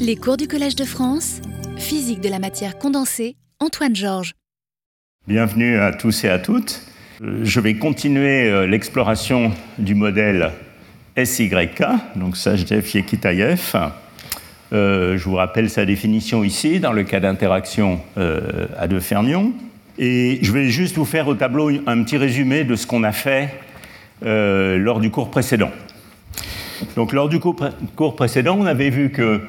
Les 0.00 0.16
cours 0.16 0.38
du 0.38 0.48
Collège 0.48 0.76
de 0.76 0.86
France, 0.86 1.42
physique 1.76 2.22
de 2.22 2.30
la 2.30 2.38
matière 2.38 2.78
condensée, 2.78 3.36
Antoine 3.58 3.94
Georges. 3.94 4.32
Bienvenue 5.28 5.76
à 5.78 5.92
tous 5.92 6.24
et 6.24 6.30
à 6.30 6.38
toutes. 6.38 6.80
Euh, 7.22 7.40
Je 7.44 7.60
vais 7.60 7.74
continuer 7.74 8.48
euh, 8.48 8.66
l'exploration 8.66 9.52
du 9.76 9.94
modèle 9.94 10.52
SYK, 11.22 11.82
donc 12.16 12.38
Sajdev 12.38 12.88
Yekitayev. 12.94 13.74
Euh, 14.72 15.18
je 15.18 15.24
vous 15.24 15.34
rappelle 15.34 15.68
sa 15.68 15.84
définition 15.84 16.44
ici, 16.44 16.80
dans 16.80 16.92
le 16.92 17.04
cas 17.04 17.20
d'interaction 17.20 18.00
à 18.16 18.88
deux 18.88 19.00
fermions. 19.00 19.52
Et 19.98 20.38
je 20.40 20.50
vais 20.50 20.70
juste 20.70 20.96
vous 20.96 21.04
faire 21.04 21.28
au 21.28 21.34
tableau 21.34 21.70
un 21.86 22.02
petit 22.04 22.16
résumé 22.16 22.64
de 22.64 22.74
ce 22.74 22.86
qu'on 22.86 23.02
a 23.02 23.12
fait 23.12 23.50
lors 24.22 25.00
du 25.00 25.10
cours 25.10 25.30
précédent. 25.30 25.70
Donc, 26.96 27.12
lors 27.12 27.28
du 27.28 27.38
cours 27.38 28.16
précédent, 28.16 28.56
on 28.58 28.64
avait 28.64 28.88
vu 28.88 29.10
que 29.10 29.42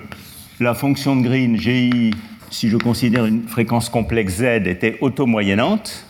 la 0.61 0.75
fonction 0.75 1.15
de 1.15 1.23
Green, 1.23 1.57
GI, 1.57 2.11
si 2.51 2.69
je 2.69 2.77
considère 2.77 3.25
une 3.25 3.47
fréquence 3.47 3.89
complexe 3.89 4.35
Z, 4.35 4.67
était 4.67 4.99
automoyennante. 5.02 6.05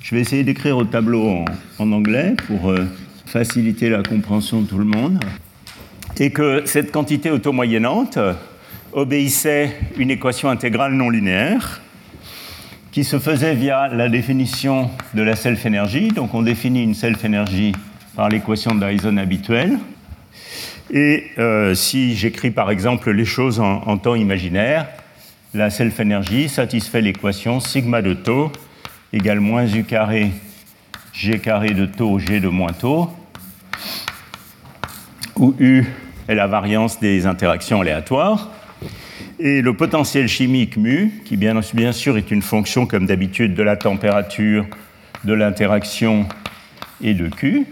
Je 0.00 0.12
vais 0.16 0.20
essayer 0.20 0.42
d'écrire 0.42 0.76
au 0.76 0.84
tableau 0.84 1.44
en, 1.78 1.92
anglais 1.92 2.34
pour 2.48 2.72
euh, 2.72 2.84
faciliter 3.26 3.88
la 3.88 4.02
compréhension 4.02 4.62
de 4.62 4.66
tout 4.66 4.78
le 4.78 4.84
monde. 4.84 5.24
Et 6.18 6.30
que 6.32 6.62
cette 6.64 6.90
quantité 6.90 7.30
automoyennante 7.30 8.16
euh, 8.16 8.32
obéissait 8.92 9.76
une 9.96 10.10
équation 10.10 10.48
intégrale 10.50 10.94
non 10.94 11.08
linéaire 11.08 11.80
qui 12.90 13.04
se 13.04 13.20
faisait 13.20 13.54
via 13.54 13.86
la 13.86 14.08
définition 14.08 14.90
de 15.14 15.22
la 15.22 15.36
self-énergie. 15.36 16.08
Donc 16.08 16.34
on 16.34 16.42
définit 16.42 16.82
une 16.82 16.94
self-énergie 16.94 17.72
par 18.16 18.28
l'équation 18.30 18.74
de 18.74 18.84
Dyson 18.84 19.16
habituelle. 19.16 19.78
Et 20.92 21.26
euh, 21.38 21.74
si 21.74 22.16
j'écris 22.16 22.50
par 22.50 22.70
exemple 22.70 23.10
les 23.12 23.24
choses 23.24 23.60
en, 23.60 23.96
temps 23.98 24.16
imaginaire, 24.16 24.88
la 25.54 25.70
self-énergie 25.70 26.48
satisfait 26.48 27.00
l'équation 27.00 27.60
sigma 27.60 28.02
de 28.02 28.14
taux 28.14 28.50
égale 29.12 29.40
moins 29.40 29.66
u 29.66 29.84
carré 29.84 30.30
g 31.12 31.38
carré 31.38 31.70
de 31.70 31.86
taux 31.86 32.18
g 32.18 32.40
de 32.40 32.48
moins 32.48 32.72
taux, 32.72 33.08
où 35.36 35.54
u 35.58 35.84
est 36.28 36.34
la 36.34 36.46
variance 36.46 37.00
des 37.00 37.26
interactions 37.26 37.80
aléatoires, 37.80 38.50
et 39.38 39.62
le 39.62 39.74
potentiel 39.74 40.28
chimique 40.28 40.76
mu, 40.76 41.22
qui 41.24 41.36
bien, 41.36 41.58
bien 41.74 41.92
sûr 41.92 42.16
est 42.16 42.30
une 42.30 42.42
fonction 42.42 42.86
comme 42.86 43.06
d'habitude 43.06 43.54
de 43.54 43.62
la 43.62 43.76
température, 43.76 44.66
de 45.24 45.32
l'interaction 45.32 46.26
et 47.02 47.14
de 47.14 47.28
Q, 47.28 47.66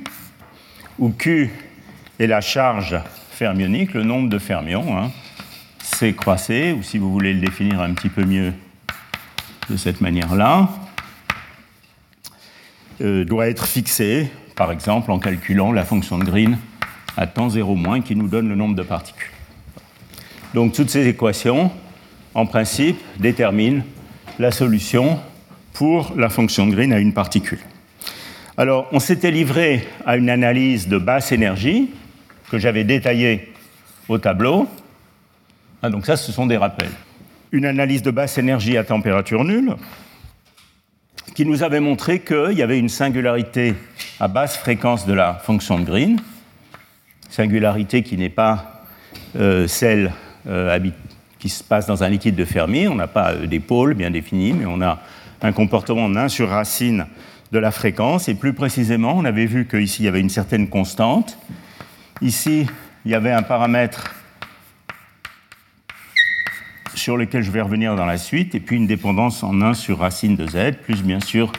où 0.98 1.10
Q 1.10 1.50
est 2.18 2.26
la 2.26 2.40
charge 2.40 2.98
fermionique, 3.38 3.94
le 3.94 4.02
nombre 4.02 4.28
de 4.28 4.38
fermions, 4.40 4.98
hein, 4.98 5.12
C 5.80 6.12
croisé, 6.12 6.72
ou 6.72 6.82
si 6.82 6.98
vous 6.98 7.12
voulez 7.12 7.32
le 7.32 7.38
définir 7.38 7.80
un 7.80 7.94
petit 7.94 8.08
peu 8.08 8.24
mieux 8.24 8.52
de 9.70 9.76
cette 9.76 10.00
manière-là, 10.00 10.68
euh, 13.00 13.24
doit 13.24 13.46
être 13.46 13.64
fixé, 13.64 14.28
par 14.56 14.72
exemple, 14.72 15.12
en 15.12 15.20
calculant 15.20 15.70
la 15.70 15.84
fonction 15.84 16.18
de 16.18 16.24
Green 16.24 16.58
à 17.16 17.28
temps 17.28 17.48
0 17.48 17.76
moins 17.76 18.00
qui 18.00 18.16
nous 18.16 18.26
donne 18.26 18.48
le 18.48 18.56
nombre 18.56 18.74
de 18.74 18.82
particules. 18.82 19.30
Donc 20.52 20.72
toutes 20.72 20.90
ces 20.90 21.06
équations, 21.06 21.70
en 22.34 22.44
principe, 22.44 22.98
déterminent 23.20 23.84
la 24.40 24.50
solution 24.50 25.20
pour 25.74 26.12
la 26.16 26.28
fonction 26.28 26.66
de 26.66 26.72
Green 26.72 26.92
à 26.92 26.98
une 26.98 27.12
particule. 27.12 27.60
Alors, 28.56 28.88
on 28.90 28.98
s'était 28.98 29.30
livré 29.30 29.86
à 30.04 30.16
une 30.16 30.28
analyse 30.28 30.88
de 30.88 30.98
basse 30.98 31.30
énergie 31.30 31.90
que 32.50 32.58
j'avais 32.58 32.84
détaillée 32.84 33.52
au 34.08 34.18
tableau. 34.18 34.68
Ah, 35.82 35.90
donc 35.90 36.06
ça, 36.06 36.16
ce 36.16 36.32
sont 36.32 36.46
des 36.46 36.56
rappels. 36.56 36.90
Une 37.52 37.66
analyse 37.66 38.02
de 38.02 38.10
basse 38.10 38.38
énergie 38.38 38.76
à 38.76 38.84
température 38.84 39.44
nulle 39.44 39.74
qui 41.34 41.46
nous 41.46 41.62
avait 41.62 41.80
montré 41.80 42.20
qu'il 42.20 42.54
y 42.54 42.62
avait 42.62 42.80
une 42.80 42.88
singularité 42.88 43.74
à 44.18 44.26
basse 44.26 44.56
fréquence 44.56 45.06
de 45.06 45.12
la 45.12 45.34
fonction 45.34 45.78
de 45.78 45.84
Green, 45.84 46.20
singularité 47.30 48.02
qui 48.02 48.16
n'est 48.16 48.28
pas 48.28 48.82
euh, 49.36 49.68
celle 49.68 50.12
euh, 50.48 50.78
qui 51.38 51.48
se 51.48 51.62
passe 51.62 51.86
dans 51.86 52.02
un 52.02 52.08
liquide 52.08 52.34
de 52.34 52.44
Fermi. 52.44 52.88
On 52.88 52.96
n'a 52.96 53.06
pas 53.06 53.34
euh, 53.34 53.46
des 53.46 53.60
pôles 53.60 53.94
bien 53.94 54.10
définis, 54.10 54.52
mais 54.52 54.66
on 54.66 54.80
a 54.80 55.00
un 55.42 55.52
comportement 55.52 56.06
en 56.06 56.16
1 56.16 56.28
sur 56.28 56.48
racine 56.48 57.06
de 57.52 57.58
la 57.58 57.70
fréquence. 57.70 58.28
Et 58.28 58.34
plus 58.34 58.52
précisément, 58.52 59.14
on 59.16 59.24
avait 59.24 59.46
vu 59.46 59.66
qu'ici, 59.66 60.02
il 60.02 60.06
y 60.06 60.08
avait 60.08 60.20
une 60.20 60.30
certaine 60.30 60.68
constante. 60.68 61.38
Ici, 62.20 62.66
il 63.04 63.10
y 63.12 63.14
avait 63.14 63.30
un 63.30 63.42
paramètre 63.42 64.12
sur 66.94 67.16
lequel 67.16 67.44
je 67.44 67.50
vais 67.52 67.60
revenir 67.60 67.94
dans 67.94 68.06
la 68.06 68.18
suite, 68.18 68.56
et 68.56 68.60
puis 68.60 68.76
une 68.76 68.88
dépendance 68.88 69.44
en 69.44 69.62
1 69.62 69.74
sur 69.74 70.00
racine 70.00 70.34
de 70.34 70.46
z, 70.48 70.76
plus 70.82 71.02
bien 71.04 71.20
sûr 71.20 71.52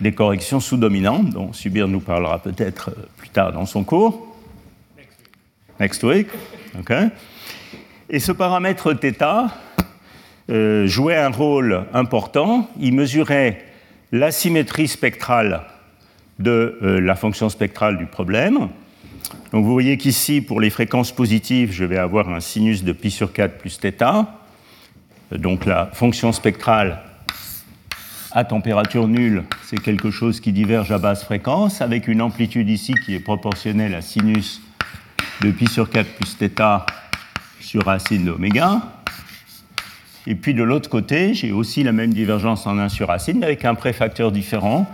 des 0.00 0.12
corrections 0.12 0.60
sous-dominantes, 0.60 1.30
dont 1.30 1.52
Subir 1.52 1.88
nous 1.88 2.00
parlera 2.00 2.38
peut-être 2.38 2.90
euh, 2.90 3.08
plus 3.16 3.30
tard 3.30 3.52
dans 3.52 3.66
son 3.66 3.82
cours. 3.82 4.36
Next 5.80 6.04
week. 6.04 6.28
OK. 6.78 6.92
Et 8.08 8.20
ce 8.20 8.30
paramètre 8.30 8.94
θ 8.94 9.50
euh, 10.50 10.86
jouait 10.86 11.16
un 11.16 11.30
rôle 11.30 11.84
important. 11.92 12.70
Il 12.78 12.94
mesurait 12.94 13.64
l'asymétrie 14.12 14.88
spectrale 14.88 15.62
de 16.38 16.78
euh, 16.82 17.00
la 17.00 17.16
fonction 17.16 17.48
spectrale 17.48 17.98
du 17.98 18.06
problème. 18.06 18.68
Donc 19.51 19.63
vous 19.65 19.71
voyez 19.71 19.97
qu'ici, 19.97 20.41
pour 20.41 20.59
les 20.59 20.69
fréquences 20.69 21.11
positives, 21.11 21.71
je 21.71 21.85
vais 21.85 21.97
avoir 21.97 22.29
un 22.29 22.39
sinus 22.39 22.83
de 22.83 22.91
pi 22.91 23.11
sur 23.11 23.33
4 23.33 23.57
plus 23.57 23.79
θ. 23.79 24.25
Donc 25.31 25.65
la 25.65 25.89
fonction 25.93 26.31
spectrale 26.31 27.01
à 28.31 28.43
température 28.43 29.07
nulle, 29.07 29.43
c'est 29.63 29.79
quelque 29.79 30.11
chose 30.11 30.39
qui 30.39 30.51
diverge 30.51 30.91
à 30.91 30.97
basse 30.97 31.23
fréquence, 31.23 31.81
avec 31.81 32.07
une 32.07 32.21
amplitude 32.21 32.69
ici 32.69 32.93
qui 33.05 33.15
est 33.15 33.19
proportionnelle 33.19 33.95
à 33.95 34.01
sinus 34.01 34.61
de 35.41 35.51
pi 35.51 35.67
sur 35.67 35.89
4 35.89 36.07
plus 36.15 36.35
θ 36.37 36.85
sur 37.61 37.85
racine 37.85 38.25
d'oméga. 38.25 38.81
Et 40.27 40.35
puis 40.35 40.53
de 40.53 40.63
l'autre 40.63 40.89
côté, 40.89 41.33
j'ai 41.33 41.51
aussi 41.51 41.83
la 41.83 41.91
même 41.91 42.13
divergence 42.13 42.67
en 42.67 42.77
1 42.77 42.89
sur 42.89 43.07
racine, 43.07 43.39
mais 43.39 43.45
avec 43.45 43.65
un 43.65 43.75
préfacteur 43.75 44.31
différent 44.31 44.85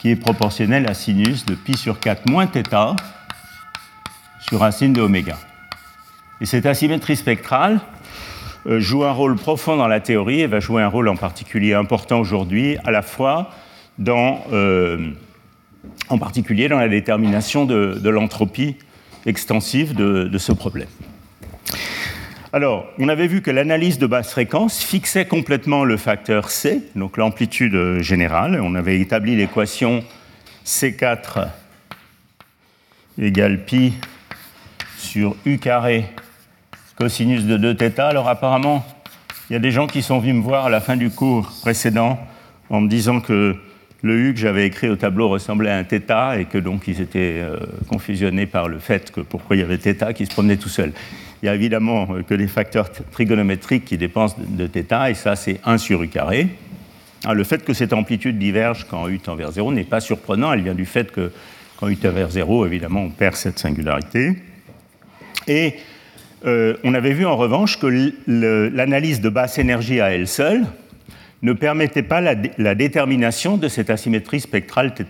qui 0.00 0.10
est 0.10 0.16
proportionnel 0.16 0.88
à 0.88 0.94
sinus 0.94 1.44
de 1.44 1.54
pi 1.54 1.76
sur 1.76 2.00
4 2.00 2.28
moins 2.28 2.46
θ 2.46 2.96
sur 4.47 4.59
racine 4.59 4.93
de 4.93 5.01
oméga. 5.01 5.37
Et 6.41 6.45
cette 6.45 6.65
asymétrie 6.65 7.15
spectrale 7.15 7.79
euh, 8.67 8.79
joue 8.79 9.03
un 9.03 9.11
rôle 9.11 9.35
profond 9.35 9.77
dans 9.77 9.87
la 9.87 9.99
théorie 9.99 10.41
et 10.41 10.47
va 10.47 10.59
jouer 10.59 10.81
un 10.83 10.87
rôle 10.87 11.07
en 11.07 11.15
particulier 11.15 11.73
important 11.73 12.19
aujourd'hui, 12.19 12.77
à 12.83 12.91
la 12.91 13.01
fois 13.01 13.49
dans, 13.97 14.43
euh, 14.51 15.11
en 16.09 16.17
particulier 16.17 16.67
dans 16.67 16.79
la 16.79 16.89
détermination 16.89 17.65
de, 17.65 18.09
l'entropie 18.09 18.75
extensive 19.25 19.95
de, 19.95 20.25
de 20.25 20.37
ce 20.37 20.51
problème. 20.51 20.89
Alors, 22.53 22.85
on 22.99 23.09
avait 23.09 23.27
vu 23.27 23.41
que 23.41 23.51
l'analyse 23.51 23.97
de 23.97 24.07
basse 24.07 24.31
fréquence 24.31 24.81
fixait 24.81 25.25
complètement 25.25 25.83
le 25.83 25.97
facteur 25.97 26.49
C, 26.49 26.83
donc 26.95 27.17
l'amplitude 27.17 27.99
générale. 27.99 28.61
On 28.61 28.75
avait 28.75 28.99
établi 28.99 29.35
l'équation 29.35 30.03
C4 30.65 31.47
égale 33.17 33.65
pi 33.65 33.93
sur 35.04 35.36
U 35.44 35.58
carré 35.58 36.04
cosinus 36.96 37.44
de 37.44 37.56
2θ. 37.72 38.00
Alors 38.00 38.28
apparemment, 38.28 38.84
il 39.48 39.54
y 39.54 39.56
a 39.56 39.58
des 39.60 39.70
gens 39.70 39.86
qui 39.86 40.02
sont 40.02 40.18
venus 40.18 40.36
me 40.36 40.42
voir 40.42 40.66
à 40.66 40.70
la 40.70 40.80
fin 40.80 40.96
du 40.96 41.10
cours 41.10 41.50
précédent 41.62 42.18
en 42.68 42.80
me 42.80 42.88
disant 42.88 43.20
que 43.20 43.56
le 44.02 44.18
U 44.18 44.34
que 44.34 44.40
j'avais 44.40 44.66
écrit 44.66 44.88
au 44.88 44.96
tableau 44.96 45.28
ressemblait 45.28 45.70
à 45.70 45.76
un 45.76 45.84
θ 45.84 46.38
et 46.38 46.44
que 46.46 46.58
donc 46.58 46.88
ils 46.88 47.00
étaient 47.00 47.40
euh, 47.42 47.56
confusionnés 47.88 48.46
par 48.46 48.68
le 48.68 48.78
fait 48.78 49.10
que 49.10 49.20
pourquoi 49.20 49.56
il 49.56 49.58
y 49.60 49.62
avait 49.62 49.76
θ 49.78 50.14
qui 50.14 50.24
se 50.26 50.30
promenait 50.30 50.56
tout 50.56 50.68
seul. 50.70 50.92
Il 51.42 51.46
y 51.46 51.48
a 51.48 51.54
évidemment 51.54 52.06
euh, 52.10 52.22
que 52.22 52.34
des 52.34 52.46
facteurs 52.46 52.90
t- 52.90 53.02
trigonométriques 53.10 53.84
qui 53.84 53.98
dépensent 53.98 54.36
de, 54.38 54.66
de 54.66 54.82
θ 54.82 55.10
et 55.10 55.14
ça 55.14 55.36
c'est 55.36 55.60
1 55.66 55.76
sur 55.78 56.02
U 56.02 56.08
carré. 56.08 56.48
Ah, 57.26 57.34
le 57.34 57.44
fait 57.44 57.62
que 57.62 57.74
cette 57.74 57.92
amplitude 57.92 58.38
diverge 58.38 58.86
quand 58.88 59.06
U 59.08 59.18
tend 59.18 59.34
vers 59.34 59.52
0 59.52 59.70
n'est 59.72 59.84
pas 59.84 60.00
surprenant, 60.00 60.52
elle 60.54 60.62
vient 60.62 60.74
du 60.74 60.86
fait 60.86 61.12
que 61.12 61.30
quand 61.76 61.88
U 61.88 61.96
tend 61.96 62.10
vers 62.12 62.30
0, 62.30 62.64
évidemment, 62.64 63.02
on 63.02 63.10
perd 63.10 63.34
cette 63.34 63.58
singularité. 63.58 64.36
Et 65.47 65.75
euh, 66.45 66.75
on 66.83 66.93
avait 66.93 67.13
vu 67.13 67.25
en 67.25 67.35
revanche 67.37 67.79
que 67.79 67.87
l'analyse 68.27 69.21
de 69.21 69.29
basse 69.29 69.57
énergie 69.57 70.01
à 70.01 70.13
elle 70.13 70.27
seule 70.27 70.63
ne 71.41 71.53
permettait 71.53 72.03
pas 72.03 72.21
la, 72.21 72.35
dé- 72.35 72.51
la 72.57 72.75
détermination 72.75 73.57
de 73.57 73.67
cette 73.67 73.89
asymétrie 73.89 74.39
spectrale 74.39 74.93
θ. 74.95 75.03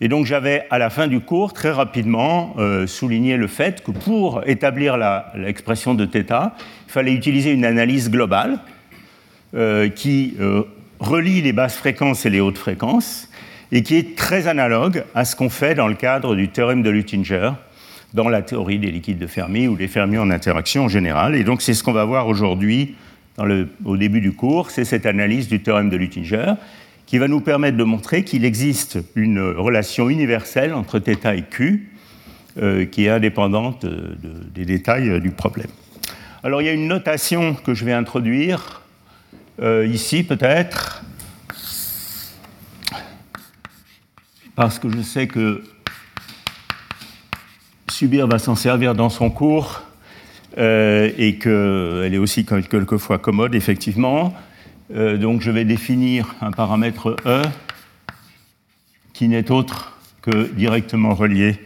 Et 0.00 0.08
donc 0.08 0.26
j'avais 0.26 0.66
à 0.70 0.78
la 0.78 0.90
fin 0.90 1.06
du 1.06 1.20
cours 1.20 1.52
très 1.52 1.70
rapidement 1.70 2.54
euh, 2.58 2.86
souligné 2.86 3.36
le 3.36 3.46
fait 3.46 3.84
que 3.84 3.92
pour 3.92 4.42
établir 4.46 4.96
l'expression 5.36 5.94
de 5.94 6.06
θ, 6.06 6.52
il 6.86 6.92
fallait 6.92 7.12
utiliser 7.12 7.52
une 7.52 7.64
analyse 7.64 8.10
globale 8.10 8.58
euh, 9.54 9.88
qui 9.88 10.34
relie 10.98 11.42
les 11.42 11.52
basses 11.52 11.76
fréquences 11.76 12.26
et 12.26 12.30
les 12.30 12.40
hautes 12.40 12.58
fréquences 12.58 13.28
et 13.70 13.82
qui 13.82 13.96
est 13.96 14.16
très 14.16 14.48
analogue 14.48 15.04
à 15.14 15.24
ce 15.24 15.34
qu'on 15.36 15.50
fait 15.50 15.74
dans 15.74 15.88
le 15.88 15.94
cadre 15.94 16.34
du 16.34 16.48
théorème 16.48 16.82
de 16.82 16.90
Luttinger 16.90 17.50
dans 18.14 18.28
la 18.28 18.42
théorie 18.42 18.78
des 18.78 18.90
liquides 18.90 19.18
de 19.18 19.26
Fermi 19.26 19.68
ou 19.68 19.76
des 19.76 19.88
fermions 19.88 20.22
en 20.22 20.30
interaction 20.30 20.84
en 20.84 20.88
général. 20.88 21.34
Et 21.34 21.44
donc 21.44 21.62
c'est 21.62 21.74
ce 21.74 21.82
qu'on 21.82 21.92
va 21.92 22.04
voir 22.04 22.28
aujourd'hui 22.28 22.94
au 23.84 23.96
début 23.96 24.20
du 24.20 24.32
cours, 24.32 24.70
c'est 24.70 24.84
cette 24.84 25.06
analyse 25.06 25.48
du 25.48 25.62
théorème 25.62 25.88
de 25.88 25.96
Luttinger 25.96 26.54
qui 27.06 27.18
va 27.18 27.28
nous 27.28 27.40
permettre 27.40 27.76
de 27.76 27.84
montrer 27.84 28.24
qu'il 28.24 28.44
existe 28.44 28.98
une 29.16 29.40
relation 29.40 30.08
universelle 30.10 30.74
entre 30.74 30.98
θ 30.98 31.34
et 31.34 31.42
Q 31.42 31.90
euh, 32.58 32.84
qui 32.84 33.06
est 33.06 33.08
indépendante 33.08 33.86
des 34.54 34.64
détails 34.64 35.20
du 35.20 35.30
problème. 35.30 35.70
Alors 36.44 36.60
il 36.60 36.66
y 36.66 36.68
a 36.68 36.72
une 36.72 36.88
notation 36.88 37.54
que 37.54 37.72
je 37.72 37.84
vais 37.84 37.92
introduire 37.92 38.82
euh, 39.60 39.86
ici 39.86 40.22
peut-être, 40.22 41.04
parce 44.54 44.78
que 44.78 44.90
je 44.90 45.00
sais 45.00 45.26
que 45.26 45.62
Subir 48.02 48.26
va 48.26 48.40
s'en 48.40 48.56
servir 48.56 48.96
dans 48.96 49.10
son 49.10 49.30
cours 49.30 49.82
euh, 50.58 51.12
et 51.16 51.38
qu'elle 51.38 52.12
est 52.12 52.18
aussi 52.18 52.44
quelquefois 52.44 53.18
commode, 53.18 53.54
effectivement. 53.54 54.34
Euh, 54.92 55.16
donc 55.16 55.40
je 55.40 55.52
vais 55.52 55.64
définir 55.64 56.34
un 56.40 56.50
paramètre 56.50 57.14
E 57.26 57.42
qui 59.12 59.28
n'est 59.28 59.52
autre 59.52 59.96
que 60.20 60.52
directement 60.52 61.14
relié 61.14 61.60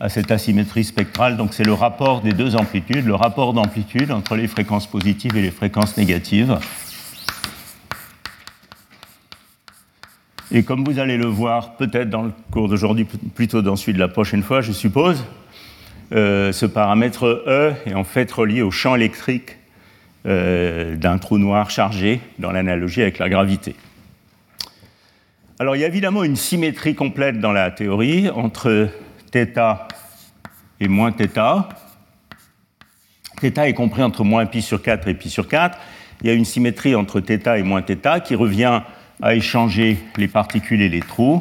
à 0.00 0.10
cette 0.10 0.30
asymétrie 0.30 0.84
spectrale. 0.84 1.38
Donc 1.38 1.54
c'est 1.54 1.64
le 1.64 1.72
rapport 1.72 2.20
des 2.20 2.32
deux 2.32 2.56
amplitudes, 2.56 3.06
le 3.06 3.14
rapport 3.14 3.54
d'amplitude 3.54 4.12
entre 4.12 4.36
les 4.36 4.48
fréquences 4.48 4.86
positives 4.86 5.34
et 5.34 5.40
les 5.40 5.50
fréquences 5.50 5.96
négatives. 5.96 6.58
Et 10.52 10.62
comme 10.62 10.84
vous 10.84 10.98
allez 10.98 11.16
le 11.16 11.24
voir 11.24 11.76
peut-être 11.76 12.10
dans 12.10 12.24
le 12.24 12.32
cours 12.50 12.68
d'aujourd'hui, 12.68 13.06
plutôt 13.34 13.62
dans 13.62 13.76
celui 13.76 13.94
de 13.94 13.98
la 13.98 14.08
prochaine 14.08 14.42
fois, 14.42 14.60
je 14.60 14.72
suppose, 14.72 15.24
euh, 16.11 16.51
ce 16.51 16.65
paramètre 16.65 17.43
E 17.47 17.73
est 17.85 17.93
en 17.93 18.03
fait 18.03 18.31
relié 18.31 18.61
au 18.61 18.71
champ 18.71 18.95
électrique 18.95 19.57
euh, 20.25 20.95
d'un 20.95 21.17
trou 21.17 21.37
noir 21.37 21.69
chargé 21.69 22.19
dans 22.39 22.51
l'analogie 22.51 23.01
avec 23.01 23.19
la 23.19 23.29
gravité. 23.29 23.75
Alors 25.59 25.75
il 25.75 25.79
y 25.79 25.83
a 25.83 25.87
évidemment 25.87 26.23
une 26.23 26.35
symétrie 26.35 26.95
complète 26.95 27.39
dans 27.39 27.51
la 27.51 27.71
théorie 27.71 28.29
entre 28.29 28.89
θ 29.33 29.87
et 30.79 30.87
moins 30.87 31.11
θ. 31.11 31.27
θ 33.41 33.57
est 33.59 33.73
compris 33.73 34.03
entre 34.03 34.23
moins 34.23 34.45
pi 34.45 34.61
sur 34.61 34.81
4 34.81 35.07
et 35.07 35.13
pi 35.13 35.29
sur 35.29 35.47
4. 35.47 35.77
Il 36.21 36.27
y 36.27 36.29
a 36.29 36.33
une 36.33 36.45
symétrie 36.45 36.95
entre 36.95 37.21
θ 37.21 37.57
et 37.57 37.63
moins 37.63 37.81
θ 37.81 38.21
qui 38.23 38.35
revient 38.35 38.81
à 39.21 39.35
échanger 39.35 39.97
les 40.17 40.27
particules 40.27 40.81
et 40.81 40.89
les 40.89 40.99
trous, 40.99 41.39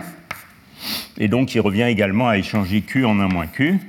et 1.19 1.29
donc 1.29 1.49
qui 1.49 1.59
revient 1.59 1.83
également 1.83 2.29
à 2.29 2.39
échanger 2.39 2.83
Q 2.83 3.05
en 3.05 3.19
1 3.19 3.29
moins 3.29 3.47
Q. 3.47 3.81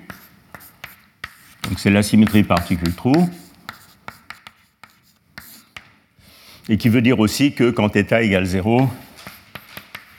Donc 1.69 1.79
c'est 1.79 1.91
la 1.91 2.03
symétrie 2.03 2.43
particule-trou. 2.43 3.29
Et 6.69 6.77
qui 6.77 6.89
veut 6.89 7.03
dire 7.03 7.19
aussi 7.19 7.53
que 7.53 7.71
quand 7.71 7.89
θ 7.89 8.23
égale 8.23 8.45
0, 8.45 8.89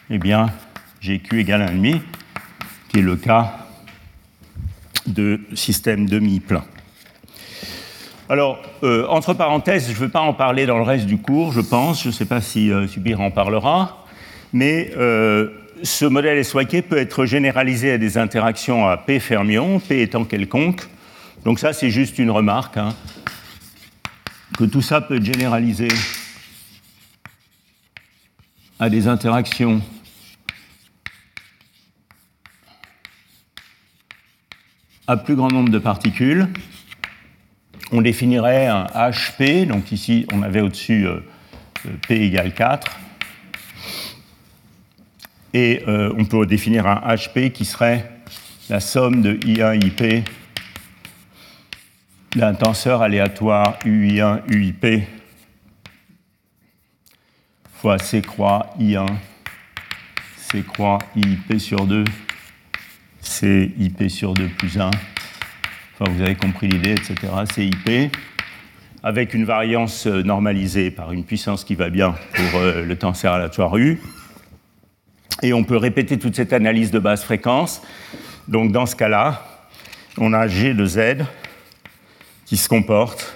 eh 0.10 0.18
bien, 0.18 0.48
j'ai 1.00 1.20
Q 1.20 1.40
égale 1.40 1.62
1,5, 1.62 2.02
qui 2.90 3.00
est 3.00 3.02
le 3.02 3.16
cas 3.16 3.68
de 5.08 5.40
système 5.54 6.08
demi-plein. 6.08 6.64
Alors, 8.30 8.62
euh, 8.84 9.06
entre 9.08 9.34
parenthèses, 9.34 9.88
je 9.88 9.94
ne 9.94 9.98
veux 9.98 10.10
pas 10.10 10.22
en 10.22 10.34
parler 10.34 10.66
dans 10.66 10.78
le 10.78 10.84
reste 10.84 11.06
du 11.06 11.18
cours, 11.18 11.52
je 11.52 11.60
pense, 11.60 12.04
je 12.04 12.08
ne 12.08 12.14
sais 12.14 12.26
pas 12.26 12.40
si 12.40 12.72
euh, 12.72 12.88
Subir 12.88 13.20
en 13.20 13.30
parlera, 13.30 14.06
mais 14.54 14.92
euh, 14.96 15.50
ce 15.84 16.06
modèle 16.06 16.44
SYK 16.44 16.88
peut 16.88 16.98
être 16.98 17.26
généralisé 17.26 17.92
à 17.92 17.98
des 17.98 18.18
interactions 18.18 18.88
à 18.88 18.96
P 18.96 19.20
fermions, 19.20 19.80
P 19.80 20.02
étant 20.02 20.24
quelconque. 20.24 20.82
Donc 21.44 21.58
ça, 21.58 21.74
c'est 21.74 21.90
juste 21.90 22.20
une 22.20 22.30
remarque, 22.30 22.78
hein, 22.78 22.94
que 24.58 24.64
tout 24.64 24.84
ça 24.84 25.02
peut 25.02 25.16
être 25.16 25.26
généralisé 25.26 25.88
à 28.80 28.90
des 28.90 29.08
interactions. 29.08 29.82
À 35.08 35.18
plus 35.18 35.36
grand 35.36 35.50
nombre 35.50 35.70
de 35.70 35.80
particules, 35.80 36.48
on 37.92 38.02
définirait 38.02 38.68
un 38.68 38.86
HP, 38.94 39.66
donc 39.66 39.92
ici 39.92 40.28
on 40.32 40.44
avait 40.44 40.62
au-dessus 40.62 41.08
euh, 41.08 41.22
euh, 41.88 41.90
P 42.08 42.22
égale 42.22 42.54
4, 42.54 43.00
et 45.56 45.84
euh, 45.88 46.14
on 46.18 46.26
peut 46.26 46.46
définir 46.46 46.86
un 46.86 47.16
HP 47.16 47.52
qui 47.52 47.66
serait 47.66 48.12
la 48.70 48.80
somme 48.80 49.24
de 49.24 49.34
I1 49.34 49.84
IP 49.84 50.24
d'un 52.36 52.54
tenseur 52.54 53.02
aléatoire 53.02 53.78
UI1 53.86 54.42
UIP 54.48 55.04
fois 57.74 57.98
C 57.98 58.22
croix 58.22 58.74
I1 58.80 59.08
C 60.38 60.64
croix 60.64 61.00
IP 61.16 61.60
sur 61.60 61.86
2 61.86 62.04
C 63.22 63.74
IP 63.78 64.10
sur 64.10 64.34
2 64.34 64.48
plus 64.50 64.80
1 64.80 64.92
vous 66.10 66.22
avez 66.22 66.36
compris 66.36 66.68
l'idée, 66.68 66.94
etc. 66.94 67.16
CIP, 67.54 68.16
avec 69.04 69.34
une 69.34 69.46
variance 69.46 70.08
normalisée 70.08 70.92
par 70.92 71.12
une 71.12 71.24
puissance 71.24 71.64
qui 71.64 71.76
va 71.76 71.90
bien 71.90 72.16
pour 72.34 72.60
euh, 72.60 72.84
le 72.84 72.96
tenseur 72.96 73.34
aléatoire 73.34 73.78
U. 73.78 74.00
Et 75.44 75.54
on 75.54 75.64
peut 75.64 75.78
répéter 75.78 76.18
toute 76.20 76.36
cette 76.36 76.54
analyse 76.54 76.92
de 76.92 77.00
basse 77.00 77.24
fréquence. 77.24 77.82
Donc 78.48 78.72
dans 78.72 78.86
ce 78.86 78.96
cas-là, 78.96 79.46
on 80.18 80.34
a 80.34 80.48
G 80.48 80.74
de 80.74 80.86
Z 80.86 81.00
qui 82.52 82.58
se 82.58 82.68
comporte 82.68 83.34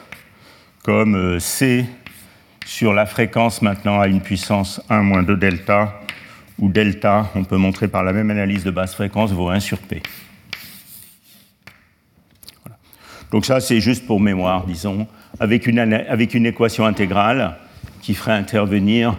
comme 0.84 1.16
euh, 1.16 1.40
C 1.40 1.86
sur 2.66 2.92
la 2.92 3.06
fréquence 3.06 3.62
maintenant 3.62 4.02
à 4.02 4.08
une 4.08 4.20
puissance 4.20 4.82
1 4.90 5.04
moins 5.04 5.24
2 5.24 5.38
delta, 5.38 6.02
où 6.60 6.68
delta, 6.68 7.32
on 7.34 7.46
peut 7.46 7.56
montrer 7.56 7.88
par 7.88 8.04
la 8.04 8.12
même 8.12 8.30
analyse 8.30 8.66
de 8.66 8.72
basse 8.72 8.94
fréquence, 8.94 9.32
vaut 9.32 9.48
1 9.48 9.62
sur 9.62 9.78
P. 9.78 10.04
Donc 13.32 13.46
ça, 13.46 13.62
c'est 13.62 13.80
juste 13.80 14.06
pour 14.06 14.20
mémoire, 14.20 14.66
disons, 14.66 15.08
avec 15.40 15.66
une, 15.66 15.80
avec 15.80 16.34
une 16.34 16.48
équation 16.48 16.86
intégrale 16.86 17.56
qui 18.02 18.16
ferait 18.16 18.34
intervenir 18.34 19.16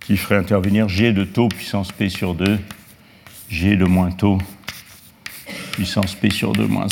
qui 0.00 0.18
ferait 0.18 0.36
intervenir 0.36 0.90
G 0.90 1.14
de 1.14 1.24
taux 1.24 1.48
puissance 1.48 1.92
P 1.92 2.10
sur 2.10 2.34
2, 2.34 2.58
G 3.48 3.76
de 3.76 3.86
moins 3.86 4.10
taux 4.10 4.36
puissance 5.78 6.16
P 6.16 6.28
sur 6.28 6.54
2 6.54 6.66
moins 6.66 6.86
1. 6.86 6.88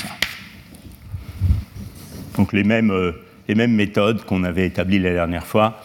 Donc 2.36 2.52
les 2.52 2.62
mêmes, 2.62 2.92
euh, 2.92 3.10
les 3.48 3.56
mêmes 3.56 3.72
méthodes 3.72 4.24
qu'on 4.24 4.44
avait 4.44 4.64
établies 4.64 5.00
la 5.00 5.12
dernière 5.12 5.44
fois 5.44 5.82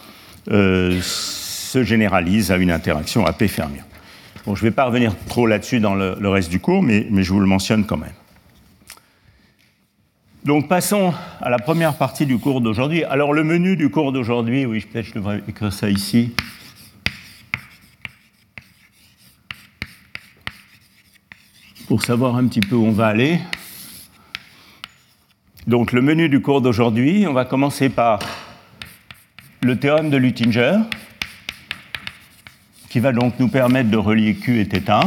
euh, 0.52 1.00
se 1.02 1.84
généralisent 1.84 2.52
à 2.52 2.58
une 2.58 2.70
interaction 2.70 3.26
à 3.26 3.34
P 3.34 3.48
fermion 3.48 3.82
je 4.46 4.52
ne 4.52 4.56
vais 4.56 4.72
pas 4.72 4.86
revenir 4.86 5.16
trop 5.28 5.48
là-dessus 5.48 5.80
dans 5.80 5.96
le, 5.96 6.28
reste 6.28 6.50
du 6.50 6.60
cours, 6.60 6.84
mais, 6.84 7.06
je 7.12 7.34
vous 7.34 7.40
le 7.40 7.46
mentionne 7.46 7.86
quand 7.86 7.98
même. 7.98 8.14
Donc 10.46 10.68
passons 10.68 11.14
à 11.40 11.50
la 11.50 11.60
première 11.60 11.96
partie 11.96 12.26
du 12.26 12.38
cours 12.40 12.62
d'aujourd'hui. 12.62 13.04
Alors 13.04 13.34
le 13.34 13.44
menu 13.44 13.76
du 13.76 13.90
cours 13.90 14.12
d'aujourd'hui, 14.12 14.66
oui, 14.66 14.82
peut-être 14.82 15.06
je 15.06 15.14
devrais 15.14 15.42
écrire 15.48 15.74
ça 15.74 15.90
ici. 15.90 16.34
Pour 21.92 22.04
savoir 22.06 22.38
un 22.38 22.48
petit 22.48 22.62
peu 22.62 22.76
où 22.76 22.86
on 22.86 22.94
va 22.94 23.08
aller. 23.08 23.42
Donc 25.68 25.92
le 25.92 26.02
menu 26.02 26.30
du 26.30 26.42
cours 26.42 26.62
d'aujourd'hui, 26.62 27.26
on 27.28 27.34
va 27.34 27.44
commencer 27.44 27.90
par 27.90 28.20
le 29.62 29.78
théorème 29.78 30.10
de 30.10 30.16
Luttinger, 30.16 30.78
qui 32.88 33.02
va 33.02 33.12
donc 33.12 33.38
nous 33.40 33.50
permettre 33.50 33.90
de 33.90 33.98
relier 33.98 34.36
Q 34.36 34.62
et 34.62 34.64
θ. 34.64 35.02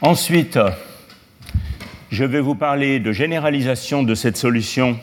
Ensuite, 0.00 0.58
je 2.10 2.24
vais 2.24 2.40
vous 2.40 2.54
parler 2.54 3.00
de 3.00 3.12
généralisation 3.12 4.02
de 4.02 4.14
cette 4.14 4.38
solution 4.38 4.98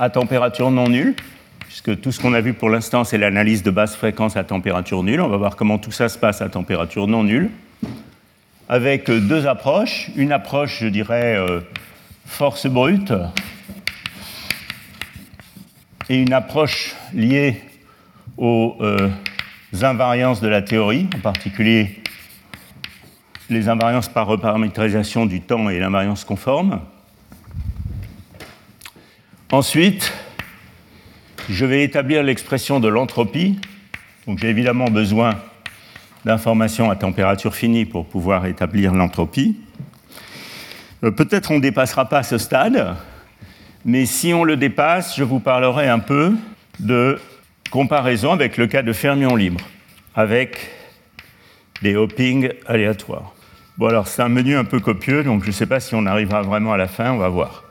à 0.00 0.10
température 0.10 0.72
non 0.72 0.88
nulle, 0.88 1.14
puisque 1.72 2.02
tout 2.02 2.12
ce 2.12 2.20
qu'on 2.20 2.34
a 2.34 2.42
vu 2.42 2.52
pour 2.52 2.68
l'instant, 2.68 3.02
c'est 3.02 3.16
l'analyse 3.16 3.62
de 3.62 3.70
basse 3.70 3.96
fréquence 3.96 4.36
à 4.36 4.44
température 4.44 5.02
nulle. 5.02 5.22
On 5.22 5.28
va 5.28 5.38
voir 5.38 5.56
comment 5.56 5.78
tout 5.78 5.90
ça 5.90 6.10
se 6.10 6.18
passe 6.18 6.42
à 6.42 6.50
température 6.50 7.06
non 7.06 7.24
nulle, 7.24 7.48
avec 8.68 9.10
deux 9.10 9.46
approches. 9.46 10.10
Une 10.14 10.32
approche, 10.32 10.80
je 10.80 10.88
dirais, 10.88 11.34
euh, 11.34 11.60
force 12.26 12.66
brute, 12.66 13.14
et 16.10 16.20
une 16.20 16.34
approche 16.34 16.94
liée 17.14 17.62
aux 18.36 18.76
euh, 18.82 19.08
invariances 19.80 20.42
de 20.42 20.48
la 20.48 20.60
théorie, 20.60 21.08
en 21.16 21.20
particulier 21.20 22.02
les 23.48 23.70
invariances 23.70 24.10
par 24.10 24.26
reparamétrisation 24.26 25.24
du 25.24 25.40
temps 25.40 25.70
et 25.70 25.78
l'invariance 25.78 26.24
conforme. 26.24 26.82
Ensuite, 29.50 30.12
je 31.48 31.64
vais 31.64 31.82
établir 31.82 32.22
l'expression 32.22 32.80
de 32.80 32.88
l'entropie. 32.88 33.58
Donc 34.26 34.38
j'ai 34.38 34.48
évidemment 34.48 34.86
besoin 34.86 35.36
d'informations 36.24 36.90
à 36.90 36.96
température 36.96 37.54
finie 37.54 37.84
pour 37.84 38.06
pouvoir 38.06 38.46
établir 38.46 38.92
l'entropie. 38.94 39.56
Euh, 41.04 41.10
peut-être 41.10 41.50
on 41.50 41.56
ne 41.56 41.60
dépassera 41.60 42.08
pas 42.08 42.22
ce 42.22 42.38
stade, 42.38 42.94
mais 43.84 44.06
si 44.06 44.32
on 44.32 44.44
le 44.44 44.56
dépasse, 44.56 45.16
je 45.16 45.24
vous 45.24 45.40
parlerai 45.40 45.88
un 45.88 45.98
peu 45.98 46.34
de 46.78 47.18
comparaison 47.70 48.32
avec 48.32 48.56
le 48.56 48.66
cas 48.66 48.82
de 48.82 48.92
fermions 48.92 49.34
libres, 49.34 49.64
avec 50.14 50.70
des 51.82 51.96
hoppings 51.96 52.50
aléatoires. 52.66 53.32
Bon, 53.78 53.86
alors 53.86 54.06
c'est 54.06 54.22
un 54.22 54.28
menu 54.28 54.56
un 54.56 54.64
peu 54.64 54.78
copieux, 54.78 55.24
donc 55.24 55.42
je 55.42 55.48
ne 55.48 55.52
sais 55.52 55.66
pas 55.66 55.80
si 55.80 55.94
on 55.94 56.06
arrivera 56.06 56.42
vraiment 56.42 56.72
à 56.72 56.76
la 56.76 56.86
fin, 56.86 57.10
on 57.10 57.18
va 57.18 57.28
voir. 57.28 57.64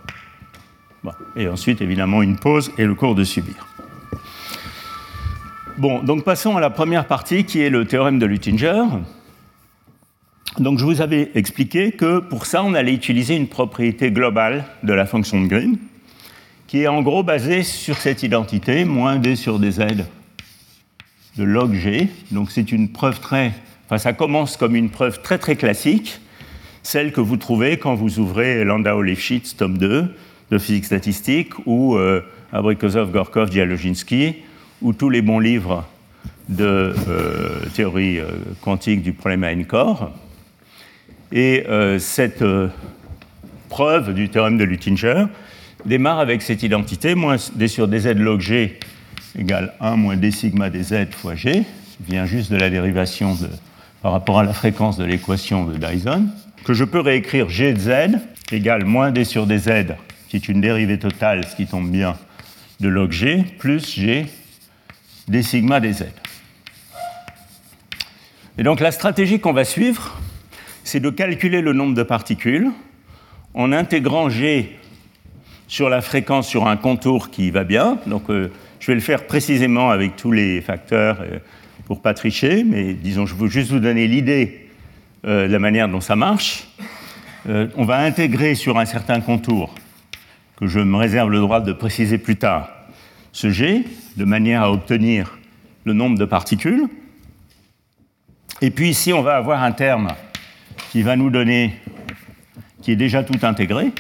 Et 1.35 1.47
ensuite, 1.47 1.81
évidemment, 1.81 2.21
une 2.21 2.37
pause 2.37 2.71
et 2.77 2.85
le 2.85 2.95
cours 2.95 3.15
de 3.15 3.23
subir. 3.23 3.67
Bon, 5.77 6.03
donc 6.03 6.23
passons 6.23 6.57
à 6.57 6.59
la 6.59 6.69
première 6.69 7.05
partie 7.05 7.43
qui 7.43 7.61
est 7.61 7.69
le 7.69 7.85
théorème 7.85 8.19
de 8.19 8.25
Luttinger. 8.25 8.83
Donc 10.59 10.79
je 10.79 10.85
vous 10.85 11.01
avais 11.01 11.31
expliqué 11.33 11.91
que 11.93 12.19
pour 12.19 12.45
ça, 12.45 12.63
on 12.63 12.73
allait 12.73 12.93
utiliser 12.93 13.35
une 13.35 13.47
propriété 13.47 14.11
globale 14.11 14.65
de 14.83 14.93
la 14.93 15.05
fonction 15.05 15.41
de 15.41 15.47
Green, 15.47 15.77
qui 16.67 16.81
est 16.81 16.87
en 16.87 17.01
gros 17.01 17.23
basée 17.23 17.63
sur 17.63 17.97
cette 17.97 18.21
identité, 18.21 18.85
moins 18.85 19.15
d 19.15 19.35
sur 19.35 19.59
dz 19.59 19.79
de 21.37 21.43
log 21.43 21.73
g. 21.73 22.09
Donc 22.31 22.51
c'est 22.51 22.71
une 22.71 22.89
preuve 22.89 23.21
très... 23.21 23.53
Enfin, 23.85 23.97
ça 23.97 24.13
commence 24.13 24.57
comme 24.57 24.75
une 24.75 24.89
preuve 24.89 25.21
très 25.21 25.37
très 25.37 25.55
classique, 25.55 26.19
celle 26.83 27.11
que 27.11 27.21
vous 27.21 27.37
trouvez 27.37 27.77
quand 27.77 27.95
vous 27.95 28.19
ouvrez 28.19 28.63
Landau-Lifshitz, 28.63 29.55
tome 29.55 29.77
2, 29.77 30.13
de 30.51 30.57
physique 30.57 30.85
statistique, 30.85 31.53
ou 31.65 31.95
euh, 31.95 32.21
Abrikosov, 32.51 33.11
Gorkov, 33.11 33.49
Dialoginski, 33.49 34.35
ou 34.81 34.93
tous 34.93 35.09
les 35.09 35.21
bons 35.21 35.39
livres 35.39 35.87
de 36.49 36.93
euh, 37.07 37.65
théorie 37.73 38.19
euh, 38.19 38.31
quantique 38.61 39.01
du 39.01 39.13
problème 39.13 39.43
à 39.43 39.51
n-corps. 39.51 40.11
Et 41.31 41.65
euh, 41.69 41.97
cette 41.97 42.43
preuve 43.69 44.13
du 44.13 44.29
théorème 44.29 44.57
de 44.57 44.65
Luttinger 44.65 45.25
démarre 45.85 46.19
avec 46.19 46.41
cette 46.41 46.61
identité, 46.63 47.15
moins 47.15 47.37
d 47.55 47.67
sur 47.67 47.87
dz 47.87 48.13
log 48.15 48.41
g 48.41 48.77
égale 49.39 49.73
1 49.79 49.95
moins 49.95 50.17
d 50.17 50.29
sigma 50.29 50.69
dz 50.69 51.09
fois 51.11 51.35
g, 51.35 51.63
vient 52.05 52.25
juste 52.25 52.51
de 52.51 52.57
la 52.57 52.69
dérivation 52.69 53.37
par 54.01 54.11
rapport 54.11 54.39
à 54.39 54.43
la 54.43 54.53
fréquence 54.53 54.97
de 54.97 55.05
l'équation 55.05 55.65
de 55.65 55.77
Dyson, 55.77 56.27
que 56.65 56.73
je 56.73 56.83
peux 56.83 56.99
réécrire 56.99 57.49
g 57.49 57.73
z 57.75 58.17
égale 58.51 58.83
moins 58.83 59.11
d 59.11 59.23
sur 59.23 59.47
dz, 59.47 59.95
qui 60.31 60.37
est 60.37 60.47
une 60.47 60.61
dérivée 60.61 60.97
totale, 60.97 61.45
ce 61.45 61.57
qui 61.57 61.67
tombe 61.67 61.91
bien, 61.91 62.15
de 62.79 62.87
log 62.87 63.11
g, 63.11 63.43
plus 63.59 63.95
g 63.95 64.27
des 65.27 65.43
sigma 65.43 65.81
des 65.81 65.91
z. 65.91 66.05
Et 68.57 68.63
donc 68.63 68.79
la 68.79 68.93
stratégie 68.93 69.41
qu'on 69.41 69.51
va 69.51 69.65
suivre, 69.65 70.17
c'est 70.85 71.01
de 71.01 71.09
calculer 71.09 71.59
le 71.59 71.73
nombre 71.73 71.95
de 71.95 72.03
particules 72.03 72.71
en 73.53 73.73
intégrant 73.73 74.29
G 74.29 74.79
sur 75.67 75.89
la 75.89 75.99
fréquence 75.99 76.47
sur 76.47 76.65
un 76.65 76.77
contour 76.77 77.29
qui 77.29 77.51
va 77.51 77.65
bien. 77.65 77.97
Donc 78.07 78.29
euh, 78.29 78.53
je 78.79 78.87
vais 78.87 78.95
le 78.95 79.01
faire 79.01 79.27
précisément 79.27 79.89
avec 79.89 80.15
tous 80.15 80.31
les 80.31 80.61
facteurs 80.61 81.17
pour 81.17 81.25
euh, 81.25 81.39
pour 81.87 82.01
pas 82.01 82.13
tricher, 82.13 82.63
mais 82.63 82.93
disons, 82.93 83.25
je 83.25 83.35
veux 83.35 83.49
juste 83.49 83.69
vous 83.69 83.79
donner 83.79 84.07
l'idée 84.07 84.69
euh, 85.25 85.47
de 85.49 85.51
la 85.51 85.59
manière 85.59 85.89
dont 85.89 85.99
ça 85.99 86.15
marche. 86.15 86.69
on 87.45 87.83
va 87.83 87.97
intégrer 87.97 88.55
sur 88.55 88.77
un 88.77 88.85
certain 88.85 89.19
contour, 89.19 89.75
que 90.61 90.67
je 90.67 90.79
me 90.79 90.95
réserve 90.95 91.31
le 91.31 91.39
droit 91.39 91.59
de 91.59 91.73
préciser 91.73 92.19
plus 92.19 92.35
tard, 92.35 92.69
ce 93.31 93.49
G, 93.49 93.83
de 94.15 94.25
manière 94.25 94.61
à 94.61 94.71
obtenir 94.71 95.39
le 95.85 95.93
nombre 95.93 96.19
de 96.19 96.25
particules. 96.25 96.87
Et 98.61 98.69
puis 98.69 98.89
ici, 98.89 99.11
on 99.11 99.23
va 99.23 99.37
avoir 99.37 99.63
un 99.63 99.71
terme 99.71 100.09
qui 100.91 101.01
va 101.01 101.15
nous 101.15 101.31
donner, 101.31 101.73
qui 102.83 102.91
est 102.91 102.95
déjà 102.95 103.23
tout 103.23 103.39
intégré, 103.41 103.91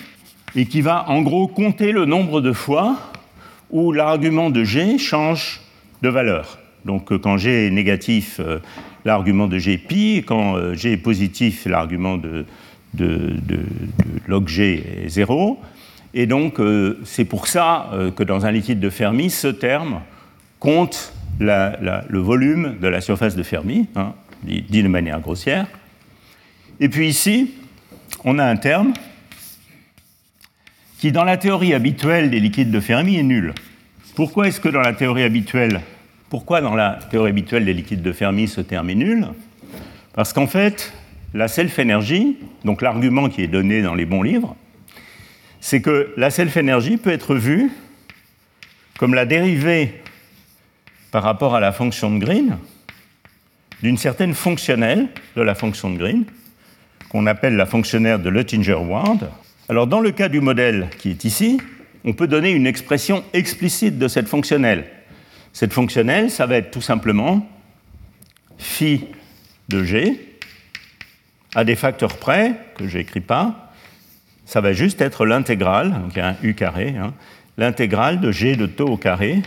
et 0.55 0.67
qui 0.67 0.81
va 0.81 1.09
en 1.09 1.23
gros 1.23 1.47
compter 1.47 1.91
le 1.91 2.05
nombre 2.05 2.41
de 2.41 2.53
fois 2.53 3.11
où 3.71 3.91
l'argument 3.91 4.51
de 4.51 4.63
G 4.63 4.99
change 4.99 5.61
de 6.03 6.09
valeur. 6.09 6.59
Donc 6.85 7.11
euh, 7.11 7.17
quand 7.17 7.37
G 7.37 7.67
est 7.67 7.71
négatif, 7.71 8.39
euh, 8.39 8.59
l'argument 9.03 9.47
de 9.47 9.57
G 9.57 9.73
est 9.73 9.77
pi, 9.79 10.23
quand 10.27 10.57
euh, 10.57 10.75
G 10.75 10.91
est 10.91 10.97
positif, 10.97 11.65
l'argument 11.65 12.17
de, 12.17 12.45
de, 12.93 13.33
log 14.27 14.47
G 14.47 14.83
est 15.05 15.09
0. 15.09 15.59
Et 16.13 16.25
donc, 16.25 16.59
euh, 16.59 16.99
c'est 17.05 17.25
pour 17.25 17.47
ça 17.47 17.89
euh, 17.93 18.11
que 18.11 18.23
dans 18.23 18.45
un 18.45 18.51
liquide 18.51 18.79
de 18.79 18.89
Fermi, 18.89 19.29
ce 19.29 19.47
terme 19.47 20.01
compte 20.59 21.13
le 21.39 22.19
volume 22.19 22.77
de 22.79 22.87
la 22.87 23.01
surface 23.01 23.35
de 23.35 23.43
Fermi, 23.43 23.87
hein, 23.95 24.13
dit, 24.43 24.83
de 24.83 24.87
manière 24.87 25.19
grossière. 25.19 25.65
Et 26.79 26.89
puis 26.89 27.07
ici, 27.07 27.51
on 28.23 28.37
a 28.37 28.45
un 28.45 28.57
terme 28.57 28.93
qui, 30.99 31.11
dans 31.11 31.23
la 31.23 31.37
théorie 31.37 31.73
habituelle 31.73 32.29
des 32.29 32.39
liquides 32.39 32.69
de 32.69 32.79
Fermi, 32.79 33.15
est 33.15 33.23
nul. 33.23 33.53
Pourquoi 34.15 34.47
est-ce 34.47 34.59
que 34.59 34.69
dans 34.69 34.81
la 34.81 34.93
théorie 34.93 35.23
habituelle, 35.23 35.81
pourquoi 36.29 36.61
dans 36.61 36.75
la 36.75 36.99
théorie 37.09 37.31
habituelle 37.31 37.65
des 37.65 37.73
liquides 37.73 38.03
de 38.03 38.11
Fermi, 38.11 38.47
ce 38.47 38.61
terme 38.61 38.89
est 38.89 38.95
nul? 38.95 39.27
Parce 40.13 40.33
qu'en 40.33 40.47
fait, 40.47 40.93
la 41.33 41.47
self-énergie, 41.47 42.37
donc 42.65 42.81
l'argument 42.81 43.29
qui 43.29 43.41
est 43.41 43.47
donné 43.47 43.81
dans 43.81 43.95
les 43.95 44.05
bons 44.05 44.21
livres, 44.21 44.55
c'est 45.61 45.81
que 45.81 46.13
la 46.17 46.29
self-énergie 46.29 46.97
peut 46.97 47.11
être 47.11 47.35
vue 47.35 47.71
comme 48.97 49.13
la 49.13 49.25
dérivée 49.25 50.01
par 51.11 51.23
rapport 51.23 51.55
à 51.55 51.59
la 51.59 51.71
fonction 51.71 52.13
de 52.13 52.19
Green 52.19 52.57
d'une 53.81 53.97
certaine 53.97 54.33
fonctionnelle 54.33 55.07
de 55.35 55.41
la 55.41 55.55
fonction 55.55 55.89
de 55.89 55.97
Green, 55.97 56.25
qu'on 57.09 57.25
appelle 57.25 57.55
la 57.55 57.65
fonctionnaire 57.65 58.19
de 58.19 58.29
Luttinger-Ward. 58.29 59.31
Alors, 59.69 59.87
dans 59.87 60.01
le 60.01 60.11
cas 60.11 60.29
du 60.29 60.39
modèle 60.39 60.89
qui 60.99 61.09
est 61.09 61.23
ici, 61.23 61.59
on 62.03 62.13
peut 62.13 62.27
donner 62.27 62.51
une 62.51 62.67
expression 62.67 63.23
explicite 63.33 63.97
de 63.97 64.07
cette 64.07 64.27
fonctionnelle. 64.27 64.85
Cette 65.53 65.73
fonctionnelle, 65.73 66.29
ça 66.29 66.45
va 66.45 66.57
être 66.57 66.71
tout 66.71 66.81
simplement 66.81 67.47
phi 68.57 69.05
de 69.69 69.83
g 69.83 70.37
à 71.55 71.63
des 71.63 71.75
facteurs 71.75 72.17
près, 72.17 72.53
que 72.77 72.87
je 72.87 72.99
n'écris 72.99 73.19
pas, 73.19 73.70
ça 74.51 74.59
va 74.59 74.73
juste 74.73 74.99
être 74.99 75.25
l'intégrale, 75.25 75.91
donc 75.91 76.17
un 76.17 76.35
u 76.43 76.53
carré, 76.55 76.93
hein, 76.99 77.13
l'intégrale 77.57 78.19
de 78.19 78.33
g 78.33 78.57
de 78.57 78.65
taux 78.65 78.89
au 78.89 78.97
carré, 78.97 79.43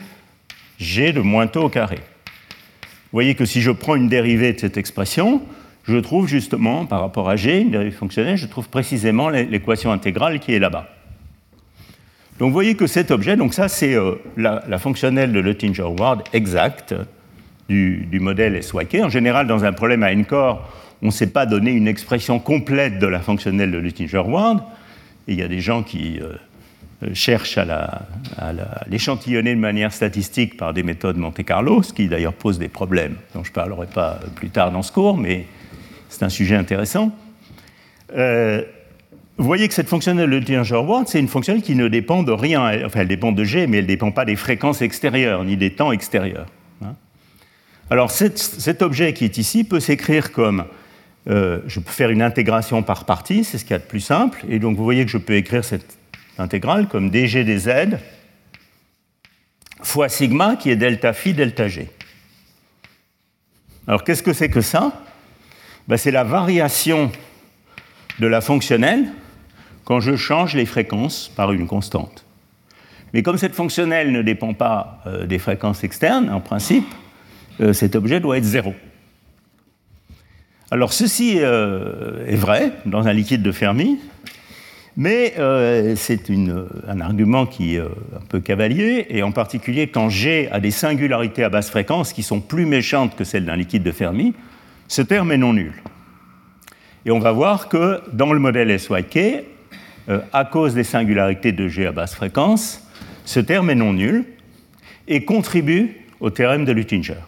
g 0.79 1.13
de 1.13 1.21
moins 1.21 1.47
taux 1.47 1.65
au 1.65 1.69
carré. 1.69 1.97
Vous 1.97 3.13
voyez 3.13 3.35
que 3.35 3.45
si 3.45 3.61
je 3.61 3.71
prends 3.71 3.97
une 3.97 4.09
dérivée 4.09 4.55
de 4.55 4.59
cette 4.59 4.79
expression, 4.79 5.43
je 5.87 5.99
trouve 5.99 6.27
justement, 6.27 6.87
par 6.87 7.01
rapport 7.01 7.29
à 7.29 7.37
g, 7.37 7.61
une 7.61 7.71
dérivée 7.71 7.91
fonctionnelle, 7.91 8.39
je 8.39 8.47
trouve 8.47 8.71
précisément 8.71 9.29
l'équation 9.29 9.93
intégrale 9.93 10.41
qui 10.41 10.55
est 10.55 10.59
là-bas. 10.59 10.89
Donc 12.39 12.49
vous 12.49 12.55
voyez 12.55 12.75
que 12.75 12.87
cet 12.87 13.11
objet, 13.11 13.37
donc 13.37 13.53
ça 13.53 13.69
c'est 13.69 13.93
euh, 13.93 14.15
la, 14.39 14.79
fonctionnelle 14.79 15.35
de 15.35 15.41
Luttinger-Ward 15.41 16.25
exacte 16.33 16.95
du, 17.69 18.07
du, 18.11 18.21
modèle 18.21 18.63
SYK. 18.63 19.01
En 19.03 19.11
général, 19.11 19.49
dans 19.49 19.67
un 19.67 19.73
problème 19.75 20.03
à 20.03 20.13
n-corps, 20.13 20.67
on 21.03 21.09
ne 21.09 21.13
sait 21.13 21.31
pas 21.31 21.45
donner 21.45 21.73
une 21.73 21.89
expression 21.89 22.39
complète 22.39 22.99
de 22.99 23.07
la 23.07 23.21
fonctionnelle 23.21 23.71
de 23.71 23.77
Luttinger-Ward. 23.77 24.63
Il 25.27 25.39
y 25.39 25.43
a 25.43 25.49
des 25.49 25.61
gens 25.61 25.83
qui 25.83 26.21
euh, 26.21 26.37
cherchent 27.13 27.59
à, 27.59 28.07
l'échantillonner 28.89 29.55
de 29.55 29.61
manière 29.61 29.93
statistique 29.93 30.57
par 30.57 30.73
des 30.73 30.83
méthodes 30.83 31.17
Monte-Carlo, 31.17 31.83
ce 31.83 31.93
qui 31.93 32.09
d'ailleurs 32.09 32.33
pose 32.33 32.59
des 32.59 32.69
problèmes 32.69 33.17
dont 33.35 33.45
je 33.45 33.51
ne 33.51 33.55
parlerai 33.55 33.87
pas 33.87 34.21
plus 34.35 34.51
tard 34.51 34.71
dans 34.71 34.83
ce 34.83 34.93
cours, 34.93 35.17
mais 35.17 35.47
c'est 36.09 36.25
un 36.25 36.29
sujet 36.29 36.57
intéressant. 36.57 37.13
Euh, 38.17 38.63
vous 39.37 39.47
voyez 39.47 39.67
que 39.67 39.75
cette 39.75 39.89
fonctionnelle 39.89 40.31
de 40.31 40.37
Luttinger-Ward, 40.37 41.09
c'est 41.09 41.19
une 41.19 41.29
fonctionnelle 41.29 41.63
qui 41.63 41.75
ne 41.75 41.89
dépend 41.89 42.23
de 42.23 42.31
rien. 42.31 42.85
Enfin, 42.85 43.01
elle 43.01 43.09
dépend 43.09 43.33
de 43.33 43.43
G, 43.43 43.67
mais 43.67 43.79
elle 43.79 43.85
ne 43.85 43.89
dépend 43.89 44.13
pas 44.13 44.25
des 44.25 44.37
fréquences 44.37 44.81
extérieures, 44.81 45.45
ni 45.45 45.57
des 45.57 45.71
temps 45.71 45.91
extérieurs. 45.91 46.47
Hein. 46.85 46.95
Alors, 47.91 48.13
cet 48.13 48.81
objet 48.81 49.13
qui 49.13 49.25
est 49.25 49.37
ici 49.37 49.65
peut 49.65 49.81
s'écrire 49.81 50.31
comme 50.31 50.65
euh, 51.29 51.61
je 51.67 51.81
peux 51.81 51.91
faire 51.91 52.11
une 52.11 52.23
intégration 52.23 52.83
par 52.83 53.05
partie, 53.05 53.45
c'est 53.45 53.59
ce 53.59 53.65
qu'il 53.65 53.73
y 53.73 53.77
a 53.77 53.79
de 53.79 53.85
plus 53.85 54.01
simple. 54.01 54.45
Et 54.49 54.59
donc 54.59 54.77
vous 54.77 54.85
voyez 54.85 55.05
que 55.05 55.11
je 55.11 55.19
peux 55.19 55.35
écrire 55.35 55.65
cette 55.65 55.99
intégrale 56.39 56.89
comme 56.89 57.11
dg 57.11 57.45
dz 57.45 57.99
fois 59.83 60.09
sigma 60.09 60.57
qui 60.57 60.71
est 60.71 60.77
delta 60.77 61.13
phi 61.13 61.35
delta 61.35 61.69
g. 61.69 61.89
Alors 63.87 64.05
qu'est-ce 64.05 64.23
que 64.23 64.33
c'est 64.33 64.49
que 64.49 64.61
ça? 64.61 64.93
Ben, 65.89 65.97
C'est 65.97 66.11
la 66.11 66.25
variation 66.25 67.13
de 68.19 68.27
la 68.27 68.41
fonctionnelle 68.41 69.05
quand 69.85 70.01
je 70.01 70.17
change 70.17 70.55
les 70.55 70.67
fréquences 70.67 71.31
par 71.37 71.53
une 71.53 71.67
constante. 71.67 72.25
Mais 73.13 73.23
comme 73.23 73.39
cette 73.39 73.55
fonctionnelle 73.55 74.11
ne 74.11 74.23
dépend 74.23 74.55
pas 74.55 75.03
euh, 75.07 75.27
des 75.27 75.39
fréquences 75.39 75.85
externes, 75.85 76.31
en 76.31 76.41
principe, 76.41 76.87
euh, 77.61 77.73
cet 77.73 77.95
objet 77.95 78.19
doit 78.21 78.39
être 78.39 78.45
zéro. 78.45 78.75
Alors 80.75 80.93
ceci 80.93 81.37
euh, 81.39 82.27
est 82.27 82.35
vrai 82.35 82.73
dans 82.85 83.07
un 83.07 83.13
liquide 83.13 83.43
de 83.43 83.53
Fermi, 83.53 84.01
mais 84.97 85.35
euh, 85.39 85.95
c'est 85.95 86.29
un 86.89 87.01
argument 87.01 87.47
qui 87.47 87.77
est 87.77 87.79
euh, 87.79 87.91
un 88.17 88.27
peu 88.29 88.41
cavalier, 88.41 89.07
et 89.09 89.23
en 89.23 89.31
particulier 89.31 89.87
quand 89.87 90.09
G 90.09 90.49
a 90.51 90.59
des 90.59 90.73
singularités 90.73 91.45
à 91.45 91.49
basse 91.49 91.71
fréquence 91.71 92.13
qui 92.13 92.25
sont 92.25 92.41
plus 92.41 92.67
méchantes 92.67 93.15
que 93.15 93.23
celles 93.23 93.45
d'un 93.45 93.55
liquide 93.55 93.85
de 93.85 93.93
Fermi, 93.93 94.35
ce 94.89 95.01
terme 95.01 95.31
est 95.31 95.37
non 95.37 95.53
nul. 95.53 95.75
Et 97.07 97.13
on 97.13 97.21
va 97.21 97.31
voir 97.31 97.69
que 97.69 98.01
dans 98.13 98.33
le 98.33 98.41
modèle 98.41 98.77
SYK, 98.77 99.45
à 100.33 100.45
cause 100.45 100.75
des 100.75 100.83
singularités 100.83 101.53
de 101.53 101.69
G 101.69 101.87
à 101.87 101.93
basse 101.93 102.17
fréquence, 102.17 102.85
ce 103.25 103.39
terme 103.39 103.71
est 103.71 103.77
non 103.77 103.93
nul 103.93 104.25
et 105.07 105.25
contribue 105.25 106.01
au 106.19 106.31
théorème 106.31 106.65
de 106.65 106.73
Luttinger. 106.73 107.23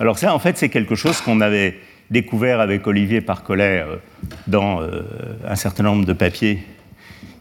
Alors 0.00 0.18
ça, 0.18 0.34
en 0.34 0.40
fait, 0.40 0.58
c'est 0.58 0.70
quelque 0.70 0.96
chose 0.96 1.20
qu'on 1.20 1.40
avait 1.40 1.78
découvert 2.10 2.60
avec 2.60 2.86
Olivier 2.86 3.20
Parcollet 3.20 3.84
euh, 3.86 3.96
dans 4.46 4.80
euh, 4.80 5.02
un 5.46 5.56
certain 5.56 5.84
nombre 5.84 6.04
de 6.04 6.12
papiers 6.12 6.64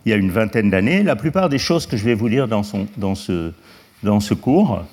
il 0.06 0.12
y 0.12 0.14
a 0.14 0.16
une 0.16 0.32
vingtaine 0.32 0.70
d'années. 0.70 1.04
La 1.04 1.18
plupart 1.18 1.50
des 1.50 1.58
choses 1.58 1.86
que 1.86 1.98
je 1.98 2.06
vais 2.06 2.14
vous 2.14 2.30
lire 2.30 2.48
dans, 2.48 2.64
ce, 2.64 2.78
dans 2.98 3.16
ce, 4.22 4.34
cours 4.34 4.86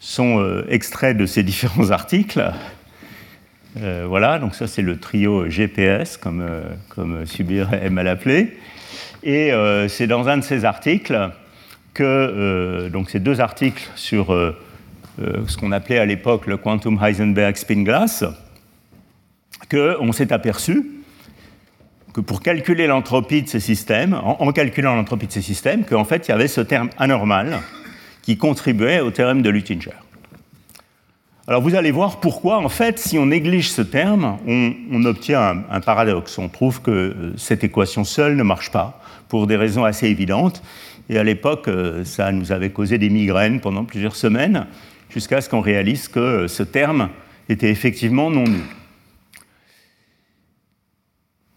sont 0.00 0.62
extraits 0.70 1.14
de 1.14 1.26
ces 1.26 1.42
différents 1.42 1.90
articles. 1.90 2.42
Euh, 3.80 4.04
voilà, 4.06 4.38
donc 4.38 4.54
ça 4.54 4.66
c'est 4.66 4.82
le 4.82 4.98
trio 4.98 5.48
GPS, 5.48 6.16
comme, 6.16 6.42
euh, 6.42 6.62
comme 6.90 7.24
Subir 7.24 7.72
aime 7.72 7.98
à 7.98 8.02
l'appeler. 8.02 8.58
Et 9.22 9.52
euh, 9.52 9.88
c'est 9.88 10.06
dans 10.06 10.28
un 10.28 10.38
de 10.38 10.42
ces 10.42 10.64
articles 10.64 11.30
que, 11.94 12.88
donc 12.88 13.10
ces 13.10 13.20
deux 13.20 13.40
articles 13.40 13.90
sur 13.96 14.28
ce 15.18 15.56
qu'on 15.58 15.72
appelait 15.72 15.98
à 15.98 16.06
l'époque 16.06 16.46
le 16.46 16.56
Quantum 16.56 16.98
Heisenberg 17.02 17.54
Spin 17.56 17.82
Glass, 17.82 18.24
qu'on 19.72 20.12
s'est 20.12 20.32
aperçu 20.32 20.84
que 22.12 22.20
pour 22.20 22.42
calculer 22.42 22.86
l'entropie 22.86 23.42
de 23.42 23.48
ces 23.48 23.60
systèmes, 23.60 24.14
en, 24.22 24.52
calculant 24.52 24.94
l'entropie 24.94 25.26
de 25.26 25.32
ces 25.32 25.40
systèmes, 25.40 25.84
qu'en 25.84 26.04
fait 26.04 26.28
il 26.28 26.30
y 26.30 26.34
avait 26.34 26.48
ce 26.48 26.60
terme 26.60 26.90
anormal 26.98 27.60
qui 28.20 28.36
contribuait 28.36 29.00
au 29.00 29.10
théorème 29.10 29.40
de 29.40 29.48
Luttinger. 29.48 29.94
Alors 31.48 31.62
vous 31.62 31.74
allez 31.74 31.90
voir 31.90 32.20
pourquoi, 32.20 32.58
en 32.58 32.68
fait, 32.68 32.98
si 32.98 33.18
on 33.18 33.26
néglige 33.26 33.70
ce 33.70 33.82
terme, 33.82 34.38
on, 34.46 35.04
obtient 35.04 35.64
un, 35.70 35.80
paradoxe. 35.80 36.38
On 36.38 36.48
trouve 36.48 36.82
que 36.82 36.90
euh, 36.90 37.32
cette 37.36 37.64
équation 37.64 38.04
seule 38.04 38.36
ne 38.36 38.44
marche 38.44 38.70
pas, 38.70 39.00
pour 39.28 39.48
des 39.48 39.56
raisons 39.56 39.84
assez 39.84 40.06
évidentes. 40.06 40.62
Et 41.08 41.18
à 41.18 41.24
l'époque, 41.24 41.66
euh, 41.66 42.04
ça 42.04 42.30
nous 42.30 42.52
avait 42.52 42.70
causé 42.70 42.98
des 42.98 43.10
migraines 43.10 43.60
pendant 43.60 43.84
plusieurs 43.84 44.14
semaines, 44.14 44.66
jusqu'à 45.10 45.40
ce 45.40 45.48
qu'on 45.48 45.60
réalise 45.60 46.06
que 46.06 46.46
ce 46.46 46.62
terme 46.62 47.08
était 47.48 47.70
effectivement 47.70 48.30
non 48.30 48.44
nul. 48.44 48.62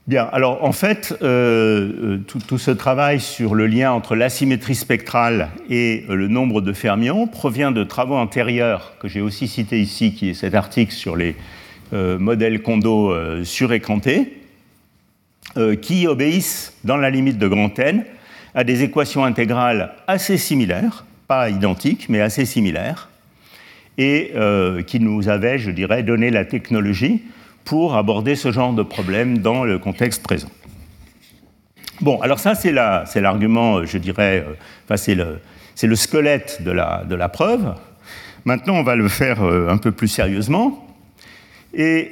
Bien, 0.07 0.29
alors 0.31 0.63
en 0.63 0.71
fait, 0.71 1.17
euh, 1.23 2.17
euh, 2.19 2.39
tout, 2.47 2.59
ce 2.59 2.69
travail 2.69 3.19
sur 3.19 3.55
le 3.55 3.65
lien 3.65 3.91
entre 3.91 4.15
l'asymétrie 4.15 4.75
spectrale 4.75 5.49
et 5.67 6.05
euh, 6.09 6.15
le 6.15 6.27
nombre 6.27 6.61
de 6.61 6.73
fermions 6.73 7.25
provient 7.25 7.71
de 7.71 7.83
travaux 7.83 8.13
antérieurs 8.13 8.93
que 8.99 9.07
j'ai 9.07 9.21
aussi 9.21 9.47
cités 9.47 9.81
ici, 9.81 10.13
qui 10.13 10.29
est 10.29 10.35
cet 10.35 10.53
article 10.53 10.91
sur 10.91 11.15
les 11.15 11.35
modèles 11.91 12.61
Kondo 12.61 13.13
surécrantés, 13.45 14.33
qui 15.81 16.07
obéissent, 16.07 16.73
dans 16.83 16.97
la 16.97 17.09
limite 17.09 17.37
de 17.37 17.47
grand 17.47 17.77
N, 17.79 18.03
à 18.53 18.65
des 18.65 18.83
équations 18.83 19.23
intégrales 19.23 19.93
assez 20.07 20.37
similaires, 20.37 21.05
pas 21.27 21.49
identiques, 21.49 22.09
mais 22.09 22.19
assez 22.19 22.45
similaires, 22.45 23.07
et 23.97 24.33
qui 24.87 24.99
nous 24.99 25.29
avaient, 25.29 25.57
je 25.57 25.71
dirais, 25.71 26.03
donné 26.03 26.31
la 26.31 26.43
technologie 26.43 27.21
pour 27.65 27.95
aborder 27.95 28.35
ce 28.35 28.51
genre 28.51 28.73
de 28.73 28.83
problème 28.83 29.39
dans 29.39 29.65
le 29.65 29.79
contexte 29.79 30.23
présent. 30.23 30.49
Bon, 32.01 32.21
alors 32.21 32.39
ça, 32.39 32.55
c'est 32.55 32.71
l'argument, 32.71 33.77
euh, 33.77 33.85
je 33.85 33.97
dirais, 33.97 34.45
euh, 34.45 34.53
enfin, 34.85 34.97
c'est 34.97 35.15
le, 35.15 35.39
le, 35.81 35.95
squelette 35.95 36.61
de 36.61 36.71
la, 36.71 37.03
de 37.03 37.15
la, 37.15 37.29
preuve. 37.29 37.73
Maintenant, 38.43 38.75
on 38.75 38.83
va 38.83 38.95
le 38.95 39.07
faire 39.07 39.41
euh, 39.43 39.69
un 39.69 39.77
peu 39.77 39.91
plus 39.91 40.07
sérieusement. 40.07 40.81
Et 41.73 42.11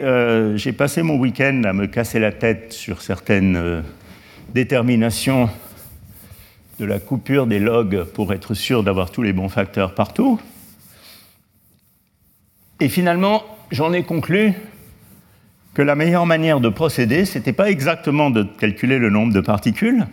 j'ai 0.56 0.74
passé 0.74 1.04
mon 1.04 1.16
week-end 1.16 1.62
à 1.64 1.72
me 1.72 1.88
casser 1.88 2.20
la 2.20 2.34
tête 2.34 2.74
sur 2.74 3.02
certaines 3.02 3.82
déterminations 4.54 5.50
de 6.82 6.86
la 6.86 7.00
coupure 7.00 7.48
des 7.48 7.60
logs 7.60 8.04
pour 8.14 8.34
être 8.34 8.56
sûr 8.56 8.84
d'avoir 8.84 9.10
tous 9.10 9.22
les 9.22 9.32
bons 9.32 9.48
facteurs 9.48 9.96
partout. 9.96 10.38
Et 12.82 12.90
finalement, 12.90 13.42
j'en 13.72 13.94
ai 13.94 14.04
conclu 14.04 14.54
que 15.74 15.82
la 15.82 15.96
meilleure 15.96 16.26
manière 16.26 16.60
de 16.60 16.70
procéder, 16.70 17.26
ce 17.26 17.38
n'était 17.38 17.54
pas 17.54 17.70
exactement 17.70 18.30
de 18.30 18.44
calculer 18.44 19.00
le 19.00 19.10
nombre 19.10 19.34
de 19.34 19.42
particules, 19.42 20.06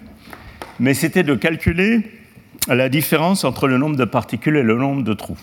mais 0.78 0.94
c'était 0.94 1.22
de 1.22 1.34
calculer 1.34 2.02
la 2.68 2.88
différence 2.88 3.44
entre 3.44 3.68
le 3.68 3.78
nombre 3.78 3.96
de 3.96 4.04
particules 4.04 4.56
et 4.56 4.62
le 4.62 4.76
nombre 4.76 5.02
de 5.02 5.12
trous. 5.12 5.38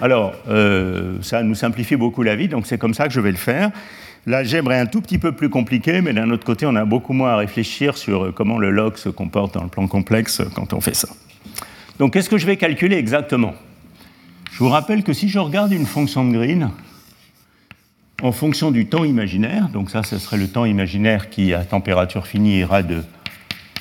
Alors, 0.00 0.32
euh, 0.48 1.18
ça 1.20 1.42
nous 1.42 1.54
simplifie 1.54 1.96
beaucoup 1.96 2.22
la 2.22 2.36
vie, 2.36 2.48
donc 2.48 2.66
c'est 2.66 2.78
comme 2.78 2.94
ça 2.94 3.06
que 3.06 3.12
je 3.12 3.20
vais 3.20 3.32
le 3.32 3.36
faire. 3.36 3.70
L'algèbre 4.26 4.72
est 4.72 4.78
un 4.78 4.86
tout 4.86 5.00
petit 5.00 5.18
peu 5.18 5.32
plus 5.32 5.50
compliquée, 5.50 6.00
mais 6.00 6.12
d'un 6.12 6.30
autre 6.30 6.44
côté, 6.44 6.64
on 6.66 6.74
a 6.76 6.84
beaucoup 6.84 7.12
moins 7.12 7.32
à 7.32 7.36
réfléchir 7.36 7.96
sur 7.96 8.32
comment 8.34 8.58
le 8.58 8.70
log 8.70 8.96
se 8.96 9.08
comporte 9.08 9.54
dans 9.54 9.62
le 9.62 9.68
plan 9.68 9.86
complexe 9.88 10.42
quand 10.54 10.72
on 10.72 10.80
fait 10.80 10.94
ça. 10.94 11.08
Donc, 11.98 12.12
qu'est-ce 12.12 12.30
que 12.30 12.38
je 12.38 12.46
vais 12.46 12.56
calculer 12.56 12.96
exactement? 12.96 13.54
Je 14.52 14.58
vous 14.58 14.68
rappelle 14.68 15.02
que 15.02 15.12
si 15.12 15.28
je 15.28 15.38
regarde 15.38 15.72
une 15.72 15.86
fonction 15.86 16.26
de 16.26 16.36
Green, 16.36 16.70
en 18.22 18.32
fonction 18.32 18.70
du 18.70 18.86
temps 18.86 19.04
imaginaire, 19.04 19.68
donc 19.68 19.90
ça, 19.90 20.02
ce 20.02 20.18
serait 20.18 20.36
le 20.36 20.48
temps 20.48 20.64
imaginaire 20.64 21.30
qui, 21.30 21.54
à 21.54 21.64
température 21.64 22.26
finie, 22.26 22.58
ira 22.58 22.82
de, 22.82 23.02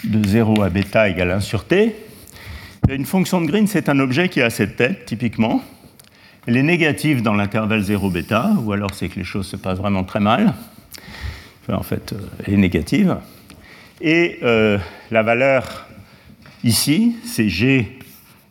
de 0.06 0.28
0 0.28 0.62
à 0.62 0.69
bêta 0.69 1.10
égale 1.10 1.32
1 1.32 1.39
sur 1.41 1.65
t. 1.65 1.95
Une 2.89 3.06
fonction 3.06 3.41
de 3.41 3.47
Green, 3.47 3.67
c'est 3.67 3.89
un 3.89 3.99
objet 3.99 4.30
qui 4.30 4.41
a 4.41 4.49
cette 4.49 4.78
tête, 4.78 5.06
typiquement. 5.06 5.62
Elle 6.47 6.58
est 6.58 6.63
négative 6.63 7.21
dans 7.21 7.34
l'intervalle 7.34 7.82
0 7.82 8.10
bêta, 8.10 8.54
ou 8.63 8.71
alors 8.71 8.93
c'est 8.93 9.10
que 9.10 9.19
les 9.19 9.25
choses 9.25 9.47
se 9.47 9.58
passent 9.58 9.78
vraiment 9.78 10.04
très 10.04 10.19
mal. 10.19 10.54
en 11.67 11.84
fait, 11.84 12.13
euh, 12.13 12.17
elle 12.45 12.54
est 12.56 12.58
négative. 12.58 13.17
Et 14.02 14.39
euh, 14.43 14.78
la 15.12 15.21
valeur 15.21 15.88
ici, 16.63 17.17
c'est 17.25 17.49
g 17.49 17.99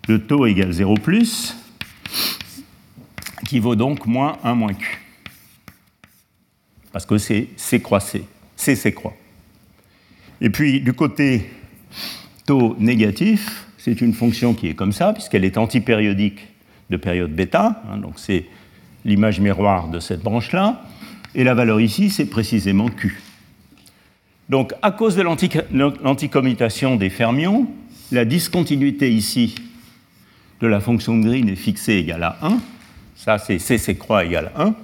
de 0.06 0.18
taux 0.18 0.46
égale 0.46 0.72
0 0.72 0.94
plus, 0.94 1.56
qui 3.46 3.58
vaut 3.58 3.74
donc 3.74 4.06
moins 4.06 4.36
1 4.44 4.54
moins 4.54 4.74
q 4.74 5.07
parce 6.98 7.06
que 7.06 7.18
c'est 7.18 7.46
C 7.56 7.80
croix 7.80 8.00
C, 8.00 8.24
C 8.56 8.74
C. 8.74 8.92
Et 10.40 10.50
puis 10.50 10.80
du 10.80 10.94
côté 10.94 11.48
taux 12.44 12.74
négatif, 12.80 13.68
c'est 13.76 14.00
une 14.00 14.12
fonction 14.12 14.52
qui 14.52 14.66
est 14.66 14.74
comme 14.74 14.90
ça, 14.90 15.12
puisqu'elle 15.12 15.44
est 15.44 15.58
antipériodique 15.58 16.48
de 16.90 16.96
période 16.96 17.30
bêta, 17.30 17.84
hein, 17.88 17.98
donc 17.98 18.14
c'est 18.16 18.46
l'image 19.04 19.38
miroir 19.38 19.86
de 19.86 20.00
cette 20.00 20.22
branche-là, 20.22 20.82
et 21.36 21.44
la 21.44 21.54
valeur 21.54 21.80
ici, 21.80 22.10
c'est 22.10 22.26
précisément 22.26 22.88
Q. 22.88 23.22
Donc 24.48 24.74
à 24.82 24.90
cause 24.90 25.14
de 25.14 25.22
l'anticommutation 25.22 26.96
des 26.96 27.10
fermions, 27.10 27.68
la 28.10 28.24
discontinuité 28.24 29.08
ici 29.12 29.54
de 30.60 30.66
la 30.66 30.80
fonction 30.80 31.16
Green 31.16 31.48
est 31.48 31.54
fixée 31.54 31.98
égale 31.98 32.24
à 32.24 32.38
1, 32.42 32.58
ça 33.14 33.38
c'est 33.38 33.60
C 33.60 33.78
C 33.78 33.94
croix 33.94 34.24
égale 34.24 34.50
1, 34.56 34.74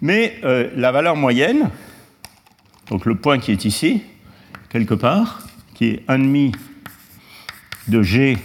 mais 0.00 0.38
euh, 0.44 0.70
la 0.76 0.92
valeur 0.92 1.16
moyenne, 1.16 1.70
donc 2.88 3.04
le 3.04 3.14
point 3.14 3.38
qui 3.38 3.52
est 3.52 3.64
ici, 3.64 4.02
quelque 4.68 4.94
part, 4.94 5.46
qui 5.74 5.86
est 5.86 6.08
1,5 6.08 6.54
de 7.88 8.02
g 8.02 8.38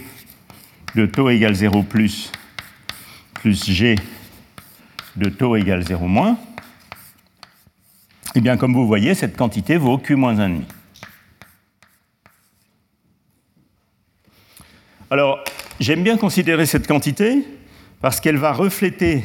de 0.94 1.06
taux 1.06 1.28
égale 1.28 1.54
0 1.54 1.82
plus, 1.82 2.30
plus 3.34 3.68
g 3.68 3.96
de 5.16 5.28
taux 5.28 5.56
égale 5.56 5.84
0 5.84 6.06
moins, 6.06 6.38
et 8.34 8.38
eh 8.38 8.40
bien 8.40 8.56
comme 8.56 8.74
vous 8.74 8.86
voyez, 8.86 9.14
cette 9.14 9.36
quantité 9.36 9.76
vaut 9.76 9.96
q 9.96 10.16
moins 10.16 10.34
1,5. 10.34 10.62
Alors, 15.08 15.44
j'aime 15.78 16.02
bien 16.02 16.16
considérer 16.16 16.66
cette 16.66 16.88
quantité 16.88 17.46
parce 18.00 18.18
qu'elle 18.18 18.38
va 18.38 18.52
refléter 18.52 19.22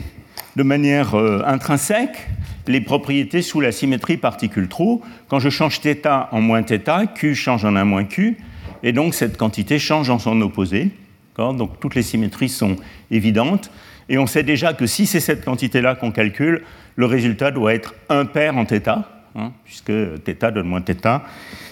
de 0.59 0.62
manière 0.62 1.14
euh, 1.14 1.42
intrinsèque 1.46 2.28
les 2.66 2.80
propriétés 2.80 3.42
sous 3.42 3.61
la 3.61 3.72
symétrie 3.72 4.16
particule-trou. 4.16 5.02
Quand 5.28 5.38
je 5.38 5.50
change 5.50 5.80
θ 5.80 6.28
en 6.30 6.40
moins 6.40 6.62
θ, 6.62 7.07
Q 7.14 7.35
change 7.35 7.64
en 7.64 7.76
1 7.76 7.85
moins 7.85 8.04
Q, 8.04 8.38
et 8.83 8.92
donc 8.92 9.14
cette 9.14 9.37
quantité 9.37 9.78
change 9.78 10.11
en 10.11 10.18
son 10.18 10.40
opposé. 10.40 10.90
Donc 11.37 11.80
toutes 11.80 11.94
les 11.94 12.02
symétries 12.02 12.48
sont 12.48 12.76
évidentes. 13.11 13.70
Et 14.09 14.18
on 14.18 14.26
sait 14.26 14.42
déjà 14.42 14.72
que 14.72 14.87
si 14.87 15.07
c'est 15.07 15.20
cette 15.20 15.44
quantité-là 15.44 15.94
qu'on 15.94 16.12
calcule, 16.12 16.62
le 16.96 17.07
résultat 17.07 17.50
doit 17.50 17.74
être 17.74 17.94
impair 18.09 18.57
en 18.57 18.66
θ, 18.66 18.88
hein, 19.35 19.52
puisque 19.64 19.92
θ 20.24 20.52
donne 20.52 20.66
moins 20.66 20.83
θ, 20.83 21.20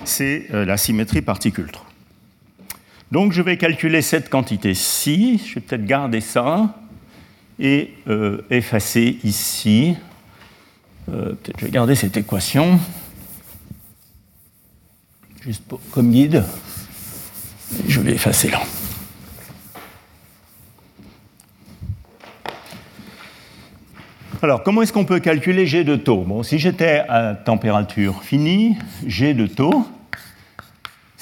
c'est 0.04 0.46
euh, 0.52 0.64
la 0.64 0.76
symétrie 0.76 1.22
particule-trou. 1.22 1.84
Donc 3.12 3.32
je 3.32 3.42
vais 3.42 3.58
calculer 3.58 4.00
cette 4.00 4.30
quantité-ci, 4.30 5.40
je 5.46 5.56
vais 5.56 5.60
peut-être 5.60 5.84
garder 5.84 6.22
ça, 6.22 6.74
et 7.59 7.93
euh, 8.07 8.41
effacer 8.49 9.19
ici. 9.23 9.95
Euh, 11.09 11.33
peut-être 11.33 11.59
je 11.59 11.65
vais 11.65 11.71
garder 11.71 11.95
cette 11.95 12.17
équation, 12.17 12.79
juste 15.41 15.63
comme 15.91 16.11
guide. 16.11 16.43
Je 17.87 17.99
vais 17.99 18.13
effacer 18.13 18.49
là. 18.49 18.61
Alors, 24.43 24.61
comment 24.61 24.83
est-ce 24.83 24.93
qu'on 24.93 25.05
peut 25.05 25.19
calculer 25.19 25.65
G 25.65 25.83
de 25.83 25.95
taux? 25.95 26.21
Bon, 26.21 26.43
si 26.43 26.59
j'étais 26.59 27.03
à 27.09 27.33
température 27.33 28.21
finie, 28.23 28.77
G 29.07 29.33
de 29.33 29.47
taux, 29.47 29.87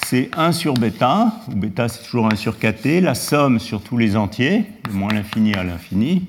c'est 0.08 0.30
1 0.36 0.52
sur 0.52 0.74
bêta, 0.74 1.32
où 1.48 1.56
bêta 1.56 1.88
c'est 1.88 2.04
toujours 2.04 2.32
1 2.32 2.36
sur 2.36 2.60
kt, 2.60 3.00
la 3.00 3.16
somme 3.16 3.58
sur 3.58 3.82
tous 3.82 3.98
les 3.98 4.14
entiers, 4.14 4.64
de 4.84 4.92
moins 4.92 5.12
l'infini 5.12 5.52
à 5.54 5.64
l'infini, 5.64 6.24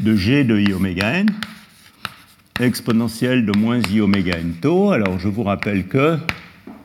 de 0.00 0.16
G 0.16 0.42
de 0.42 0.58
i 0.58 0.72
oméga 0.72 1.18
n, 1.18 1.28
exponentielle 2.58 3.44
de 3.44 3.52
moins 3.58 3.82
i 3.92 4.00
oméga 4.00 4.38
n 4.38 4.54
taux. 4.54 4.90
Alors, 4.90 5.18
je 5.18 5.28
vous 5.28 5.42
rappelle 5.42 5.86
que 5.86 6.18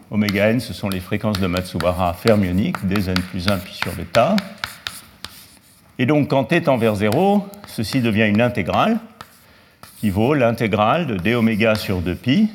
oméga 0.09 0.49
n, 0.49 0.59
ce 0.59 0.73
sont 0.73 0.89
les 0.89 0.99
fréquences 0.99 1.39
de 1.39 1.47
Matsubara 1.47 2.13
fermioniques, 2.15 2.85
dn 2.85 3.21
plus 3.31 3.47
1 3.47 3.57
pi 3.59 3.73
sur 3.73 3.93
bêta. 3.93 4.35
Et 5.97 6.05
donc, 6.05 6.27
quand 6.27 6.43
t 6.43 6.61
tend 6.61 6.75
vers 6.75 6.95
0, 6.95 7.47
ceci 7.67 8.01
devient 8.01 8.27
une 8.27 8.41
intégrale 8.41 8.99
qui 10.01 10.09
vaut 10.09 10.33
l'intégrale 10.33 11.07
de 11.07 11.15
d 11.15 11.33
oméga 11.33 11.75
sur 11.75 12.01
2pi. 12.01 12.49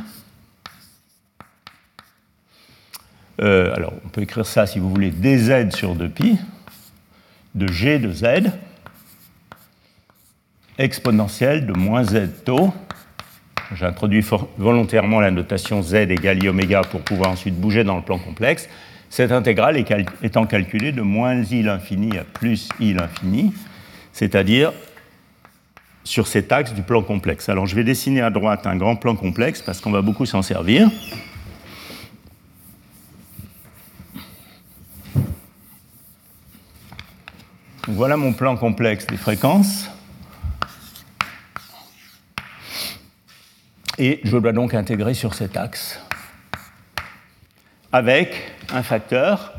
Euh, 3.41 3.75
alors, 3.75 3.93
on 4.05 4.09
peut 4.09 4.23
écrire 4.23 4.47
ça, 4.47 4.67
si 4.67 4.79
vous 4.79 4.89
voulez, 4.89 5.11
dz 5.11 5.75
sur 5.75 5.95
2pi, 5.95 6.39
de 7.55 7.67
g 7.69 7.99
de 7.99 8.13
z, 8.13 8.51
exponentielle 10.79 11.67
de 11.67 11.73
moins 11.73 12.05
z 12.05 12.29
taux. 12.45 12.73
J'introduis 13.75 14.25
volontairement 14.59 15.21
la 15.21 15.31
notation 15.31 15.83
z 15.83 15.95
égale 15.95 16.43
i 16.43 16.49
oméga 16.49 16.83
pour 16.83 17.01
pouvoir 17.01 17.31
ensuite 17.31 17.59
bouger 17.59 17.83
dans 17.83 17.97
le 17.97 18.03
plan 18.03 18.19
complexe. 18.19 18.69
Cette 19.11 19.33
intégrale 19.33 19.83
étant 20.23 20.47
calculée 20.47 20.93
de 20.93 21.03
moins 21.03 21.43
i 21.43 21.63
l'infini 21.63 22.17
à 22.19 22.25
plus 22.25 22.69
i 22.81 22.93
l'infini, 22.93 23.53
c'est-à-dire 24.13 24.73
sur 26.05 26.29
cet 26.29 26.53
axe 26.53 26.73
du 26.73 26.83
plan 26.83 27.03
complexe. 27.03 27.49
Alors 27.49 27.67
je 27.67 27.75
vais 27.75 27.85
dessiner 27.85 28.21
à 28.21 28.31
droite 28.31 28.67
un 28.67 28.77
grand 28.77 28.97
plan 28.97 29.17
complexe 29.17 29.63
parce 29.63 29.81
qu'on 29.81 29.91
va 29.91 30.03
beaucoup 30.03 30.27
s'en 30.27 30.43
servir. 30.43 30.89
Voilà 37.89 38.17
mon 38.17 38.33
plan 38.33 38.57
complexe 38.57 39.07
des 39.07 39.17
fréquences. 39.17 39.91
Et 43.99 44.21
je 44.25 44.37
dois 44.37 44.53
donc 44.53 44.75
intégrer 44.75 45.15
sur 45.15 45.35
cet 45.35 45.57
axe 45.57 46.01
avec 47.93 48.35
un 48.73 48.83
facteur 48.83 49.55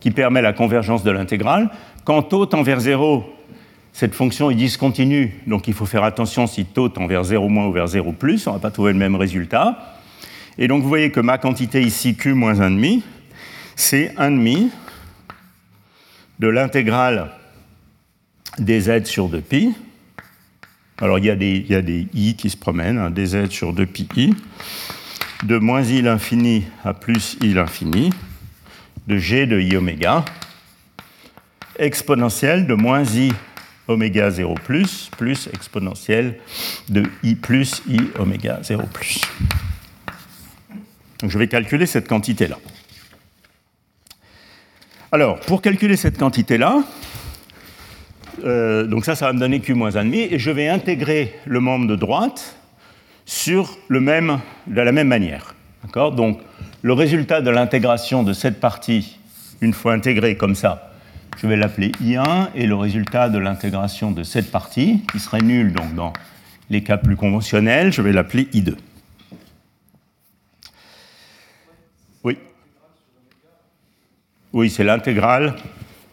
qui 0.00 0.10
permet 0.10 0.42
la 0.42 0.52
convergence 0.52 1.04
de 1.04 1.10
l'intégrale. 1.10 1.70
Quand 2.04 2.22
taux 2.22 2.46
tend 2.46 2.62
vers 2.62 2.80
0, 2.80 3.24
cette 3.92 4.14
fonction 4.14 4.50
est 4.50 4.54
discontinue, 4.54 5.40
donc 5.46 5.68
il 5.68 5.74
faut 5.74 5.86
faire 5.86 6.04
attention 6.04 6.46
si 6.46 6.64
taux 6.64 6.88
tend 6.88 7.06
vers 7.06 7.24
0 7.24 7.48
moins 7.48 7.66
ou 7.66 7.72
vers 7.72 7.86
0 7.86 8.12
plus, 8.12 8.46
on 8.46 8.50
ne 8.50 8.56
va 8.56 8.60
pas 8.60 8.70
trouver 8.70 8.92
le 8.92 8.98
même 8.98 9.14
résultat. 9.14 9.96
Et 10.56 10.66
donc 10.66 10.82
vous 10.82 10.88
voyez 10.88 11.12
que 11.12 11.20
ma 11.20 11.38
quantité 11.38 11.82
ici, 11.82 12.16
q 12.16 12.32
moins 12.32 12.54
1,5, 12.54 13.02
c'est 13.76 14.14
1,5 14.16 14.70
de 16.40 16.48
l'intégrale 16.48 17.30
des 18.60 18.82
z 18.82 19.04
sur 19.04 19.28
2pi. 19.28 19.72
Alors 21.00 21.18
il 21.18 21.26
y, 21.26 21.30
a 21.30 21.36
des, 21.36 22.08
i 22.14 22.34
qui 22.34 22.50
se 22.50 22.56
promènent, 22.56 22.98
hein, 22.98 23.10
des 23.10 23.26
z 23.26 23.48
sur 23.50 23.72
2pi 23.72 24.06
i, 24.16 24.34
de 25.44 25.58
moins 25.58 25.82
i 25.82 26.02
l'infini 26.02 26.64
à 26.84 26.92
plus 26.92 27.36
i 27.40 27.54
l'infini, 27.54 28.10
de 29.06 29.16
g 29.16 29.46
de 29.46 29.60
i 29.60 29.76
oméga, 29.76 30.24
exponentielle 31.78 32.66
de 32.66 32.74
moins 32.74 33.04
i 33.04 33.32
oméga 33.86 34.30
0 34.30 34.54
plus, 34.54 35.10
plus 35.16 35.48
exponentielle 35.52 36.38
de 36.88 37.04
i 37.22 37.36
plus 37.36 37.82
i 37.88 38.00
oméga 38.18 38.58
0 38.62 38.82
plus. 38.92 39.20
Donc 41.20 41.30
je 41.30 41.38
vais 41.38 41.48
calculer 41.48 41.86
cette 41.86 42.08
quantité-là. 42.08 42.58
Alors, 45.10 45.40
pour 45.40 45.62
calculer 45.62 45.96
cette 45.96 46.18
quantité-là, 46.18 46.82
euh, 48.44 48.86
donc 48.86 49.04
ça, 49.04 49.14
ça 49.14 49.26
va 49.26 49.32
me 49.32 49.38
donner 49.38 49.60
q 49.60 49.74
moins 49.74 49.90
1,5, 49.90 50.14
et 50.32 50.38
je 50.38 50.50
vais 50.50 50.68
intégrer 50.68 51.34
le 51.46 51.60
membre 51.60 51.86
de 51.86 51.96
droite 51.96 52.56
sur 53.24 53.76
le 53.88 54.00
même, 54.00 54.38
de 54.66 54.80
la 54.80 54.92
même 54.92 55.08
manière. 55.08 55.54
Donc, 55.94 56.40
le 56.82 56.92
résultat 56.92 57.40
de 57.40 57.50
l'intégration 57.50 58.22
de 58.22 58.32
cette 58.32 58.60
partie, 58.60 59.18
une 59.60 59.72
fois 59.72 59.92
intégrée 59.92 60.36
comme 60.36 60.54
ça, 60.54 60.92
je 61.40 61.46
vais 61.46 61.56
l'appeler 61.56 61.92
I1, 62.02 62.48
et 62.54 62.66
le 62.66 62.74
résultat 62.74 63.28
de 63.28 63.38
l'intégration 63.38 64.10
de 64.10 64.22
cette 64.22 64.50
partie, 64.50 65.02
qui 65.10 65.18
serait 65.18 65.40
nul 65.40 65.72
donc 65.72 65.94
dans 65.94 66.12
les 66.70 66.82
cas 66.82 66.96
plus 66.96 67.16
conventionnels, 67.16 67.92
je 67.92 68.02
vais 68.02 68.12
l'appeler 68.12 68.44
I2. 68.52 68.74
Oui. 72.24 72.38
Oui, 74.52 74.70
c'est 74.70 74.84
l'intégrale 74.84 75.54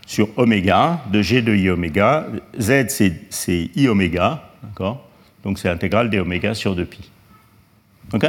sur 0.06 0.30
oméga 0.38 1.02
de 1.12 1.22
G 1.22 1.42
de 1.42 1.56
I 1.56 1.70
oméga. 1.70 2.28
Z, 2.60 2.88
c'est 3.30 3.70
I 3.76 3.88
oméga, 3.88 4.44
Donc 5.44 5.60
c'est 5.60 5.68
l'intégrale 5.68 6.10
des 6.10 6.20
oméga 6.20 6.54
sur 6.54 6.76
2pi. 6.76 7.10
OK? 8.14 8.26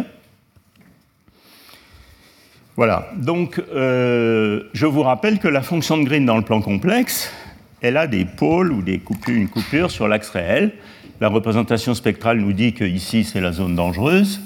Voilà, 2.77 3.11
donc 3.17 3.63
euh, 3.75 4.65
je 4.75 4.85
vous 4.85 5.03
rappelle 5.03 5.39
que 5.39 5.49
la 5.49 5.63
fonction 5.63 5.97
de 5.97 6.05
Green 6.05 6.27
dans 6.27 6.37
le 6.37 6.43
plan 6.43 6.61
complexe, 6.61 7.33
elle 7.81 7.97
a 7.97 8.07
des 8.07 8.27
pôles 8.27 8.71
ou 8.71 8.83
des 8.83 9.01
une 9.29 9.49
coupure 9.49 9.91
sur 9.91 10.09
l'axe 10.09 10.29
réel. 10.29 10.73
La 11.19 11.29
représentation 11.29 11.95
spectrale 11.95 12.39
nous 12.39 12.53
dit 12.53 12.75
que 12.75 12.85
ici 12.85 13.25
c'est 13.25 13.41
la 13.41 13.53
zone 13.53 13.75
dangereuse. 13.75 14.41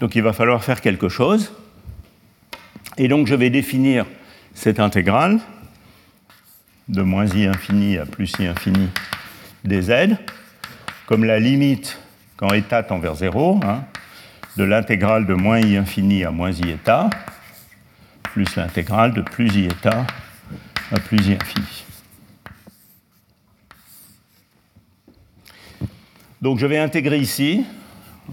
Donc 0.00 0.16
il 0.16 0.22
va 0.22 0.32
falloir 0.32 0.64
faire 0.64 0.80
quelque 0.80 1.08
chose. 1.08 1.52
Et 2.98 3.06
donc 3.06 3.28
je 3.28 3.36
vais 3.36 3.50
définir 3.50 4.06
cette 4.54 4.80
intégrale 4.80 5.38
de 6.90 7.02
moins 7.02 7.26
i 7.26 7.46
infini 7.46 7.98
à 7.98 8.04
plus 8.04 8.32
i 8.40 8.46
infini 8.46 8.88
dz 9.64 10.16
comme 11.06 11.24
la 11.24 11.38
limite 11.38 11.98
quand 12.36 12.52
état 12.52 12.82
tend 12.82 12.98
vers 12.98 13.16
0, 13.16 13.60
hein, 13.62 13.84
de 14.56 14.64
l'intégrale 14.64 15.26
de 15.26 15.34
moins 15.34 15.60
i 15.60 15.76
infini 15.76 16.24
à 16.24 16.30
moins 16.30 16.52
i 16.52 16.70
état, 16.70 17.10
plus 18.22 18.56
l'intégrale 18.56 19.12
de 19.12 19.20
plus 19.20 19.54
i 19.56 19.64
état 19.66 20.06
à 20.90 20.98
plus 20.98 21.28
i 21.28 21.34
infini. 21.34 21.84
Donc 26.40 26.58
je 26.58 26.66
vais 26.66 26.78
intégrer 26.78 27.18
ici, 27.18 27.64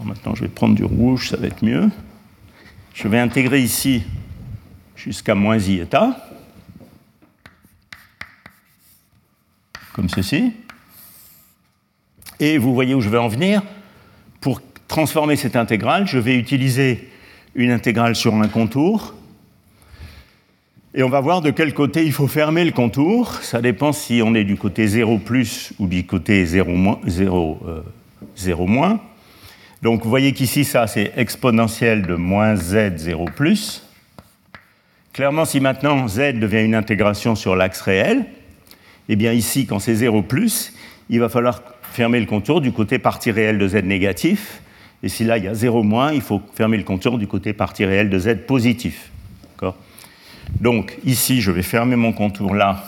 maintenant 0.02 0.34
je 0.34 0.42
vais 0.42 0.48
prendre 0.48 0.74
du 0.74 0.84
rouge, 0.84 1.28
ça 1.28 1.36
va 1.36 1.46
être 1.48 1.64
mieux. 1.64 1.90
Je 2.94 3.06
vais 3.06 3.18
intégrer 3.18 3.60
ici 3.60 4.02
jusqu'à 4.96 5.34
moins 5.34 5.58
i 5.58 5.80
état, 5.80 6.27
comme 9.98 10.08
ceci. 10.08 10.52
Et 12.38 12.56
vous 12.56 12.72
voyez 12.72 12.94
où 12.94 13.00
je 13.00 13.08
vais 13.08 13.18
en 13.18 13.26
venir. 13.26 13.62
Pour 14.40 14.62
transformer 14.86 15.34
cette 15.34 15.56
intégrale, 15.56 16.06
je 16.06 16.18
vais 16.18 16.36
utiliser 16.36 17.10
une 17.56 17.72
intégrale 17.72 18.14
sur 18.14 18.32
un 18.32 18.46
contour. 18.46 19.16
Et 20.94 21.02
on 21.02 21.08
va 21.08 21.18
voir 21.18 21.40
de 21.40 21.50
quel 21.50 21.74
côté 21.74 22.04
il 22.04 22.12
faut 22.12 22.28
fermer 22.28 22.64
le 22.64 22.70
contour. 22.70 23.34
Ça 23.42 23.60
dépend 23.60 23.92
si 23.92 24.22
on 24.24 24.36
est 24.36 24.44
du 24.44 24.54
côté 24.54 24.86
0 24.86 25.18
plus 25.18 25.72
ou 25.80 25.88
du 25.88 26.06
côté 26.06 26.46
0 26.46 26.70
moins. 26.70 27.00
0, 27.04 27.58
euh, 27.66 28.66
moins. 28.68 29.00
Donc 29.82 30.04
vous 30.04 30.10
voyez 30.10 30.32
qu'ici, 30.32 30.64
ça, 30.64 30.86
c'est 30.86 31.12
exponentielle 31.16 32.02
de 32.02 32.14
moins 32.14 32.54
z 32.54 32.98
0 32.98 33.24
plus. 33.34 33.82
Clairement, 35.12 35.44
si 35.44 35.58
maintenant 35.58 36.06
z 36.06 36.34
devient 36.34 36.64
une 36.64 36.76
intégration 36.76 37.34
sur 37.34 37.56
l'axe 37.56 37.80
réel, 37.80 38.26
eh 39.08 39.16
bien 39.16 39.32
ici, 39.32 39.66
quand 39.66 39.78
c'est 39.78 39.94
0 39.94 40.22
plus, 40.22 40.72
il 41.08 41.20
va 41.20 41.28
falloir 41.28 41.62
fermer 41.92 42.20
le 42.20 42.26
contour 42.26 42.60
du 42.60 42.72
côté 42.72 42.98
partie 42.98 43.30
réelle 43.30 43.58
de 43.58 43.68
z 43.68 43.76
négatif. 43.76 44.60
Et 45.02 45.08
si 45.08 45.24
là, 45.24 45.38
il 45.38 45.44
y 45.44 45.48
a 45.48 45.54
0 45.54 45.82
moins, 45.82 46.12
il 46.12 46.20
faut 46.20 46.42
fermer 46.54 46.76
le 46.76 46.84
contour 46.84 47.18
du 47.18 47.26
côté 47.26 47.52
partie 47.52 47.84
réelle 47.84 48.10
de 48.10 48.18
z 48.18 48.36
positif. 48.46 49.10
Donc 50.60 50.98
ici, 51.04 51.42
je 51.42 51.50
vais 51.50 51.62
fermer 51.62 51.94
mon 51.94 52.12
contour 52.12 52.54
là, 52.54 52.82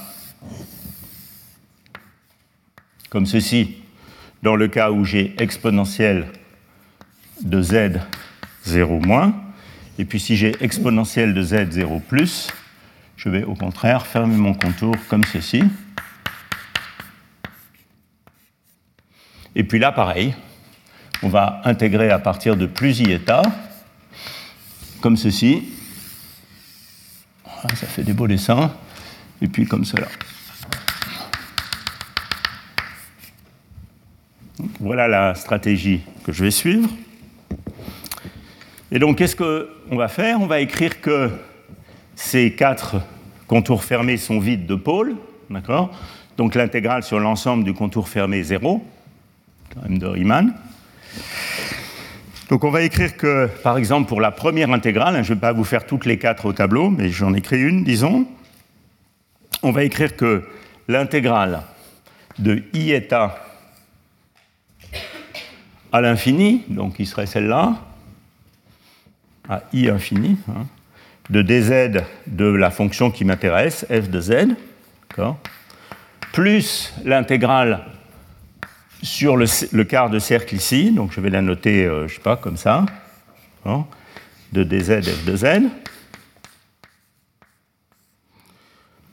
comme 3.11 3.27
ceci, 3.27 3.77
dans 4.43 4.57
le 4.57 4.69
cas 4.69 4.91
où 4.91 5.05
j'ai 5.05 5.35
exponentielle 5.39 6.27
de 7.43 7.61
z 7.61 8.01
0 8.65 9.01
moins. 9.01 9.35
Et 9.99 10.07
puis 10.07 10.19
si 10.19 10.37
j'ai 10.37 10.55
exponentielle 10.61 11.35
de 11.35 11.43
z 11.43 11.71
0 11.71 12.01
plus, 12.01 12.49
je 13.17 13.29
vais 13.29 13.45
au 13.45 13.55
contraire 13.55 14.07
fermer 14.07 14.37
mon 14.37 14.55
contour 14.55 14.95
comme 15.09 15.25
ceci. 15.25 15.63
Et 19.55 19.65
puis 19.65 19.79
là, 19.79 19.93
pareil, 19.93 20.35
on 21.23 21.29
va 21.29 21.61
intégrer 21.65 22.11
à 22.11 22.19
partir 22.19 22.57
de 22.57 22.67
plus 22.67 23.01
i 23.01 23.11
état, 23.11 23.43
comme 25.01 25.17
ceci. 25.17 25.65
ça 27.75 27.87
fait 27.87 28.03
des 28.03 28.13
beaux 28.13 28.29
dessins. 28.29 28.73
Et 29.43 29.49
puis 29.49 29.67
comme 29.67 29.85
cela. 29.85 30.07
voilà 34.81 35.09
la 35.09 35.35
stratégie 35.35 36.01
que 36.25 36.33
je 36.33 36.45
vais 36.45 36.51
suivre. 36.51 36.89
Et 38.91 38.99
donc, 38.99 39.19
qu'est-ce 39.19 39.37
qu'on 39.37 39.97
va 39.97 40.09
faire? 40.09 40.41
On 40.41 40.47
va 40.47 40.61
écrire 40.61 41.01
que 41.01 41.31
ces 42.15 42.55
quatre 42.55 42.97
contours 43.47 43.85
fermés 43.85 44.17
sont 44.17 44.41
vides 44.41 44.67
de 44.67 44.75
pôles, 44.75 45.17
d'accord? 45.49 45.91
Donc 46.37 46.55
l'intégrale 46.55 47.03
sur 47.03 47.21
l'ensemble 47.21 47.65
du 47.65 47.75
contour 47.75 48.09
fermé 48.09 48.39
est 48.39 48.45
0, 48.45 48.85
de 49.89 50.07
Riemann. 50.07 50.55
Donc 52.49 52.65
on 52.65 52.71
va 52.71 52.83
écrire 52.83 53.17
que, 53.17 53.49
par 53.63 53.79
exemple, 53.79 54.09
pour 54.09 54.21
la 54.21 54.33
première 54.33 54.71
intégrale, 54.73 55.15
hein, 55.15 55.23
je 55.23 55.31
ne 55.31 55.35
vais 55.35 55.41
pas 55.41 55.53
vous 55.53 55.65
faire 55.65 55.87
toutes 55.87 56.05
les 56.05 56.19
quatre 56.19 56.47
au 56.47 56.53
tableau, 56.53 56.91
mais 56.91 57.09
j'en 57.09 57.33
écris 57.33 57.61
une, 57.61 57.85
disons, 57.85 58.27
on 59.63 59.71
va 59.71 59.85
écrire 59.85 60.17
que 60.17 60.43
l'intégrale 60.89 61.63
de 62.39 62.65
i 62.73 62.91
eta 62.91 63.37
à 65.93 66.01
l'infini, 66.01 66.65
donc 66.69 66.97
qui 66.97 67.07
serait 67.07 67.27
celle-là, 67.27 67.77
à 69.49 69.63
i 69.73 69.89
infini, 69.89 70.37
hein, 70.49 70.67
de 71.31 71.43
dz 71.43 72.03
de 72.27 72.47
la 72.47 72.71
fonction 72.71 73.11
qui 73.11 73.25
m'intéresse, 73.25 73.87
f 73.89 74.09
de 74.09 74.21
z, 74.21 74.57
plus 76.33 76.93
l'intégrale 77.05 77.85
sur 79.03 79.37
le, 79.37 79.85
quart 79.85 80.11
de 80.11 80.19
cercle 80.19 80.55
ici, 80.55 80.91
donc 80.91 81.13
je 81.13 81.21
vais 81.21 81.31
la 81.31 81.43
noter, 81.43 81.85
euh, 81.85 82.07
je 82.09 82.15
sais 82.15 82.21
pas, 82.21 82.37
comme 82.37 82.57
ça, 82.57 82.85
de 84.53 84.65
dz 84.65 85.01
f 85.03 85.25
de 85.25 85.37
z, 85.37 85.47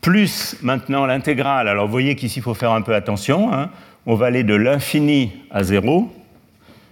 plus 0.02 0.56
maintenant 0.62 1.06
l'intégrale, 1.06 1.68
alors 1.68 1.86
vous 1.86 1.92
voyez 1.92 2.16
qu'ici 2.16 2.40
il 2.40 2.42
faut 2.42 2.54
faire 2.54 2.72
un 2.72 2.82
peu 2.82 2.96
attention, 2.96 3.54
hein. 3.54 3.70
on 4.06 4.16
va 4.16 4.28
aller 4.28 4.44
de 4.44 4.56
l'infini 4.56 5.32
à 5.52 5.64
0, 5.64 6.12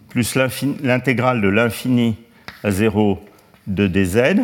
plus 0.09 0.35
l'intégrale 0.35 1.41
de 1.41 1.49
l'infini 1.49 2.15
à 2.63 2.71
0 2.71 3.23
de 3.67 3.87
dz, 3.87 4.43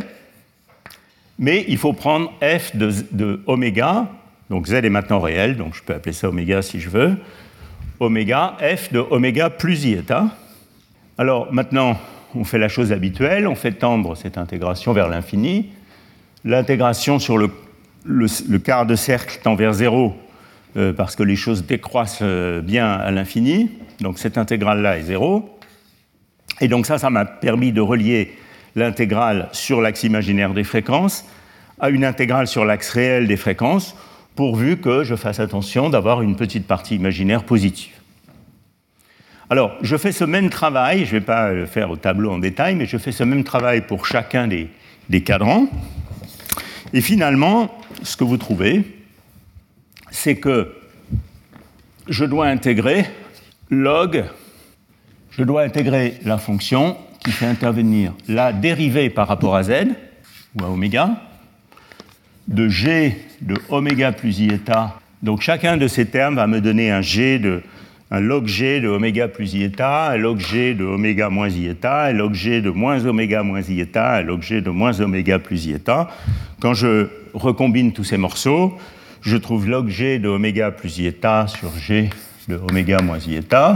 mais 1.40 1.66
il 1.68 1.78
faut 1.78 1.94
prendre 1.94 2.32
f 2.42 2.76
de, 2.76 2.92
de, 3.12 3.42
oméga, 3.46 4.08
donc 4.50 4.68
z 4.68 4.74
est 4.74 4.90
maintenant 4.90 5.20
réel, 5.20 5.56
donc 5.56 5.76
je 5.76 5.84
peux 5.84 5.94
appeler 5.94 6.14
ça 6.14 6.30
oméga 6.30 6.62
si 6.62 6.80
je 6.80 6.90
veux, 6.90 7.18
oméga, 8.00 8.58
f 8.60 8.92
de 8.92 9.00
oméga 9.00 9.50
plus 9.50 9.86
ieta. 9.86 10.26
Alors 11.18 11.52
maintenant, 11.54 11.98
on 12.36 12.44
fait 12.44 12.58
la 12.58 12.70
chose 12.70 12.92
habituelle, 12.92 13.48
on 13.48 13.56
fait 13.56 13.74
tendre 13.74 14.16
cette 14.16 14.38
intégration 14.38 14.94
vers 14.94 15.08
l'infini. 15.08 15.70
L'intégration 16.44 17.20
sur 17.20 17.38
le, 17.38 17.50
le, 18.06 18.58
quart 18.58 18.86
de 18.86 18.96
cercle 18.96 19.40
tend 19.44 19.56
vers 19.56 19.74
zéro 19.74 20.16
euh, 20.78 20.94
parce 20.94 21.16
que 21.16 21.24
les 21.24 21.36
choses 21.36 21.66
décroissent 21.66 22.20
euh, 22.22 22.62
bien 22.62 22.92
à 22.92 23.12
l'infini. 23.12 23.72
Donc 24.00 24.18
cette 24.18 24.38
intégrale-là 24.38 24.98
est 24.98 25.04
zéro. 25.04 25.58
Et 26.60 26.68
donc 26.68 26.86
ça, 26.86 26.98
ça 26.98 27.10
m'a 27.10 27.26
permis 27.26 27.72
de 27.72 27.82
relier 27.82 28.36
l'intégrale 28.76 29.50
sur 29.52 29.82
l'axe 29.82 30.04
imaginaire 30.04 30.54
des 30.54 30.64
fréquences 30.64 31.26
à 31.82 31.90
une 31.90 32.06
intégrale 32.06 32.48
sur 32.48 32.64
l'axe 32.64 32.90
réel 32.92 33.28
des 33.28 33.36
fréquences, 33.36 33.96
pourvu 34.42 34.78
que 34.78 35.04
je 35.04 35.16
fasse 35.16 35.40
attention 35.40 35.92
d'avoir 35.92 36.24
une 36.24 36.36
petite 36.36 36.66
partie 36.66 36.96
imaginaire 36.96 37.44
positive. 37.44 37.94
Alors, 39.52 39.74
je 39.84 39.96
fais 39.98 40.12
ce 40.12 40.24
même 40.24 40.50
travail, 40.50 41.06
je 41.06 41.14
ne 41.14 41.20
vais 41.20 41.26
pas 41.28 41.52
le 41.52 41.68
faire 41.68 41.92
au 41.92 41.96
tableau 41.96 42.32
en 42.32 42.40
détail, 42.40 42.74
mais 42.74 42.88
je 42.88 42.98
fais 42.98 43.12
ce 43.12 43.24
même 43.24 43.44
travail 43.44 43.82
pour 43.82 44.08
chacun 44.08 44.48
des, 44.48 44.68
des 45.10 45.22
cadrans. 45.22 45.68
Et 46.92 47.02
finalement, 47.02 47.70
ce 48.02 48.18
que 48.18 48.24
vous 48.24 48.38
trouvez, 48.38 48.84
c'est 50.10 50.38
que 50.38 50.74
je 52.08 52.26
dois 52.26 52.48
intégrer 52.48 53.06
log, 53.70 54.26
je 55.30 55.44
dois 55.44 55.62
intégrer 55.62 56.16
la 56.26 56.40
fonction 56.40 56.98
qui 57.24 57.30
fait 57.30 57.46
intervenir 57.46 58.14
la 58.28 58.54
dérivée 58.54 59.12
par 59.12 59.28
rapport 59.28 59.56
à 59.56 59.62
z, 59.62 59.86
ou 60.60 60.64
à 60.64 60.68
oméga, 60.68 61.31
de 62.48 62.68
g 62.68 63.16
de 63.42 63.56
oméga 63.70 64.12
plus 64.12 64.40
ieta. 64.40 65.00
Donc 65.22 65.42
chacun 65.42 65.78
de 65.78 65.88
ces 65.88 66.06
termes 66.06 66.36
va 66.36 66.48
me 66.48 66.62
donner 66.62 66.92
un 66.92 67.02
g 67.02 67.40
de 67.40 67.62
log 68.12 68.48
g 68.48 68.82
de 68.82 68.88
oméga 68.88 69.28
plus 69.28 69.54
ieta, 69.54 70.12
un 70.12 70.18
log 70.18 70.40
g 70.40 70.74
de 70.74 70.84
oméga 70.84 71.30
moins 71.30 71.50
ieta, 71.50 72.06
un 72.06 72.12
log 72.14 72.34
g 72.34 72.62
de 72.62 72.70
moins 72.70 73.06
oméga 73.06 73.44
moins 73.44 73.62
ieta, 73.62 74.18
un 74.18 74.22
log 74.22 74.42
g 74.42 74.62
de 74.62 74.70
moins 74.70 75.00
oméga 75.00 75.40
plus 75.40 75.66
ieta. 75.66 76.10
Quand 76.60 76.74
je 76.74 77.08
recombine 77.34 77.94
tous 77.94 78.04
ces 78.04 78.18
morceaux, 78.18 78.78
je 79.22 79.38
trouve 79.38 79.70
log 79.70 79.88
g 79.88 80.20
de 80.20 80.28
oméga 80.28 80.72
plus 80.72 80.98
ieta 80.98 81.48
sur 81.48 81.72
g 81.78 82.10
de 82.48 82.56
oméga 82.56 83.02
moins 83.02 83.20
ieta 83.20 83.76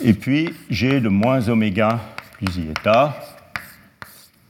et 0.00 0.12
puis 0.12 0.50
G 0.70 1.00
de 1.00 1.08
moins 1.08 1.48
oméga 1.48 2.00
plus 2.36 2.56
ieta, 2.58 3.16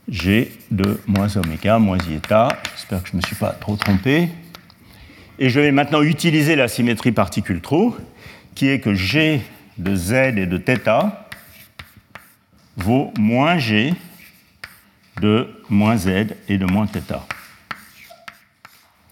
G 0.07 0.51
de 0.71 0.99
moins 1.07 1.35
oméga 1.37 1.79
moins 1.79 1.97
ieta. 1.97 2.49
J'espère 2.75 3.01
que 3.03 3.09
je 3.09 3.13
ne 3.13 3.21
me 3.21 3.25
suis 3.25 3.35
pas 3.35 3.51
trop 3.51 3.75
trompé. 3.75 4.29
Et 5.39 5.49
je 5.49 5.59
vais 5.59 5.71
maintenant 5.71 6.01
utiliser 6.01 6.55
la 6.55 6.67
symétrie 6.67 7.11
particule-trou, 7.11 7.95
qui 8.53 8.69
est 8.69 8.79
que 8.79 8.93
G 8.93 9.41
de 9.77 9.95
Z 9.95 10.13
et 10.13 10.45
de 10.45 10.57
θ 10.57 11.11
vaut 12.77 13.11
moins 13.17 13.57
G 13.57 13.93
de 15.21 15.47
moins 15.69 15.97
Z 15.97 16.35
et 16.47 16.57
de 16.57 16.65
moins 16.65 16.87
θ. 16.87 17.25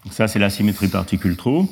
Donc 0.04 0.12
ça, 0.12 0.28
c'est 0.28 0.38
la 0.38 0.50
symétrie 0.50 0.88
particule-trou. 0.88 1.68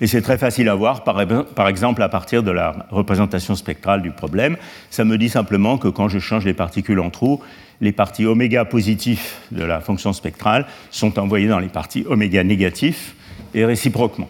Et 0.00 0.06
c'est 0.06 0.22
très 0.22 0.38
facile 0.38 0.68
à 0.68 0.74
voir, 0.74 1.02
par, 1.02 1.20
exemple, 1.20 2.02
à 2.02 2.08
partir 2.08 2.42
de 2.42 2.52
la 2.52 2.86
représentation 2.90 3.56
spectrale 3.56 4.00
du 4.00 4.12
problème. 4.12 4.56
Ça 4.90 5.04
me 5.04 5.18
dit 5.18 5.28
simplement 5.28 5.76
que 5.76 5.88
quand 5.88 6.08
je 6.08 6.20
change 6.20 6.44
les 6.44 6.54
particules 6.54 7.00
en 7.00 7.10
trous, 7.10 7.42
les 7.80 7.92
parties 7.92 8.26
oméga 8.26 8.64
positifs 8.64 9.40
de 9.50 9.64
la 9.64 9.80
fonction 9.80 10.12
spectrale 10.12 10.66
sont 10.90 11.18
envoyées 11.18 11.48
dans 11.48 11.58
les 11.58 11.68
parties 11.68 12.04
oméga 12.08 12.44
négatifs 12.44 13.14
et 13.54 13.64
réciproquement. 13.64 14.28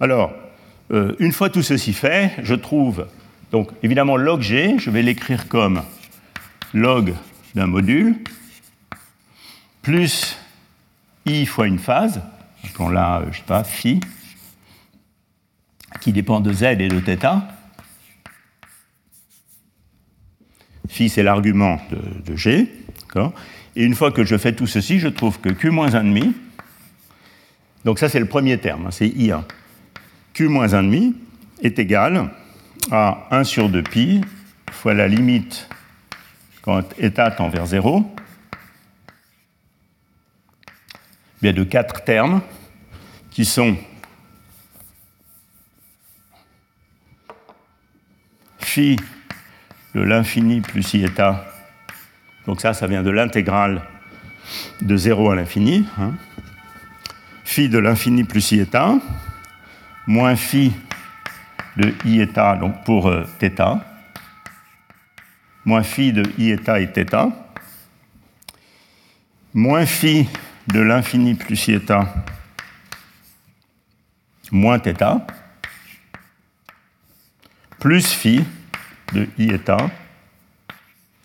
Alors, 0.00 0.32
euh, 0.92 1.14
une 1.18 1.32
fois 1.32 1.48
tout 1.48 1.62
ceci 1.62 1.92
fait, 1.92 2.32
je 2.42 2.54
trouve, 2.54 3.06
donc 3.52 3.70
évidemment, 3.82 4.16
log 4.16 4.40
g, 4.40 4.76
je 4.78 4.90
vais 4.90 5.02
l'écrire 5.02 5.48
comme 5.48 5.82
log 6.74 7.14
d'un 7.54 7.66
module, 7.66 8.16
plus 9.82 10.36
i 11.24 11.46
fois 11.46 11.66
une 11.66 11.78
phase, 11.78 12.20
appelons-la, 12.64 13.22
je 13.24 13.28
ne 13.28 13.34
sais 13.34 13.42
pas, 13.46 13.64
phi, 13.64 14.00
qui 16.00 16.12
dépend 16.12 16.40
de 16.40 16.52
z 16.52 16.62
et 16.62 16.88
de 16.88 17.00
θ. 17.00 17.26
Phi, 20.88 21.08
c'est 21.08 21.22
l'argument 21.22 21.80
de, 22.24 22.36
G. 22.36 22.72
Et 23.74 23.82
une 23.82 23.94
fois 23.94 24.12
que 24.12 24.24
je 24.24 24.36
fais 24.36 24.54
tout 24.54 24.66
ceci, 24.66 24.98
je 24.98 25.08
trouve 25.08 25.40
que 25.40 25.48
Q-1,5, 25.48 26.32
donc 27.84 27.98
ça 27.98 28.08
c'est 28.08 28.20
le 28.20 28.26
premier 28.26 28.58
terme, 28.58 28.86
hein, 28.86 28.90
c'est 28.90 29.08
I1. 29.08 29.42
Q-1,5 30.34 31.14
est 31.62 31.78
égal 31.78 32.30
à 32.90 33.26
1 33.30 33.44
sur 33.44 33.68
2 33.68 33.82
pi 33.82 34.20
fois 34.70 34.94
la 34.94 35.08
limite 35.08 35.68
quand 36.62 36.82
état 36.98 37.30
tend 37.30 37.48
vers 37.48 37.66
0, 37.66 38.04
bien 41.40 41.52
de 41.52 41.64
quatre 41.64 42.04
termes 42.04 42.42
qui 43.30 43.44
sont 43.44 43.76
phi 48.75 48.97
de 49.93 50.01
l'infini 50.01 50.61
plus 50.61 50.93
ieta, 50.93 51.45
donc 52.45 52.61
ça, 52.61 52.73
ça 52.73 52.87
vient 52.87 53.03
de 53.03 53.11
l'intégrale 53.11 53.81
de 54.81 54.97
0 54.97 55.31
à 55.31 55.35
l'infini, 55.35 55.85
hein. 55.99 56.13
phi 57.43 57.69
de 57.69 57.77
l'infini 57.77 58.23
plus 58.23 58.51
ieta, 58.51 58.95
moins 60.07 60.35
phi 60.35 60.71
de 61.77 61.93
ieta, 62.05 62.55
donc 62.55 62.83
pour 62.83 63.07
euh, 63.07 63.25
θ, 63.39 63.79
moins 65.65 65.83
phi 65.83 66.11
de 66.11 66.23
ieta 66.37 66.79
et 66.79 66.87
θ, 66.87 67.31
moins 69.53 69.85
phi 69.85 70.27
de 70.67 70.79
l'infini 70.79 71.35
plus 71.35 71.67
ieta, 71.67 72.13
moins 74.51 74.79
θ, 74.79 75.21
plus 77.79 78.11
phi 78.11 78.43
de 79.13 79.27
i 79.37 79.51
eta 79.51 79.77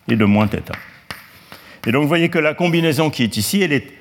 et 0.09 0.17
de 0.17 0.25
moins 0.25 0.49
θ. 0.49 0.73
Et 1.87 1.93
donc 1.93 2.03
vous 2.03 2.09
voyez 2.09 2.29
que 2.29 2.39
la 2.39 2.55
combinaison 2.55 3.11
qui 3.11 3.23
est 3.23 3.37
ici, 3.37 3.63
elle 3.63 3.73
est 3.73 3.93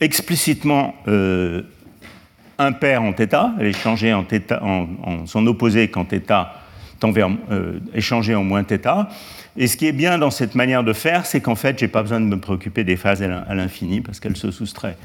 explicitement 0.00 0.94
euh, 1.08 1.62
impaire 2.58 3.02
en 3.02 3.12
θ, 3.12 3.54
elle 3.58 3.66
est 3.66 3.72
changée 3.72 4.12
en, 4.12 4.24
en, 4.60 5.26
son 5.26 5.46
opposé 5.46 5.88
quand 5.88 6.06
θ 6.12 6.22
tend 6.98 7.10
vers 7.10 7.28
euh, 7.50 7.78
échangé 7.94 8.34
en 8.34 8.44
moins 8.44 8.64
θ. 8.64 9.08
Et 9.58 9.66
ce 9.66 9.76
qui 9.76 9.86
est 9.86 9.92
bien 9.92 10.18
dans 10.18 10.30
cette 10.30 10.54
manière 10.54 10.84
de 10.84 10.92
faire, 10.92 11.24
c'est 11.24 11.40
qu'en 11.40 11.54
fait, 11.54 11.78
je 11.78 11.84
n'ai 11.84 11.90
pas 11.90 12.02
besoin 12.02 12.20
de 12.20 12.26
me 12.26 12.38
préoccuper 12.38 12.84
des 12.84 12.96
phases 12.96 13.22
à 13.22 13.54
l'infini 13.54 14.02
parce 14.02 14.20
qu'elles 14.20 14.36
se 14.36 14.50
soustraient 14.50 14.98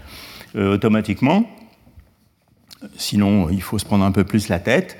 euh, 0.56 0.74
automatiquement. 0.74 1.50
Sinon, 2.98 3.50
il 3.50 3.62
faut 3.62 3.80
se 3.80 3.86
prendre 3.86 4.04
un 4.04 4.12
peu 4.12 4.24
plus 4.24 4.50
la 4.50 4.60
tête. 4.60 4.98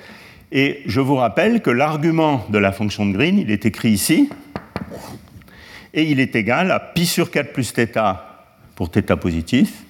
Et 0.52 0.82
je 0.84 1.00
vous 1.00 1.16
rappelle 1.16 1.62
que 1.62 1.70
l'argument 1.70 2.44
de 2.50 2.58
la 2.58 2.72
fonction 2.72 3.06
de 3.06 3.12
Green, 3.12 3.38
il 3.38 3.50
est 3.50 3.64
écrit 3.64 3.90
ici, 3.90 4.28
et 5.94 6.10
il 6.10 6.20
est 6.20 6.36
égal 6.36 6.70
à 6.70 6.80
pi 6.80 7.06
sur 7.06 7.30
4 7.30 7.52
plus 7.52 7.72
θ 7.72 8.16
pour 8.74 8.90
θ 8.90 9.16
positif, 9.16 9.84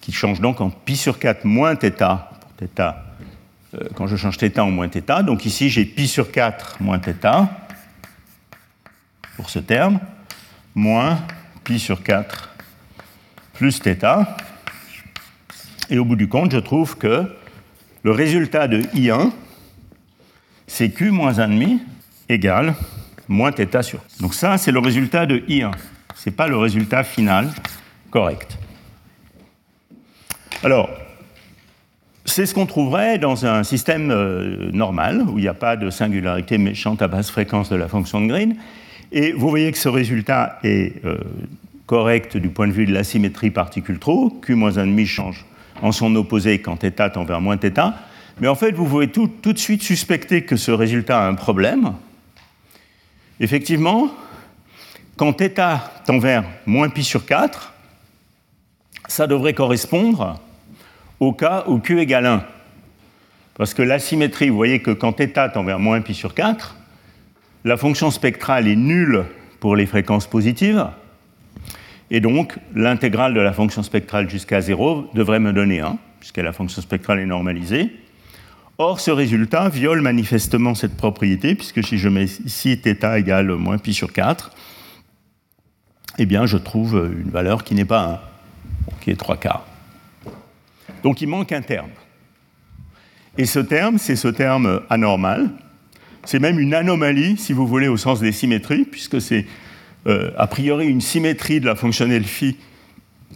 qui 0.00 0.12
change 0.12 0.40
donc 0.40 0.60
en 0.60 0.70
pi 0.70 0.96
sur 0.96 1.18
4 1.18 1.44
moins 1.44 1.74
θ 1.74 1.90
pour 1.90 2.50
θ, 2.58 2.80
euh, 3.74 3.88
quand 3.94 4.06
je 4.06 4.16
change 4.16 4.36
θ 4.36 4.58
en 4.58 4.70
moins 4.70 4.88
θ. 4.88 5.22
Donc 5.22 5.46
ici, 5.46 5.70
j'ai 5.70 5.84
pi 5.84 6.06
sur 6.06 6.30
4 6.30 6.82
moins 6.82 6.98
θ 6.98 7.48
pour 9.36 9.50
ce 9.50 9.58
terme, 9.58 10.00
moins 10.74 11.18
pi 11.64 11.78
sur 11.78 12.02
4 12.02 12.54
plus 13.54 13.80
θ. 13.80 14.26
Et 15.88 15.98
au 15.98 16.04
bout 16.04 16.16
du 16.16 16.28
compte, 16.28 16.52
je 16.52 16.58
trouve 16.58 16.96
que 16.98 17.24
le 18.03 18.11
résultat 18.11 18.67
de 18.67 18.81
I1, 18.95 19.31
c'est 20.67 20.89
Q 20.89 21.11
moins 21.11 21.33
1,5 21.33 21.79
égale 22.29 22.75
moins 23.27 23.51
θ 23.51 23.81
sur. 23.81 23.99
Donc 24.19 24.33
ça, 24.33 24.57
c'est 24.57 24.71
le 24.71 24.79
résultat 24.79 25.25
de 25.25 25.37
I1. 25.47 25.71
Ce 26.15 26.29
n'est 26.29 26.35
pas 26.35 26.47
le 26.47 26.57
résultat 26.57 27.03
final 27.03 27.49
correct. 28.09 28.57
Alors, 30.63 30.89
c'est 32.25 32.45
ce 32.45 32.53
qu'on 32.53 32.65
trouverait 32.65 33.17
dans 33.17 33.45
un 33.45 33.63
système 33.63 34.11
euh, 34.11 34.69
normal, 34.71 35.23
où 35.27 35.39
il 35.39 35.41
n'y 35.41 35.47
a 35.47 35.53
pas 35.53 35.75
de 35.75 35.89
singularité 35.89 36.57
méchante 36.57 37.01
à 37.01 37.07
basse 37.07 37.31
fréquence 37.31 37.69
de 37.69 37.75
la 37.75 37.87
fonction 37.87 38.21
de 38.21 38.27
Green. 38.27 38.55
Et 39.11 39.31
vous 39.31 39.49
voyez 39.49 39.71
que 39.71 39.77
ce 39.77 39.89
résultat 39.89 40.59
est 40.63 41.03
euh, 41.05 41.17
correct 41.87 42.37
du 42.37 42.49
point 42.49 42.67
de 42.67 42.73
vue 42.73 42.85
de 42.85 42.93
la 42.93 43.03
symétrie 43.03 43.49
particule-trou. 43.49 44.39
Q-1,5 44.41 45.05
change 45.05 45.45
en 45.82 45.92
son 45.92 46.14
opposé 46.16 46.60
quand 46.60 46.76
θ 46.76 47.12
tend 47.12 47.24
vers 47.24 47.40
moins 47.40 47.56
θ. 47.56 47.92
Mais 48.40 48.48
en 48.48 48.54
fait, 48.54 48.72
vous 48.72 48.86
pouvez 48.86 49.08
tout, 49.08 49.28
tout 49.28 49.52
de 49.52 49.58
suite 49.58 49.82
suspecter 49.82 50.44
que 50.44 50.56
ce 50.56 50.70
résultat 50.70 51.22
a 51.22 51.28
un 51.28 51.34
problème. 51.34 51.94
Effectivement, 53.40 54.10
quand 55.16 55.32
θ 55.32 55.80
tend 56.04 56.18
vers 56.18 56.44
moins 56.66 56.88
pi 56.88 57.02
sur 57.02 57.24
4, 57.26 57.72
ça 59.08 59.26
devrait 59.26 59.54
correspondre 59.54 60.40
au 61.20 61.32
cas 61.32 61.64
où 61.66 61.78
Q 61.78 62.00
égale 62.00 62.26
1. 62.26 62.44
Parce 63.54 63.72
que 63.72 63.82
la 63.82 63.98
symétrie, 63.98 64.50
vous 64.50 64.56
voyez 64.56 64.80
que 64.80 64.90
quand 64.90 65.12
θ 65.12 65.52
tend 65.52 65.64
vers 65.64 65.78
moins 65.78 66.00
pi 66.00 66.14
sur 66.14 66.34
4, 66.34 66.76
la 67.64 67.76
fonction 67.76 68.10
spectrale 68.10 68.68
est 68.68 68.76
nulle 68.76 69.24
pour 69.60 69.76
les 69.76 69.86
fréquences 69.86 70.26
positives, 70.26 70.86
et 72.11 72.19
donc 72.19 72.57
l'intégrale 72.75 73.33
de 73.33 73.39
la 73.39 73.53
fonction 73.53 73.81
spectrale 73.81 74.29
jusqu'à 74.29 74.59
0 74.59 75.09
devrait 75.15 75.39
me 75.39 75.53
donner 75.53 75.79
1, 75.79 75.97
puisque 76.19 76.37
la 76.37 76.51
fonction 76.51 76.81
spectrale 76.81 77.19
est 77.19 77.25
normalisée. 77.25 77.89
Or, 78.77 78.99
ce 78.99 79.11
résultat 79.11 79.69
viole 79.69 80.01
manifestement 80.01 80.75
cette 80.75 80.97
propriété, 80.97 81.55
puisque 81.55 81.83
si 81.83 81.97
je 81.97 82.09
mets 82.09 82.25
ici 82.25 82.77
θ 82.77 83.15
égale 83.15 83.55
moins 83.55 83.77
pi 83.77 83.93
sur 83.93 84.11
4, 84.11 84.51
eh 86.17 86.25
bien, 86.25 86.45
je 86.45 86.57
trouve 86.57 87.09
une 87.17 87.31
valeur 87.31 87.63
qui 87.63 87.75
n'est 87.75 87.85
pas 87.85 88.21
1, 88.89 88.99
qui 88.99 89.11
est 89.11 89.15
3 89.15 89.37
quarts. 89.37 89.65
Donc 91.03 91.21
il 91.21 91.27
manque 91.27 91.53
un 91.53 91.61
terme. 91.61 91.91
Et 93.37 93.45
ce 93.45 93.59
terme, 93.59 93.97
c'est 93.97 94.17
ce 94.17 94.27
terme 94.27 94.81
anormal, 94.89 95.49
c'est 96.25 96.39
même 96.39 96.59
une 96.59 96.73
anomalie, 96.73 97.37
si 97.37 97.53
vous 97.53 97.65
voulez, 97.65 97.87
au 97.87 97.97
sens 97.97 98.19
des 98.19 98.33
symétries, 98.33 98.83
puisque 98.83 99.21
c'est 99.21 99.45
euh, 100.07 100.31
a 100.37 100.47
priori 100.47 100.87
une 100.87 101.01
symétrie 101.01 101.59
de 101.59 101.65
la 101.65 101.75
fonctionnelle 101.75 102.23
phi, 102.23 102.57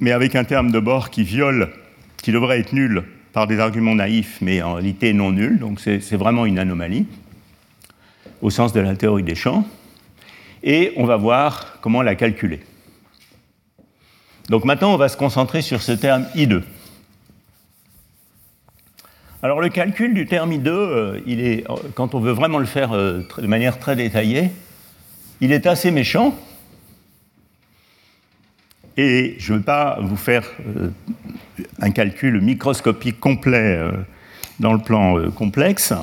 mais 0.02 0.12
avec 0.12 0.36
un 0.36 0.44
terme 0.44 0.72
de 0.72 0.80
bord 0.80 1.10
qui 1.10 1.24
viole, 1.24 1.70
qui 2.18 2.32
devrait 2.32 2.60
être 2.60 2.74
nul 2.74 3.04
par 3.34 3.48
des 3.48 3.60
arguments 3.60 3.96
naïfs, 3.96 4.40
mais 4.42 4.62
en 4.62 4.74
réalité 4.74 5.14
non 5.14 5.32
nul, 5.32 5.60
donc 5.60 5.80
c'est 5.80 6.16
vraiment 6.16 6.46
une 6.46 6.58
anomalie, 6.58 7.06
au 8.42 8.50
sens 8.50 8.74
de 8.74 8.80
la 8.80 8.96
théorie 8.96 9.24
des 9.24 9.36
champs. 9.36 9.68
Et 10.64 10.94
on 10.96 11.06
va 11.06 11.18
voir 11.18 11.78
comment 11.82 12.02
la 12.02 12.16
calculer. 12.16 12.62
Donc 14.50 14.66
maintenant, 14.66 14.94
on 14.94 14.98
va 14.98 15.10
se 15.10 15.18
concentrer 15.18 15.62
sur 15.62 15.82
ce 15.82 15.92
terme 15.92 16.26
I2. 16.36 16.62
Alors 19.44 19.62
le 19.62 19.70
calcul 19.70 20.14
du 20.14 20.26
terme 20.26 20.54
I2, 20.54 20.68
euh, 20.68 21.20
est, 21.28 21.66
quand 21.94 22.16
on 22.16 22.20
veut 22.20 22.32
vraiment 22.32 22.58
le 22.58 22.66
faire 22.66 22.94
euh, 22.94 23.22
de 23.38 23.48
manière 23.48 23.78
très 23.78 23.96
détaillée, 23.96 24.50
il 25.42 25.52
est 25.52 25.68
assez 25.68 25.92
méchant. 25.92 26.36
Et 28.98 29.36
je 29.40 29.54
ne 29.54 29.58
veux 29.58 29.64
pas 29.64 30.00
vous 30.02 30.16
faire 30.16 30.44
euh, 30.68 30.90
un 31.82 31.92
calcul 31.92 32.42
microscopique 32.42 33.20
complet 33.20 33.80
dans 34.60 34.74
le 34.74 34.80
plan 34.80 35.30
complexe. 35.32 35.94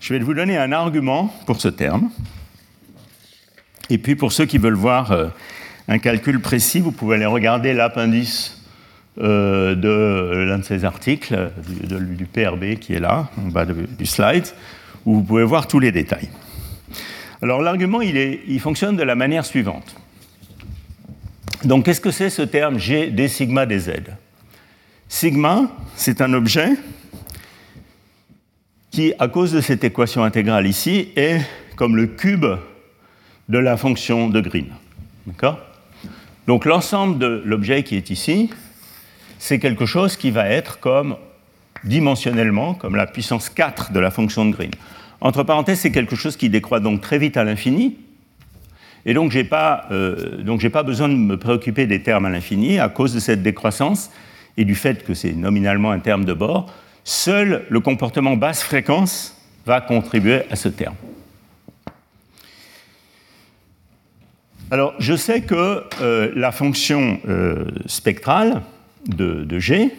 Je 0.00 0.14
vais 0.14 0.20
vous 0.20 0.34
donner 0.34 0.56
un 0.56 0.70
argument 0.72 1.34
pour 1.46 1.60
ce 1.60 1.68
terme. 1.68 2.10
Et 3.90 3.98
puis 3.98 4.14
pour 4.14 4.32
ceux 4.32 4.44
qui 4.44 4.58
veulent 4.58 4.74
voir 4.74 5.12
un 5.88 5.98
calcul 5.98 6.40
précis, 6.40 6.80
vous 6.80 6.92
pouvez 6.92 7.16
aller 7.16 7.26
regarder 7.26 7.72
l'appendice 7.72 8.58
euh, 9.20 9.74
de 9.74 10.44
l'un 10.44 10.58
de 10.58 10.62
ces 10.62 10.84
articles, 10.84 11.50
du, 11.82 12.24
PRB 12.24 12.76
qui 12.78 12.92
est 12.92 13.00
là, 13.00 13.28
en 13.36 13.48
bas 13.48 13.64
du 13.64 14.06
slide, 14.06 14.46
où 15.04 15.16
vous 15.16 15.22
pouvez 15.22 15.42
voir 15.42 15.66
tous 15.66 15.80
les 15.80 15.90
détails. 15.90 16.28
Alors 17.42 17.60
l'argument, 17.60 18.00
il, 18.00 18.60
fonctionne 18.60 18.94
de 18.94 19.02
la 19.02 19.16
manière 19.16 19.44
suivante. 19.44 19.96
Donc 21.64 21.84
qu'est-ce 21.84 22.00
que 22.00 22.12
c'est 22.12 22.30
ce 22.30 22.42
terme 22.42 22.78
G 22.78 23.10
d 23.10 23.26
sigma 23.26 23.66
dz 23.66 23.90
Sigma, 25.08 25.70
c'est 25.96 26.20
un 26.20 26.32
objet 26.34 26.70
qui, 28.90 29.12
à 29.18 29.28
cause 29.28 29.52
de 29.52 29.60
cette 29.60 29.82
équation 29.82 30.22
intégrale 30.22 30.66
ici, 30.66 31.08
est 31.16 31.40
comme 31.76 31.96
le 31.96 32.06
cube 32.06 32.46
de 33.48 33.58
la 33.58 33.76
fonction 33.76 34.28
de 34.28 34.40
Green. 34.40 34.66
Donc 36.46 36.64
l'ensemble 36.64 37.18
de 37.18 37.42
l'objet 37.44 37.82
qui 37.82 37.96
est 37.96 38.10
ici, 38.10 38.50
c'est 39.38 39.58
quelque 39.58 39.86
chose 39.86 40.16
qui 40.16 40.30
va 40.30 40.48
être 40.48 40.78
comme 40.78 41.16
dimensionnellement, 41.84 42.74
comme 42.74 42.96
la 42.96 43.06
puissance 43.06 43.48
4 43.48 43.92
de 43.92 44.00
la 44.00 44.10
fonction 44.10 44.44
de 44.44 44.52
Green. 44.52 44.70
Entre 45.20 45.42
parenthèses, 45.42 45.80
c'est 45.80 45.92
quelque 45.92 46.16
chose 46.16 46.36
qui 46.36 46.48
décroît 46.50 46.80
donc 46.80 47.00
très 47.00 47.18
vite 47.18 47.36
à 47.36 47.44
l'infini, 47.44 47.96
et 49.06 49.14
donc 49.14 49.30
je 49.32 49.38
n'ai 49.38 49.44
pas, 49.44 49.86
euh, 49.90 50.68
pas 50.72 50.82
besoin 50.82 51.08
de 51.08 51.14
me 51.14 51.36
préoccuper 51.36 51.86
des 51.86 52.02
termes 52.02 52.26
à 52.26 52.30
l'infini 52.30 52.78
à 52.78 52.88
cause 52.88 53.14
de 53.14 53.20
cette 53.20 53.42
décroissance 53.42 54.10
et 54.56 54.64
du 54.64 54.74
fait 54.74 55.04
que 55.04 55.14
c'est 55.14 55.32
nominalement 55.32 55.90
un 55.90 56.00
terme 56.00 56.24
de 56.24 56.32
bord. 56.32 56.72
Seul 57.04 57.64
le 57.68 57.80
comportement 57.80 58.36
basse 58.36 58.62
fréquence 58.62 59.36
va 59.64 59.80
contribuer 59.80 60.42
à 60.50 60.56
ce 60.56 60.68
terme. 60.68 60.96
Alors 64.70 64.94
je 64.98 65.14
sais 65.16 65.42
que 65.42 65.84
euh, 66.02 66.30
la 66.34 66.52
fonction 66.52 67.18
euh, 67.28 67.64
spectrale, 67.86 68.62
de, 69.06 69.58
G, 69.58 69.90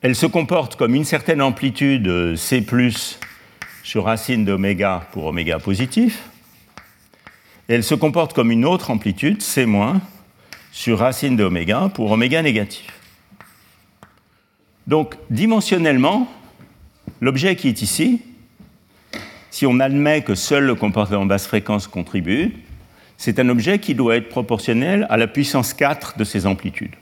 elle 0.00 0.14
se 0.14 0.26
comporte 0.26 0.76
comme 0.76 0.94
une 0.94 1.04
certaine 1.04 1.42
amplitude 1.42 2.36
C 2.36 2.62
sur 3.86 4.06
racine 4.06 4.44
d'oméga 4.44 5.06
pour 5.12 5.26
oméga 5.26 5.60
positif, 5.60 6.24
et 7.68 7.74
elle 7.74 7.84
se 7.84 7.94
comporte 7.94 8.32
comme 8.32 8.50
une 8.50 8.64
autre 8.64 8.90
amplitude 8.90 9.40
C- 9.40 9.64
sur 10.72 10.98
racine 10.98 11.36
d'oméga 11.36 11.88
pour 11.94 12.10
oméga 12.10 12.42
négatif. 12.42 12.92
Donc, 14.88 15.14
dimensionnellement, 15.30 16.26
l'objet 17.20 17.54
qui 17.54 17.68
est 17.68 17.80
ici, 17.80 18.22
si 19.52 19.66
on 19.66 19.78
admet 19.78 20.22
que 20.22 20.34
seul 20.34 20.64
le 20.64 20.74
comportement 20.74 21.24
basse 21.24 21.46
fréquence 21.46 21.86
contribue, 21.86 22.56
c'est 23.16 23.38
un 23.38 23.48
objet 23.48 23.78
qui 23.78 23.94
doit 23.94 24.16
être 24.16 24.28
proportionnel 24.28 25.06
à 25.10 25.16
la 25.16 25.28
puissance 25.28 25.72
4 25.72 26.18
de 26.18 26.24
ses 26.24 26.44
amplitudes. 26.46 26.96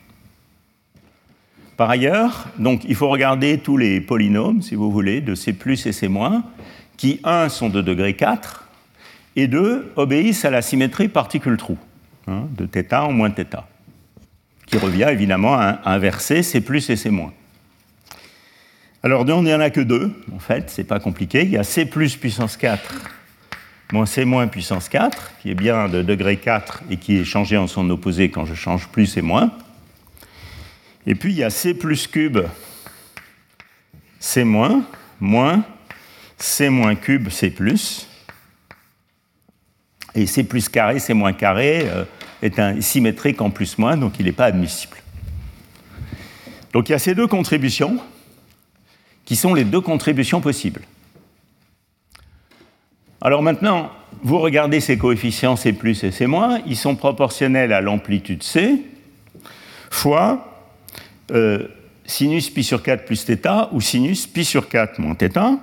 Par 1.76 1.90
ailleurs, 1.90 2.46
donc, 2.58 2.82
il 2.86 2.94
faut 2.94 3.08
regarder 3.08 3.58
tous 3.58 3.76
les 3.76 4.00
polynômes, 4.00 4.62
si 4.62 4.74
vous 4.74 4.90
voulez, 4.90 5.20
de 5.20 5.34
C 5.34 5.56
et 5.68 5.92
C-, 5.92 6.10
qui, 6.96 7.20
1, 7.24 7.48
sont 7.48 7.68
de 7.68 7.82
degré 7.82 8.14
4, 8.14 8.68
et 9.36 9.48
2, 9.48 9.92
obéissent 9.96 10.44
à 10.44 10.50
la 10.50 10.62
symétrie 10.62 11.08
particule-trou, 11.08 11.76
hein, 12.28 12.44
de 12.56 12.66
θ 12.66 12.92
en 12.92 13.12
moins 13.12 13.30
θ, 13.30 13.64
qui 14.66 14.78
revient 14.78 15.08
évidemment 15.10 15.54
à 15.54 15.80
inverser 15.84 16.42
C 16.42 16.58
et 16.58 16.96
C-. 16.96 17.10
Alors, 19.02 19.24
il 19.28 19.42
n'y 19.42 19.52
en 19.52 19.60
a 19.60 19.70
que 19.70 19.80
deux, 19.80 20.12
en 20.34 20.38
fait, 20.38 20.70
c'est 20.70 20.84
pas 20.84 21.00
compliqué. 21.00 21.42
Il 21.42 21.50
y 21.50 21.58
a 21.58 21.64
C 21.64 21.86
puissance 21.86 22.56
4 22.56 22.94
moins 23.92 24.06
C 24.06 24.24
moins 24.24 24.48
puissance 24.48 24.88
4, 24.88 25.32
qui 25.40 25.50
est 25.50 25.54
bien 25.54 25.88
de 25.88 26.02
degré 26.02 26.36
4 26.36 26.82
et 26.90 26.96
qui 26.96 27.18
est 27.18 27.24
changé 27.24 27.56
en 27.56 27.66
son 27.66 27.88
opposé 27.90 28.28
quand 28.30 28.44
je 28.44 28.54
change 28.54 28.88
plus 28.88 29.16
et 29.16 29.22
moins. 29.22 29.52
Et 31.06 31.14
puis 31.14 31.32
il 31.32 31.38
y 31.38 31.44
a 31.44 31.50
C 31.50 31.74
plus 31.74 32.06
cube 32.06 32.38
C 34.18 34.44
moins, 34.44 34.84
moins 35.20 35.64
C 36.38 36.70
moins 36.70 36.94
cube 36.94 37.28
C 37.28 37.50
plus. 37.50 38.08
Et 40.14 40.26
C 40.26 40.44
plus 40.44 40.68
carré, 40.68 40.98
C 40.98 41.12
moins 41.12 41.32
carré 41.32 41.88
euh, 41.88 42.04
est 42.42 42.58
un 42.58 42.80
symétrique 42.80 43.40
en 43.40 43.50
plus 43.50 43.78
moins, 43.78 43.96
donc 43.96 44.14
il 44.18 44.26
n'est 44.26 44.32
pas 44.32 44.46
admissible. 44.46 44.96
Donc 46.72 46.88
il 46.88 46.92
y 46.92 46.94
a 46.94 46.98
ces 46.98 47.14
deux 47.14 47.26
contributions 47.26 47.98
qui 49.24 49.36
sont 49.36 49.54
les 49.54 49.64
deux 49.64 49.80
contributions 49.80 50.40
possibles. 50.40 50.82
Alors 53.20 53.42
maintenant, 53.42 53.90
vous 54.22 54.38
regardez 54.38 54.80
ces 54.80 54.98
coefficients 54.98 55.56
C 55.56 55.72
plus 55.72 56.02
et 56.04 56.10
C 56.10 56.26
moins, 56.26 56.60
ils 56.66 56.76
sont 56.76 56.96
proportionnels 56.96 57.72
à 57.72 57.80
l'amplitude 57.80 58.42
C 58.42 58.82
fois 59.90 60.53
euh, 61.31 61.67
sinus 62.05 62.49
pi 62.49 62.63
sur 62.63 62.81
4 62.81 63.05
plus 63.05 63.23
θ 63.25 63.69
ou 63.71 63.81
sinus 63.81 64.27
pi 64.27 64.43
sur 64.43 64.67
4 64.67 64.99
moins 64.99 65.15
θ. 65.15 65.59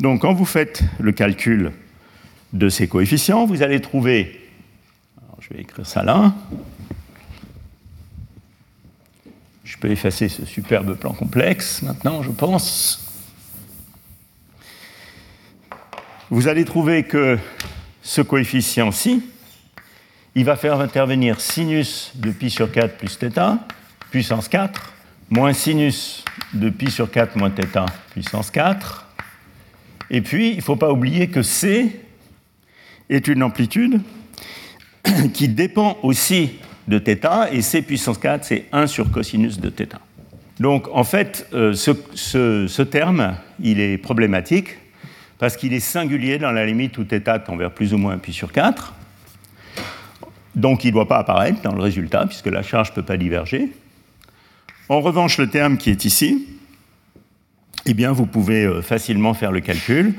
Donc 0.00 0.22
quand 0.22 0.34
vous 0.34 0.44
faites 0.44 0.82
le 0.98 1.12
calcul 1.12 1.72
de 2.52 2.68
ces 2.68 2.88
coefficients, 2.88 3.46
vous 3.46 3.62
allez 3.62 3.80
trouver, 3.80 4.40
je 5.40 5.54
vais 5.54 5.60
écrire 5.60 5.86
ça 5.86 6.02
là, 6.02 6.34
je 9.64 9.76
peux 9.78 9.90
effacer 9.90 10.28
ce 10.28 10.44
superbe 10.44 10.94
plan 10.96 11.12
complexe 11.12 11.82
maintenant, 11.82 12.22
je 12.22 12.30
pense. 12.30 13.02
Vous 16.30 16.48
allez 16.48 16.64
trouver 16.64 17.04
que 17.04 17.38
ce 18.02 18.20
coefficient-ci, 18.20 19.22
il 20.34 20.44
va 20.44 20.56
faire 20.56 20.80
intervenir 20.80 21.40
sinus 21.40 22.12
de 22.14 22.30
pi 22.30 22.50
sur 22.50 22.70
4 22.70 22.96
plus 22.96 23.18
θ, 23.18 23.58
puissance 24.10 24.48
4, 24.48 24.92
moins 25.30 25.52
sinus 25.52 26.24
de 26.54 26.70
pi 26.70 26.90
sur 26.90 27.10
4 27.10 27.36
moins 27.36 27.50
θ, 27.50 27.86
puissance 28.10 28.50
4. 28.50 29.06
Et 30.10 30.20
puis, 30.20 30.50
il 30.50 30.56
ne 30.56 30.62
faut 30.62 30.76
pas 30.76 30.92
oublier 30.92 31.28
que 31.28 31.42
C 31.42 32.00
est 33.08 33.28
une 33.28 33.42
amplitude 33.42 34.00
qui 35.34 35.48
dépend 35.48 35.98
aussi 36.02 36.58
de 36.88 36.98
θ, 36.98 37.48
et 37.52 37.62
c 37.62 37.82
puissance 37.82 38.18
4, 38.18 38.44
c'est 38.44 38.64
1 38.72 38.86
sur 38.86 39.10
cosinus 39.10 39.58
de 39.58 39.70
θ. 39.70 39.98
Donc 40.60 40.88
en 40.92 41.04
fait, 41.04 41.46
euh, 41.52 41.74
ce, 41.74 42.82
terme, 42.82 43.36
il 43.60 43.80
est 43.80 43.98
problématique 43.98 44.78
parce 45.38 45.56
qu'il 45.56 45.74
est 45.74 45.80
singulier 45.80 46.38
dans 46.38 46.52
la 46.52 46.64
limite 46.64 46.96
où 46.96 47.04
θ 47.04 47.44
tend 47.44 47.56
vers 47.56 47.72
plus 47.72 47.92
ou 47.92 47.98
moins 47.98 48.16
pi 48.18 48.32
sur 48.32 48.52
4. 48.52 48.94
Donc 50.54 50.84
il 50.84 50.88
ne 50.88 50.92
doit 50.92 51.08
pas 51.08 51.18
apparaître 51.18 51.60
dans 51.62 51.74
le 51.74 51.82
résultat 51.82 52.24
puisque 52.26 52.46
la 52.46 52.62
charge 52.62 52.90
ne 52.90 52.94
peut 52.94 53.02
pas 53.02 53.18
diverger. 53.18 53.68
En 54.91 54.99
revanche, 54.99 55.37
le 55.37 55.47
terme 55.47 55.77
qui 55.77 55.89
est 55.89 56.03
ici, 56.03 56.49
eh 57.85 57.93
bien, 57.93 58.11
vous 58.11 58.25
pouvez 58.25 58.65
euh, 58.65 58.81
facilement 58.81 59.33
faire 59.33 59.53
le 59.53 59.61
calcul. 59.61 60.15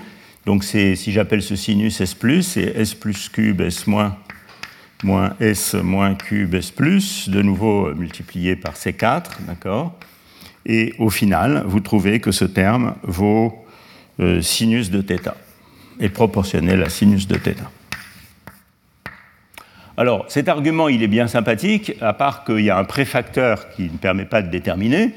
Donc 0.47 0.65
si 0.65 1.13
j'appelle 1.13 1.43
ce 1.43 1.57
sinus 1.57 2.01
S+, 2.01 2.17
c'est 2.41 2.73
S 2.75 2.95
plus 2.95 3.29
cube 3.29 3.61
S 3.61 3.87
moins 3.87 4.17
moins 5.03 5.37
S 5.41 5.75
moins 5.75 6.15
cube 6.15 6.55
S 6.55 6.73
de 7.29 7.43
nouveau 7.43 7.89
euh, 7.89 7.95
multiplié 7.95 8.57
par 8.57 8.73
C4, 8.73 9.45
d'accord? 9.47 9.93
Et 10.65 10.95
au 10.99 11.11
final, 11.11 11.65
vous 11.67 11.81
trouvez 11.81 12.21
que 12.21 12.33
ce 12.33 12.47
terme 12.47 12.95
vaut 13.03 13.53
euh, 14.21 14.41
sinus 14.41 14.91
de 14.91 15.03
θ, 15.03 15.35
est 16.01 16.09
proportionnel 16.09 16.83
à 16.83 16.89
sinus 16.89 17.29
de 17.29 17.37
θ. 17.37 17.57
Alors, 19.97 20.25
cet 20.29 20.49
argument, 20.49 20.89
il 20.89 21.03
est 21.03 21.09
bien 21.09 21.27
sympathique, 21.27 21.93
à 22.01 22.15
part 22.15 22.45
qu'il 22.45 22.61
y 22.61 22.71
a 22.71 22.79
un 22.79 22.85
préfacteur 22.85 23.69
qui 23.71 23.85
ne 23.85 23.99
permet 23.99 24.25
pas 24.25 24.41
de 24.41 24.49
déterminer, 24.51 25.11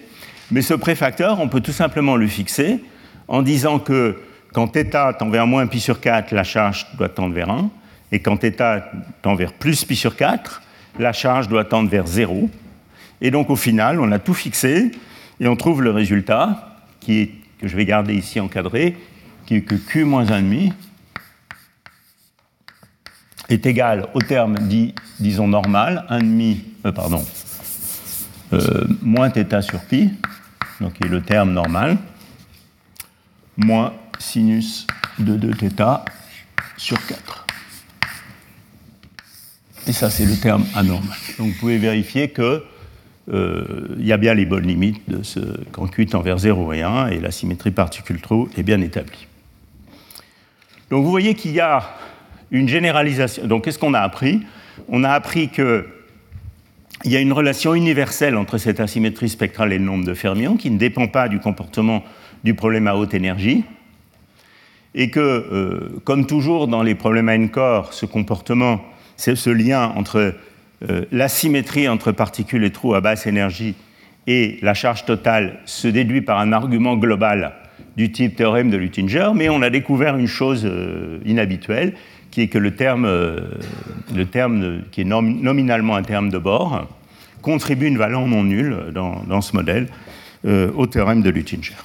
mais 0.52 0.62
ce 0.62 0.74
préfacteur, 0.74 1.40
on 1.40 1.48
peut 1.48 1.62
tout 1.62 1.72
simplement 1.72 2.18
le 2.18 2.28
fixer 2.28 2.84
en 3.28 3.42
disant 3.42 3.80
que 3.80 4.20
quand 4.54 4.68
θ 4.68 5.18
tend 5.18 5.30
vers 5.30 5.48
moins 5.48 5.66
pi 5.68 5.80
sur 5.80 6.02
4, 6.02 6.34
la 6.34 6.44
charge 6.44 6.88
doit 6.98 7.10
tendre 7.10 7.34
vers 7.34 7.50
1, 7.50 7.70
et 8.12 8.20
quand 8.20 8.38
θ 8.38 8.84
tend 9.22 9.36
vers 9.36 9.54
plus 9.54 9.86
pi 9.86 9.96
sur 9.96 10.16
4, 10.16 10.62
la 11.00 11.14
charge 11.14 11.48
doit 11.48 11.64
tendre 11.64 11.90
vers 11.90 12.08
0. 12.08 12.50
Et 13.22 13.32
donc 13.32 13.50
au 13.50 13.56
final, 13.56 14.00
on 14.00 14.12
a 14.12 14.20
tout 14.20 14.34
fixé 14.34 14.92
et 15.40 15.48
on 15.48 15.56
trouve 15.56 15.82
le 15.82 15.92
résultat, 15.92 16.78
qui 17.00 17.22
est, 17.22 17.32
que 17.60 17.68
je 17.68 17.76
vais 17.76 17.86
garder 17.86 18.14
ici 18.14 18.40
encadré, 18.40 18.96
qui 19.46 19.56
est 19.56 19.62
que 19.62 19.76
Q 19.76 20.04
moins 20.04 20.26
1,5 20.26 20.72
est 23.50 23.66
égal 23.66 24.08
au 24.14 24.22
terme 24.22 24.58
dit, 24.60 24.93
disons 25.20 25.48
normal, 25.48 26.06
1,5, 26.10 26.58
euh, 26.86 26.91
pardon, 26.91 27.24
euh, 28.54 28.86
moins 29.02 29.30
θ 29.30 29.62
sur 29.62 29.80
pi, 29.82 30.12
donc 30.82 30.93
qui 30.93 31.04
est 31.04 31.10
le 31.10 31.22
terme 31.22 31.52
normal, 31.52 31.98
moins 33.58 33.93
sinus 34.20 34.88
de 35.20 35.38
2θ 35.38 36.02
sur 36.78 37.04
4. 37.06 37.46
Et 39.88 39.93
ça, 39.93 40.10
c'est 40.10 40.26
le 40.26 40.36
terme 40.36 40.66
anormal. 40.76 41.18
Donc 41.38 41.48
vous 41.48 41.60
pouvez 41.60 41.78
vérifier 41.78 42.32
qu'il 42.32 42.62
euh, 43.32 43.96
y 44.00 44.12
a 44.12 44.18
bien 44.18 44.34
les 44.34 44.46
bonnes 44.46 44.66
limites 44.66 45.08
de 45.08 45.22
ce 45.22 45.39
quand 45.72 45.88
Q 45.88 46.08
tend 46.08 46.22
vers 46.22 46.39
0 46.39 46.74
et 46.74 46.82
1 46.82 47.08
et 47.10 47.20
la 47.20 47.32
symétrie 47.32 47.72
particule-trou 47.72 48.50
est 48.58 48.64
bien 48.64 48.82
établie. 48.82 49.28
Donc 50.89 51.04
vous 51.04 51.12
voyez 51.12 51.36
qu'il 51.36 51.52
y 51.52 51.60
a 51.60 51.84
une 52.52 52.68
généralisation. 52.68 53.46
Donc 53.48 53.66
qu'est-ce 53.66 53.80
qu'on 53.80 53.93
a 53.93 54.00
appris? 54.00 54.41
On 54.89 55.04
a 55.04 55.12
appris 55.12 55.50
qu'il 55.50 55.84
y 57.06 57.16
a 57.16 57.20
une 57.20 57.34
relation 57.34 57.76
universelle 57.76 58.36
entre 58.36 58.58
cette 58.58 58.80
asymétrie 58.80 59.30
spectrale 59.30 59.74
et 59.74 59.78
le 59.78 59.86
nombre 59.86 60.06
de 60.06 60.14
fermions 60.14 60.58
qui 60.58 60.70
ne 60.70 60.78
dépend 60.78 61.08
pas 61.08 61.28
du 61.28 61.39
comportement 61.39 62.04
du 62.43 62.54
problème 62.54 62.88
à 62.88 62.96
haute 62.96 63.14
énergie 63.14 63.64
et 64.93 65.10
que, 65.10 65.20
euh, 65.20 66.02
comme 66.06 66.26
toujours 66.26 66.68
dans 66.68 66.82
les 66.82 66.96
problèmes 66.96 67.30
à 67.30 67.36
n-corps, 67.36 67.93
ce 67.93 68.06
comportement 68.06 68.82
ce 69.18 69.50
lien 69.50 69.93
entre 69.96 70.36
euh, 70.89 71.06
la 71.12 71.28
symétrie 71.28 71.88
entre 71.88 72.12
particules 72.12 72.64
et 72.64 72.72
trous 72.72 72.96
à 72.96 73.02
basse 73.02 73.28
énergie 73.28 73.76
et 74.28 74.58
la 74.62 74.74
charge 74.74 75.06
totale 75.06 75.60
se 75.66 75.88
déduit 75.88 76.22
par 76.22 76.39
un 76.39 76.52
argument 76.52 76.96
global 76.98 77.54
du 77.96 78.12
type 78.12 78.36
théorème 78.36 78.70
de 78.70 78.78
Luttinger, 78.78 79.30
mais 79.36 79.50
on 79.50 79.62
a 79.62 79.70
découvert 79.70 80.18
une 80.18 80.28
chose 80.28 80.64
euh, 80.66 81.20
inhabituelle, 81.26 81.93
qui 82.36 82.42
est 82.42 82.48
que 82.50 82.58
le 82.58 82.76
terme, 82.76 83.06
euh, 83.06 83.40
le 84.14 84.26
terme 84.26 84.82
qui 84.92 85.00
est 85.00 85.06
nominalement 85.06 85.96
un 85.96 86.04
terme 86.04 86.30
de 86.30 86.38
bord 86.38 86.86
contribue 87.42 87.88
une 87.88 87.98
valeur 87.98 88.28
non 88.28 88.44
nulle 88.44 88.92
dans, 88.94 89.24
dans 89.24 89.40
ce 89.40 89.56
modèle 89.56 89.88
au 90.44 90.86
théorème 90.86 91.22
de 91.22 91.30
Luttinger. 91.30 91.76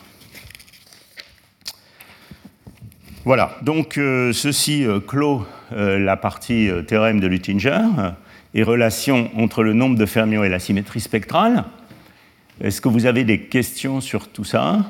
Voilà, 3.24 3.56
donc 3.62 3.92
ceci 3.94 4.84
clôt 5.06 5.46
euh, 5.72 6.00
la 6.00 6.16
partie 6.16 6.68
euh, 6.68 6.82
théorème 6.82 7.20
de 7.20 7.28
Luttinger 7.28 7.82
et 8.52 8.64
relation 8.64 9.30
entre 9.36 9.62
le 9.62 9.72
nombre 9.72 9.96
de 9.96 10.04
fermions 10.04 10.42
et 10.42 10.48
la 10.48 10.58
symétrie 10.58 11.00
spectrale. 11.00 11.64
Est-ce 12.60 12.80
que 12.80 12.88
vous 12.88 13.06
avez 13.06 13.22
des 13.22 13.42
questions 13.42 14.00
sur 14.00 14.26
tout 14.26 14.42
ça? 14.42 14.84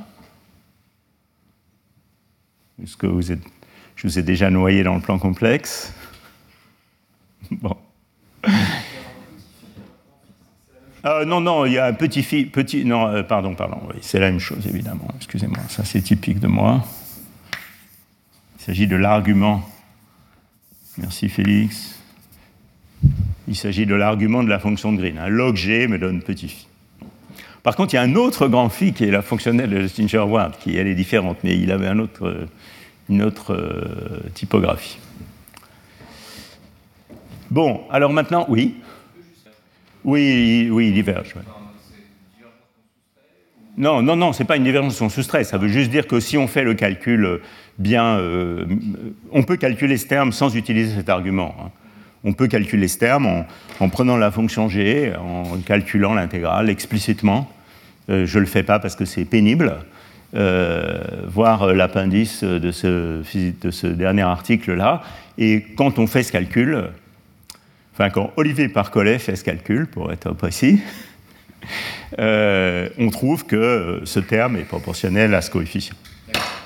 Est-ce 2.82 2.96
que 2.96 3.06
vous 3.06 3.30
êtes, 3.30 3.42
je 4.00 4.08
vous 4.08 4.18
ai 4.18 4.22
déjà 4.22 4.48
noyé 4.48 4.82
dans 4.82 4.94
le 4.94 5.02
plan 5.02 5.18
complexe 5.18 5.92
Bon. 7.50 7.76
Euh, 11.04 11.24
non, 11.24 11.40
non, 11.40 11.66
il 11.66 11.72
y 11.72 11.78
a 11.78 11.86
un 11.86 11.92
petit 11.92 12.22
petit, 12.22 12.84
non, 12.84 13.22
pardon, 13.24 13.54
pardon, 13.54 13.80
oui, 13.88 13.96
c'est 14.00 14.18
la 14.18 14.30
même 14.30 14.38
chose 14.38 14.66
évidemment. 14.66 15.08
Excusez-moi, 15.16 15.58
ça 15.68 15.84
c'est 15.84 16.00
typique 16.00 16.40
de 16.40 16.46
moi. 16.46 16.84
Il 18.58 18.64
s'agit 18.64 18.86
de 18.86 18.96
l'argument 18.96 19.68
Merci 20.98 21.28
Félix. 21.28 21.98
Il 23.48 23.56
s'agit 23.56 23.86
de 23.86 23.94
l'argument 23.94 24.42
de 24.42 24.48
la 24.48 24.58
fonction 24.58 24.92
de 24.92 24.98
Green. 24.98 25.18
Un 25.18 25.28
log 25.28 25.56
G 25.56 25.88
me 25.88 25.98
donne 25.98 26.22
petit 26.22 26.48
phi. 26.48 26.66
Par 27.62 27.76
contre, 27.76 27.94
il 27.94 27.96
y 27.96 28.00
a 28.00 28.02
un 28.02 28.14
autre 28.14 28.48
grand 28.48 28.70
phi 28.70 28.92
qui 28.92 29.04
est 29.04 29.10
la 29.10 29.22
fonctionnelle 29.22 29.70
de 29.70 29.86
Stinger-Ward, 29.86 30.58
qui 30.58 30.76
elle 30.76 30.86
est 30.86 30.94
différente, 30.94 31.38
mais 31.44 31.58
il 31.58 31.70
avait 31.70 31.86
un 31.86 31.98
autre, 31.98 32.46
une 33.10 33.22
autre 33.22 33.52
euh, 33.52 34.20
typographie. 34.32 34.98
Bon, 37.50 37.82
alors 37.90 38.12
maintenant, 38.12 38.46
oui. 38.48 38.76
Oui, 40.04 40.68
oui, 40.70 40.88
il 40.88 40.94
diverge. 40.94 41.34
Non, 43.76 44.02
non, 44.02 44.16
non, 44.16 44.32
ce 44.32 44.42
n'est 44.42 44.46
pas 44.46 44.56
une 44.56 44.64
divergence 44.64 45.00
en 45.02 45.08
soustrait. 45.08 45.44
Ça 45.44 45.58
veut 45.58 45.68
juste 45.68 45.90
dire 45.90 46.06
que 46.06 46.20
si 46.20 46.38
on 46.38 46.46
fait 46.46 46.62
le 46.62 46.74
calcul 46.74 47.40
bien. 47.78 48.18
Euh, 48.18 48.64
on 49.32 49.42
peut 49.42 49.56
calculer 49.56 49.96
ce 49.96 50.06
terme 50.06 50.32
sans 50.32 50.54
utiliser 50.54 50.94
cet 50.94 51.08
argument. 51.08 51.54
Hein. 51.60 51.70
On 52.22 52.34
peut 52.34 52.46
calculer 52.46 52.86
ce 52.88 52.98
terme 52.98 53.44
en, 53.80 53.88
prenant 53.88 54.18
la 54.18 54.30
fonction 54.30 54.68
g, 54.68 55.12
en 55.18 55.56
calculant 55.64 56.14
l'intégrale 56.14 56.68
explicitement. 56.68 57.50
Euh, 58.10 58.26
je 58.26 58.38
ne 58.38 58.40
le 58.40 58.46
fais 58.46 58.62
pas 58.62 58.78
parce 58.78 58.94
que 58.94 59.06
c'est 59.06 59.24
pénible. 59.24 59.78
Euh, 60.36 61.00
voir 61.26 61.74
l'appendice 61.74 62.44
de 62.44 62.70
ce, 62.70 63.22
de 63.62 63.70
ce 63.70 63.86
dernier 63.88 64.22
article-là. 64.22 65.02
Et 65.38 65.62
quand 65.76 65.98
on 65.98 66.06
fait 66.06 66.22
ce 66.22 66.30
calcul, 66.30 66.84
enfin 67.92 68.10
quand 68.10 68.32
Olivier 68.36 68.68
Parcollet 68.68 69.18
fait 69.18 69.34
ce 69.34 69.42
calcul, 69.42 69.88
pour 69.88 70.12
être 70.12 70.32
précis, 70.32 70.80
on 72.18 73.10
trouve 73.10 73.44
que 73.44 74.02
ce 74.04 74.20
terme 74.20 74.56
est 74.56 74.64
proportionnel 74.64 75.34
à 75.34 75.40
ce 75.40 75.50
coefficient 75.50 75.96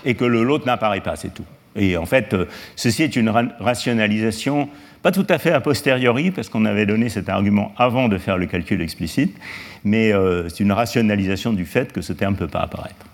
et 0.05 0.15
que 0.15 0.25
l'autre 0.25 0.67
n'apparaît 0.67 1.01
pas, 1.01 1.17
c'est 1.17 1.33
tout. 1.33 1.47
Et 1.77 1.97
en 1.97 2.07
fait, 2.07 2.35
euh, 2.35 2.47
ceci 2.77 3.03
est 3.03 3.17
une 3.17 3.31
rationalisation, 3.31 4.69
pas 5.03 5.11
tout 5.11 5.27
à 5.29 5.39
fait 5.39 5.51
a 5.51 5.61
posteriori, 5.61 6.31
parce 6.31 6.49
qu'on 6.49 6.65
avait 6.65 6.87
donné 6.87 7.09
cet 7.09 7.29
argument 7.29 7.73
avant 7.77 8.09
de 8.09 8.19
faire 8.19 8.39
le 8.39 8.47
calcul 8.47 8.81
explicite, 8.81 9.37
mais 9.83 10.13
euh, 10.13 10.49
c'est 10.49 10.61
une 10.61 10.73
rationalisation 10.73 11.53
du 11.53 11.65
fait 11.65 11.93
que 11.93 12.01
ce 12.01 12.13
terme 12.13 12.35
ne 12.35 12.39
peut 12.39 12.49
pas 12.49 12.61
apparaître. 12.61 13.07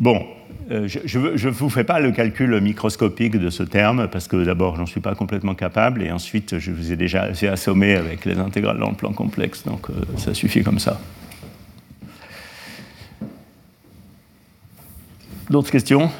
Bon, 0.00 0.26
euh, 0.70 0.88
je 0.88 1.18
ne 1.18 1.50
vous 1.50 1.68
fais 1.68 1.84
pas 1.84 2.00
le 2.00 2.10
calcul 2.10 2.58
microscopique 2.62 3.36
de 3.36 3.50
ce 3.50 3.62
terme, 3.62 4.08
parce 4.08 4.28
que 4.28 4.42
d'abord, 4.42 4.76
j'en 4.76 4.86
suis 4.86 5.00
pas 5.00 5.14
complètement 5.14 5.54
capable, 5.54 6.02
et 6.02 6.10
ensuite, 6.10 6.58
je 6.58 6.70
vous 6.72 6.90
ai 6.90 6.96
déjà 6.96 7.24
assez 7.24 7.46
assommé 7.46 7.94
avec 7.94 8.24
les 8.24 8.38
intégrales 8.38 8.78
dans 8.78 8.88
le 8.88 8.96
plan 8.96 9.12
complexe, 9.12 9.62
donc 9.64 9.88
ça 10.16 10.32
suffit 10.32 10.64
comme 10.64 10.78
ça. 10.78 10.98
D'autres 15.50 15.70
questions? 15.70 16.10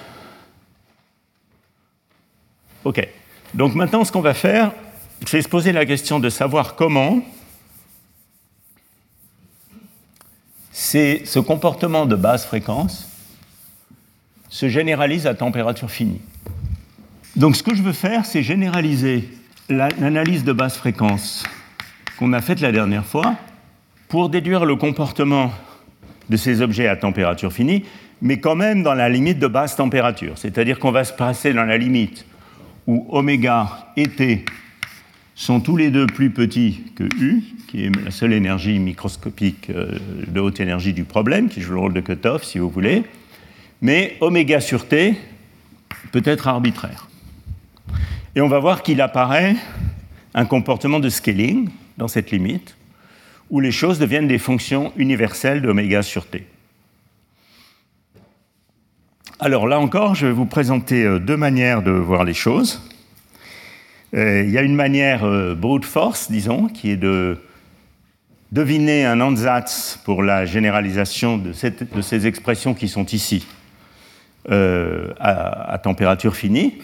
Ok. 2.85 3.09
Donc 3.55 3.75
maintenant, 3.75 4.05
ce 4.05 4.13
qu'on 4.13 4.21
va 4.21 4.35
faire, 4.35 4.73
c'est 5.27 5.41
se 5.41 5.49
poser 5.49 5.73
la 5.73 5.87
question 5.87 6.21
de 6.21 6.29
savoir 6.29 6.77
comment 6.77 7.23
ce 10.71 11.39
comportement 11.39 12.05
de 12.05 12.17
basse 12.17 12.45
fréquence 12.45 13.10
se 14.51 14.69
généralise 14.69 15.27
à 15.27 15.35
température 15.35 15.91
finie. 15.91 16.21
Donc 17.37 17.57
ce 17.57 17.63
que 17.63 17.75
je 17.75 17.83
veux 17.83 17.93
faire, 17.93 18.27
c'est 18.27 18.43
généraliser 18.43 19.29
l'analyse 19.69 20.45
de 20.45 20.53
basse 20.53 20.77
fréquence 20.77 21.45
qu'on 22.19 22.35
a 22.35 22.43
faite 22.43 22.61
la 22.61 22.73
dernière 22.73 23.07
fois 23.07 23.37
pour 24.09 24.29
déduire 24.29 24.67
le 24.67 24.77
comportement 24.77 25.53
de 26.29 26.37
ces 26.37 26.61
objets 26.61 26.89
à 26.89 26.97
température 26.97 27.53
finie 27.53 27.85
mais 28.23 28.39
quand 28.39 28.57
même 28.57 28.83
dans 28.83 28.95
la 28.95 29.09
limite 29.09 29.39
de 29.39 29.47
basse 29.47 29.77
température. 29.77 30.37
C'est-à-dire 30.37 30.79
qu'on 30.79 30.93
va 30.93 31.05
se 31.05 31.13
passer 31.13 31.53
dans 31.53 31.65
la 31.65 31.79
limite 31.79 32.27
où 32.87 33.07
oméga 33.11 33.93
et 33.97 34.09
T 34.09 34.45
sont 35.35 35.61
tous 35.61 35.77
les 35.77 35.91
deux 35.91 36.07
plus 36.07 36.31
petits 36.31 36.83
que 36.97 37.05
U, 37.19 37.43
qui 37.69 37.85
est 37.85 38.05
la 38.05 38.11
seule 38.11 38.33
énergie 38.33 38.79
microscopique 38.79 39.71
euh, 39.71 39.99
de 40.27 40.41
haute 40.41 40.61
énergie 40.61 40.93
du 40.93 41.05
problème, 41.05 41.49
qui 41.49 41.63
joue 41.63 41.75
le 41.75 41.81
rôle 41.81 41.95
de 41.95 42.01
cutoff, 42.01 42.45
si 42.45 42.59
vous 42.59 42.69
voulez. 42.69 43.05
Mais 43.81 44.17
oméga 44.21 44.61
sur 44.61 44.87
T 44.89 45.17
peut 46.13 46.23
être 46.25 46.49
arbitraire. 46.49 47.09
Et 48.35 48.41
on 48.41 48.49
va 48.49 48.59
voir 48.59 48.83
qu'il 48.83 49.01
apparaît 49.01 49.57
un 50.35 50.45
comportement 50.45 51.01
de 51.01 51.09
scaling 51.09 51.69
dans 51.99 52.09
cette 52.09 52.31
limite, 52.31 52.77
où 53.51 53.61
les 53.61 53.73
choses 53.73 53.99
deviennent 53.99 54.29
des 54.29 54.39
fonctions 54.39 54.93
universelles 54.97 55.61
d'oméga 55.63 56.03
sur 56.03 56.27
T. 56.27 56.47
Alors 59.41 59.67
là 59.67 59.81
encore, 59.81 60.15
je 60.15 60.27
vais 60.27 60.33
vous 60.33 60.47
présenter 60.47 61.03
euh, 61.03 61.19
deux 61.19 61.37
manières 61.37 61.83
de 61.83 61.91
voir 61.91 62.25
les 62.25 62.35
choses. 62.35 62.83
Euh, 64.15 64.43
il 64.45 64.51
y 64.51 64.59
a 64.59 64.63
une 64.63 64.75
manière 64.75 65.25
euh, 65.25 65.55
brute 65.55 65.85
force, 65.85 66.31
disons, 66.31 66.69
qui 66.69 66.91
est 66.91 66.97
de 66.97 67.39
deviner 68.53 69.07
un 69.07 69.21
ansatz 69.21 69.99
pour 70.05 70.23
la 70.23 70.45
généralisation 70.45 71.39
de, 71.39 71.53
ces 71.53 72.27
expressions 72.27 72.75
qui 72.75 72.89
sont 72.89 73.07
ici 73.07 73.47
à, 74.49 75.79
température 75.83 76.35
finie, 76.35 76.75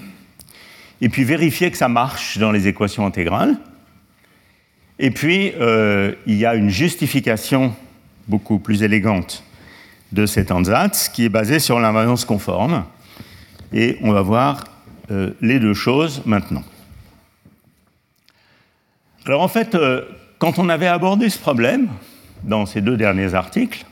et 1.01 1.09
puis 1.09 1.25
vérifier 1.25 1.71
que 1.71 1.77
ça 1.77 1.89
marche 1.89 2.39
dans 2.39 2.53
les 2.53 2.69
équations 2.69 3.07
intégrales. 3.07 3.57
Et 4.99 5.11
puis, 5.11 5.53
il 6.27 6.37
y 6.37 6.47
a 6.47 6.55
une 6.55 6.71
justification 6.71 7.75
beaucoup 8.29 8.59
plus 8.59 8.83
élégante 8.83 9.43
de 10.13 10.27
cet 10.27 10.51
ansatz 10.51 11.09
qui 11.09 11.25
est 11.25 11.29
basé 11.29 11.59
sur 11.59 11.79
l'invariance 11.81 12.25
conforme. 12.25 12.85
Et 13.73 13.99
on 14.03 14.13
va 14.13 14.23
voir 14.23 14.65
euh, 15.11 15.31
les 15.41 15.59
deux 15.59 15.75
choses 15.75 16.23
maintenant. 16.25 16.65
Alors 19.25 19.43
en 19.43 19.49
fait, 19.49 19.75
euh, 19.75 20.03
quand 20.39 20.59
on 20.59 20.69
avait 20.69 20.87
abordé 20.87 21.29
ce 21.31 21.39
problème 21.39 21.89
dans 22.45 22.67
ces 22.67 22.81
deux 22.81 22.97
derniers 22.97 23.35
articles, 23.35 23.85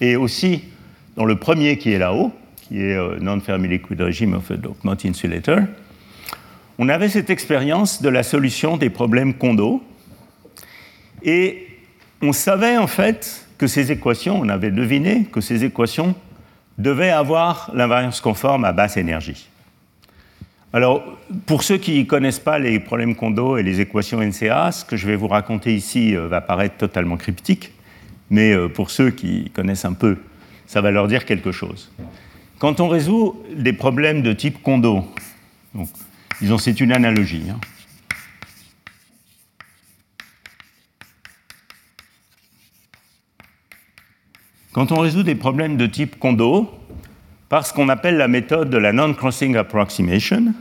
et 0.00 0.16
aussi 0.16 0.64
dans 1.16 1.24
le 1.24 1.36
premier 1.36 1.78
qui 1.78 1.92
est 1.92 1.98
là-haut, 1.98 2.32
qui 2.72 2.80
est 2.80 2.96
euh, 2.96 3.18
Non-Fermi 3.20 3.68
Liquid 3.68 4.00
of 4.00 4.50
a 4.50 4.56
Dopant 4.56 4.96
Insulator, 5.04 5.58
on 6.78 6.88
avait 6.88 7.10
cette 7.10 7.28
expérience 7.28 8.00
de 8.00 8.08
la 8.08 8.22
solution 8.22 8.78
des 8.78 8.88
problèmes 8.88 9.34
Kondo, 9.34 9.82
et 11.22 11.66
on 12.22 12.32
savait 12.32 12.78
en 12.78 12.86
fait 12.86 13.46
que 13.58 13.66
ces 13.66 13.92
équations, 13.92 14.40
on 14.40 14.48
avait 14.48 14.70
deviné 14.70 15.26
que 15.30 15.42
ces 15.42 15.64
équations 15.64 16.14
devaient 16.78 17.10
avoir 17.10 17.70
l'invariance 17.74 18.22
conforme 18.22 18.64
à 18.64 18.72
basse 18.72 18.96
énergie. 18.96 19.50
Alors, 20.72 21.04
pour 21.44 21.64
ceux 21.64 21.76
qui 21.76 21.98
ne 21.98 22.04
connaissent 22.04 22.40
pas 22.40 22.58
les 22.58 22.80
problèmes 22.80 23.14
Kondo 23.14 23.58
et 23.58 23.62
les 23.62 23.82
équations 23.82 24.22
NCA, 24.22 24.72
ce 24.72 24.86
que 24.86 24.96
je 24.96 25.06
vais 25.06 25.16
vous 25.16 25.28
raconter 25.28 25.74
ici 25.74 26.16
euh, 26.16 26.26
va 26.26 26.40
paraître 26.40 26.78
totalement 26.78 27.18
cryptique, 27.18 27.72
mais 28.30 28.54
euh, 28.54 28.68
pour 28.68 28.90
ceux 28.90 29.10
qui 29.10 29.50
connaissent 29.50 29.84
un 29.84 29.92
peu, 29.92 30.16
ça 30.66 30.80
va 30.80 30.90
leur 30.90 31.06
dire 31.06 31.26
quelque 31.26 31.52
chose. 31.52 31.92
Quand 32.62 32.78
on 32.78 32.86
résout 32.86 33.42
des 33.56 33.72
problèmes 33.72 34.22
de 34.22 34.32
type 34.32 34.62
Kondo, 34.62 35.04
donc, 35.74 35.88
disons 36.40 36.58
c'est 36.58 36.80
une 36.80 36.92
analogie, 36.92 37.42
hein, 37.50 37.58
Quand 44.70 44.92
on 44.92 45.00
résout 45.00 45.24
des 45.24 45.34
problèmes 45.34 45.76
de 45.76 45.86
type 45.86 46.20
Kondo, 46.20 46.70
par 47.48 47.66
ce 47.66 47.74
qu'on 47.74 47.88
appelle 47.88 48.16
la 48.16 48.28
méthode 48.28 48.70
de 48.70 48.78
la 48.78 48.92
non-crossing 48.92 49.56
approximation, 49.56 50.54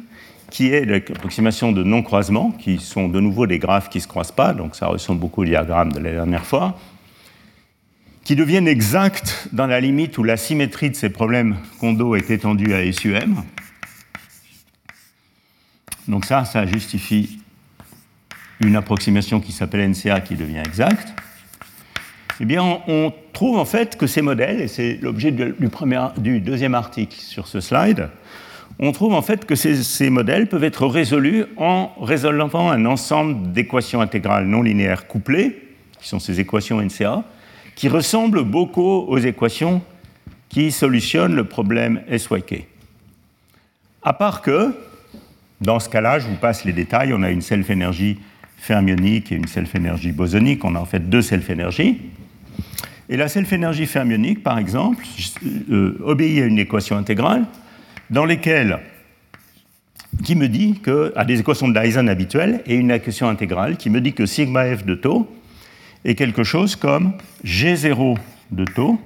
qui 0.50 0.70
est 0.70 0.86
l'approximation 0.86 1.72
de 1.72 1.84
non-croisement, 1.84 2.50
qui 2.50 2.80
sont 2.80 3.10
de 3.10 3.20
nouveau 3.20 3.46
des 3.46 3.60
graphes 3.60 3.90
qui 3.90 4.00
ne 4.00 4.02
se 4.04 4.08
croisent 4.08 4.32
pas, 4.32 4.54
donc 4.56 4.76
ça 4.76 4.88
ressemble 4.88 5.20
beaucoup 5.20 5.44
au 5.44 5.46
diagramme 5.46 5.94
de 5.94 6.00
la 6.00 6.14
dernière 6.14 6.46
fois, 6.46 6.80
qui 8.24 8.36
deviennent 8.36 8.68
exacts 8.68 9.50
dans 9.52 9.68
la 9.68 9.80
limite 9.80 10.18
où 10.18 10.24
la 10.24 10.38
symétrie 10.38 10.90
de 10.90 10.96
ces 10.96 11.10
problèmes 11.10 11.58
Kondo 11.80 12.16
est 12.16 12.30
étendue 12.30 12.74
à 12.74 12.92
SUM. 12.92 13.44
Donc 16.08 16.26
ça, 16.26 16.46
ça 16.46 16.66
justifie 16.66 17.40
une 18.60 18.76
approximation 18.76 19.40
qui 19.40 19.52
s'appelle 19.52 19.90
NCA 19.90 20.22
qui 20.22 20.36
devient 20.36 20.64
exacte 20.66 21.14
eh 22.42 22.46
bien, 22.46 22.80
on, 22.88 23.14
trouve 23.34 23.60
en 23.60 23.66
fait 23.66 23.98
que 23.98 24.08
ces 24.08 24.24
modèles, 24.24 24.62
et 24.62 24.68
c'est 24.68 24.98
l'objet 25.00 25.32
du, 25.32 26.40
deuxième 26.40 26.74
article 26.74 27.16
sur 27.16 27.48
ce 27.48 27.60
slide, 27.60 28.10
on 28.80 28.92
trouve 28.94 29.14
en 29.14 29.22
fait 29.22 29.46
que 29.46 29.54
ces, 29.54 30.10
modèles 30.10 30.48
peuvent 30.48 30.64
être 30.64 30.88
résolus 30.88 31.46
en 31.58 31.92
résolvant 32.02 32.72
un 32.72 32.86
ensemble 32.86 33.52
d'équations 33.52 34.02
intégrales 34.02 34.48
non 34.48 34.64
linéaires 34.64 35.08
couplées, 35.08 35.62
qui 36.00 36.08
sont 36.08 36.18
ces 36.18 36.40
équations 36.40 36.82
NCA, 36.82 37.24
qui 37.82 37.90
ressemblent 37.90 38.44
beaucoup 38.44 39.08
aux 39.08 39.18
équations 39.18 39.82
qui 40.50 40.72
solutionnent 40.72 41.34
le 41.34 41.46
problème 41.46 42.04
SYK. 42.16 42.68
À 44.04 44.14
part 44.14 44.44
que, 44.44 44.76
dans 45.62 45.80
ce 45.80 45.90
cas-là, 45.90 46.20
je 46.20 46.28
vous 46.28 46.36
passe 46.36 46.64
les 46.64 46.74
détails, 46.74 47.12
on 47.12 47.24
a 47.24 47.32
une 47.32 47.42
self-énergie 47.42 48.20
fermionique 48.56 49.32
et 49.32 49.36
une 49.36 49.48
self-énergie 49.48 50.12
bosonique, 50.12 50.64
on 50.64 50.76
a 50.76 50.80
en 50.80 50.86
fait 50.86 51.10
deux 51.10 51.24
self-énergies. 51.24 52.00
Et 53.10 53.18
la 53.18 53.28
self-énergie 53.28 53.88
fermionique, 53.88 54.44
par 54.44 54.60
exemple, 54.60 55.04
euh, 55.72 55.98
obéit 56.04 56.44
à 56.44 56.46
une 56.46 56.60
équation 56.60 56.98
intégrale 56.98 57.48
dans 58.12 58.26
laquelle 58.26 58.78
qui 60.24 60.36
me 60.36 60.48
dit 60.48 60.82
que, 60.84 61.14
à 61.16 61.26
des 61.26 61.40
équations 61.40 61.68
de 61.68 61.82
Dyson 61.82 62.06
habituelles, 62.10 62.62
et 62.68 62.76
une 62.76 62.92
équation 62.92 63.28
intégrale 63.28 63.76
qui 63.76 63.90
me 63.90 64.02
dit 64.02 64.14
que 64.14 64.28
sigma 64.28 64.66
f 64.66 64.86
de 64.86 64.94
taux 64.94 65.28
est 66.04 66.16
quelque 66.16 66.44
chose 66.44 66.76
comme 66.76 67.14
G0 67.46 68.18
de 68.52 68.66
taux 68.66 69.00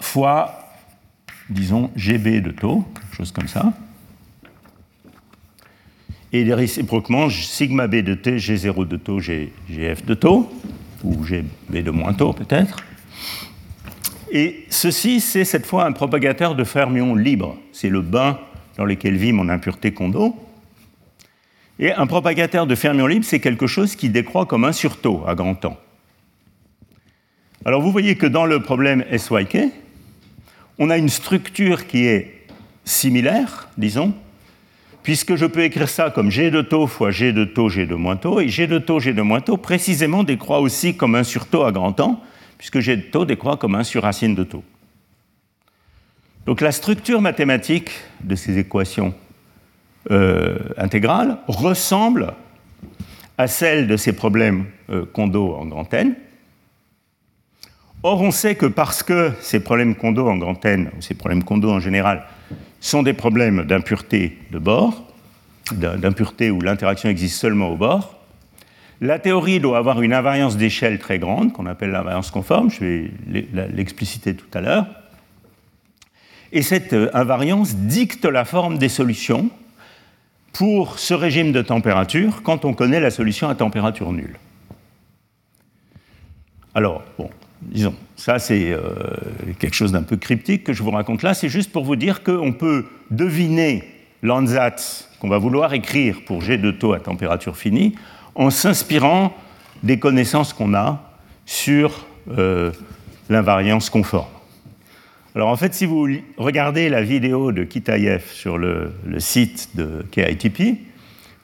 fois, 0.00 0.70
disons, 1.50 1.90
GB 1.96 2.40
de 2.40 2.50
taux, 2.50 2.84
quelque 2.94 3.16
chose 3.16 3.32
comme 3.32 3.48
ça. 3.48 3.72
Et 6.32 6.52
réciproquement, 6.52 7.30
sigma 7.30 7.86
b 7.86 7.96
de 7.96 8.14
t, 8.14 8.36
G0 8.36 8.88
de 8.88 8.96
taux, 8.96 9.20
GF 9.20 10.04
de 10.04 10.14
taux 10.14 10.50
ou 11.04 11.24
GB 11.24 11.82
de 11.82 11.90
moins 11.90 12.12
tôt 12.12 12.32
peut-être. 12.32 12.78
Et 14.32 14.66
ceci, 14.70 15.20
c'est 15.20 15.44
cette 15.44 15.66
fois 15.66 15.86
un 15.86 15.92
propagateur 15.92 16.54
de 16.54 16.64
fermions 16.64 17.14
libre. 17.14 17.56
C'est 17.72 17.88
le 17.88 18.00
bain 18.00 18.38
dans 18.76 18.84
lequel 18.84 19.16
vit 19.16 19.32
mon 19.32 19.48
impureté 19.48 19.92
Kondo. 19.92 20.34
Et 21.78 21.92
un 21.92 22.06
propagateur 22.06 22.66
de 22.66 22.74
fermions 22.74 23.06
libres, 23.06 23.24
c'est 23.24 23.40
quelque 23.40 23.66
chose 23.66 23.96
qui 23.96 24.08
décroît 24.08 24.46
comme 24.46 24.64
un 24.64 24.72
surtaux 24.72 25.22
à 25.26 25.34
grand 25.34 25.54
temps. 25.54 25.78
Alors 27.64 27.82
vous 27.82 27.92
voyez 27.92 28.16
que 28.16 28.26
dans 28.26 28.46
le 28.46 28.62
problème 28.62 29.04
SYK, 29.16 29.58
on 30.78 30.88
a 30.88 30.96
une 30.96 31.08
structure 31.08 31.86
qui 31.86 32.06
est 32.06 32.46
similaire, 32.84 33.68
disons, 33.76 34.14
puisque 35.02 35.36
je 35.36 35.46
peux 35.46 35.64
écrire 35.64 35.88
ça 35.88 36.10
comme 36.10 36.30
G 36.30 36.50
de 36.50 36.62
taux 36.62 36.86
fois 36.86 37.10
G 37.10 37.32
de 37.32 37.44
taux, 37.44 37.68
G 37.68 37.86
de 37.86 37.94
moins 37.94 38.16
taux, 38.16 38.40
et 38.40 38.48
G 38.48 38.66
de 38.66 38.78
taux, 38.78 39.00
G 39.00 39.12
de 39.12 39.22
moins 39.22 39.40
taux, 39.40 39.56
précisément 39.56 40.24
décroît 40.24 40.60
aussi 40.60 40.96
comme 40.96 41.14
un 41.14 41.24
sur 41.24 41.46
taux 41.46 41.64
à 41.64 41.72
grand 41.72 41.92
temps, 41.92 42.22
puisque 42.56 42.80
G 42.80 42.96
de 42.96 43.02
taux 43.02 43.24
décroît 43.24 43.56
comme 43.56 43.74
un 43.74 43.84
sur 43.84 44.02
racine 44.02 44.34
de 44.34 44.44
taux. 44.44 44.64
Donc 46.46 46.60
la 46.60 46.72
structure 46.72 47.20
mathématique 47.20 47.90
de 48.22 48.34
ces 48.36 48.58
équations 48.58 49.12
euh, 50.10 50.58
intégrales 50.76 51.38
ressemble 51.48 52.34
à 53.38 53.46
celle 53.46 53.86
de 53.86 53.96
ces 53.96 54.12
problèmes 54.12 54.66
euh, 54.90 55.04
en 55.14 55.66
grand 55.66 55.92
N. 55.92 56.14
Or, 58.02 58.22
on 58.22 58.30
sait 58.30 58.54
que 58.54 58.66
parce 58.66 59.02
que 59.02 59.32
ces 59.40 59.60
problèmes 59.60 59.96
Kondo 59.96 60.28
en 60.28 60.36
grand 60.36 60.64
N, 60.64 60.90
ou 60.96 61.02
ces 61.02 61.14
problèmes 61.14 61.42
Kondo 61.42 61.70
en 61.70 61.80
général, 61.80 62.24
sont 62.80 63.02
des 63.02 63.14
problèmes 63.14 63.64
d'impureté 63.64 64.38
de 64.52 64.58
bord, 64.58 65.02
d'impureté 65.72 66.50
où 66.50 66.60
l'interaction 66.60 67.08
existe 67.08 67.40
seulement 67.40 67.70
au 67.70 67.76
bord, 67.76 68.16
la 69.00 69.18
théorie 69.18 69.60
doit 69.60 69.76
avoir 69.76 70.00
une 70.00 70.14
invariance 70.14 70.56
d'échelle 70.56 70.98
très 70.98 71.18
grande, 71.18 71.52
qu'on 71.52 71.66
appelle 71.66 71.90
l'invariance 71.90 72.30
conforme, 72.30 72.70
je 72.70 72.80
vais 72.80 73.10
l'expliciter 73.74 74.34
tout 74.34 74.46
à 74.54 74.60
l'heure. 74.60 74.86
Et 76.52 76.62
cette 76.62 76.92
euh, 76.92 77.10
invariance 77.12 77.74
dicte 77.74 78.24
la 78.24 78.44
forme 78.44 78.78
des 78.78 78.88
solutions 78.88 79.50
pour 80.56 80.98
ce 80.98 81.12
régime 81.12 81.52
de 81.52 81.60
température 81.60 82.42
quand 82.42 82.64
on 82.64 82.72
connaît 82.72 83.00
la 83.00 83.10
solution 83.10 83.48
à 83.48 83.54
température 83.54 84.10
nulle. 84.12 84.38
Alors, 86.74 87.02
bon, 87.18 87.28
disons, 87.60 87.94
ça 88.16 88.38
c'est 88.38 88.72
euh, 88.72 88.80
quelque 89.58 89.74
chose 89.74 89.92
d'un 89.92 90.02
peu 90.02 90.16
cryptique 90.16 90.64
que 90.64 90.72
je 90.72 90.82
vous 90.82 90.90
raconte 90.90 91.22
là, 91.22 91.34
c'est 91.34 91.50
juste 91.50 91.72
pour 91.72 91.84
vous 91.84 91.96
dire 91.96 92.22
qu'on 92.22 92.52
peut 92.52 92.86
deviner 93.10 93.84
l'ANSATS 94.22 95.10
qu'on 95.20 95.28
va 95.28 95.38
vouloir 95.38 95.74
écrire 95.74 96.18
pour 96.26 96.40
G 96.40 96.56
de 96.58 96.70
taux 96.70 96.92
à 96.92 97.00
température 97.00 97.56
finie 97.56 97.94
en 98.34 98.50
s'inspirant 98.50 99.34
des 99.82 99.98
connaissances 99.98 100.52
qu'on 100.52 100.74
a 100.74 101.12
sur 101.44 102.06
euh, 102.30 102.72
l'invariance 103.28 103.90
conforme. 103.90 104.35
Alors 105.36 105.50
en 105.50 105.56
fait, 105.56 105.74
si 105.74 105.84
vous 105.84 106.08
regardez 106.38 106.88
la 106.88 107.02
vidéo 107.02 107.52
de 107.52 107.62
Kitayev 107.62 108.24
sur 108.32 108.56
le, 108.56 108.94
site 109.18 109.68
de 109.74 110.02
KITP, 110.10 110.78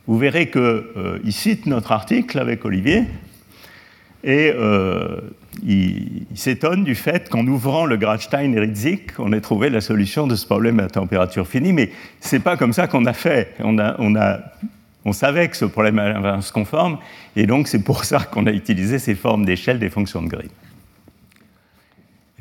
vous 0.07 0.17
verrez 0.17 0.49
qu'il 0.49 0.63
euh, 0.63 1.19
cite 1.29 1.67
notre 1.67 1.93
article 1.93 2.39
avec 2.39 2.65
Olivier 2.65 3.05
et 4.25 4.51
euh, 4.57 5.21
il, 5.63 6.25
s'étonne 6.35 6.85
du 6.85 6.95
fait 6.95 7.29
qu'en 7.29 7.47
ouvrant 7.47 7.85
le 7.85 7.99
Grachstein 7.99 8.59
Ritzik, 8.59 9.11
on 9.19 9.31
ait 9.35 9.43
trouvé 9.43 9.69
la 9.69 9.83
solution 9.83 10.27
de 10.27 10.37
ce 10.37 10.47
problème 10.47 10.81
à 10.81 10.87
température 10.87 11.47
finie, 11.47 11.75
mais 11.75 11.91
c'est 12.19 12.41
pas 12.41 12.57
comme 12.57 12.73
ça 12.73 12.87
qu'on 12.87 13.05
a 13.05 13.13
fait. 13.13 13.55
On 13.63 15.13
savait 15.13 15.49
que 15.49 15.57
ce 15.59 15.67
problème 15.67 16.41
se 16.41 16.51
conforme, 16.51 16.97
et 17.37 17.45
donc 17.45 17.69
c'est 17.69 17.85
pour 17.85 18.07
ça 18.07 18.21
qu'on 18.21 18.47
a 18.47 18.53
utilisé 18.53 18.99
ces 18.99 19.15
formes 19.15 19.45
d'échelle 19.45 19.79
des 19.79 19.91
fonctions 19.91 20.23
de 20.23 20.29
Green. 20.29 20.49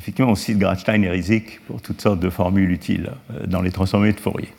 Effectivement, 0.02 0.32
on 0.32 0.36
cite 0.36 0.58
Grachstein 0.58 1.04
et 1.04 1.12
Rizik 1.12 1.60
pour 1.68 1.80
toutes 1.80 2.02
sortes 2.02 2.20
de 2.20 2.32
formules 2.32 2.72
utiles 2.72 3.12
euh, 3.36 3.46
dans 3.46 3.62
les 3.62 3.70
transformés 3.70 4.12
de 4.12 4.20
Fourier. 4.20 4.50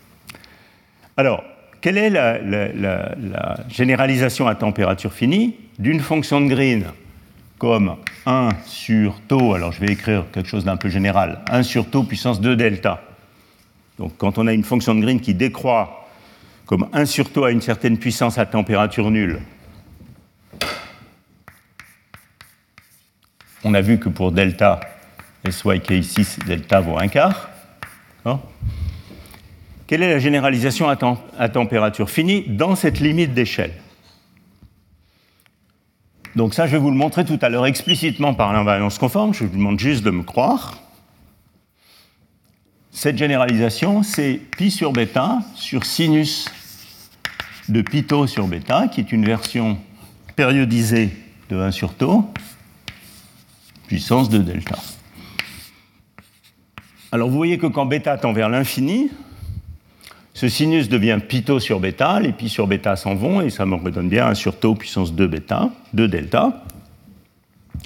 Alors, 1.16 1.43
quelle 1.80 1.99
est 1.99 2.11
la, 2.11 2.38
la 2.38 3.57
généralisation 3.68 4.47
à 4.47 4.55
température 4.55 5.12
finie 5.12 5.57
d'une 5.80 5.99
fonction 5.99 6.40
de 6.40 6.47
Green 6.47 6.84
comme 7.59 7.97
1 8.24 8.51
sur 8.66 9.20
taux, 9.26 9.55
alors 9.55 9.72
je 9.72 9.80
vais 9.80 9.93
écrire 9.93 10.26
quelque 10.32 10.49
chose 10.49 10.64
d'un 10.64 10.76
peu 10.76 10.88
général, 10.88 11.40
1 11.51 11.64
sur 11.64 11.90
taux 11.90 12.05
puissance 12.05 12.40
2 12.40 12.55
delta. 12.55 13.03
Donc 13.99 14.12
quand 14.18 14.38
on 14.38 14.47
a 14.47 14.53
une 14.53 14.62
fonction 14.62 14.95
de 14.95 15.01
Green 15.01 15.20
qui 15.20 15.34
décroît 15.34 16.09
comme 16.66 16.88
1 16.93 17.05
sur 17.05 17.32
taux 17.32 17.45
à 17.45 17.51
une 17.51 17.61
certaine 17.61 17.99
puissance 17.99 18.38
à 18.38 18.47
température 18.47 19.11
nulle. 19.11 19.40
On 23.64 23.74
a 23.74 23.80
vu 23.80 23.99
que 23.99 24.09
pour 24.09 24.30
delta, 24.30 24.80
SYK 25.49 25.90
ici, 25.90 26.26
delta 26.47 26.80
vaut 26.80 26.99
un 26.99 27.09
quart. 27.09 27.49
Quelle 29.86 30.03
est 30.03 30.11
la 30.11 30.18
généralisation 30.18 30.88
à, 30.88 31.49
température 31.49 32.09
finie 32.09 32.45
dans 32.49 32.76
cette 32.76 33.01
limite 33.01 33.34
d'échelle? 33.34 33.74
Donc 36.34 36.55
ça, 36.55 36.66
je 36.66 36.72
vais 36.72 36.78
vous 36.78 36.90
le 36.90 36.97
montrer 36.97 37.24
tout 37.24 37.38
à 37.43 37.49
l'heure 37.49 37.66
explicitement 37.66 38.32
par 38.32 38.53
l'invariance 38.53 38.97
conforme. 38.97 39.34
Je 39.34 39.45
vous 39.45 39.57
demande 39.57 39.78
juste 39.78 40.03
de 40.03 40.11
me 40.11 40.22
croire. 40.22 40.78
Cette 42.90 43.18
généralisation, 43.18 44.03
c'est 44.03 44.40
pi 44.57 44.70
sur 44.70 44.93
bêta 44.93 45.40
sur 45.57 45.84
sinus 45.84 46.49
de 47.68 47.82
pi 47.82 48.05
sur 48.26 48.47
bêta, 48.47 48.88
qui 48.88 49.01
est 49.01 49.12
une 49.12 49.24
version 49.24 49.78
périodisée 50.36 51.11
de 51.51 51.57
1 51.57 51.70
sur 51.70 51.95
tau, 51.95 52.32
puissance 53.86 54.28
de 54.28 54.38
delta. 54.38 54.78
Alors 57.14 57.28
vous 57.28 57.36
voyez 57.36 57.58
que 57.58 57.66
quand 57.66 57.84
bêta 57.84 58.16
tend 58.16 58.32
vers 58.32 58.48
l'infini, 58.48 59.10
ce 60.32 60.48
sinus 60.48 60.88
devient 60.88 61.18
pi 61.26 61.42
tau 61.42 61.60
sur 61.60 61.78
bêta, 61.78 62.18
les 62.20 62.32
pi 62.32 62.48
sur 62.48 62.66
bêta 62.66 62.96
s'en 62.96 63.14
vont, 63.14 63.42
et 63.42 63.50
ça 63.50 63.66
me 63.66 63.74
redonne 63.74 64.08
bien 64.08 64.28
1 64.28 64.34
sur 64.34 64.58
tau 64.58 64.74
puissance 64.74 65.12
2 65.12 65.26
bêta, 65.26 65.68
2 65.92 66.08
delta. 66.08 66.64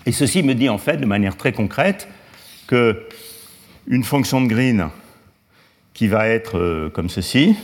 Et 0.07 0.13
ceci 0.13 0.45
me 0.45 0.55
dit 0.55 0.69
en 0.69 0.79
fait 0.79 0.99
de 0.99 1.07
manière 1.07 1.37
très 1.37 1.51
concrète 1.51 2.07
que 2.69 3.09
une 3.89 4.05
fonction 4.05 4.41
de 4.41 4.47
Green 4.47 4.91
qui 5.93 6.07
va 6.07 6.29
être 6.29 6.57
euh, 6.57 6.89
comme 6.89 7.09
ceci, 7.09 7.57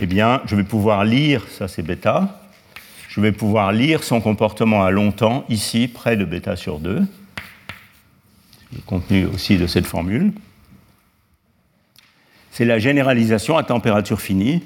eh 0.00 0.06
bien, 0.06 0.40
je 0.46 0.56
vais 0.56 0.64
pouvoir 0.64 1.04
lire, 1.04 1.46
ça 1.50 1.68
c'est 1.68 1.82
bêta, 1.82 2.40
je 3.10 3.20
vais 3.20 3.32
pouvoir 3.32 3.72
lire 3.72 4.04
son 4.04 4.22
comportement 4.22 4.84
à 4.84 4.90
long 4.90 5.12
temps, 5.12 5.44
ici, 5.50 5.86
près 5.86 6.16
de 6.16 6.24
bêta 6.24 6.56
sur 6.56 6.78
2, 6.78 7.02
le 8.76 8.82
contenu 8.82 9.26
aussi 9.26 9.56
de 9.56 9.66
cette 9.66 9.86
formule. 9.86 10.32
C'est 12.50 12.64
la 12.64 12.78
généralisation 12.78 13.56
à 13.56 13.64
température 13.64 14.20
finie 14.20 14.62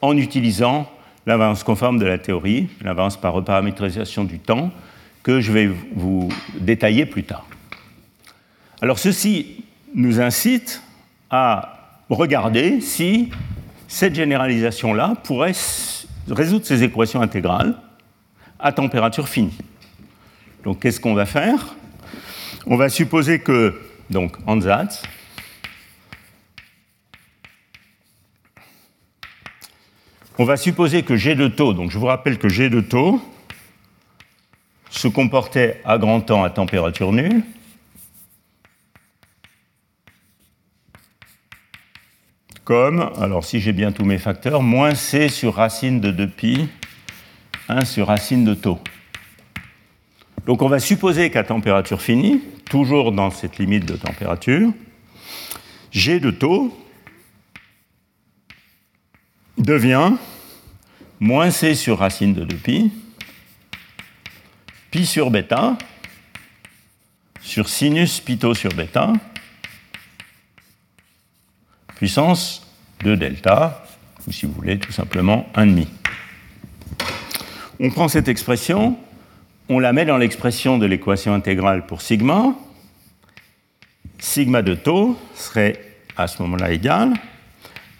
en 0.00 0.16
utilisant 0.16 0.90
l'invariance 1.26 1.64
conforme 1.64 1.98
de 1.98 2.04
la 2.04 2.18
théorie, 2.18 2.68
l'invariance 2.82 3.18
par 3.18 3.32
reparamétrisation 3.32 4.24
du 4.24 4.38
temps, 4.38 4.70
que 5.22 5.40
je 5.40 5.52
vais 5.52 5.70
vous 5.94 6.28
détailler 6.58 7.06
plus 7.06 7.24
tard. 7.24 7.46
Alors 8.82 8.98
ceci 8.98 9.64
nous 9.94 10.20
incite 10.20 10.82
à 11.30 11.96
regarder 12.10 12.80
si 12.80 13.30
cette 13.88 14.14
généralisation-là 14.14 15.14
pourrait 15.24 15.54
résoudre 16.28 16.66
ces 16.66 16.82
équations 16.82 17.22
intégrales 17.22 17.74
à 18.58 18.72
température 18.72 19.28
finie. 19.28 19.56
Donc 20.64 20.80
qu'est-ce 20.80 21.00
qu'on 21.00 21.14
va 21.14 21.26
faire? 21.26 21.74
On 22.66 22.76
va 22.76 22.88
supposer 22.88 23.40
que, 23.40 23.78
donc 24.08 24.36
ansatz, 24.46 25.02
on 30.38 30.44
va 30.44 30.56
supposer 30.56 31.02
que 31.02 31.14
G 31.14 31.34
de 31.34 31.48
taux, 31.48 31.74
donc 31.74 31.90
je 31.90 31.98
vous 31.98 32.06
rappelle 32.06 32.38
que 32.38 32.48
G 32.48 32.70
de 32.70 32.80
taux 32.80 33.20
se 34.88 35.08
comportait 35.08 35.82
à 35.84 35.98
grand 35.98 36.22
temps 36.22 36.42
à 36.42 36.48
température 36.48 37.12
nulle, 37.12 37.42
comme, 42.64 43.10
alors 43.20 43.44
si 43.44 43.60
j'ai 43.60 43.72
bien 43.72 43.92
tous 43.92 44.06
mes 44.06 44.18
facteurs, 44.18 44.62
moins 44.62 44.94
c 44.94 45.28
sur 45.28 45.56
racine 45.56 46.00
de 46.00 46.10
2pi, 46.10 46.66
1 47.68 47.84
sur 47.84 48.06
racine 48.06 48.46
de 48.46 48.54
taux. 48.54 48.80
Donc 50.46 50.60
on 50.60 50.68
va 50.68 50.78
supposer 50.78 51.30
qu'à 51.30 51.42
température 51.42 52.02
finie, 52.02 52.42
toujours 52.68 53.12
dans 53.12 53.30
cette 53.30 53.58
limite 53.58 53.86
de 53.86 53.96
température, 53.96 54.72
G 55.90 56.20
de 56.20 56.30
taux 56.30 56.76
devient 59.56 60.12
moins 61.20 61.50
c 61.50 61.74
sur 61.74 61.98
racine 61.98 62.34
de 62.34 62.44
2pi, 62.44 62.90
pi 64.90 65.06
sur 65.06 65.30
bêta, 65.30 65.78
sur 67.40 67.68
sinus 67.68 68.20
pi 68.20 68.36
taux 68.36 68.54
sur 68.54 68.74
bêta, 68.74 69.12
puissance 71.96 72.66
de 73.02 73.14
delta, 73.14 73.86
ou 74.26 74.32
si 74.32 74.46
vous 74.46 74.52
voulez, 74.52 74.78
tout 74.78 74.92
simplement 74.92 75.48
1,5. 75.54 75.86
On 77.80 77.90
prend 77.90 78.08
cette 78.08 78.28
expression, 78.28 78.98
on 79.68 79.78
la 79.78 79.92
met 79.92 80.04
dans 80.04 80.18
l'expression 80.18 80.78
de 80.78 80.86
l'équation 80.86 81.34
intégrale 81.34 81.86
pour 81.86 82.02
sigma. 82.02 82.54
Sigma 84.18 84.62
de 84.62 84.74
taux 84.74 85.18
serait 85.34 85.80
à 86.16 86.26
ce 86.26 86.42
moment-là 86.42 86.72
égal 86.72 87.14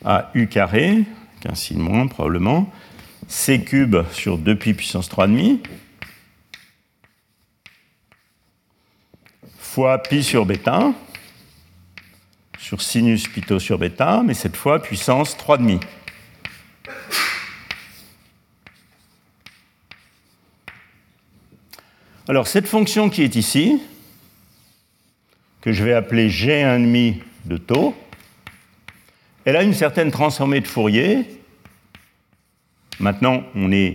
à 0.04 0.30
u 0.34 0.46
carré, 0.46 1.04
qu'un 1.40 1.54
signe 1.54 1.78
moins 1.78 2.06
probablement, 2.06 2.70
c 3.26 3.62
cube 3.62 3.96
sur 4.12 4.38
2pi 4.38 4.74
puissance 4.74 5.10
3,5 5.10 5.60
fois 9.58 10.02
pi 10.02 10.22
sur 10.22 10.46
bêta, 10.46 10.92
sur 12.58 12.80
sinus 12.80 13.26
pito 13.26 13.58
sur 13.58 13.78
bêta, 13.78 14.22
mais 14.24 14.34
cette 14.34 14.56
fois 14.56 14.80
puissance 14.80 15.36
3,5. 15.36 15.80
Alors 22.26 22.46
cette 22.46 22.66
fonction 22.66 23.10
qui 23.10 23.22
est 23.22 23.36
ici, 23.36 23.80
que 25.60 25.72
je 25.72 25.84
vais 25.84 25.92
appeler 25.92 26.28
g1,5 26.28 27.16
de 27.44 27.56
taux. 27.58 27.94
Elle 29.44 29.56
a 29.56 29.62
une 29.62 29.74
certaine 29.74 30.10
transformée 30.10 30.60
de 30.60 30.66
Fourier. 30.66 31.24
Maintenant, 32.98 33.42
on, 33.54 33.70
euh, 33.72 33.92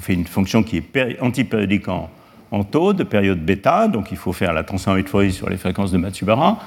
fait 0.00 0.14
une 0.14 0.26
fonction 0.26 0.62
qui 0.62 0.78
est 0.78 1.20
antipériodique 1.20 1.88
en, 1.88 2.10
taux 2.64 2.92
de 2.92 3.04
période 3.04 3.44
bêta, 3.44 3.88
donc 3.88 4.10
il 4.10 4.16
faut 4.16 4.32
faire 4.32 4.52
la 4.52 4.64
transformée 4.64 5.02
de 5.02 5.08
Fourier 5.08 5.30
sur 5.30 5.48
les 5.48 5.56
fréquences 5.56 5.92
de 5.92 5.98
Matsubara. 5.98 6.58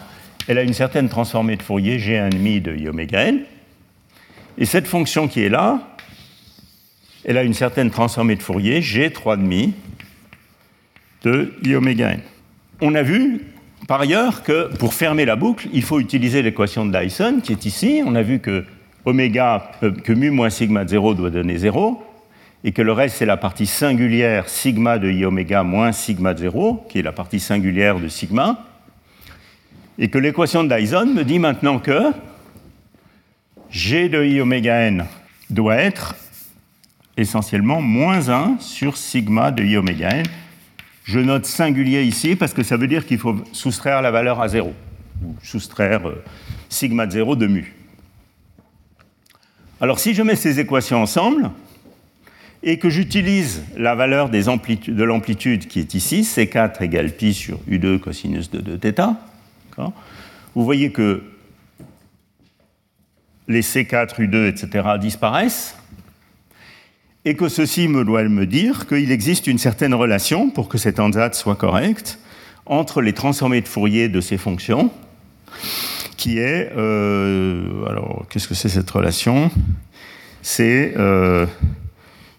Elle 0.47 0.57
a 0.57 0.63
une 0.63 0.73
certaine 0.73 1.09
transformée 1.09 1.55
de 1.55 1.63
Fourier 1.63 1.97
G1,5 1.97 2.61
de 2.61 2.75
I 2.75 2.87
oméga. 2.87 3.31
Et 4.57 4.65
cette 4.65 4.87
fonction 4.87 5.27
qui 5.27 5.41
est 5.41 5.49
là, 5.49 5.79
elle 7.25 7.37
a 7.37 7.43
une 7.43 7.53
certaine 7.53 7.89
transformée 7.89 8.35
de 8.35 8.43
Fourier 8.43 8.79
G3,5 8.79 9.71
de 11.23 11.53
I 11.63 11.73
n. 11.73 12.19
On 12.81 12.95
a 12.95 13.01
vu 13.01 13.41
par 13.87 14.01
ailleurs 14.01 14.43
que 14.43 14.73
pour 14.77 14.93
fermer 14.93 15.25
la 15.25 15.35
boucle, 15.35 15.67
il 15.73 15.81
faut 15.81 15.99
utiliser 15.99 16.41
l'équation 16.41 16.85
de 16.85 16.97
Dyson 16.97 17.39
qui 17.43 17.51
est 17.51 17.65
ici. 17.65 18.01
On 18.05 18.15
a 18.15 18.21
vu 18.21 18.39
que, 18.39 18.63
oméga, 19.05 19.71
mu 20.07 20.29
moins 20.29 20.49
sigma 20.49 20.85
de 20.85 20.89
0 20.89 21.15
doit 21.15 21.29
donner 21.29 21.57
0 21.57 22.01
et 22.63 22.71
que 22.71 22.81
le 22.81 22.93
reste 22.93 23.17
c'est 23.17 23.25
la 23.25 23.37
partie 23.37 23.65
singulière 23.65 24.47
sigma 24.47 24.97
de 24.97 25.11
i 25.11 25.25
oméga 25.25 25.63
moins 25.63 25.91
sigma 25.91 26.33
de 26.33 26.39
0 26.39 26.85
qui 26.89 26.99
est 26.99 27.01
la 27.01 27.11
partie 27.11 27.41
singulière 27.41 27.99
de 27.99 28.07
sigma 28.07 28.65
et 29.99 30.07
que 30.07 30.17
l'équation 30.17 30.63
de 30.63 30.73
Dyson 30.73 31.11
me 31.13 31.23
dit 31.23 31.39
maintenant 31.39 31.79
que 31.79 32.13
g 33.69 34.07
de 34.07 34.23
i 34.23 34.39
oméga 34.39 34.87
n 34.87 35.05
doit 35.49 35.75
être 35.75 36.15
essentiellement 37.17 37.81
moins 37.81 38.29
1 38.29 38.59
sur 38.59 38.95
sigma 38.95 39.51
de 39.51 39.63
i 39.63 39.75
oméga 39.75 40.09
n 40.11 40.25
je 41.03 41.19
note 41.19 41.45
singulier 41.45 42.03
ici 42.03 42.35
parce 42.35 42.53
que 42.53 42.63
ça 42.63 42.77
veut 42.77 42.87
dire 42.87 43.05
qu'il 43.05 43.19
faut 43.19 43.35
soustraire 43.51 44.01
la 44.01 44.11
valeur 44.11 44.41
à 44.41 44.47
0, 44.47 44.73
ou 45.23 45.35
soustraire 45.43 46.07
euh, 46.07 46.23
sigma 46.69 47.05
de 47.05 47.11
0 47.11 47.35
de 47.35 47.47
mu. 47.47 47.75
Alors 49.81 49.99
si 49.99 50.13
je 50.13 50.23
mets 50.23 50.35
ces 50.35 50.59
équations 50.59 51.01
ensemble, 51.01 51.51
et 52.65 52.79
que 52.79 52.89
j'utilise 52.89 53.61
la 53.75 53.93
valeur 53.93 54.29
de 54.29 55.03
l'amplitude 55.03 55.67
qui 55.67 55.79
est 55.79 55.93
ici, 55.93 56.21
C4 56.21 56.81
égale 56.81 57.11
pi 57.11 57.33
sur 57.33 57.59
U2 57.69 57.99
cosinus 57.99 58.49
de 58.49 58.59
2 58.61 58.91
θ, 58.91 59.15
vous 60.55 60.63
voyez 60.63 60.91
que 60.91 61.23
les 63.47 63.61
C4, 63.61 64.15
U2, 64.19 64.47
etc. 64.47 64.87
disparaissent, 64.99 65.75
et 67.25 67.35
que 67.35 67.47
ceci 67.47 67.87
me 67.87 68.03
doit 68.03 68.23
me 68.23 68.45
dire 68.45 68.87
qu'il 68.87 69.11
existe 69.11 69.47
une 69.47 69.57
certaine 69.57 69.93
relation, 69.93 70.49
pour 70.49 70.67
que 70.67 70.77
cet 70.77 70.99
ansatz 70.99 71.37
soit 71.37 71.55
correct, 71.55 72.19
entre 72.65 73.01
les 73.01 73.13
transformés 73.13 73.61
de 73.61 73.67
Fourier 73.67 74.09
de 74.09 74.21
ces 74.21 74.37
fonctions, 74.37 74.91
qui 76.17 76.39
est... 76.39 76.71
Euh, 76.75 77.85
alors, 77.87 78.25
qu'est-ce 78.29 78.47
que 78.47 78.53
c'est 78.53 78.69
cette 78.69 78.89
relation? 78.89 79.51
C'est 80.41 80.93
euh, 80.97 81.45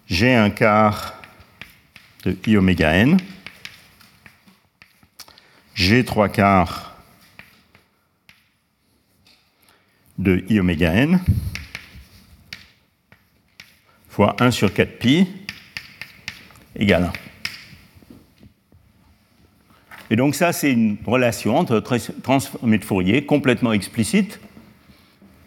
G 0.07 0.33
un 0.33 0.51
quart 0.51 1.15
de 2.23 2.37
I 2.47 2.57
oméga 2.57 2.95
n, 2.95 3.17
G 5.73 6.05
trois 6.05 6.29
quarts 6.29 6.95
de 10.17 10.43
I 10.49 10.59
oméga 10.59 10.93
n, 10.93 11.19
fois 14.15 14.37
1 14.39 14.51
sur 14.51 14.73
4 14.73 14.97
pi 14.97 15.27
égale 16.77 17.03
1. 17.03 17.13
Et 20.11 20.15
donc 20.15 20.35
ça, 20.35 20.53
c'est 20.53 20.71
une 20.71 20.95
relation 21.05 21.57
entre 21.57 21.81
transformée 21.81 22.77
de 22.77 22.85
Fourier 22.85 23.25
complètement 23.25 23.73
explicite 23.73 24.39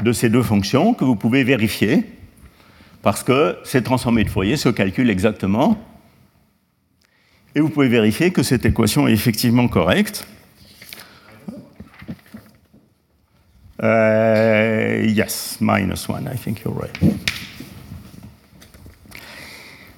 de 0.05 0.12
ces 0.12 0.29
deux 0.29 0.43
fonctions 0.43 0.93
que 0.93 1.07
vous 1.07 1.16
pouvez 1.16 1.45
vérifier 1.45 2.05
parce 3.01 3.23
que 3.23 3.57
ces 3.64 3.83
transformées 3.83 4.25
de 4.25 4.29
Fourier 4.29 4.59
se 4.59 4.69
calculent 4.69 5.09
exactement 5.09 5.79
et 7.55 7.61
vous 7.61 7.71
pouvez 7.71 7.89
vérifier 7.89 8.33
que 8.33 8.43
cette 8.43 8.66
équation 8.66 9.09
est 9.09 9.12
effectivement 9.12 9.69
correcte. 9.69 10.27
Uh, 13.81 15.07
yes, 15.07 15.57
minus 15.59 16.07
1, 16.11 16.27
I 16.27 16.37
think 16.37 16.61
you're 16.61 16.79
right 16.79 16.99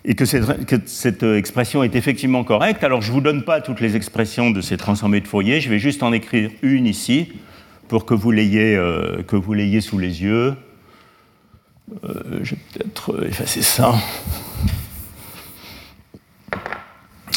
et 0.04 0.14
que 0.14 0.24
cette, 0.24 1.22
expression 1.22 1.82
est 1.82 1.94
effectivement 1.94 2.44
correcte. 2.44 2.84
Alors 2.84 3.02
je 3.02 3.08
ne 3.08 3.14
vous 3.14 3.20
donne 3.20 3.44
pas 3.44 3.60
toutes 3.60 3.80
les 3.80 3.96
expressions 3.96 4.50
de 4.50 4.60
ces 4.60 4.76
transformés 4.76 5.20
de 5.20 5.28
Fourier, 5.28 5.60
je 5.60 5.68
vais 5.68 5.78
juste 5.78 6.02
en 6.02 6.12
écrire 6.12 6.50
une 6.62 6.86
ici 6.86 7.32
pour 7.88 8.06
que 8.06 8.14
vous 8.14 8.30
l'ayez 8.30 8.76
euh, 8.76 9.22
sous 9.80 9.98
les 9.98 10.22
yeux. 10.22 10.54
Euh, 12.04 12.40
je 12.42 12.54
vais 12.54 12.60
peut-être 12.72 13.26
effacer 13.26 13.62
ça. 13.62 13.94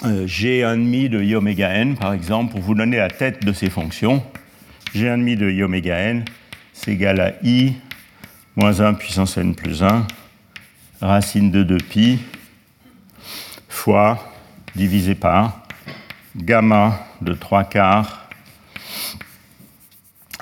Euh, 0.06 0.28
G 0.28 0.62
1,5 0.62 1.10
de 1.10 1.24
i 1.24 1.34
oméga 1.34 1.70
n, 1.70 1.96
par 1.96 2.12
exemple, 2.14 2.52
pour 2.52 2.62
vous 2.62 2.76
donner 2.76 2.98
la 2.98 3.10
tête 3.10 3.46
de 3.46 3.54
ces 3.54 3.70
fonctions. 3.70 4.22
G 4.94 5.08
1,5 5.08 5.38
de 5.38 5.50
i 5.50 5.64
oméga 5.64 5.98
n, 5.98 6.26
c'est 6.74 6.92
égal 6.92 7.20
à 7.20 7.34
i 7.42 7.74
moins 8.56 8.82
1 8.82 8.94
puissance 8.96 9.38
n 9.38 9.56
plus 9.56 9.82
1, 9.82 10.06
racine 11.02 11.52
de 11.52 11.64
2 11.64 11.78
pi, 11.78 12.20
fois 13.74 14.32
divisé 14.76 15.16
par 15.16 15.66
gamma 16.38 17.06
de 17.22 17.34
3 17.34 17.66
quarts 17.66 18.30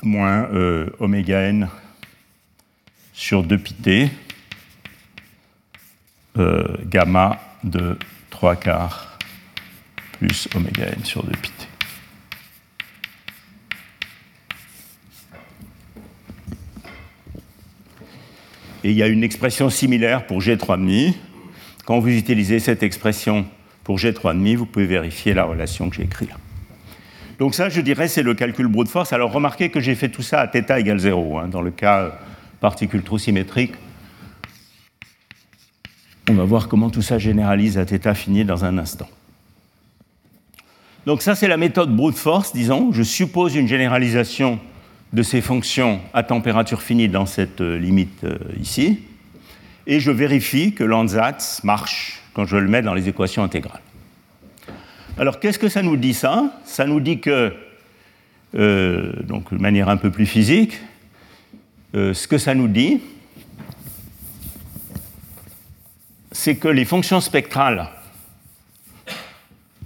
moins 0.04 0.50
euh, 0.54 0.90
oméga 1.00 1.42
n 1.42 1.70
sur 3.14 3.44
2 3.44 3.58
pi 3.58 3.74
t, 3.74 4.12
euh, 6.38 6.78
gamma 6.86 7.40
de 7.64 7.98
3 8.30 8.58
quarts 8.58 9.18
plus 10.20 10.48
oméga 10.54 10.88
n 10.88 11.04
sur 11.04 11.24
2 11.24 11.32
pi 11.32 11.50
t. 11.52 11.68
Et 18.84 18.92
il 18.92 18.98
y 18.98 19.04
a 19.04 19.08
une 19.08 19.24
expression 19.24 19.70
similaire 19.70 20.28
pour 20.28 20.42
G3,5 20.42 21.16
quand 21.86 22.00
vous 22.00 22.10
utilisez 22.10 22.60
cette 22.60 22.84
expression 22.84 23.46
pour 23.84 23.98
G3,5, 23.98 24.56
vous 24.56 24.66
pouvez 24.66 24.86
vérifier 24.86 25.34
la 25.34 25.44
relation 25.44 25.90
que 25.90 25.96
j'ai 25.96 26.04
écrite 26.04 26.30
là. 26.30 26.38
Donc 27.40 27.56
ça, 27.56 27.70
je 27.70 27.82
dirais, 27.82 28.08
c'est 28.08 28.22
le 28.22 28.36
calcul 28.36 28.68
brute 28.68 28.88
force. 28.88 29.14
Alors 29.14 29.32
remarquez 29.32 29.70
que 29.70 29.80
j'ai 29.80 29.96
fait 29.96 30.10
tout 30.10 30.22
ça 30.22 30.42
à 30.42 30.48
θ 30.48 30.78
égale 30.78 31.00
0. 31.00 31.40
Hein, 31.40 31.48
dans 31.48 31.64
le 31.64 31.72
cas 31.72 32.20
particule 32.60 33.02
trou 33.02 33.18
symétrique, 33.18 33.74
on 36.30 36.36
va 36.36 36.44
voir 36.44 36.68
comment 36.68 36.92
tout 36.92 37.02
ça 37.02 37.18
généralise 37.18 37.80
à 37.80 37.86
θ 37.86 38.14
fini 38.14 38.46
dans 38.46 38.64
un 38.64 38.78
instant. 38.78 39.10
Donc 41.08 41.24
ça, 41.24 41.34
c'est 41.34 41.48
la 41.48 41.58
méthode 41.58 41.96
brute 41.96 42.16
force, 42.16 42.54
disons. 42.54 42.92
Je 42.92 43.02
suppose 43.02 43.56
une 43.56 43.68
généralisation 43.68 44.60
de 45.12 45.24
ces 45.24 45.42
fonctions 45.42 46.00
à 46.14 46.22
température 46.22 46.84
finie 46.84 47.10
dans 47.10 47.26
cette 47.26 47.60
euh, 47.60 47.78
limite 47.78 48.24
euh, 48.24 48.38
ici 48.62 49.00
et 49.88 50.00
je 50.00 50.12
vérifie 50.12 50.74
que 50.74 50.84
l'ANSATS 50.84 51.64
marche 51.64 52.22
quand 52.34 52.46
je 52.46 52.58
le 52.58 52.68
mets 52.68 52.82
dans 52.82 52.94
les 52.94 53.10
équations 53.10 53.44
intégrales. 53.44 53.82
Alors 55.18 55.40
qu'est-ce 55.40 55.60
que 55.60 55.70
ça 55.70 55.82
nous 55.82 55.98
dit 55.98 56.14
ça? 56.14 56.54
Ça 56.66 56.86
nous 56.86 57.00
dit 57.00 57.20
que, 57.20 57.54
euh, 58.56 59.12
donc 59.24 59.54
de 59.54 59.60
manière 59.60 59.90
un 59.90 59.98
peu 59.98 60.12
plus 60.12 60.26
physique, 60.26 60.80
euh, 61.94 62.14
ce 62.14 62.28
que 62.28 62.38
ça 62.38 62.56
nous 62.56 62.68
dit, 62.68 63.02
c'est 66.32 66.56
que 66.56 66.70
les 66.70 66.86
fonctions 66.86 67.20
spectrales 67.20 67.90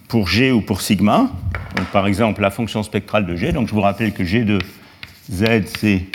pour 0.08 0.28
G 0.28 0.52
ou 0.52 0.62
pour 0.62 0.82
sigma, 0.82 1.32
donc 1.76 1.88
par 1.88 2.06
exemple 2.06 2.41
la 2.41 2.52
fonction 2.52 2.84
spectrale 2.84 3.26
de 3.26 3.36
G, 3.36 3.52
donc 3.52 3.68
je 3.68 3.74
vous 3.74 3.82
rappelle 3.82 4.14
que 4.14 4.24
G 4.24 4.43
de 4.43 4.60
Z 5.32 5.64
c'est 5.80 6.06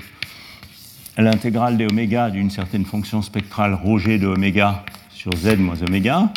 l'intégrale 1.17 1.77
des 1.77 1.87
oméga 1.87 2.31
d'une 2.31 2.51
certaine 2.51 2.85
fonction 2.85 3.23
spectrale 3.23 3.75
rho 3.75 3.99
g 3.99 4.19
de 4.19 4.27
oméga 4.27 4.85
sur 5.11 5.37
z 5.37 5.57
moins 5.59 5.81
oméga, 5.83 6.33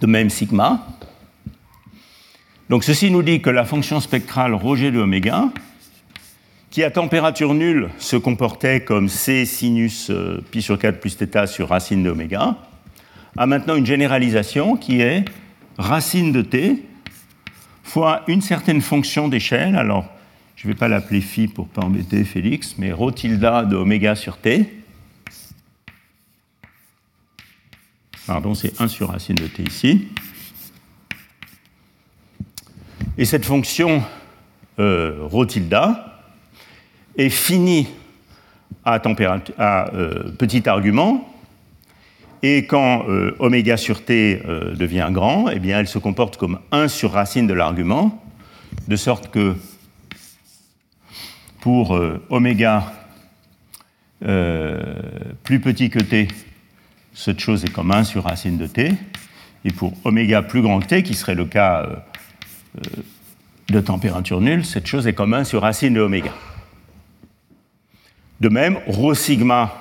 de 0.00 0.06
même 0.06 0.30
sigma. 0.30 0.86
Donc 2.70 2.84
ceci 2.84 3.10
nous 3.10 3.22
dit 3.22 3.42
que 3.42 3.50
la 3.50 3.64
fonction 3.64 4.00
spectrale 4.00 4.54
roger 4.54 4.90
de 4.90 4.98
oméga, 4.98 5.50
qui 6.70 6.82
à 6.82 6.90
température 6.90 7.52
nulle 7.52 7.90
se 7.98 8.16
comportait 8.16 8.82
comme 8.82 9.08
c 9.08 9.44
sinus 9.44 10.08
euh, 10.10 10.40
pi 10.50 10.62
sur 10.62 10.78
4 10.78 11.00
plus 11.00 11.16
θ 11.16 11.46
sur 11.46 11.68
racine 11.68 12.02
de 12.02 12.10
oméga, 12.10 12.56
a 13.36 13.46
maintenant 13.46 13.76
une 13.76 13.84
généralisation 13.84 14.76
qui 14.76 15.00
est 15.00 15.24
racine 15.78 16.32
de 16.32 16.42
t 16.42 16.82
fois 17.82 18.22
une 18.28 18.40
certaine 18.40 18.80
fonction 18.80 19.28
d'échelle. 19.28 19.76
Alors, 19.76 20.06
je 20.62 20.68
ne 20.68 20.74
vais 20.74 20.78
pas 20.78 20.86
l'appeler 20.86 21.20
phi 21.20 21.48
pour 21.48 21.66
ne 21.66 21.70
pas 21.72 21.82
embêter 21.82 22.22
Félix, 22.22 22.76
mais 22.78 22.92
rho 22.92 23.10
tilde 23.10 23.40
de 23.40 23.74
oméga 23.74 24.14
sur 24.14 24.36
t. 24.36 24.72
Pardon, 28.28 28.54
c'est 28.54 28.80
1 28.80 28.86
sur 28.86 29.08
racine 29.08 29.34
de 29.34 29.48
t 29.48 29.64
ici. 29.64 30.06
Et 33.18 33.24
cette 33.24 33.44
fonction 33.44 34.04
euh, 34.78 35.18
rho 35.22 35.44
tilde 35.46 35.76
est 37.16 37.28
finie 37.28 37.88
à, 38.84 39.02
euh, 39.04 40.30
petit 40.38 40.68
argument, 40.68 41.28
et 42.44 42.66
quand 42.66 43.08
euh, 43.08 43.34
oméga 43.40 43.76
sur 43.76 44.04
t 44.04 44.40
devient 44.78 45.08
grand, 45.10 45.48
eh 45.48 45.58
bien, 45.58 45.80
elle 45.80 45.88
se 45.88 45.98
comporte 45.98 46.36
comme 46.36 46.60
1 46.70 46.86
sur 46.86 47.10
racine 47.10 47.48
de 47.48 47.54
l'argument, 47.54 48.22
de 48.86 48.94
sorte 48.94 49.28
que 49.32 49.56
pour 51.62 51.96
oméga 52.28 52.92
plus 54.20 55.60
petit 55.60 55.90
que 55.90 56.00
t, 56.00 56.26
cette 57.14 57.38
chose 57.38 57.64
est 57.64 57.70
comme 57.70 57.92
1 57.92 58.02
sur 58.02 58.24
racine 58.24 58.58
de 58.58 58.66
t, 58.66 58.92
et 59.64 59.70
pour 59.70 59.92
oméga 60.04 60.42
plus 60.42 60.60
grand 60.60 60.80
que 60.80 60.86
t, 60.86 61.02
qui 61.04 61.14
serait 61.14 61.36
le 61.36 61.44
cas 61.44 62.04
de 63.68 63.80
température 63.80 64.40
nulle, 64.40 64.64
cette 64.64 64.88
chose 64.88 65.06
est 65.06 65.12
comme 65.12 65.34
1 65.34 65.44
sur 65.44 65.62
racine 65.62 65.94
de 65.94 66.00
oméga. 66.00 66.32
De 68.40 68.48
même, 68.48 68.80
rho 68.88 69.14
sigma 69.14 69.72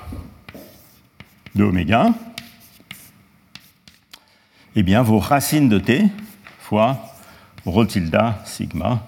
de 1.55 1.63
oméga, 1.63 2.13
eh 4.75 4.84
bien, 4.84 5.01
vos 5.01 5.17
racines 5.17 5.67
de 5.67 5.79
t 5.79 6.05
fois 6.59 7.15
rho 7.65 7.86
tilde 7.86 8.21
sigma 8.45 9.07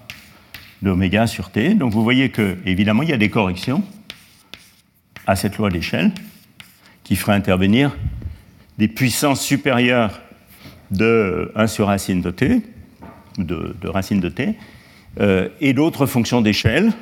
de 0.82 0.90
oméga 0.90 1.26
sur 1.26 1.50
t. 1.50 1.74
Donc 1.74 1.92
vous 1.92 2.02
voyez 2.02 2.30
que, 2.30 2.56
évidemment, 2.66 3.02
il 3.02 3.10
y 3.10 3.12
a 3.12 3.18
des 3.18 3.30
corrections 3.30 3.82
à 5.26 5.36
cette 5.36 5.56
loi 5.56 5.70
d'échelle 5.70 6.12
qui 7.02 7.16
feraient 7.16 7.34
intervenir 7.34 7.96
des 8.78 8.88
puissances 8.88 9.40
supérieures 9.40 10.20
de 10.90 11.52
1 11.54 11.66
sur 11.66 11.86
racine 11.86 12.20
de 12.20 12.30
t, 12.30 12.62
de, 13.38 13.76
de 13.80 13.88
racine 13.88 14.20
de 14.20 14.28
t, 14.28 14.56
euh, 15.20 15.48
et 15.60 15.72
d'autres 15.72 16.06
fonctions 16.06 16.40
d'échelle 16.40 16.92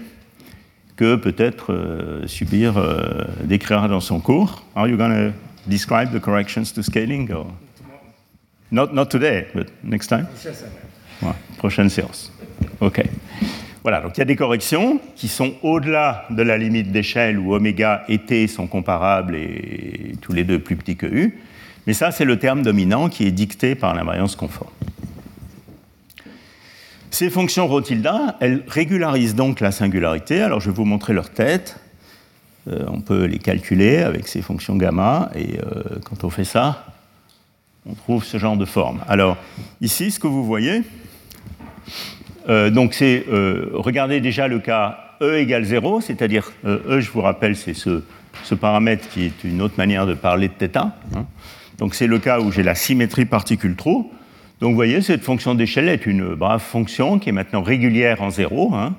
que 0.96 1.16
peut-être 1.16 1.72
euh, 1.72 2.26
Subir 2.26 2.76
euh, 2.76 3.24
décrira 3.44 3.88
dans 3.88 4.00
son 4.00 4.20
cours. 4.20 4.64
Are 4.76 4.86
you 4.86 4.96
going 4.96 5.30
to 5.30 5.32
describe 5.66 6.12
the 6.12 6.20
corrections 6.20 6.72
to 6.74 6.82
scaling? 6.82 7.32
Or? 7.32 7.46
Not, 8.70 8.92
not 8.92 9.06
today, 9.06 9.46
but 9.54 9.68
next 9.82 10.08
time? 10.08 10.26
prochaine 11.58 11.88
séance. 11.88 12.32
OK. 12.80 13.02
Voilà, 13.82 14.00
donc 14.00 14.16
il 14.16 14.20
y 14.20 14.22
a 14.22 14.26
des 14.26 14.36
corrections 14.36 15.00
qui 15.16 15.26
sont 15.26 15.54
au-delà 15.62 16.24
de 16.30 16.42
la 16.42 16.56
limite 16.56 16.92
d'échelle 16.92 17.38
où 17.38 17.54
oméga 17.54 18.04
et 18.08 18.18
t 18.18 18.46
sont 18.46 18.68
comparables 18.68 19.34
et 19.34 20.12
tous 20.20 20.32
les 20.32 20.44
deux 20.44 20.60
plus 20.60 20.76
petits 20.76 20.96
que 20.96 21.06
u. 21.06 21.38
Mais 21.86 21.92
ça, 21.92 22.12
c'est 22.12 22.24
le 22.24 22.38
terme 22.38 22.62
dominant 22.62 23.08
qui 23.08 23.26
est 23.26 23.32
dicté 23.32 23.74
par 23.74 23.92
l'invariance 23.94 24.36
conforme. 24.36 24.70
Ces 27.10 27.28
fonctions 27.28 27.66
Rotilda, 27.66 28.36
elles 28.40 28.62
régularisent 28.68 29.34
donc 29.34 29.60
la 29.60 29.72
singularité. 29.72 30.40
Alors 30.40 30.60
je 30.60 30.70
vais 30.70 30.76
vous 30.76 30.84
montrer 30.84 31.12
leur 31.12 31.30
tête. 31.30 31.78
Euh, 32.68 32.84
on 32.86 33.00
peut 33.00 33.24
les 33.24 33.38
calculer 33.38 33.98
avec 33.98 34.28
ces 34.28 34.40
fonctions 34.40 34.76
gamma, 34.76 35.30
et 35.34 35.58
euh, 35.58 35.98
quand 36.04 36.22
on 36.22 36.30
fait 36.30 36.44
ça, 36.44 36.86
on 37.84 37.94
trouve 37.94 38.24
ce 38.24 38.38
genre 38.38 38.56
de 38.56 38.64
forme. 38.64 39.00
Alors 39.08 39.36
ici, 39.80 40.12
ce 40.12 40.20
que 40.20 40.28
vous 40.28 40.44
voyez, 40.44 40.82
euh, 42.48 42.70
donc 42.70 42.94
c'est, 42.94 43.24
regardez 43.72 44.20
déjà 44.20 44.48
le 44.48 44.58
cas 44.58 44.98
E 45.20 45.38
égale 45.38 45.64
0, 45.64 46.00
c'est-à-dire 46.00 46.52
E, 46.64 47.00
je 47.00 47.10
vous 47.10 47.20
rappelle, 47.20 47.56
c'est 47.56 47.74
ce, 47.74 48.02
paramètre 48.54 49.08
qui 49.08 49.24
est 49.24 49.44
une 49.44 49.62
autre 49.62 49.74
manière 49.78 50.06
de 50.06 50.14
parler 50.14 50.48
de 50.48 50.66
θ. 50.66 50.76
Hein. 50.76 50.92
Donc 51.78 51.94
c'est 51.94 52.06
le 52.06 52.18
cas 52.18 52.40
où 52.40 52.50
j'ai 52.50 52.62
la 52.62 52.74
symétrie 52.74 53.24
particule-trou. 53.24 54.10
Donc 54.60 54.70
vous 54.70 54.76
voyez, 54.76 55.00
cette 55.00 55.22
fonction 55.22 55.54
d'échelle 55.56 55.88
est 55.88 56.06
une 56.06 56.34
brave 56.34 56.62
fonction 56.62 57.18
qui 57.18 57.28
est 57.28 57.32
maintenant 57.32 57.62
régulière 57.62 58.22
en 58.22 58.30
zéro. 58.30 58.72
Hein. 58.74 58.94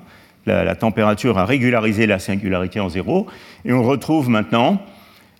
La, 0.46 0.74
température 0.74 1.38
a 1.38 1.46
régularisé 1.46 2.06
la 2.06 2.18
singularité 2.18 2.80
en 2.80 2.90
zéro. 2.90 3.26
Et 3.64 3.72
on 3.72 3.82
retrouve 3.82 4.28
maintenant 4.28 4.82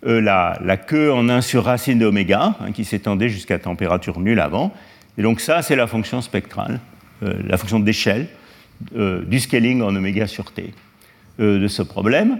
euh, 0.06 0.20
la, 0.20 0.76
queue 0.78 1.12
en 1.12 1.28
1 1.28 1.42
sur 1.42 1.64
racine 1.64 1.98
d'oméga, 1.98 2.54
hein, 2.60 2.72
qui 2.72 2.84
s'étendait 2.84 3.28
jusqu'à 3.28 3.58
température 3.58 4.18
nulle 4.20 4.40
avant. 4.40 4.72
Et 5.18 5.22
donc 5.22 5.40
ça, 5.40 5.60
c'est 5.60 5.76
la 5.76 5.86
fonction 5.86 6.22
spectrale, 6.22 6.72
euh, 6.74 6.93
la 7.46 7.56
fonction 7.56 7.80
d'échelle 7.80 8.26
euh, 8.96 9.24
du 9.24 9.40
scaling 9.40 9.82
en 9.82 9.94
oméga 9.94 10.26
sur 10.26 10.52
t 10.52 10.72
de 11.38 11.66
ce 11.66 11.82
problème. 11.82 12.38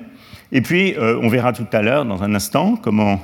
Et 0.52 0.60
puis, 0.60 0.94
on 0.98 1.28
verra 1.28 1.52
tout 1.52 1.66
à 1.72 1.82
l'heure, 1.82 2.04
dans 2.04 2.22
un 2.22 2.32
instant, 2.32 2.76
comment 2.76 3.20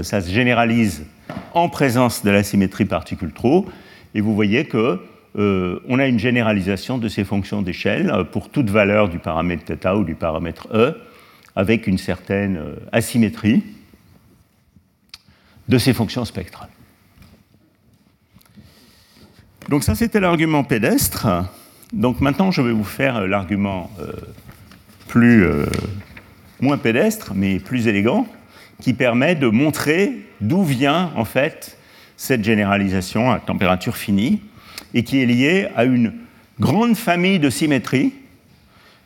ça 0.00 0.22
se 0.22 0.30
généralise 0.30 1.04
en 1.52 1.68
présence 1.68 2.24
de 2.24 2.30
la 2.30 2.42
symétrie 2.42 2.86
particule-trou. 2.86 3.66
Et 4.14 4.22
vous 4.22 4.34
voyez 4.34 4.64
que 4.64 4.98
euh, 5.38 5.80
on 5.88 5.98
a 5.98 6.06
une 6.06 6.18
généralisation 6.18 6.98
de 6.98 7.08
ces 7.08 7.24
fonctions 7.24 7.62
d'échelle 7.62 8.10
euh, 8.10 8.24
pour 8.24 8.50
toute 8.50 8.68
valeur 8.68 9.08
du 9.08 9.18
paramètre 9.18 9.64
θ 9.64 9.96
ou 9.96 10.04
du 10.04 10.14
paramètre 10.14 10.68
E, 10.74 10.94
avec 11.56 11.86
une 11.86 11.96
certaine 11.96 12.56
euh, 12.58 12.74
asymétrie 12.92 13.62
de 15.68 15.78
ces 15.78 15.94
fonctions 15.94 16.24
spectrales. 16.26 16.68
Donc 19.68 19.84
ça, 19.84 19.94
c'était 19.94 20.20
l'argument 20.20 20.64
pédestre. 20.64 21.26
Donc 21.92 22.20
maintenant, 22.20 22.50
je 22.50 22.62
vais 22.62 22.72
vous 22.72 22.84
faire 22.84 23.26
l'argument 23.26 23.90
plus 25.08 25.44
moins 26.60 26.78
pédestre, 26.78 27.32
mais 27.34 27.58
plus 27.58 27.86
élégant 27.86 28.26
qui 28.80 28.94
permet 28.94 29.34
de 29.34 29.46
montrer 29.46 30.26
d'où 30.40 30.64
vient 30.64 31.12
en 31.16 31.24
fait 31.24 31.78
cette 32.16 32.44
généralisation 32.44 33.30
à 33.30 33.38
température 33.38 33.96
finie 33.96 34.40
et 34.94 35.04
qui 35.04 35.22
est 35.22 35.26
liée 35.26 35.68
à 35.76 35.84
une 35.84 36.12
grande 36.60 36.96
famille 36.96 37.38
de 37.38 37.50
symétries 37.50 38.12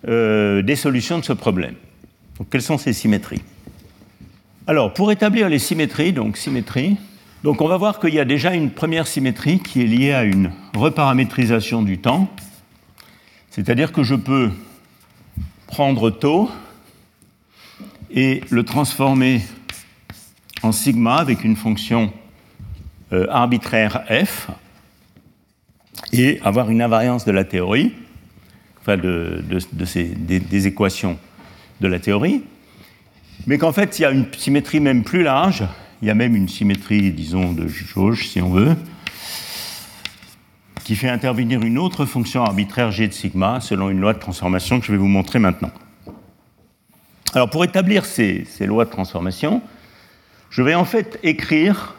euh, 0.09 0.63
des 0.63 0.77
solutions 0.77 1.19
de 1.19 1.25
ce 1.25 1.33
problème. 1.33 1.75
Donc, 2.39 2.49
quelles 2.51 2.63
sont 2.63 2.79
ces 2.79 2.93
symétries? 2.93 3.43
Alors, 4.67 4.93
pour 4.93 5.13
établir 5.13 5.49
les 5.49 5.59
symétries, 5.59 6.13
donc 6.13 6.37
symétrie, 6.37 6.97
donc 7.47 7.61
on 7.61 7.69
va 7.69 7.77
voir 7.77 8.01
qu'il 8.01 8.13
y 8.13 8.19
a 8.19 8.25
déjà 8.25 8.55
une 8.55 8.73
première 8.73 9.07
symétrie 9.07 9.61
qui 9.61 9.81
est 9.81 9.87
liée 9.87 10.13
à 10.13 10.25
une 10.25 10.51
reparamétrisation 10.75 11.81
du 11.81 11.99
temps, 11.99 12.29
c'est-à-dire 13.51 13.93
que 13.93 14.03
je 14.03 14.17
peux 14.17 14.51
prendre 15.69 16.11
taux 16.11 16.51
et 18.11 18.41
le 18.51 18.65
transformer 18.65 19.43
en 20.65 20.73
sigma 20.73 21.19
avec 21.19 21.45
une 21.45 21.55
fonction 21.55 22.13
euh, 23.13 23.29
arbitraire 23.31 24.03
f 24.11 24.49
et 26.13 26.41
avoir 26.43 26.69
une 26.69 26.83
invariance 26.83 27.25
de 27.25 27.31
la 27.31 27.45
théorie, 27.45 27.95
enfin 28.81 28.97
de, 28.97 29.45
des, 30.17 30.67
équations 30.67 31.17
de 31.81 31.87
la 31.87 32.01
théorie, 32.01 32.43
mais 33.47 33.57
qu'en 33.57 33.73
fait 33.73 34.01
il 34.01 34.03
y 34.03 34.05
a 34.05 34.11
une 34.11 34.27
symétrie 34.37 34.81
même 34.81 35.05
plus 35.05 35.23
large, 35.23 35.63
il 36.03 36.09
y 36.09 36.11
a 36.11 36.15
même 36.15 36.37
une 36.37 36.49
symétrie, 36.49 37.11
disons, 37.11 37.53
de 37.53 37.67
jauge 37.69 38.29
si 38.29 38.41
on 38.43 38.51
veut, 38.51 38.77
qui 40.85 40.95
fait 40.95 41.09
intervenir 41.09 41.63
une 41.63 41.79
autre 41.79 42.05
fonction 42.05 42.45
arbitraire 42.45 42.93
g 42.93 43.09
de 43.09 43.13
sigma 43.13 43.61
selon 43.61 43.91
une 43.91 44.01
loi 44.01 44.13
de 44.13 44.19
transformation 44.19 44.79
que 44.79 44.87
je 44.87 44.93
vais 44.93 44.99
vous 44.99 45.09
montrer 45.09 45.39
maintenant. 45.39 45.73
Alors 47.35 47.51
pour 47.51 47.65
établir 47.65 48.05
ces, 48.05 48.47
lois 48.61 48.85
de 48.85 48.91
transformation, 48.91 49.63
je 50.51 50.63
vais 50.63 50.75
en 50.75 50.85
fait 50.85 51.19
écrire 51.23 51.95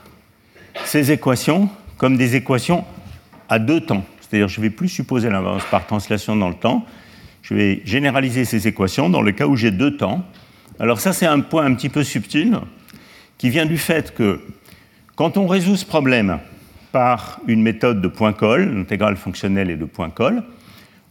ces 0.85 1.11
équations 1.11 1.69
comme 1.97 2.17
des 2.17 2.35
équations 2.35 2.85
à 3.49 3.59
deux 3.59 3.81
temps. 3.81 4.05
C'est-à-dire 4.21 4.47
je 4.47 4.59
ne 4.59 4.65
vais 4.65 4.69
plus 4.69 4.87
supposer 4.87 5.29
l'invariance 5.29 5.65
par 5.69 5.85
translation 5.85 6.35
dans 6.35 6.49
le 6.49 6.55
temps, 6.55 6.85
je 7.41 7.55
vais 7.55 7.81
généraliser 7.83 8.45
ces 8.45 8.67
équations 8.67 9.09
dans 9.09 9.21
le 9.21 9.31
cas 9.31 9.47
où 9.47 9.55
j'ai 9.55 9.71
deux 9.71 9.97
temps. 9.97 10.23
Alors 10.79 10.99
ça 10.99 11.13
c'est 11.13 11.25
un 11.25 11.41
point 11.41 11.65
un 11.65 11.73
petit 11.73 11.89
peu 11.89 12.03
subtil 12.03 12.57
qui 13.37 13.49
vient 13.49 13.65
du 13.65 13.77
fait 13.77 14.13
que 14.13 14.41
quand 15.15 15.37
on 15.37 15.47
résout 15.47 15.75
ce 15.75 15.85
problème 15.85 16.39
par 16.91 17.39
une 17.47 17.61
méthode 17.61 18.01
de 18.01 18.07
point-colle, 18.07 18.75
l'intégrale 18.75 19.17
fonctionnelle 19.17 19.69
et 19.69 19.75
de 19.75 19.85
point-colle, 19.85 20.43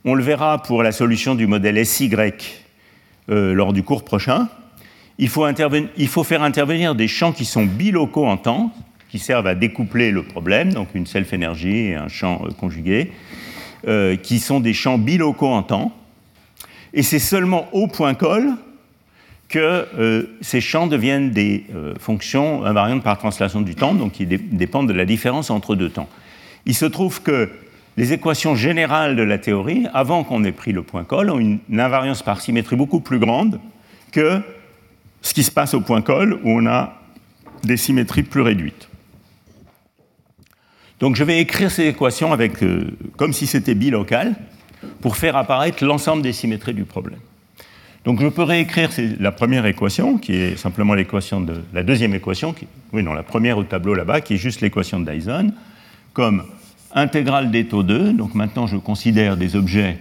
on 0.04 0.14
le 0.14 0.22
verra 0.22 0.62
pour 0.62 0.82
la 0.82 0.92
solution 0.92 1.34
du 1.34 1.46
modèle 1.46 1.84
SY 1.84 2.10
euh, 3.28 3.54
lors 3.54 3.72
du 3.72 3.82
cours 3.82 4.04
prochain, 4.04 4.48
il 5.18 5.28
faut, 5.28 5.46
il 5.96 6.08
faut, 6.08 6.24
faire 6.24 6.42
intervenir 6.42 6.94
des 6.94 7.08
champs 7.08 7.32
qui 7.32 7.44
sont 7.44 7.64
bilocaux 7.64 8.26
en 8.26 8.36
temps, 8.36 8.72
qui 9.08 9.18
servent 9.18 9.46
à 9.46 9.54
découpler 9.54 10.10
le 10.10 10.22
problème, 10.22 10.72
donc 10.72 10.88
une 10.94 11.06
self-énergie 11.06 11.88
et 11.88 11.94
un 11.94 12.08
champ 12.08 12.42
euh, 12.44 12.50
conjugué, 12.50 13.12
euh, 13.88 14.16
qui 14.16 14.38
sont 14.38 14.60
des 14.60 14.74
champs 14.74 14.98
bilocaux 14.98 15.48
en 15.48 15.62
temps. 15.62 15.92
Et 16.92 17.02
c'est 17.02 17.18
seulement 17.18 17.68
au 17.72 17.88
point 17.88 18.14
col 18.14 18.54
que 19.48 19.86
euh, 19.98 20.24
ces 20.40 20.60
champs 20.60 20.86
deviennent 20.86 21.30
des 21.30 21.66
fonctions 21.98 22.64
invariantes 22.64 23.02
par 23.02 23.18
translation 23.18 23.60
du 23.60 23.74
temps, 23.74 23.94
donc 23.94 24.12
qui 24.12 24.26
dépendent 24.26 24.88
de 24.88 24.92
la 24.92 25.04
différence 25.04 25.50
entre 25.50 25.74
deux 25.74 25.90
temps. 25.90 26.08
Il 26.66 26.74
se 26.74 26.86
trouve 26.86 27.22
que 27.22 27.48
les 27.96 28.12
équations 28.12 28.54
générales 28.54 29.16
de 29.16 29.22
la 29.22 29.38
théorie, 29.38 29.86
avant 29.94 30.22
qu'on 30.24 30.44
ait 30.44 30.52
pris 30.52 30.72
le 30.72 30.82
point 30.82 31.04
col, 31.04 31.30
ont 31.30 31.38
une 31.38 31.60
invariance 31.80 32.22
par 32.22 32.40
symétrie 32.40 32.76
beaucoup 32.76 33.00
plus 33.00 33.18
grande 33.18 33.58
que 34.12 34.40
ce 35.22 35.32
qui 35.32 35.42
se 35.42 35.50
passe 35.50 35.74
au 35.74 35.80
point 35.80 36.02
col 36.02 36.34
où 36.44 36.50
on 36.50 36.66
a 36.66 37.00
des 37.64 37.76
symétries 37.76 38.22
plus 38.22 38.42
réduites. 38.42 38.88
Donc 41.00 41.16
je 41.16 41.24
vais 41.24 41.40
écrire 41.40 41.70
ces 41.70 41.86
équations 41.86 42.32
avec, 42.32 42.62
euh, 42.62 42.96
comme 43.16 43.32
si 43.32 43.46
c'était 43.46 43.74
bilocal, 43.74 44.34
pour 45.00 45.16
faire 45.16 45.36
apparaître 45.36 45.84
l'ensemble 45.84 46.22
des 46.22 46.32
symétries 46.32 46.74
du 46.74 46.84
problème. 46.84 47.18
Donc 48.06 48.20
je 48.20 48.28
peux 48.28 48.44
réécrire 48.44 48.90
la 49.18 49.32
première 49.32 49.66
équation, 49.66 50.16
qui 50.16 50.32
est 50.32 50.56
simplement 50.56 50.94
l'équation 50.94 51.40
de 51.40 51.54
la 51.74 51.82
deuxième 51.82 52.14
équation, 52.14 52.54
oui 52.92 53.02
non, 53.02 53.12
la 53.12 53.24
première 53.24 53.58
au 53.58 53.64
tableau 53.64 53.94
là-bas, 53.94 54.20
qui 54.20 54.34
est 54.34 54.36
juste 54.36 54.60
l'équation 54.60 55.00
de 55.00 55.10
Dyson, 55.10 55.52
comme 56.12 56.44
intégrale 56.94 57.50
des 57.50 57.66
taux 57.66 57.82
2. 57.82 58.12
Donc 58.12 58.36
maintenant 58.36 58.68
je 58.68 58.76
considère 58.76 59.36
des 59.36 59.56
objets 59.56 59.98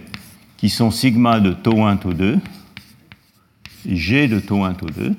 qui 0.56 0.70
sont 0.70 0.92
sigma 0.92 1.40
de 1.40 1.50
taux 1.52 1.84
1, 1.84 1.96
taux 1.96 2.12
2, 2.12 2.38
et 3.88 3.96
g 3.96 4.28
de 4.28 4.38
taux 4.38 4.62
1, 4.62 4.74
taux 4.74 4.86
2. 4.86 5.12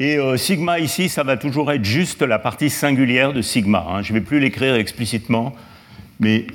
Et 0.00 0.16
euh, 0.16 0.38
sigma 0.38 0.78
ici, 0.78 1.10
ça 1.10 1.24
va 1.24 1.36
toujours 1.36 1.70
être 1.72 1.84
juste 1.84 2.22
la 2.22 2.38
partie 2.38 2.70
singulière 2.70 3.34
de 3.34 3.42
sigma. 3.42 3.84
Hein. 3.86 4.02
Je 4.02 4.14
ne 4.14 4.18
vais 4.18 4.24
plus 4.24 4.40
l'écrire 4.40 4.76
explicitement, 4.76 5.54
mais 6.20 6.46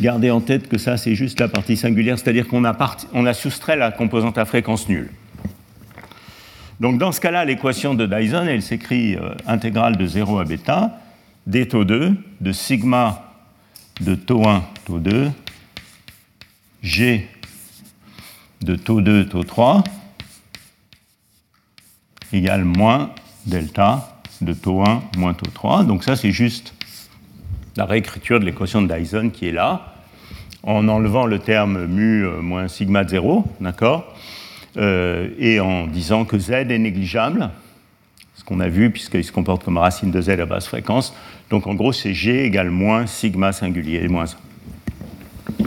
gardez 0.00 0.30
en 0.30 0.40
tête 0.40 0.68
que 0.68 0.78
ça, 0.78 0.96
c'est 0.96 1.14
juste 1.14 1.40
la 1.40 1.48
partie 1.48 1.76
singulière, 1.76 2.18
c'est-à-dire 2.18 2.48
qu'on 2.48 2.64
a, 2.64 3.34
soustrait 3.34 3.76
la 3.76 3.90
composante 3.92 4.38
à 4.38 4.44
fréquence 4.44 4.88
nulle. 4.88 5.10
Donc 6.80 6.98
dans 6.98 7.12
ce 7.12 7.20
cas-là, 7.20 7.44
l'équation 7.44 7.94
de 7.94 8.06
Dyson, 8.06 8.46
elle 8.48 8.62
s'écrit 8.62 9.14
euh, 9.14 9.34
intégrale 9.46 9.96
de 9.96 10.06
0 10.06 10.38
à 10.38 10.44
bêta, 10.44 10.98
d 11.46 11.68
taux 11.68 11.84
2, 11.84 12.14
de 12.40 12.52
sigma 12.52 13.32
de 14.00 14.14
taux 14.14 14.48
1, 14.48 14.64
taux 14.84 14.98
2, 14.98 15.30
g 16.82 17.28
de 18.62 18.74
taux 18.74 19.00
2, 19.00 19.26
taux 19.26 19.44
3, 19.44 19.84
égale 22.32 22.64
moins 22.64 23.10
delta 23.46 24.20
de 24.40 24.52
taux 24.52 24.82
1 24.82 25.02
moins 25.16 25.34
taux 25.34 25.50
3. 25.52 25.84
Donc 25.84 26.04
ça, 26.04 26.16
c'est 26.16 26.32
juste 26.32 26.74
la 27.76 27.84
réécriture 27.84 28.40
de 28.40 28.44
l'équation 28.44 28.82
de 28.82 28.92
Dyson 28.92 29.30
qui 29.30 29.48
est 29.48 29.52
là, 29.52 29.94
en 30.62 30.88
enlevant 30.88 31.26
le 31.26 31.38
terme 31.38 31.86
mu 31.86 32.24
euh, 32.24 32.40
moins 32.40 32.68
sigma 32.68 33.04
de 33.04 33.10
0, 33.10 33.44
d'accord 33.60 34.14
euh, 34.76 35.28
Et 35.38 35.60
en 35.60 35.86
disant 35.86 36.24
que 36.24 36.38
z 36.38 36.50
est 36.50 36.78
négligeable, 36.78 37.50
ce 38.34 38.44
qu'on 38.44 38.60
a 38.60 38.68
vu 38.68 38.90
puisqu'il 38.90 39.24
se 39.24 39.32
comporte 39.32 39.64
comme 39.64 39.78
racine 39.78 40.10
de 40.10 40.20
z 40.20 40.30
à 40.30 40.46
basse 40.46 40.66
fréquence. 40.66 41.14
Donc 41.50 41.66
en 41.66 41.74
gros, 41.74 41.92
c'est 41.92 42.14
g 42.14 42.44
égale 42.44 42.70
moins 42.70 43.06
sigma 43.06 43.52
singulier 43.52 44.06
moins 44.08 44.26
1. 44.26 45.64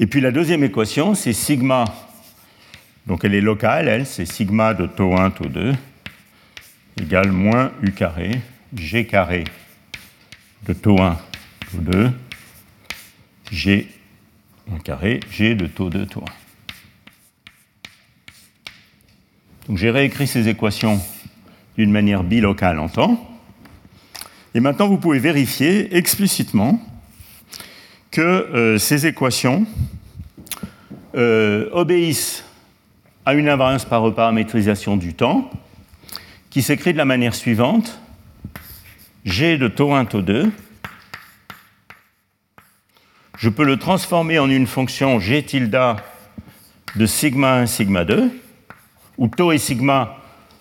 Et 0.00 0.06
puis 0.06 0.20
la 0.20 0.32
deuxième 0.32 0.64
équation, 0.64 1.14
c'est 1.14 1.32
sigma 1.32 1.84
donc 3.06 3.22
elle 3.24 3.34
est 3.34 3.42
locale, 3.42 3.88
elle, 3.88 4.06
c'est 4.06 4.24
sigma 4.24 4.72
de 4.72 4.86
taux 4.86 5.14
1, 5.14 5.30
taux 5.30 5.48
2, 5.48 5.74
égale 7.02 7.30
moins 7.32 7.70
u 7.82 7.92
carré, 7.92 8.40
g 8.74 9.06
carré 9.06 9.44
de 10.66 10.72
taux 10.72 11.00
1, 11.00 11.18
taux 11.72 11.78
2, 11.78 12.10
g 13.50 13.88
1 14.72 14.78
carré, 14.78 15.20
g 15.30 15.54
de 15.54 15.66
taux 15.66 15.90
2, 15.90 16.06
taux 16.06 16.22
1. 16.22 16.24
Donc 19.68 19.78
j'ai 19.78 19.90
réécrit 19.90 20.26
ces 20.26 20.48
équations 20.48 21.00
d'une 21.76 21.90
manière 21.90 22.22
bilocale 22.22 22.78
en 22.78 22.88
temps. 22.88 23.30
Et 24.54 24.60
maintenant, 24.60 24.88
vous 24.88 24.98
pouvez 24.98 25.18
vérifier 25.18 25.96
explicitement 25.96 26.80
que 28.10 28.20
euh, 28.20 28.78
ces 28.78 29.06
équations 29.06 29.66
euh, 31.14 31.68
obéissent 31.72 32.44
à 33.26 33.34
une 33.34 33.48
invariance 33.48 33.84
par 33.84 34.02
reparamétrisation 34.02 34.96
du 34.96 35.14
temps 35.14 35.50
qui 36.50 36.62
s'écrit 36.62 36.92
de 36.92 36.98
la 36.98 37.04
manière 37.04 37.34
suivante 37.34 37.98
G 39.24 39.56
de 39.56 39.68
taux 39.68 39.94
1, 39.94 40.04
taux 40.04 40.20
2. 40.20 40.52
Je 43.38 43.48
peux 43.48 43.64
le 43.64 43.78
transformer 43.78 44.38
en 44.38 44.50
une 44.50 44.66
fonction 44.66 45.18
G 45.18 45.42
tilde 45.42 45.96
de 46.94 47.06
sigma 47.06 47.54
1, 47.54 47.66
sigma 47.66 48.04
2, 48.04 48.30
où 49.16 49.28
taux 49.28 49.52
et 49.52 49.58
sigma 49.58 50.18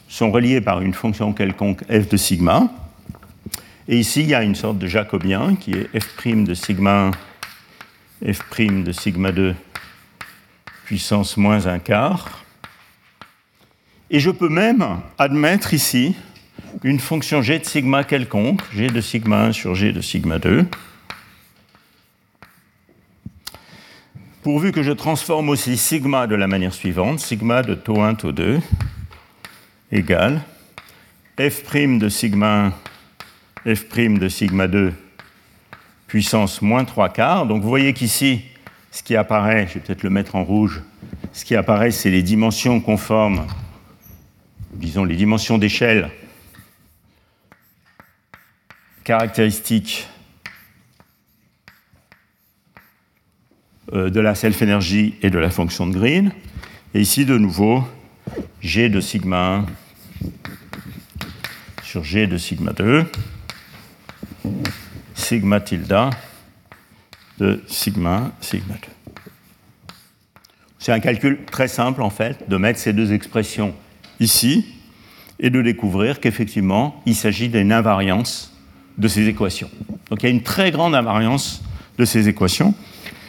sont 0.08 0.32
reliés 0.32 0.62
par 0.62 0.82
une 0.82 0.94
fonction 0.94 1.34
quelconque 1.34 1.84
f 1.90 2.08
de 2.08 2.16
sigma. 2.16 2.70
Et 3.90 3.98
ici, 3.98 4.22
il 4.22 4.30
y 4.30 4.36
a 4.36 4.44
une 4.44 4.56
sorte 4.56 4.78
de 4.78 4.88
jacobien 4.88 5.56
qui 5.56 5.72
est 5.72 6.00
f' 6.00 6.44
de 6.46 6.54
sigma 6.54 7.12
1, 8.26 8.32
f' 8.32 8.84
de 8.84 8.92
sigma 8.94 9.34
2 9.34 9.56
puissance 10.86 11.38
moins 11.38 11.68
un 11.68 11.80
quart 11.80 12.44
et 14.10 14.20
je 14.20 14.30
peux 14.30 14.50
même 14.50 14.86
admettre 15.18 15.74
ici 15.74 16.16
une 16.84 17.00
fonction 17.00 17.42
g 17.42 17.60
de 17.60 17.66
sigma 17.66 18.04
quelconque, 18.04 18.62
g 18.74 18.88
de 18.88 19.02
sigma 19.02 19.46
1 19.46 19.52
sur 19.52 19.76
g 19.76 19.92
de 19.92 20.02
sigma 20.02 20.40
2, 20.40 20.66
pourvu 24.42 24.72
que 24.72 24.84
je 24.84 24.92
transforme 24.92 25.50
aussi 25.50 25.78
sigma 25.78 26.28
de 26.28 26.36
la 26.36 26.48
manière 26.48 26.74
suivante, 26.74 27.20
sigma 27.20 27.62
de 27.62 27.76
taux 27.76 28.02
1, 28.02 28.16
taux 28.16 28.32
2, 28.32 28.60
égale 29.92 30.42
f' 31.38 31.98
de 32.00 32.10
sigma 32.10 32.74
1, 33.66 33.74
f' 33.74 34.20
de 34.20 34.30
sigma 34.30 34.68
2, 34.68 34.94
puissance 36.08 36.62
moins 36.62 36.86
3 36.86 37.10
quarts. 37.10 37.46
Donc 37.46 37.62
vous 37.62 37.70
voyez 37.70 37.94
qu'ici, 37.94 38.42
ce 38.92 39.04
qui 39.04 39.16
apparaît, 39.16 39.68
je 39.68 39.76
vais 39.76 39.80
peut-être 39.80 40.04
le 40.04 40.10
mettre 40.10 40.36
en 40.36 40.44
rouge, 40.44 40.82
ce 41.32 41.46
qui 41.46 41.56
apparaît, 41.56 41.92
c'est 41.92 42.12
les 42.12 42.24
dimensions 42.24 42.80
conformes 42.80 43.46
disons, 44.74 45.04
les 45.04 45.16
dimensions 45.16 45.58
d'échelle 45.58 46.10
caractéristiques 49.04 50.08
euh, 53.94 54.10
de 54.10 54.20
la 54.20 54.34
self-énergie 54.34 55.16
et 55.22 55.30
de 55.30 55.38
la 55.40 55.50
fonction 55.50 55.88
de 55.88 55.94
Green. 55.94 56.32
Et 56.94 57.02
ici, 57.02 57.26
de 57.26 57.38
nouveau, 57.38 57.84
G 58.62 58.90
de 58.90 59.02
sigma 59.02 59.58
1 59.58 59.66
sur 61.84 62.04
G 62.04 62.26
de 62.28 62.38
sigma 62.38 62.72
2, 62.74 63.06
sigma 65.14 65.60
tilde 65.60 66.10
de 67.40 67.64
sigma 67.68 68.32
sigma 68.42 68.74
2. 68.74 68.80
C'est 70.80 70.92
un 70.92 71.00
calcul 71.00 71.46
très 71.46 71.68
simple, 71.68 72.02
en 72.02 72.10
fait, 72.10 72.50
de 72.50 72.58
mettre 72.58 72.80
ces 72.80 72.94
deux 72.94 73.14
expressions 73.14 73.74
ici 74.20 74.66
et 75.40 75.50
de 75.50 75.62
découvrir 75.62 76.20
qu'effectivement, 76.20 77.02
il 77.06 77.16
s'agit 77.16 77.50
d'une 77.50 77.72
invariance 77.72 78.53
de 78.98 79.08
ces 79.08 79.28
équations. 79.28 79.70
Donc 80.10 80.24
il 80.24 80.26
y 80.26 80.30
a 80.30 80.32
une 80.32 80.44
très 80.44 80.72
grande 80.72 80.96
invariance 80.96 81.62
de 81.98 82.06
ces 82.06 82.28
équations. 82.28 82.74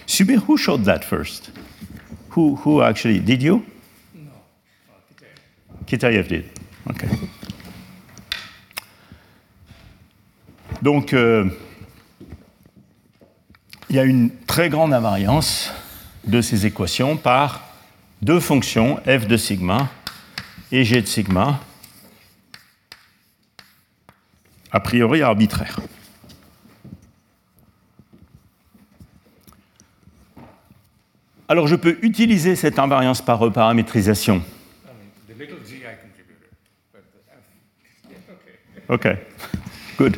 Subir, 0.07 0.43
who 0.49 0.57
showed 0.57 0.85
that 0.85 1.01
first? 1.01 1.51
Who, 2.37 2.59
who 2.65 2.83
actually, 2.83 3.21
did 3.21 3.43
you? 3.43 3.65
No. 4.15 4.31
Kitayev 5.87 6.29
did. 6.29 6.45
Okay. 6.91 7.09
Donc, 10.83 11.15
euh, 11.15 11.49
il 13.89 13.97
y 13.97 13.99
a 13.99 14.05
une 14.05 14.31
très 14.47 14.69
grande 14.69 14.93
invariance 14.93 15.73
de 16.27 16.43
ces 16.43 16.67
équations 16.67 17.17
par 17.17 17.63
deux 18.21 18.41
fonctions, 18.41 18.99
f 19.07 19.27
de 19.27 19.37
sigma 19.37 19.89
et 20.73 20.85
g 20.85 21.01
de 21.01 21.07
sigma, 21.07 21.61
a 24.75 24.81
priori 24.81 25.23
arbitraire. 25.23 25.79
Alors 31.49 31.69
je 31.69 31.77
peux 31.77 31.97
utiliser 32.03 32.57
cette 32.57 32.81
invariance 32.81 33.23
par 33.23 33.39
reparamétrisation. 33.39 34.43
OK, 38.89 39.09
good. 39.97 40.17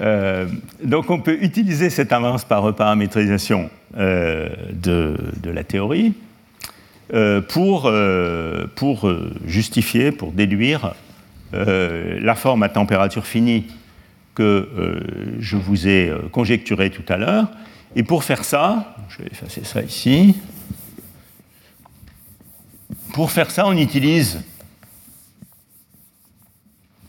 Euh, 0.00 0.46
donc 0.82 1.10
on 1.10 1.20
peut 1.20 1.36
utiliser 1.42 1.90
cette 1.90 2.14
invariance 2.14 2.46
par 2.46 2.62
reparamétrisation 2.62 3.70
euh, 3.98 4.48
de, 4.72 5.14
la 5.44 5.64
théorie 5.64 6.14
euh, 7.12 7.42
pour, 7.42 7.92
pour 8.74 9.12
justifier, 9.44 10.12
pour 10.12 10.32
déduire 10.32 10.94
la 11.52 12.34
forme 12.34 12.62
à 12.62 12.68
température 12.68 13.26
finie 13.26 13.66
que 14.34 14.68
je 15.38 15.56
vous 15.56 15.88
ai 15.88 16.12
conjecturée 16.32 16.90
tout 16.90 17.04
à 17.08 17.16
l'heure. 17.16 17.50
Et 17.96 18.02
pour 18.02 18.24
faire 18.24 18.44
ça, 18.44 18.94
je 19.08 19.18
vais 19.18 19.28
effacer 19.30 19.64
ça 19.64 19.82
ici. 19.82 20.36
Pour 23.12 23.30
faire 23.32 23.50
ça, 23.50 23.66
on 23.66 23.76
utilise 23.76 24.42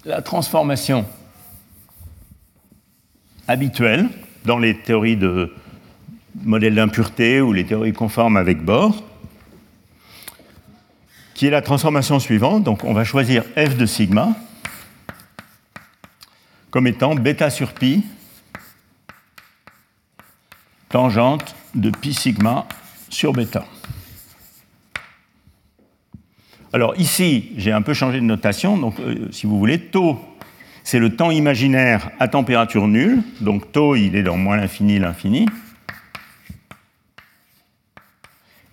la 0.05 0.21
transformation 0.21 1.05
habituelle 3.47 4.09
dans 4.45 4.57
les 4.57 4.75
théories 4.77 5.17
de 5.17 5.53
modèles 6.43 6.75
d'impureté 6.75 7.41
ou 7.41 7.53
les 7.53 7.65
théories 7.65 7.93
conformes 7.93 8.37
avec 8.37 8.63
Bohr 8.63 9.03
qui 11.41 11.47
est 11.47 11.49
la 11.49 11.63
transformation 11.63 12.19
suivante. 12.19 12.63
Donc 12.63 12.83
on 12.83 12.93
va 12.93 13.03
choisir 13.03 13.43
f 13.57 13.75
de 13.75 13.87
sigma 13.87 14.35
comme 16.69 16.85
étant 16.85 17.15
bêta 17.15 17.49
sur 17.49 17.73
pi 17.73 18.03
tangente 20.89 21.55
de 21.73 21.89
pi 21.89 22.13
sigma 22.13 22.67
sur 23.09 23.33
bêta. 23.33 23.65
Alors 26.73 26.93
ici, 26.97 27.53
j'ai 27.57 27.71
un 27.71 27.81
peu 27.81 27.95
changé 27.95 28.19
de 28.19 28.25
notation, 28.25 28.77
donc 28.77 28.99
euh, 28.99 29.27
si 29.31 29.47
vous 29.47 29.57
voulez, 29.57 29.79
taux, 29.79 30.19
c'est 30.83 30.99
le 30.99 31.15
temps 31.15 31.31
imaginaire 31.31 32.11
à 32.19 32.27
température 32.27 32.87
nulle, 32.87 33.23
donc 33.39 33.71
taux, 33.71 33.95
il 33.95 34.15
est 34.15 34.21
dans 34.21 34.37
moins 34.37 34.57
l'infini, 34.57 34.99
l'infini. 34.99 35.47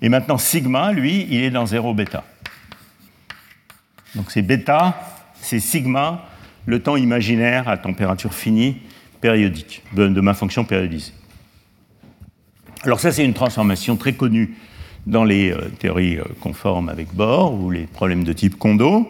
Et 0.02 0.10
maintenant, 0.10 0.36
sigma, 0.36 0.92
lui, 0.92 1.26
il 1.30 1.42
est 1.42 1.50
dans 1.50 1.64
0 1.64 1.94
bêta. 1.94 2.24
Donc 4.18 4.32
c'est 4.32 4.42
bêta, 4.42 5.00
c'est 5.40 5.60
sigma, 5.60 6.24
le 6.66 6.82
temps 6.82 6.96
imaginaire 6.96 7.68
à 7.68 7.78
température 7.78 8.34
finie 8.34 8.78
périodique, 9.20 9.84
de, 9.94 10.20
ma 10.20 10.34
fonction 10.34 10.64
périodisée. 10.64 11.12
Alors 12.82 12.98
ça, 12.98 13.12
c'est 13.12 13.24
une 13.24 13.32
transformation 13.32 13.96
très 13.96 14.14
connue 14.14 14.56
dans 15.06 15.22
les 15.22 15.52
euh, 15.52 15.68
théories 15.78 16.18
euh, 16.18 16.24
conformes 16.40 16.88
avec 16.88 17.14
Bohr 17.14 17.54
ou 17.54 17.70
les 17.70 17.84
problèmes 17.84 18.24
de 18.24 18.32
type 18.32 18.58
Kondo. 18.58 19.08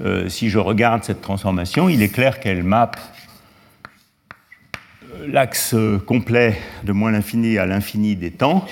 Euh, 0.00 0.28
si 0.28 0.48
je 0.48 0.60
regarde 0.60 1.02
cette 1.02 1.22
transformation, 1.22 1.88
il 1.88 2.00
est 2.00 2.08
clair 2.08 2.38
qu'elle 2.38 2.62
mappe 2.62 3.00
l'axe 5.26 5.74
complet 6.06 6.56
de 6.84 6.92
moins 6.92 7.10
l'infini 7.10 7.58
à 7.58 7.66
l'infini 7.66 8.14
des 8.14 8.30
temps 8.30 8.64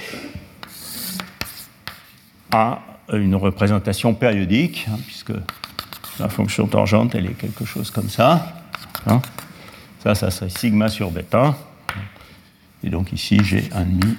à 2.52 2.80
une 3.12 3.34
représentation 3.34 4.14
périodique, 4.14 4.86
hein, 4.90 4.98
puisque 5.06 5.32
la 6.18 6.28
fonction 6.28 6.66
tangente, 6.66 7.14
elle 7.14 7.26
est 7.26 7.34
quelque 7.34 7.64
chose 7.64 7.90
comme 7.90 8.08
ça. 8.08 8.54
Hein. 9.06 9.20
Ça, 10.02 10.14
ça 10.14 10.30
serait 10.30 10.50
sigma 10.50 10.88
sur 10.88 11.10
bêta. 11.10 11.56
Et 12.84 12.90
donc 12.90 13.12
ici, 13.12 13.38
j'ai 13.42 13.68
un 13.72 13.84
demi, 13.84 14.16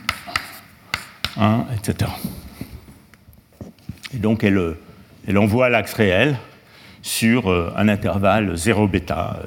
1, 1.37 1.65
etc. 1.75 2.11
Et 4.13 4.17
donc, 4.17 4.43
elle, 4.43 4.75
elle 5.27 5.37
envoie 5.37 5.69
l'axe 5.69 5.93
réel 5.93 6.37
sur 7.01 7.49
euh, 7.49 7.73
un 7.77 7.87
intervalle 7.87 8.55
0 8.55 8.87
bêta 8.87 9.39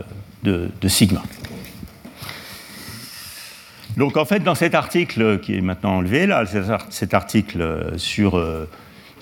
euh, 0.46 0.68
de, 0.80 0.88
sigma. 0.88 1.22
Donc 3.96 4.16
en 4.16 4.24
fait, 4.24 4.40
dans 4.40 4.54
cet 4.54 4.74
article 4.74 5.40
qui 5.40 5.56
est 5.56 5.60
maintenant 5.60 5.96
enlevé, 5.96 6.26
là, 6.26 6.44
cet 6.88 7.12
article 7.12 7.92
sur, 7.98 8.38
euh, 8.38 8.68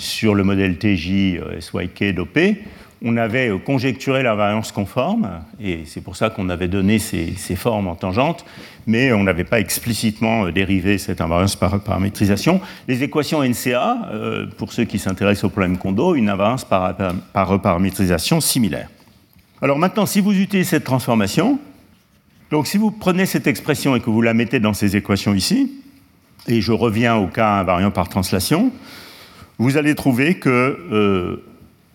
sur 0.01 0.35
le 0.35 0.43
modèle 0.45 0.79
TJ 0.79 1.41
SYK 1.61 2.15
d'OP, 2.15 2.39
on 3.03 3.17
avait 3.17 3.49
euh, 3.49 3.59
conjecturé 3.59 4.23
la 4.23 4.35
variance 4.35 4.73
conforme, 4.73 5.29
et 5.61 5.81
c'est 5.87 6.03
pour 6.03 6.17
ça 6.17 6.31
qu'on 6.31 6.49
avait 6.49 6.69
donné 6.69 6.99
ces, 6.99 7.35
formes 7.57 7.89
en 7.89 7.95
tangente, 7.95 8.45
mais 8.87 9.13
on 9.13 9.25
n'avait 9.25 9.45
pas 9.45 9.61
explicitement 9.61 10.47
euh, 10.47 10.53
dérivé 10.53 10.99
cette 10.99 11.21
invariance 11.21 11.57
par 11.57 11.81
paramétrisation. 11.81 12.61
Les 12.89 13.03
équations 13.03 13.43
NCA, 13.43 14.11
euh, 14.13 14.47
pour 14.59 14.73
ceux 14.73 14.85
qui 14.85 14.99
s'intéressent 14.99 15.45
au 15.45 15.51
problème 15.51 15.79
Kondo, 15.79 16.15
une 16.15 16.29
invariance 16.29 16.65
par, 16.65 16.95
par 17.33 17.61
paramétrisation 17.61 18.41
similaire. 18.41 18.89
Alors 19.63 19.79
maintenant, 19.79 20.07
si 20.07 20.21
vous 20.21 20.33
utilisez 20.33 20.71
cette 20.71 20.85
transformation, 20.85 21.59
donc 22.51 22.67
si 22.67 22.79
vous 22.79 22.91
prenez 22.91 23.27
cette 23.27 23.47
expression 23.47 23.97
et 23.97 24.01
que 24.01 24.11
vous 24.11 24.23
la 24.23 24.35
mettez 24.35 24.61
dans 24.61 24.75
ces 24.75 24.97
équations 24.97 25.35
ici, 25.35 25.73
et 26.49 26.61
je 26.61 26.73
reviens 26.73 27.17
au 27.17 27.27
cas 27.27 27.61
invariant 27.61 27.91
par 27.91 28.09
translation, 28.09 28.73
vous 29.61 29.77
allez 29.77 29.95
trouver 29.95 30.41
que 30.41 31.41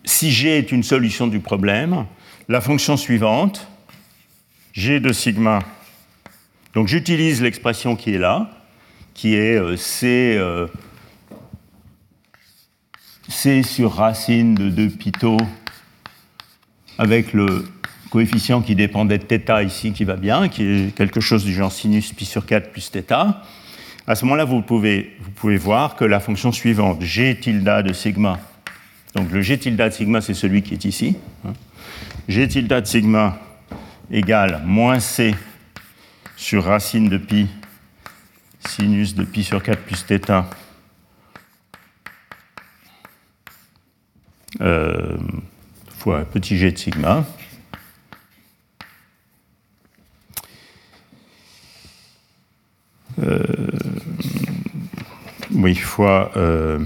si 0.05 0.31
G 0.31 0.57
est 0.57 0.71
une 0.71 0.83
solution 0.83 1.27
du 1.27 1.39
problème, 1.39 2.05
la 2.47 2.61
fonction 2.61 2.95
suivante, 2.95 3.67
G 4.73 4.99
de 4.99 5.11
sigma, 5.11 5.59
donc 6.75 6.87
j'utilise 6.87 7.41
l'expression 7.41 7.95
qui 7.95 8.13
est 8.13 8.17
là, 8.17 8.51
qui 9.13 9.33
est 9.33 9.55
euh, 9.55 9.77
C, 9.77 10.35
euh, 10.37 10.67
C 13.29 13.63
sur 13.63 13.93
racine 13.93 14.55
de 14.55 14.69
2 14.69 14.89
pito 14.89 15.37
avec 16.97 17.31
le 17.31 17.65
coefficient 18.09 18.61
qui 18.61 18.75
dépendait 18.75 19.17
de 19.17 19.23
θ 19.23 19.63
ici 19.65 19.93
qui 19.93 20.03
va 20.03 20.17
bien, 20.17 20.49
qui 20.49 20.63
est 20.63 20.95
quelque 20.95 21.21
chose 21.21 21.45
du 21.45 21.53
genre 21.53 21.71
sinus 21.71 22.11
pi 22.13 22.25
sur 22.25 22.45
4 22.45 22.71
plus 22.71 22.91
θ. 22.91 23.41
À 24.07 24.13
ce 24.13 24.23
moment-là, 24.25 24.45
vous 24.45 24.61
pouvez, 24.61 25.17
voir 25.57 25.95
que 25.95 26.05
la 26.05 26.19
fonction 26.19 26.51
suivante, 26.51 27.01
G 27.01 27.37
tilde 27.39 27.63
de 27.63 27.93
sigma, 27.93 28.39
donc 29.15 29.31
le 29.31 29.41
G 29.41 29.57
tilde 29.57 29.81
de 29.81 29.89
sigma, 29.89 30.21
c'est 30.21 30.35
celui 30.35 30.61
qui 30.61 30.75
est 30.75 30.85
ici. 30.85 31.17
Hein. 31.43 31.53
G 32.27 32.47
tilde 32.47 32.67
de 32.67 32.85
sigma 32.85 33.39
égale 34.11 34.61
moins 34.63 34.99
C 34.99 35.33
sur 36.35 36.65
racine 36.65 37.09
de 37.09 37.17
pi 37.17 37.47
sinus 38.67 39.15
de 39.15 39.23
pi 39.23 39.43
sur 39.43 39.61
4 39.61 39.79
plus 39.81 40.05
θ 40.05 40.43
euh, 44.61 45.17
fois 45.97 46.25
petit 46.25 46.57
g 46.57 46.71
de 46.71 46.77
sigma. 46.77 47.25
Euh, 53.19 53.45
oui, 55.55 55.75
fois 55.75 56.31
euh, 56.35 56.79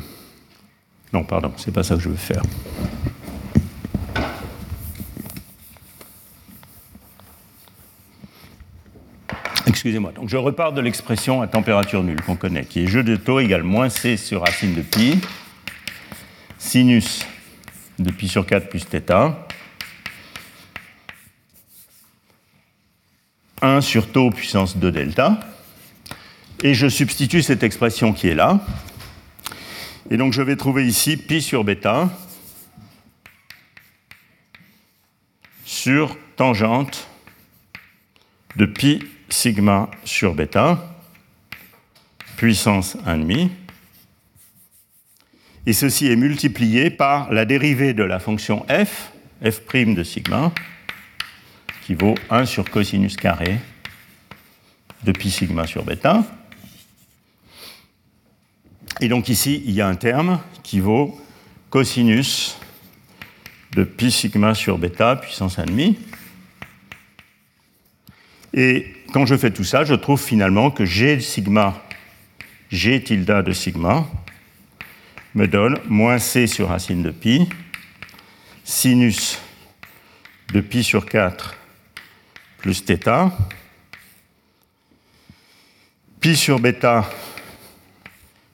non, 1.12 1.24
pardon, 1.24 1.52
c'est 1.58 1.74
pas 1.74 1.84
ça 1.84 1.96
que 1.96 2.02
je 2.02 2.10
veux 2.10 2.16
faire. 2.16 2.44
Excusez-moi. 9.66 10.12
Donc 10.12 10.30
je 10.30 10.38
repars 10.38 10.74
de 10.74 10.82
l'expression 10.82 11.42
à 11.42 11.48
température 11.48 12.04
nulle 12.04 12.22
qu'on 12.22 12.36
connaît, 12.36 12.66
qui 12.66 12.84
est 12.84 12.88
jeu 12.88 13.04
de 13.04 13.16
taux 13.16 13.40
égale 13.40 13.64
moins 13.64 13.90
c 13.90 14.18
sur 14.18 14.42
racine 14.42 14.74
de 14.74 14.82
pi, 14.82 15.20
sinus 16.58 17.26
de 17.98 18.12
pi 18.12 18.28
sur 18.28 18.46
4 18.46 18.70
plus 18.70 18.86
θ, 18.86 19.36
1 23.62 23.82
sur 23.82 24.12
taux 24.12 24.30
puissance 24.32 24.78
2 24.78 24.92
delta, 24.92 25.40
et 26.64 26.74
je 26.74 26.88
substitue 26.88 27.42
cette 27.42 27.64
expression 27.64 28.14
qui 28.14 28.28
est 28.28 28.36
là, 28.36 28.60
et 30.10 30.18
donc 30.18 30.34
je 30.34 30.42
vais 30.42 30.56
trouver 30.56 30.88
ici 30.88 31.18
pi 31.18 31.42
sur 31.42 31.64
bêta 31.64 32.10
sur 35.66 36.18
tangente 36.36 37.08
de 38.56 38.66
pi 38.66 39.04
sigma 39.30 39.90
sur 40.04 40.34
bêta, 40.34 40.96
puissance 42.38 42.98
1,5. 43.06 43.50
Et 45.66 45.74
ceci 45.74 46.08
est 46.08 46.16
multiplié 46.16 46.90
par 46.90 47.32
la 47.32 47.46
dérivée 47.46 47.94
de 47.94 48.04
la 48.04 48.20
fonction 48.20 48.66
f, 48.68 49.12
f' 49.44 49.94
de 49.94 50.04
sigma, 50.04 50.52
qui 51.86 51.94
vaut 51.94 52.16
1 52.30 52.46
sur 52.46 52.70
cosinus 52.70 53.16
carré 53.16 53.60
de 55.04 55.12
pi 55.12 55.30
sigma 55.30 55.68
sur 55.68 55.84
bêta. 55.84 56.24
Et 59.02 59.08
donc 59.08 59.30
ici, 59.30 59.64
il 59.66 59.72
y 59.72 59.82
a 59.82 59.88
un 59.88 59.96
terme 59.96 60.40
qui 60.62 60.82
vaut 60.82 61.18
cosinus 61.70 62.58
de 63.72 63.84
pi 63.86 64.12
sigma 64.12 64.54
sur 64.54 64.78
bêta 64.78 65.16
puissance 65.16 65.58
1,5. 65.58 65.96
Et 68.54 68.94
quand 69.14 69.26
je 69.26 69.38
fais 69.38 69.52
tout 69.52 69.64
ça, 69.64 69.86
je 69.86 69.94
trouve 69.94 70.22
finalement 70.22 70.70
que 70.70 70.84
g 70.84 71.20
sigma, 71.22 71.82
g 72.72 73.02
tilde 73.02 73.44
de 73.46 73.52
sigma, 73.54 74.06
me 75.34 75.48
donne 75.48 75.78
moins 75.88 76.20
c 76.20 76.48
sur 76.48 76.70
racine 76.70 77.04
de 77.04 77.12
pi, 77.12 77.48
sinus 78.66 79.40
de 80.52 80.60
pi 80.60 80.84
sur 80.84 81.06
4 81.06 81.56
plus 82.58 82.84
θ, 82.84 83.32
pi 86.20 86.36
sur 86.36 86.60
bêta 86.60 87.10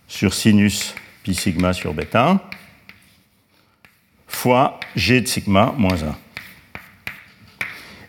sur 0.08 0.34
sinus 0.34 0.94
pi 1.24 1.34
sigma 1.34 1.74
sur 1.74 1.94
bêta 1.94 2.40
fois 4.28 4.80
g 4.96 5.22
de 5.22 5.28
sigma 5.28 5.74
moins 5.78 6.04
1. 6.04 6.16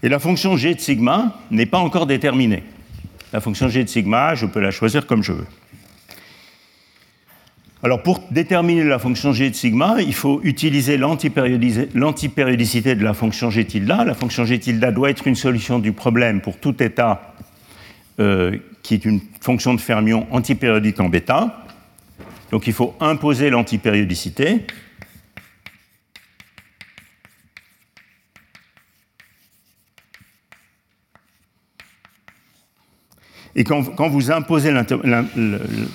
Et 0.03 0.09
la 0.09 0.19
fonction 0.19 0.57
g 0.57 0.75
de 0.75 0.81
sigma 0.81 1.41
n'est 1.51 1.67
pas 1.67 1.79
encore 1.79 2.07
déterminée. 2.07 2.63
La 3.33 3.41
fonction 3.41 3.69
g 3.69 3.83
de 3.83 3.89
sigma, 3.89 4.35
je 4.35 4.47
peux 4.47 4.61
la 4.61 4.71
choisir 4.71 5.07
comme 5.07 5.23
je 5.23 5.33
veux. 5.33 5.47
Alors 7.83 8.03
pour 8.03 8.21
déterminer 8.31 8.85
la 8.85 8.99
fonction 8.99 9.33
g 9.33 9.51
de 9.51 9.55
sigma, 9.55 9.97
il 10.01 10.15
faut 10.15 10.41
utiliser 10.43 10.97
l'antipériodicité 10.97 12.95
de 12.95 13.05
la 13.05 13.15
fonction 13.15 13.51
g 13.51 13.65
tilde. 13.65 13.89
La 13.89 14.15
fonction 14.15 14.45
g 14.45 14.59
tilde 14.59 14.85
doit 14.93 15.11
être 15.11 15.27
une 15.27 15.37
solution 15.37 15.79
du 15.79 15.93
problème 15.93 16.41
pour 16.41 16.59
tout 16.59 16.83
état 16.83 17.35
euh, 18.19 18.59
qui 18.83 18.95
est 18.95 19.05
une 19.05 19.21
fonction 19.41 19.75
de 19.75 19.81
fermion 19.81 20.27
antipériodique 20.31 21.01
en 21.01 21.09
bêta. 21.09 21.66
Donc 22.51 22.67
il 22.67 22.73
faut 22.73 22.95
imposer 23.01 23.51
l'antipériodicité. 23.51 24.67
Et 33.59 33.65
quand, 33.65 33.81
vous 33.81 34.31
imposez 34.31 34.71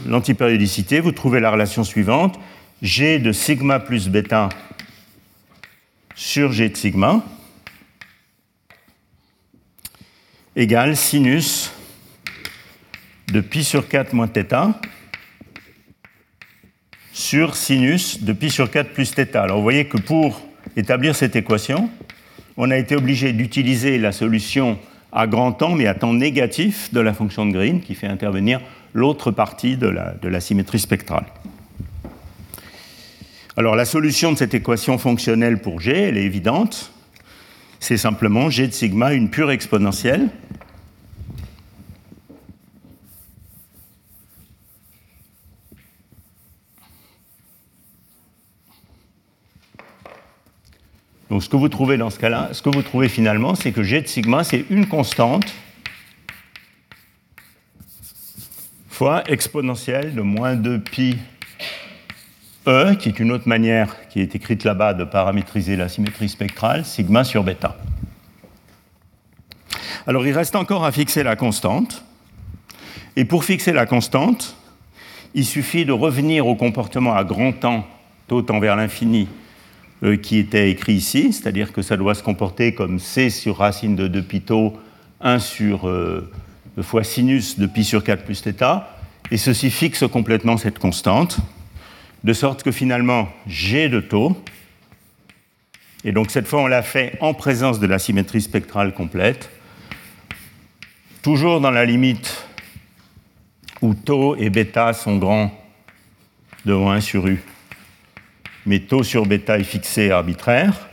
l'antipériodicité, 0.07 0.99
vous 0.99 1.11
trouvez 1.11 1.39
la 1.39 1.51
relation 1.51 1.83
suivante. 1.83 2.39
G 2.81 3.19
de 3.19 3.31
sigma 3.31 3.79
plus 3.79 4.09
bêta 4.09 4.49
sur 6.15 6.51
G 6.51 6.69
de 6.69 6.75
sigma 6.75 7.23
égale 10.55 10.97
sinus 10.97 11.71
de 13.27 13.39
pi 13.39 13.63
sur 13.63 13.87
4 13.87 14.13
moins 14.13 14.27
θ 14.27 14.73
sur 17.21 17.55
sinus 17.55 18.23
de 18.23 18.33
pi 18.33 18.49
sur 18.49 18.71
4 18.71 18.89
plus 18.89 19.13
θ. 19.13 19.35
Alors 19.35 19.57
vous 19.57 19.63
voyez 19.63 19.85
que 19.85 19.97
pour 19.97 20.41
établir 20.75 21.15
cette 21.15 21.35
équation, 21.35 21.89
on 22.57 22.71
a 22.71 22.77
été 22.77 22.95
obligé 22.95 23.31
d'utiliser 23.31 23.99
la 23.99 24.11
solution 24.11 24.79
à 25.11 25.27
grand 25.27 25.51
temps, 25.51 25.75
mais 25.75 25.87
à 25.87 25.93
temps 25.93 26.13
négatif 26.13 26.91
de 26.93 26.99
la 26.99 27.13
fonction 27.13 27.45
de 27.45 27.51
Green, 27.51 27.81
qui 27.81 27.93
fait 27.93 28.07
intervenir 28.07 28.59
l'autre 28.93 29.29
partie 29.31 29.77
de 29.77 29.87
la, 29.87 30.39
symétrie 30.39 30.79
spectrale. 30.79 31.25
Alors 33.55 33.75
la 33.75 33.85
solution 33.85 34.31
de 34.31 34.37
cette 34.37 34.53
équation 34.53 34.97
fonctionnelle 34.97 35.61
pour 35.61 35.79
G, 35.79 35.91
elle 35.91 36.17
est 36.17 36.23
évidente. 36.23 36.91
C'est 37.79 37.97
simplement 37.97 38.49
G 38.49 38.67
de 38.67 38.73
sigma, 38.73 39.13
une 39.13 39.29
pure 39.29 39.51
exponentielle. 39.51 40.29
Donc 51.31 51.41
ce 51.41 51.47
que 51.47 51.55
vous 51.55 51.69
trouvez 51.69 51.95
dans 51.95 52.09
ce 52.09 52.19
cas-là, 52.19 52.49
ce 52.51 52.61
que 52.61 52.69
vous 52.69 52.81
trouvez 52.81 53.07
finalement, 53.07 53.55
c'est 53.55 53.71
que 53.71 53.83
G 53.83 54.01
de 54.01 54.07
sigma, 54.07 54.43
c'est 54.43 54.65
une 54.69 54.85
constante 54.85 55.45
fois 58.89 59.23
exponentielle 59.27 60.13
de 60.13 60.21
moins 60.21 60.55
2 60.57 60.81
pi 60.81 61.17
E, 62.67 62.95
qui 62.95 63.07
est 63.07 63.17
une 63.17 63.31
autre 63.31 63.47
manière 63.47 64.09
qui 64.09 64.19
est 64.19 64.35
écrite 64.35 64.65
là-bas 64.65 64.93
de 64.93 65.05
paramétriser 65.05 65.77
la 65.77 65.87
symétrie 65.87 66.27
spectrale, 66.27 66.83
sigma 66.83 67.23
sur 67.23 67.45
bêta. 67.45 67.77
Alors 70.07 70.27
il 70.27 70.33
reste 70.33 70.57
encore 70.57 70.83
à 70.83 70.91
fixer 70.91 71.23
la 71.23 71.37
constante. 71.37 72.03
Et 73.15 73.23
pour 73.23 73.45
fixer 73.45 73.71
la 73.71 73.85
constante, 73.85 74.57
il 75.33 75.45
suffit 75.45 75.85
de 75.85 75.93
revenir 75.93 76.45
au 76.45 76.55
comportement 76.55 77.15
à 77.15 77.23
grand 77.23 77.53
temps, 77.53 77.87
taux 78.27 78.43
vers 78.59 78.75
l'infini, 78.75 79.29
qui 80.01 80.37
était 80.37 80.71
écrit 80.71 80.93
ici, 80.93 81.31
c'est-à-dire 81.31 81.71
que 81.71 81.83
ça 81.83 81.95
doit 81.95 82.15
se 82.15 82.23
comporter 82.23 82.73
comme 82.73 82.97
c 82.97 83.29
sur 83.29 83.57
racine 83.57 83.95
de 83.95 84.07
2 84.07 84.23
pi 84.23 84.41
tau, 84.41 84.73
1 85.21 85.37
sur 85.37 85.87
euh, 85.87 86.27
fois 86.81 87.03
sinus 87.03 87.59
de 87.59 87.67
pi 87.67 87.83
sur 87.83 88.03
4 88.03 88.23
plus 88.23 88.41
θ, 88.41 88.83
et 89.29 89.37
ceci 89.37 89.69
fixe 89.69 90.03
complètement 90.11 90.57
cette 90.57 90.79
constante, 90.79 91.37
de 92.23 92.33
sorte 92.33 92.63
que 92.63 92.71
finalement 92.71 93.29
g 93.45 93.89
de 93.89 93.99
taux, 93.99 94.35
et 96.03 96.11
donc 96.11 96.31
cette 96.31 96.47
fois 96.47 96.63
on 96.63 96.67
l'a 96.67 96.81
fait 96.81 97.17
en 97.21 97.35
présence 97.35 97.79
de 97.79 97.85
la 97.85 97.99
symétrie 97.99 98.41
spectrale 98.41 98.95
complète, 98.95 99.51
toujours 101.21 101.61
dans 101.61 101.71
la 101.71 101.85
limite 101.85 102.47
où 103.81 103.93
tau 103.93 104.35
et 104.35 104.49
bêta 104.49 104.93
sont 104.93 105.17
grands 105.17 105.51
devant 106.65 106.89
1 106.89 107.01
sur 107.01 107.27
u 107.27 107.43
mais 108.65 108.79
taux 108.79 109.03
sur 109.03 109.25
bêta 109.25 109.57
est 109.57 109.63
fixé 109.63 110.11
arbitraire. 110.11 110.89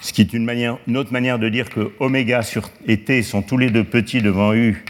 Ce 0.00 0.12
qui 0.12 0.22
est 0.22 0.32
une, 0.32 0.96
autre 0.96 1.12
manière 1.12 1.38
de 1.38 1.48
dire 1.48 1.70
que 1.70 1.92
oméga 2.00 2.42
sur 2.42 2.70
et 2.86 3.00
t 3.00 3.22
sont 3.22 3.42
tous 3.42 3.58
les 3.58 3.70
deux 3.70 3.84
petits 3.84 4.22
devant 4.22 4.54
u, 4.54 4.84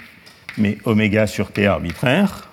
mais 0.57 0.79
oméga 0.85 1.27
sur 1.27 1.53
t 1.53 1.67
arbitraire. 1.67 2.49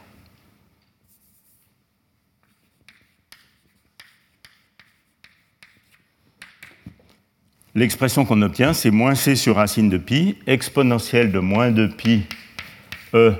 L'expression 7.77 8.23
qu'on 8.23 8.41
obtient, 8.41 8.73
c'est 8.73 8.89
moins 8.89 9.15
c 9.15 9.35
sur 9.35 9.57
racine 9.57 9.89
de 9.89 9.97
pi, 9.97 10.37
exponentielle 10.47 11.31
de 11.31 11.39
moins 11.39 11.71
2 11.71 11.89
pi 11.89 12.23
e 13.13 13.33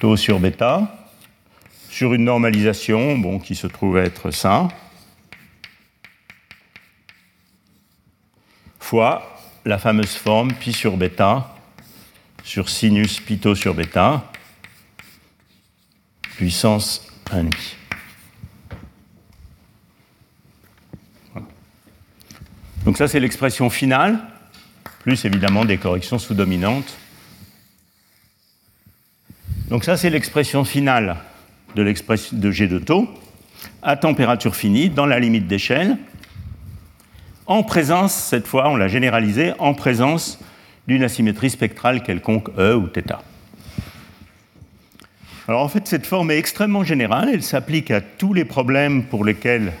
taux 0.00 0.16
sur 0.16 0.40
bêta, 0.40 1.03
sur 1.94 2.12
une 2.12 2.24
normalisation 2.24 3.16
bon, 3.16 3.38
qui 3.38 3.54
se 3.54 3.68
trouve 3.68 3.98
être 3.98 4.32
ça, 4.32 4.66
fois 8.80 9.38
la 9.64 9.78
fameuse 9.78 10.16
forme 10.16 10.52
pi 10.54 10.72
sur 10.72 10.96
bêta 10.96 11.54
sur 12.42 12.68
sinus 12.68 13.20
pito 13.20 13.54
sur 13.54 13.74
bêta, 13.74 14.32
puissance 16.36 17.06
1,5. 17.26 17.52
Donc 22.84 22.98
ça, 22.98 23.06
c'est 23.06 23.20
l'expression 23.20 23.70
finale, 23.70 24.18
plus 24.98 25.24
évidemment 25.24 25.64
des 25.64 25.78
corrections 25.78 26.18
sous-dominantes. 26.18 26.98
Donc 29.68 29.84
ça, 29.84 29.96
c'est 29.96 30.10
l'expression 30.10 30.64
finale 30.64 31.18
de 31.74 31.82
l'expression 31.82 32.36
de 32.36 32.50
G 32.50 32.66
de 32.68 32.78
taux 32.78 33.08
à 33.82 33.96
température 33.96 34.56
finie, 34.56 34.88
dans 34.90 35.06
la 35.06 35.18
limite 35.18 35.46
d'échelle, 35.46 35.98
en 37.46 37.62
présence, 37.62 38.14
cette 38.14 38.46
fois, 38.46 38.70
on 38.70 38.76
l'a 38.76 38.88
généralisé, 38.88 39.52
en 39.58 39.74
présence 39.74 40.38
d'une 40.86 41.02
asymétrie 41.02 41.50
spectrale 41.50 42.02
quelconque 42.02 42.48
E 42.58 42.74
ou 42.74 42.88
θ. 42.88 43.02
Alors 45.46 45.62
en 45.62 45.68
fait, 45.68 45.86
cette 45.86 46.06
forme 46.06 46.30
est 46.30 46.38
extrêmement 46.38 46.84
générale, 46.84 47.28
elle 47.32 47.42
s'applique 47.42 47.90
à 47.90 48.00
tous 48.00 48.32
les 48.32 48.46
problèmes 48.46 49.04
pour 49.04 49.26
lesquels 49.26 49.72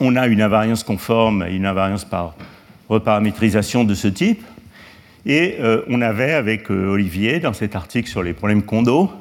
on 0.00 0.16
a 0.16 0.26
une 0.26 0.40
invariance 0.40 0.84
conforme 0.84 1.44
et 1.46 1.54
une 1.54 1.66
invariance 1.66 2.06
par 2.06 2.34
reparamétrisation 2.88 3.84
de 3.84 3.94
ce 3.94 4.08
type. 4.08 4.42
Et 5.26 5.56
euh, 5.60 5.82
on 5.88 6.00
avait 6.00 6.32
avec 6.32 6.70
euh, 6.70 6.88
Olivier, 6.88 7.40
dans 7.40 7.52
cet 7.52 7.76
article 7.76 8.08
sur 8.08 8.22
les 8.22 8.32
problèmes 8.32 8.62
Kondo, 8.62 9.12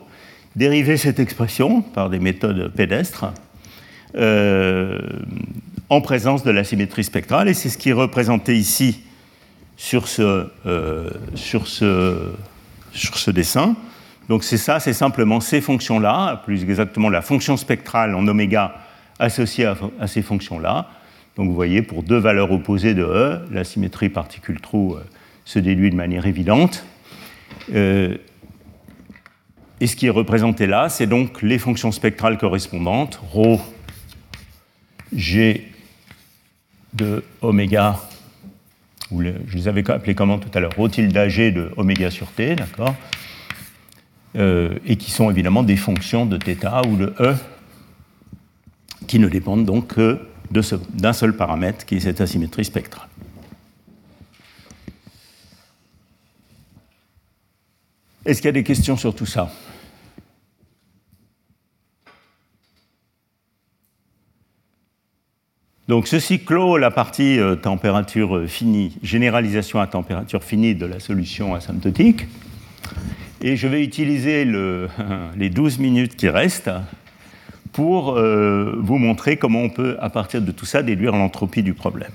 dériver 0.55 0.97
cette 0.97 1.19
expression 1.19 1.81
par 1.81 2.09
des 2.09 2.19
méthodes 2.19 2.71
pédestres 2.73 3.25
euh, 4.15 4.99
en 5.89 6.01
présence 6.01 6.43
de 6.43 6.51
la 6.51 6.63
symétrie 6.63 7.03
spectrale, 7.03 7.49
et 7.49 7.53
c'est 7.53 7.69
ce 7.69 7.77
qui 7.77 7.89
est 7.89 7.93
représenté 7.93 8.55
ici 8.55 9.01
sur 9.77 10.07
ce, 10.07 10.47
euh, 10.65 11.09
sur 11.35 11.67
ce 11.67 13.31
dessin. 13.31 13.75
Donc 14.29 14.43
c'est 14.43 14.57
ça, 14.57 14.79
c'est 14.79 14.93
simplement 14.93 15.41
ces 15.41 15.59
fonctions-là, 15.59 16.41
plus 16.45 16.63
exactement 16.63 17.09
la 17.09 17.21
fonction 17.21 17.57
spectrale 17.57 18.15
en 18.15 18.25
oméga 18.27 18.75
associée 19.19 19.65
à, 19.65 20.07
ces 20.07 20.21
fonctions-là. 20.21 20.87
Donc 21.35 21.47
vous 21.47 21.55
voyez, 21.55 21.81
pour 21.81 22.03
deux 22.03 22.17
valeurs 22.17 22.51
opposées 22.51 22.93
de 22.93 23.03
E, 23.03 23.41
la 23.51 23.63
symétrie 23.63 24.09
particule-trou 24.09 24.95
euh, 24.95 25.03
se 25.45 25.59
déduit 25.59 25.89
de 25.89 25.95
manière 25.95 26.25
évidente. 26.25 26.85
Et 29.80 29.86
ce 29.86 29.96
qui 29.96 30.06
est 30.06 30.10
représenté 30.10 30.66
là, 30.66 30.88
c'est 30.88 31.06
donc 31.06 31.42
les 31.42 31.58
fonctions 31.58 31.92
spectrales 31.92 32.38
correspondantes, 32.38 33.20
ρ, 33.34 33.60
g 35.12 35.70
de 36.94 37.22
oméga, 37.42 38.00
ou 39.10 39.22
je 39.22 39.56
les 39.56 39.68
avais 39.68 39.88
appelées 39.90 40.14
comment 40.14 40.38
tout 40.38 40.48
à 40.54 40.60
l'heure, 40.60 40.72
ρ 40.78 40.88
tilde 40.90 41.28
g 41.28 41.52
de 41.52 41.70
oméga 41.76 42.10
sur 42.10 42.28
t, 42.28 42.56
d'accord 42.56 42.94
euh, 44.36 44.78
Et 44.86 44.96
qui 44.96 45.10
sont 45.10 45.30
évidemment 45.30 45.62
des 45.62 45.76
fonctions 45.76 46.24
de 46.24 46.38
θ 46.38 46.86
ou 46.88 46.96
de 46.96 47.14
e, 47.20 47.34
qui 49.06 49.18
ne 49.18 49.28
dépendent 49.28 49.66
donc 49.66 49.88
que 49.88 50.20
d'un 50.50 51.12
seul 51.12 51.36
paramètre, 51.36 51.84
qui 51.84 51.96
est 51.96 52.00
cette 52.00 52.20
asymétrie 52.20 52.64
spectrale. 52.64 53.08
Est-ce 58.26 58.40
qu'il 58.40 58.46
y 58.46 58.48
a 58.48 58.52
des 58.52 58.64
questions 58.64 58.96
sur 58.96 59.14
tout 59.14 59.26
ça 59.26 59.52
Donc 65.91 66.07
ceci 66.07 66.39
clôt 66.39 66.77
la 66.77 66.89
partie 66.89 67.37
euh, 67.37 67.57
température 67.57 68.37
euh, 68.37 68.47
finie, 68.47 68.97
généralisation 69.03 69.81
à 69.81 69.87
température 69.87 70.41
finie 70.41 70.73
de 70.73 70.85
la 70.85 71.01
solution 71.01 71.53
asymptotique. 71.53 72.27
Et 73.41 73.57
je 73.57 73.67
vais 73.67 73.83
utiliser 73.83 74.45
les 75.35 75.49
12 75.49 75.79
minutes 75.79 76.15
qui 76.15 76.29
restent 76.29 76.71
pour 77.73 78.17
euh, 78.17 78.73
vous 78.79 78.99
montrer 78.99 79.35
comment 79.35 79.63
on 79.63 79.69
peut, 79.69 79.97
à 79.99 80.09
partir 80.09 80.41
de 80.41 80.53
tout 80.53 80.65
ça, 80.65 80.81
déduire 80.81 81.11
l'entropie 81.11 81.61
du 81.61 81.73
problème. 81.73 82.13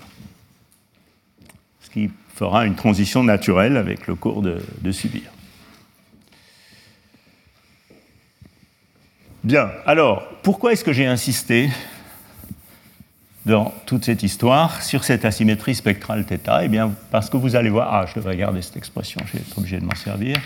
Ce 1.83 1.91
qui 1.91 2.11
fera 2.35 2.65
une 2.65 2.77
transition 2.77 3.25
naturelle 3.25 3.77
avec 3.77 4.07
le 4.07 4.15
cours 4.15 4.41
de, 4.41 4.57
de 4.81 4.91
subir. 4.91 5.25
Bien, 9.45 9.69
alors, 9.85 10.27
pourquoi 10.43 10.73
est-ce 10.73 10.83
que 10.83 10.95
j'ai 10.95 11.05
insisté 11.05 11.69
dans 13.47 13.73
toute 13.87 14.05
cette 14.05 14.25
histoire 14.25 14.83
sur 14.83 15.05
cette 15.05 15.25
asymétrie 15.25 15.77
spectrale 15.77 16.25
θ 16.25 16.65
Eh 16.65 16.69
bien, 16.69 16.93
parce 17.13 17.31
que 17.31 17.37
vous 17.37 17.55
allez 17.55 17.71
voir, 17.71 17.95
ah, 17.95 18.07
je 18.07 18.15
devrais 18.17 18.37
garder 18.37 18.61
cette 18.61 18.77
expression, 18.77 19.21
je 19.25 19.35
vais 19.35 19.39
être 19.39 19.57
obligé 19.57 19.79
de 19.79 19.85
m'en 19.85 19.95
servir. 19.95 20.37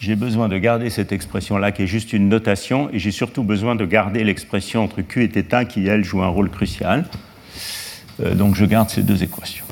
J'ai 0.00 0.16
besoin 0.16 0.48
de 0.48 0.56
garder 0.56 0.88
cette 0.88 1.12
expression-là 1.12 1.72
qui 1.72 1.82
est 1.82 1.86
juste 1.86 2.14
une 2.14 2.30
notation, 2.30 2.88
et 2.90 2.98
j'ai 2.98 3.10
surtout 3.10 3.42
besoin 3.42 3.76
de 3.76 3.84
garder 3.84 4.24
l'expression 4.24 4.82
entre 4.82 5.02
Q 5.02 5.24
et 5.24 5.28
θ 5.28 5.66
qui, 5.66 5.86
elle, 5.86 6.04
joue 6.04 6.22
un 6.22 6.28
rôle 6.28 6.48
crucial. 6.48 7.04
Euh, 8.20 8.34
donc 8.34 8.54
je 8.54 8.64
garde 8.64 8.88
ces 8.88 9.02
deux 9.02 9.22
équations. 9.22 9.66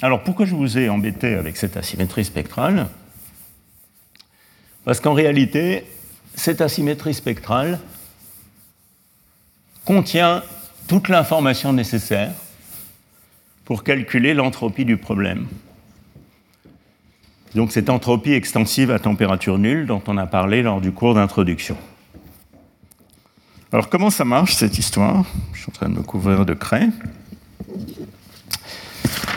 Alors 0.00 0.22
pourquoi 0.22 0.46
je 0.46 0.54
vous 0.54 0.78
ai 0.78 0.88
embêté 0.88 1.34
avec 1.34 1.56
cette 1.56 1.76
asymétrie 1.76 2.24
spectrale? 2.24 2.86
Parce 4.84 5.00
qu'en 5.00 5.14
réalité, 5.14 5.84
cette 6.36 6.60
asymétrie 6.60 7.14
spectrale 7.14 7.80
contient 9.84 10.44
toute 10.88 11.08
l'information 11.08 11.72
nécessaire 11.72 12.32
pour 13.66 13.84
calculer 13.84 14.32
l'entropie 14.32 14.86
du 14.86 14.96
problème. 14.96 15.46
Donc 17.54 17.72
cette 17.72 17.90
entropie 17.90 18.32
extensive 18.32 18.90
à 18.90 18.98
température 18.98 19.58
nulle 19.58 19.86
dont 19.86 20.02
on 20.06 20.16
a 20.16 20.26
parlé 20.26 20.62
lors 20.62 20.80
du 20.80 20.90
cours 20.90 21.14
d'introduction. 21.14 21.76
Alors 23.70 23.90
comment 23.90 24.08
ça 24.08 24.24
marche 24.24 24.54
cette 24.54 24.78
histoire? 24.78 25.24
Je 25.52 25.60
suis 25.60 25.70
en 25.70 25.74
train 25.74 25.88
de 25.90 25.94
me 25.94 26.02
couvrir 26.02 26.46
de 26.46 26.54
craie. 26.54 26.88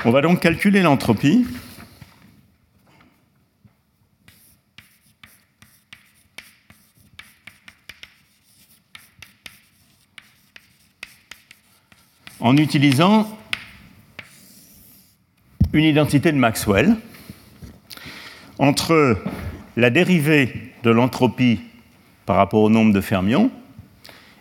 On 0.05 0.11
va 0.11 0.21
donc 0.21 0.39
calculer 0.39 0.81
l'entropie. 0.81 1.45
En 12.41 12.57
utilisant 12.57 13.29
une 15.73 15.85
identité 15.85 16.31
de 16.31 16.37
Maxwell 16.37 16.95
entre 18.57 19.17
la 19.77 19.89
dérivée 19.89 20.73
de 20.83 20.89
l'entropie 20.89 21.61
par 22.25 22.35
rapport 22.35 22.61
au 22.61 22.69
nombre 22.69 22.93
de 22.93 23.01
fermions 23.01 23.51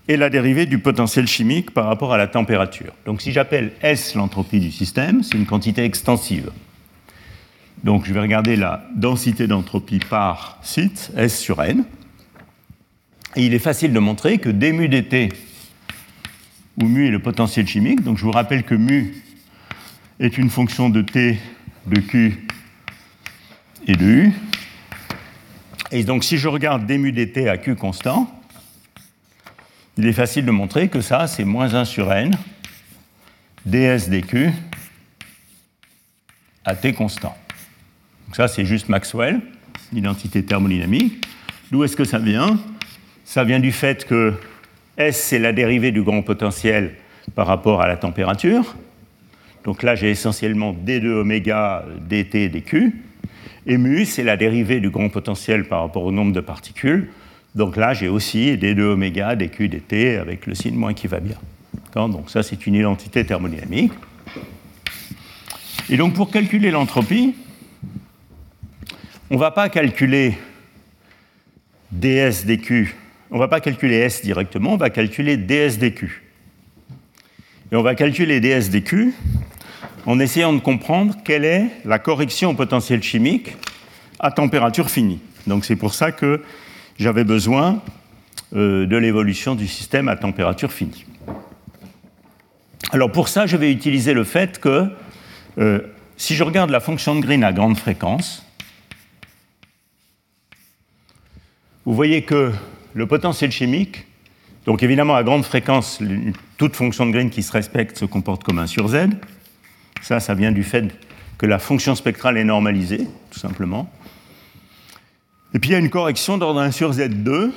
et 0.09 0.16
la 0.16 0.28
dérivée 0.28 0.66
du 0.66 0.78
potentiel 0.78 1.28
chimique 1.28 1.70
par 1.72 1.86
rapport 1.86 2.12
à 2.12 2.18
la 2.18 2.27
température. 2.27 2.93
Donc 3.06 3.22
si 3.22 3.32
j'appelle 3.32 3.72
S 3.82 4.14
l'entropie 4.14 4.59
du 4.59 4.72
système, 4.72 5.22
c'est 5.22 5.36
une 5.36 5.47
quantité 5.47 5.85
extensive. 5.85 6.51
Donc 7.85 8.06
je 8.06 8.12
vais 8.12 8.20
regarder 8.20 8.56
la 8.56 8.85
densité 8.97 9.47
d'entropie 9.47 10.01
par 10.01 10.59
site, 10.62 11.12
S 11.16 11.39
sur 11.39 11.62
N. 11.62 11.85
Et 13.36 13.47
il 13.47 13.55
est 13.55 13.60
facile 13.60 13.93
de 13.93 13.98
montrer 14.01 14.39
que 14.39 14.48
d 14.48 14.72
mu 14.72 14.89
dt, 14.89 15.32
où 16.81 16.86
mu 16.86 17.07
est 17.07 17.11
le 17.11 17.19
potentiel 17.19 17.66
chimique, 17.66 18.02
donc 18.02 18.19
je 18.19 18.24
vous 18.24 18.31
rappelle 18.31 18.62
que 18.62 18.74
mu 18.74 19.15
est 20.19 20.39
une 20.39 20.51
fonction 20.51 20.89
de 20.89 21.02
t, 21.02 21.39
de 21.86 22.01
q 22.01 22.47
et 23.86 23.94
de 23.94 24.05
u. 24.05 24.32
Et 25.93 26.05
donc 26.05 26.24
si 26.24 26.39
je 26.39 26.48
regarde 26.48 26.86
d 26.86 26.98
mu 26.98 27.12
dt 27.12 27.48
à 27.48 27.59
q 27.59 27.74
constant, 27.74 28.35
il 29.98 30.07
est 30.07 30.12
facile 30.12 30.47
de 30.47 30.51
montrer 30.51 30.89
que 30.89 31.01
ça, 31.01 31.27
c'est 31.27 31.44
moins 31.44 31.74
1 31.74 31.85
sur 31.85 32.12
n, 32.12 32.35
ds 33.66 34.09
dq, 34.09 34.51
à 36.65 36.74
t 36.74 36.93
constant. 36.93 37.36
Donc 38.27 38.36
ça, 38.36 38.48
c'est 38.48 38.65
juste 38.65 38.89
Maxwell, 38.89 39.40
l'identité 39.93 40.43
thermodynamique. 40.44 41.27
D'où 41.70 41.85
est-ce 41.85 41.97
que 41.97 42.05
ça 42.05 42.19
vient? 42.19 42.59
Ça 43.24 43.44
vient 43.44 43.61
du 43.61 43.73
fait 43.73 44.07
que 44.07 44.35
S, 45.01 45.16
c'est 45.16 45.39
la 45.39 45.52
dérivée 45.52 45.93
du 45.93 46.02
grand 46.02 46.20
potentiel 46.20 46.94
par 47.35 47.47
rapport 47.47 47.81
à 47.81 47.89
la 47.89 47.97
température. 47.97 48.77
Donc 49.64 49.82
là, 49.82 49.94
j'ai 49.94 50.10
essentiellement 50.10 50.74
d2 50.74 51.06
oméga 51.06 51.85
dt 52.09 52.51
dq. 52.51 52.93
Et 53.66 53.78
mu, 53.78 54.05
c'est 54.05 54.22
la 54.22 54.36
dérivée 54.36 54.81
du 54.81 54.90
grand 54.90 55.09
potentiel 55.09 55.64
par 55.64 55.81
rapport 55.81 56.05
au 56.05 56.12
nombre 56.12 56.32
de 56.32 56.40
particules. 56.40 57.09
Donc 57.55 57.77
là, 57.77 57.94
j'ai 57.94 58.09
aussi 58.09 58.52
d2 58.52 58.81
oméga, 58.81 59.36
dq, 59.36 59.68
dt 59.68 60.18
avec 60.18 60.47
le 60.47 60.55
signe 60.55 60.74
moins 60.77 60.93
qui 60.93 61.06
va 61.06 61.20
bien. 61.20 61.36
Donc 61.94 62.31
ça, 62.31 62.43
c'est 62.43 62.66
une 62.66 62.74
identité 62.74 63.24
thermodynamique. 63.24 63.93
Et 65.89 65.97
donc 65.97 66.14
pour 66.14 66.31
calculer 66.31 66.70
l'entropie, 66.70 67.35
on 69.31 69.35
ne 69.35 69.40
va 69.40 69.51
pas 69.51 69.68
calculer 69.68 70.36
ds 71.90 72.44
dq, 72.44 72.94
on 73.31 73.36
ne 73.36 73.40
va 73.40 73.48
pas 73.48 73.61
calculer 73.61 73.97
s 73.97 74.23
directement, 74.23 74.74
on 74.74 74.77
va 74.77 74.90
calculer 74.90 75.36
ds 75.36 75.78
dq. 75.78 76.23
Et 77.73 77.77
on 77.77 77.82
va 77.82 77.94
calculer 77.94 78.40
ds 78.40 78.70
dq 78.70 79.12
en 80.07 80.19
essayant 80.19 80.52
de 80.52 80.61
comprendre 80.61 81.16
quelle 81.24 81.44
est 81.44 81.66
la 81.85 81.98
correction 81.98 82.51
au 82.51 82.55
potentiel 82.55 83.02
chimique 83.02 83.57
à 84.19 84.31
température 84.31 84.90
finie. 84.90 85.20
Donc 85.47 85.65
c'est 85.65 85.77
pour 85.77 85.94
ça 85.94 86.11
que 86.11 86.43
j'avais 86.98 87.24
besoin 87.24 87.82
euh, 88.55 88.86
de 88.86 88.97
l'évolution 88.97 89.55
du 89.55 89.69
système 89.69 90.09
à 90.09 90.16
température 90.16 90.73
finie. 90.73 91.07
Alors 92.93 93.12
pour 93.12 93.28
ça, 93.28 93.47
je 93.47 93.57
vais 93.57 93.70
utiliser 93.70 94.12
le 94.12 94.24
fait 94.24 94.59
que 94.59 94.90
euh, 95.59 95.81
si 96.16 96.35
je 96.35 96.43
regarde 96.43 96.70
la 96.70 96.81
fonction 96.81 97.15
de 97.15 97.20
Green 97.20 97.44
à 97.44 97.52
grande 97.52 97.78
fréquence, 97.78 98.44
vous 101.85 101.94
voyez 101.94 102.23
que 102.23 102.52
le 102.94 103.06
potentiel 103.06 103.50
chimique, 103.50 104.06
donc 104.66 104.82
évidemment 104.82 105.14
à 105.14 105.22
grande 105.22 105.44
fréquence, 105.44 106.00
toute 106.58 106.76
fonction 106.76 107.06
de 107.06 107.12
Green 107.12 107.30
qui 107.30 107.42
se 107.42 107.52
respecte 107.52 107.98
se 107.98 108.04
comporte 108.04 108.44
comme 108.44 108.58
1 108.58 108.66
sur 108.66 108.88
z. 108.88 109.08
Ça, 110.02 110.20
ça 110.20 110.34
vient 110.34 110.52
du 110.52 110.62
fait 110.62 110.94
que 111.38 111.46
la 111.46 111.58
fonction 111.58 111.94
spectrale 111.94 112.36
est 112.36 112.44
normalisée, 112.44 113.08
tout 113.30 113.38
simplement. 113.38 113.90
Et 115.54 115.58
puis 115.58 115.70
il 115.70 115.72
y 115.72 115.76
a 115.76 115.78
une 115.78 115.90
correction 115.90 116.38
d'ordre 116.38 116.60
1 116.60 116.70
sur 116.70 116.92
Z2, 116.92 117.50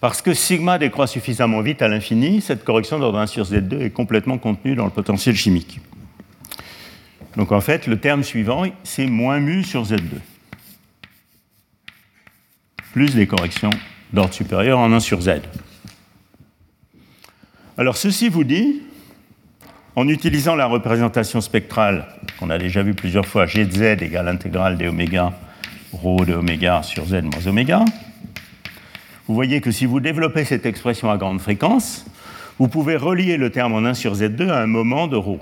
parce 0.00 0.22
que 0.22 0.34
sigma 0.34 0.78
décroît 0.78 1.06
suffisamment 1.06 1.60
vite 1.62 1.82
à 1.82 1.88
l'infini, 1.88 2.40
cette 2.40 2.64
correction 2.64 2.98
d'ordre 2.98 3.18
1 3.18 3.26
sur 3.26 3.44
Z2 3.44 3.80
est 3.80 3.90
complètement 3.90 4.38
contenue 4.38 4.76
dans 4.76 4.84
le 4.84 4.90
potentiel 4.90 5.34
chimique. 5.34 5.80
Donc 7.36 7.52
en 7.52 7.60
fait, 7.60 7.86
le 7.86 7.98
terme 7.98 8.22
suivant, 8.22 8.64
c'est 8.84 9.06
moins 9.06 9.40
mu 9.40 9.62
sur 9.62 9.82
Z2, 9.84 10.00
plus 12.92 13.14
des 13.14 13.26
corrections 13.26 13.70
d'ordre 14.12 14.34
supérieur 14.34 14.78
en 14.78 14.92
1 14.92 15.00
sur 15.00 15.20
Z. 15.20 15.40
Alors 17.78 17.96
ceci 17.96 18.28
vous 18.28 18.44
dit, 18.44 18.82
en 19.96 20.08
utilisant 20.08 20.56
la 20.56 20.66
représentation 20.66 21.40
spectrale 21.40 22.06
qu'on 22.38 22.50
a 22.50 22.58
déjà 22.58 22.82
vue 22.82 22.94
plusieurs 22.94 23.26
fois, 23.26 23.46
G 23.46 23.64
de 23.64 23.72
Z 23.72 24.02
égale 24.02 24.28
intégrale 24.28 24.76
des 24.76 24.88
oméga 24.88 25.32
rho 25.92 26.24
de 26.24 26.34
oméga 26.34 26.82
sur 26.82 27.06
z 27.06 27.22
moins 27.22 27.46
oméga. 27.46 27.84
Vous 29.26 29.34
voyez 29.34 29.60
que 29.60 29.70
si 29.70 29.86
vous 29.86 30.00
développez 30.00 30.44
cette 30.44 30.66
expression 30.66 31.10
à 31.10 31.16
grande 31.16 31.40
fréquence, 31.40 32.06
vous 32.58 32.68
pouvez 32.68 32.96
relier 32.96 33.36
le 33.36 33.50
terme 33.50 33.74
en 33.74 33.84
1 33.84 33.94
sur 33.94 34.14
z2 34.14 34.50
à 34.50 34.60
un 34.60 34.66
moment 34.66 35.08
de 35.08 35.16
rho. 35.16 35.40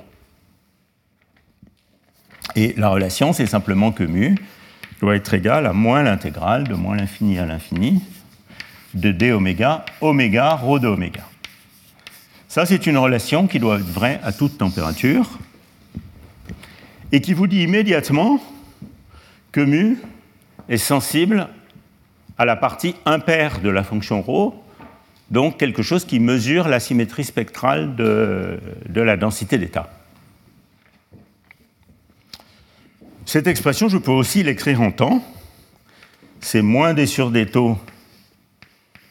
Et 2.57 2.75
la 2.77 2.89
relation, 2.89 3.33
c'est 3.33 3.47
simplement 3.47 3.93
que 3.93 4.05
mu 4.05 4.37
doit 5.01 5.17
être 5.17 5.35
égal 5.35 5.67
à 5.67 5.73
moins 5.73 6.03
l'intégrale 6.03 6.65
de 6.65 6.75
moins 6.75 6.97
l'infini 6.97 7.39
à 7.39 7.47
l'infini 7.47 8.03
de 8.95 9.11
d 9.11 9.33
oméga, 9.33 9.85
oméga, 10.01 10.55
rho 10.55 10.79
de 10.79 10.89
oméga. 10.89 11.23
Ça, 12.49 12.67
c'est 12.67 12.87
une 12.87 12.97
relation 12.97 13.47
qui 13.47 13.59
doit 13.59 13.77
être 13.77 13.91
vraie 13.91 14.21
à 14.23 14.33
toute 14.33 14.59
température 14.59 15.39
et 17.11 17.21
qui 17.21 17.33
vous 17.33 17.47
dit 17.47 17.63
immédiatement 17.63 18.41
que 19.51 19.61
mu 19.61 19.99
est 20.69 20.79
sensible 20.79 21.49
à 22.39 22.45
la 22.45 22.57
partie 22.57 22.95
impaire 23.07 23.61
de 23.61 23.69
la 23.69 23.85
fonction 23.85 24.23
ρ, 24.23 24.55
donc 25.31 25.57
quelque 25.59 25.83
chose 25.83 26.05
qui 26.05 26.21
mesure 26.21 26.69
la 26.69 26.81
symétrie 26.81 27.25
spectrale 27.25 27.97
de, 27.97 28.61
la 28.95 29.17
densité 29.17 29.59
d'état. 29.59 29.91
Cette 33.27 33.47
expression, 33.47 33.89
je 33.89 33.99
peux 33.99 34.13
aussi 34.13 34.43
l'écrire 34.43 34.81
en 34.81 34.91
temps. 34.91 35.25
C'est 36.41 36.63
moins 36.63 36.95
d 36.95 37.07
sur 37.07 37.31
d 37.31 37.47
taux 37.47 37.79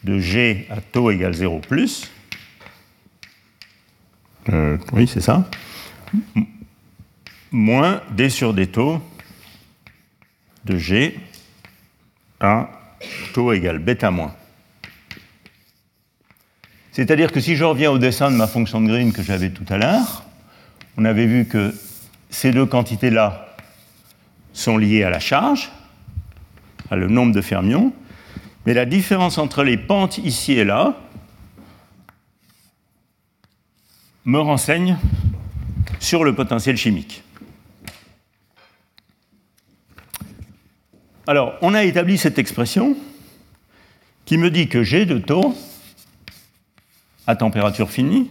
de 0.04 0.20
g 0.20 0.68
à 0.70 0.82
taux 0.82 1.12
égale 1.12 1.34
0 1.34 1.60
plus. 1.60 2.12
Euh, 4.50 4.78
oui, 4.92 5.08
c'est 5.08 5.22
ça. 5.22 5.50
Moins 7.52 8.02
d 8.12 8.30
sur 8.30 8.54
d 8.54 8.68
taux 8.68 9.02
de 10.66 10.78
g 10.78 11.18
à 12.40 12.70
taux 13.34 13.54
égale 13.54 13.80
bêta 13.80 14.12
moins. 14.12 14.36
C'est-à-dire 16.92 17.32
que 17.32 17.40
si 17.40 17.56
je 17.56 17.64
reviens 17.64 17.90
au 17.92 17.98
dessin 17.98 18.30
de 18.30 18.36
ma 18.36 18.48
fonction 18.48 18.82
de 18.82 18.88
Green 18.88 19.14
que 19.14 19.24
j'avais 19.24 19.50
tout 19.50 19.66
à 19.70 19.78
l'heure, 19.78 20.26
on 20.98 21.06
avait 21.06 21.26
vu 21.26 21.46
que 21.46 21.74
ces 22.30 22.52
deux 22.52 22.66
quantités-là 22.66 23.56
sont 24.54 24.78
liées 24.78 25.04
à 25.04 25.10
la 25.10 25.20
charge, 25.20 25.72
à 26.92 26.96
le 26.96 27.08
nombre 27.08 27.34
de 27.34 27.42
fermions, 27.42 27.94
mais 28.66 28.74
la 28.74 28.86
différence 28.86 29.38
entre 29.38 29.64
les 29.64 29.78
pentes 29.78 30.18
ici 30.20 30.54
et 30.54 30.64
là 30.64 30.96
me 34.26 34.40
renseigne 34.40 34.98
sur 36.00 36.24
le 36.24 36.34
potentiel 36.34 36.78
chimique. 36.78 37.24
Alors, 41.28 41.54
on 41.62 41.74
a 41.74 41.84
établi 41.84 42.18
cette 42.18 42.38
expression 42.38 42.98
qui 44.26 44.38
me 44.38 44.52
dit 44.52 44.68
que 44.68 44.84
G 44.84 45.06
de 45.06 45.20
taux 45.20 45.56
à 47.28 47.36
température 47.36 47.90
finie 47.90 48.30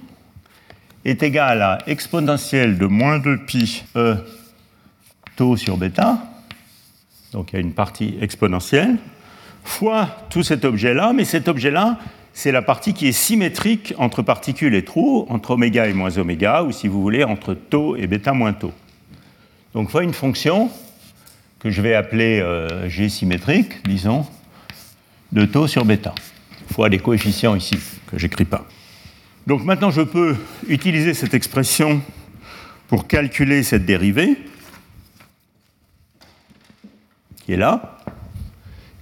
est 1.05 1.23
égal 1.23 1.63
à 1.63 1.79
exponentielle 1.87 2.79
de 2.79 2.87
moins 2.87 3.19
2 3.19 3.45
pi 3.45 3.85
E 3.97 4.17
taux 5.37 5.57
sur 5.57 5.79
bêta, 5.79 6.23
donc 7.33 7.53
il 7.53 7.57
y 7.57 7.59
a 7.59 7.61
une 7.61 7.73
partie 7.73 8.17
exponentielle, 8.21 8.99
fois 9.65 10.09
tout 10.31 10.43
cet 10.43 10.65
objet-là, 10.65 11.13
mais 11.13 11.25
cet 11.25 11.49
objet-là, 11.49 11.99
c'est 12.35 12.53
la 12.53 12.63
partie 12.63 12.95
qui 12.95 13.09
est 13.09 13.13
symétrique 13.13 13.95
entre 13.99 14.23
particules 14.23 14.75
et 14.75 14.85
trous, 14.85 15.27
entre 15.29 15.53
oméga 15.53 15.87
et 15.87 15.93
moins 15.93 16.17
oméga, 16.19 16.63
ou 16.63 16.73
si 16.73 16.89
vous 16.89 17.03
voulez, 17.03 17.25
entre 17.25 17.55
taux 17.55 17.97
et 17.97 18.07
bêta 18.07 18.33
moins 18.33 18.53
taux. 18.53 18.73
Donc 19.75 19.91
fois 19.91 20.03
une 20.03 20.13
fonction 20.13 20.71
que 21.59 21.71
je 21.71 21.81
vais 21.81 21.95
appeler 21.95 22.41
euh, 22.41 22.89
G 22.89 23.09
symétrique, 23.09 23.87
disons, 23.87 24.27
de 25.31 25.45
taux 25.45 25.67
sur 25.67 25.85
bêta, 25.85 26.15
fois 26.73 26.89
les 26.89 26.99
coefficients 26.99 27.55
ici, 27.55 27.79
que 28.11 28.19
j'écris 28.19 28.45
pas. 28.45 28.67
Donc 29.47 29.65
maintenant, 29.65 29.91
je 29.91 30.03
peux 30.03 30.37
utiliser 30.69 31.15
cette 31.15 31.35
expression 31.35 32.01
pour 32.89 33.07
calculer 33.07 33.63
cette 33.63 33.87
dérivée, 33.87 34.37
qui 37.45 37.53
est 37.55 37.57
là. 37.57 37.99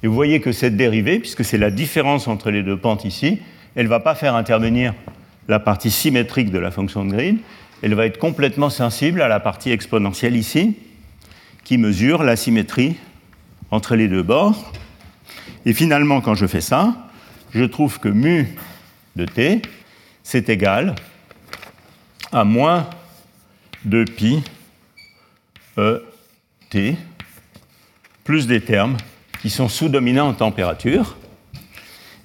Et 0.03 0.07
vous 0.07 0.15
voyez 0.15 0.41
que 0.41 0.53
cette 0.53 0.77
dérivée, 0.77 1.19
puisque 1.19 1.45
c'est 1.45 1.59
la 1.59 1.71
différence 1.71 2.27
entre 2.27 2.51
les 2.51 2.63
deux 2.63 2.77
pentes 2.77 3.05
ici, 3.05 3.41
elle 3.75 3.85
ne 3.85 3.91
va 3.91 4.01
pas 4.01 4.15
faire 4.15 4.35
intervenir 4.35 4.95
la 5.49 5.61
partie 5.61 5.91
symétrique 5.91 6.51
de 6.51 6.59
la 6.59 6.71
fonction 6.71 7.05
de 7.05 7.13
grid, 7.13 7.39
elle 7.83 7.95
va 7.95 8.07
être 8.07 8.19
complètement 8.19 8.71
sensible 8.71 9.23
à 9.23 9.29
la 9.29 9.41
partie 9.41 9.71
exponentielle 9.71 10.37
ici, 10.37 10.77
qui 11.65 11.79
mesure 11.79 12.23
la 12.23 12.37
symétrie 12.37 12.97
entre 13.71 13.95
les 13.95 14.09
deux 14.09 14.23
bords. 14.23 14.73
Et 15.67 15.73
finalement, 15.73 16.21
quand 16.21 16.35
je 16.35 16.47
fais 16.47 16.61
ça, 16.61 17.09
je 17.53 17.65
trouve 17.65 17.99
que 17.99 18.09
mu 18.09 18.49
de 19.17 19.25
t, 19.25 19.63
c'est 20.23 20.49
égal 20.49 20.95
à 22.33 22.45
moins 22.45 22.89
2 23.85 24.05
pi 24.05 24.43
e 25.79 26.03
t 26.71 26.97
plus 28.25 28.47
des 28.47 28.61
termes 28.61 28.97
qui 29.43 29.51
sont 29.51 29.69
sous-dominants 29.69 30.29
en 30.29 30.35
température. 30.35 31.17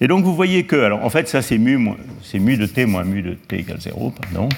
Et 0.01 0.07
donc 0.07 0.25
vous 0.25 0.35
voyez 0.35 0.65
que, 0.65 0.75
alors 0.75 1.03
en 1.03 1.09
fait 1.09 1.27
ça 1.27 1.41
c'est 1.41 1.57
mu, 1.57 1.79
c'est 2.21 2.39
mu 2.39 2.57
de 2.57 2.65
t 2.65 2.85
moins 2.85 3.03
mu 3.03 3.21
de 3.21 3.33
t 3.33 3.59
égale 3.59 3.79
0, 3.79 4.11
pardon. 4.11 4.49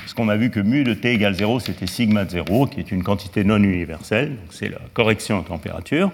Parce 0.00 0.14
qu'on 0.14 0.28
a 0.28 0.36
vu 0.36 0.50
que 0.50 0.60
mu 0.60 0.84
de 0.84 0.94
t 0.94 1.12
égale 1.12 1.34
0 1.34 1.60
c'était 1.60 1.86
sigma 1.86 2.24
de 2.24 2.30
0, 2.30 2.68
qui 2.68 2.80
est 2.80 2.92
une 2.92 3.02
quantité 3.02 3.42
non 3.42 3.56
universelle, 3.56 4.30
donc 4.30 4.50
c'est 4.50 4.68
la 4.68 4.78
correction 4.94 5.38
en 5.38 5.42
température. 5.42 6.12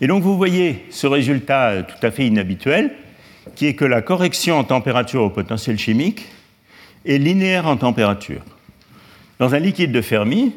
Et 0.00 0.06
donc 0.06 0.22
vous 0.22 0.36
voyez 0.36 0.84
ce 0.90 1.06
résultat 1.06 1.82
tout 1.82 2.04
à 2.04 2.10
fait 2.10 2.26
inhabituel, 2.26 2.92
qui 3.54 3.66
est 3.66 3.74
que 3.74 3.84
la 3.84 4.02
correction 4.02 4.58
en 4.58 4.64
température 4.64 5.22
au 5.22 5.30
potentiel 5.30 5.78
chimique 5.78 6.26
est 7.06 7.18
linéaire 7.18 7.66
en 7.66 7.76
température. 7.76 8.42
Dans 9.38 9.54
un 9.54 9.58
liquide 9.58 9.92
de 9.92 10.02
Fermi, 10.02 10.52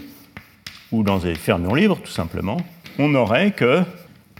ou 0.93 1.03
dans 1.03 1.17
des 1.17 1.35
fermions 1.35 1.75
libres 1.75 1.99
tout 2.01 2.11
simplement, 2.11 2.57
on 2.99 3.13
aurait 3.15 3.51
que 3.51 3.81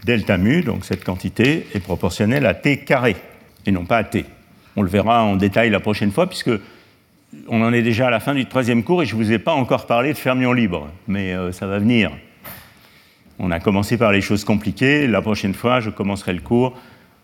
delta 0.04 0.38
mu, 0.38 0.62
donc 0.62 0.84
cette 0.84 1.04
quantité, 1.04 1.66
est 1.74 1.80
proportionnelle 1.80 2.46
à 2.46 2.54
t 2.54 2.78
carré, 2.78 3.16
et 3.66 3.72
non 3.72 3.84
pas 3.84 3.98
à 3.98 4.04
t. 4.04 4.24
On 4.76 4.82
le 4.82 4.88
verra 4.88 5.24
en 5.24 5.36
détail 5.36 5.70
la 5.70 5.80
prochaine 5.80 6.12
fois, 6.12 6.26
puisque 6.26 6.50
on 7.48 7.62
en 7.62 7.72
est 7.72 7.82
déjà 7.82 8.06
à 8.06 8.10
la 8.10 8.20
fin 8.20 8.34
du 8.34 8.46
troisième 8.46 8.84
cours 8.84 9.02
et 9.02 9.06
je 9.06 9.16
ne 9.16 9.22
vous 9.22 9.32
ai 9.32 9.38
pas 9.38 9.52
encore 9.52 9.86
parlé 9.86 10.12
de 10.12 10.18
fermions 10.18 10.52
libres, 10.52 10.88
mais 11.08 11.34
euh, 11.34 11.52
ça 11.52 11.66
va 11.66 11.78
venir. 11.78 12.12
On 13.38 13.50
a 13.50 13.58
commencé 13.58 13.96
par 13.98 14.12
les 14.12 14.20
choses 14.20 14.44
compliquées. 14.44 15.08
La 15.08 15.20
prochaine 15.20 15.54
fois, 15.54 15.80
je 15.80 15.90
commencerai 15.90 16.32
le 16.32 16.40
cours 16.40 16.74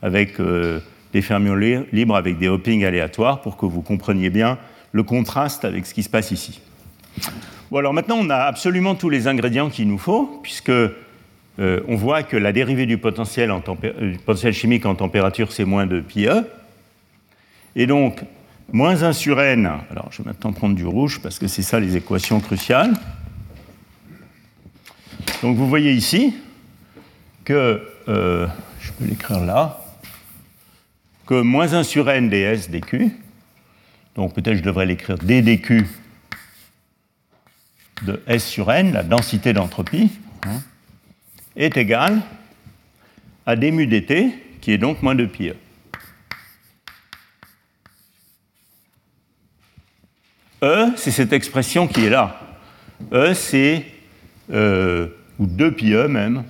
avec 0.03 0.41
euh, 0.41 0.81
des 1.13 1.23
fermions 1.23 1.55
libres 1.55 2.17
avec 2.17 2.39
des 2.39 2.49
hoppings 2.49 2.85
aléatoires 2.85 3.41
pour 3.41 3.57
que 3.57 3.67
vous 3.67 3.83
compreniez 3.83 4.31
bien 4.31 4.59
le 4.93 5.05
contraste 5.05 5.65
avec 5.65 5.87
ce 5.87 5.95
qui 5.95 6.03
se 6.03 6.09
passe 6.09 6.33
ici. 6.33 6.61
Bon, 7.71 7.79
alors 7.79 7.95
maintenant, 7.95 8.19
on 8.19 8.31
a 8.31 8.37
absolument 8.37 8.97
tous 8.97 9.11
les 9.11 9.29
ingrédients 9.29 9.71
qu'il 9.71 9.87
nous 9.87 9.99
faut, 9.99 10.41
puisque 10.43 10.71
euh, 10.71 10.91
on 11.59 11.95
voit 11.95 12.25
que 12.25 12.37
la 12.37 12.51
dérivée 12.51 12.85
du 12.85 12.99
potentiel, 12.99 13.53
en 13.53 13.63
euh, 13.85 14.11
du 14.11 14.19
potentiel 14.19 14.53
chimique 14.53 14.87
en 14.87 14.97
température, 14.97 15.53
c'est 15.53 15.65
moins 15.65 15.87
de 15.87 16.01
pi 16.01 16.27
E. 16.27 16.45
Et 17.77 17.87
donc, 17.87 18.23
moins 18.73 19.05
1 19.05 19.13
sur 19.13 19.41
n, 19.41 19.71
alors 19.89 20.09
je 20.11 20.21
vais 20.21 20.31
maintenant 20.31 20.53
prendre 20.53 20.75
du 20.75 20.85
rouge 20.85 21.21
parce 21.23 21.39
que 21.39 21.47
c'est 21.47 21.63
ça 21.63 21.79
les 21.79 21.97
équations 21.97 22.41
cruciales. 22.41 22.93
Donc 25.43 25.57
vous 25.57 25.69
voyez 25.69 25.93
ici 25.93 26.35
que, 27.45 27.81
euh, 28.09 28.49
je 28.81 28.91
peux 28.93 29.05
l'écrire 29.05 29.45
là, 29.45 29.79
que 31.25 31.41
moins 31.41 31.73
1 31.73 31.85
sur 31.85 32.11
n 32.11 32.29
ds 32.29 32.69
dq, 32.69 33.13
donc 34.17 34.35
peut-être 34.35 34.57
je 34.57 34.63
devrais 34.63 34.87
l'écrire 34.87 35.19
d 35.19 35.41
dq 35.41 35.87
de 38.03 38.23
S 38.27 38.47
sur 38.47 38.71
n, 38.73 38.93
la 38.93 39.03
densité 39.03 39.53
d'entropie, 39.53 40.11
hein, 40.47 40.61
est 41.57 41.77
égale 41.77 42.21
à 43.47 43.57
d 43.57 43.71
dt, 43.71 44.33
qui 44.61 44.73
est 44.73 44.79
donc 44.79 45.03
moins 45.03 45.15
de 45.15 45.27
pi 45.27 45.49
e. 45.49 45.57
E, 50.63 50.93
c'est 50.97 51.11
cette 51.11 51.33
expression 51.33 51.87
qui 51.89 52.05
est 52.05 52.11
là. 52.11 52.39
E, 53.13 53.33
c'est, 53.35 53.87
euh, 54.53 55.09
ou 55.39 55.47
2 55.47 55.73
pi 55.73 55.93
e 55.95 56.07
même, 56.07 56.45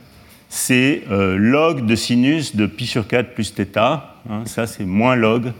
c'est 0.49 1.05
euh, 1.11 1.37
log 1.37 1.87
de 1.87 1.95
sinus 1.95 2.57
de 2.57 2.67
pi 2.67 2.87
sur 2.87 3.07
4 3.07 3.35
plus 3.35 3.55
θ. 3.55 3.79
Hein, 4.29 4.45
ça, 4.47 4.67
c'est 4.67 4.85
moins 4.85 5.15
log 5.15 5.53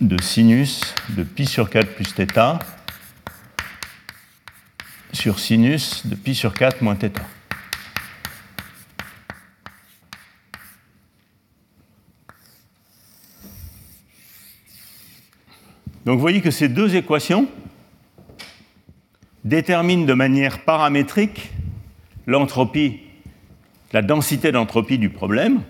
de 0.00 0.20
sinus 0.22 0.80
de 1.10 1.24
pi 1.24 1.44
sur 1.44 1.68
4 1.68 1.88
plus 1.94 2.14
θ 2.14 2.58
sur 5.16 5.38
sinus 5.38 6.06
de 6.06 6.14
pi 6.14 6.34
sur 6.34 6.52
4 6.52 6.82
moins 6.82 6.94
θ. 6.94 7.10
Donc 16.04 16.16
vous 16.16 16.20
voyez 16.20 16.42
que 16.42 16.50
ces 16.50 16.68
deux 16.68 16.94
équations 16.94 17.48
déterminent 19.44 20.04
de 20.04 20.12
manière 20.12 20.60
paramétrique 20.64 21.50
l'entropie, 22.26 23.00
la 23.92 24.02
densité 24.02 24.52
d'entropie 24.52 24.98
du 24.98 25.08
problème, 25.08 25.62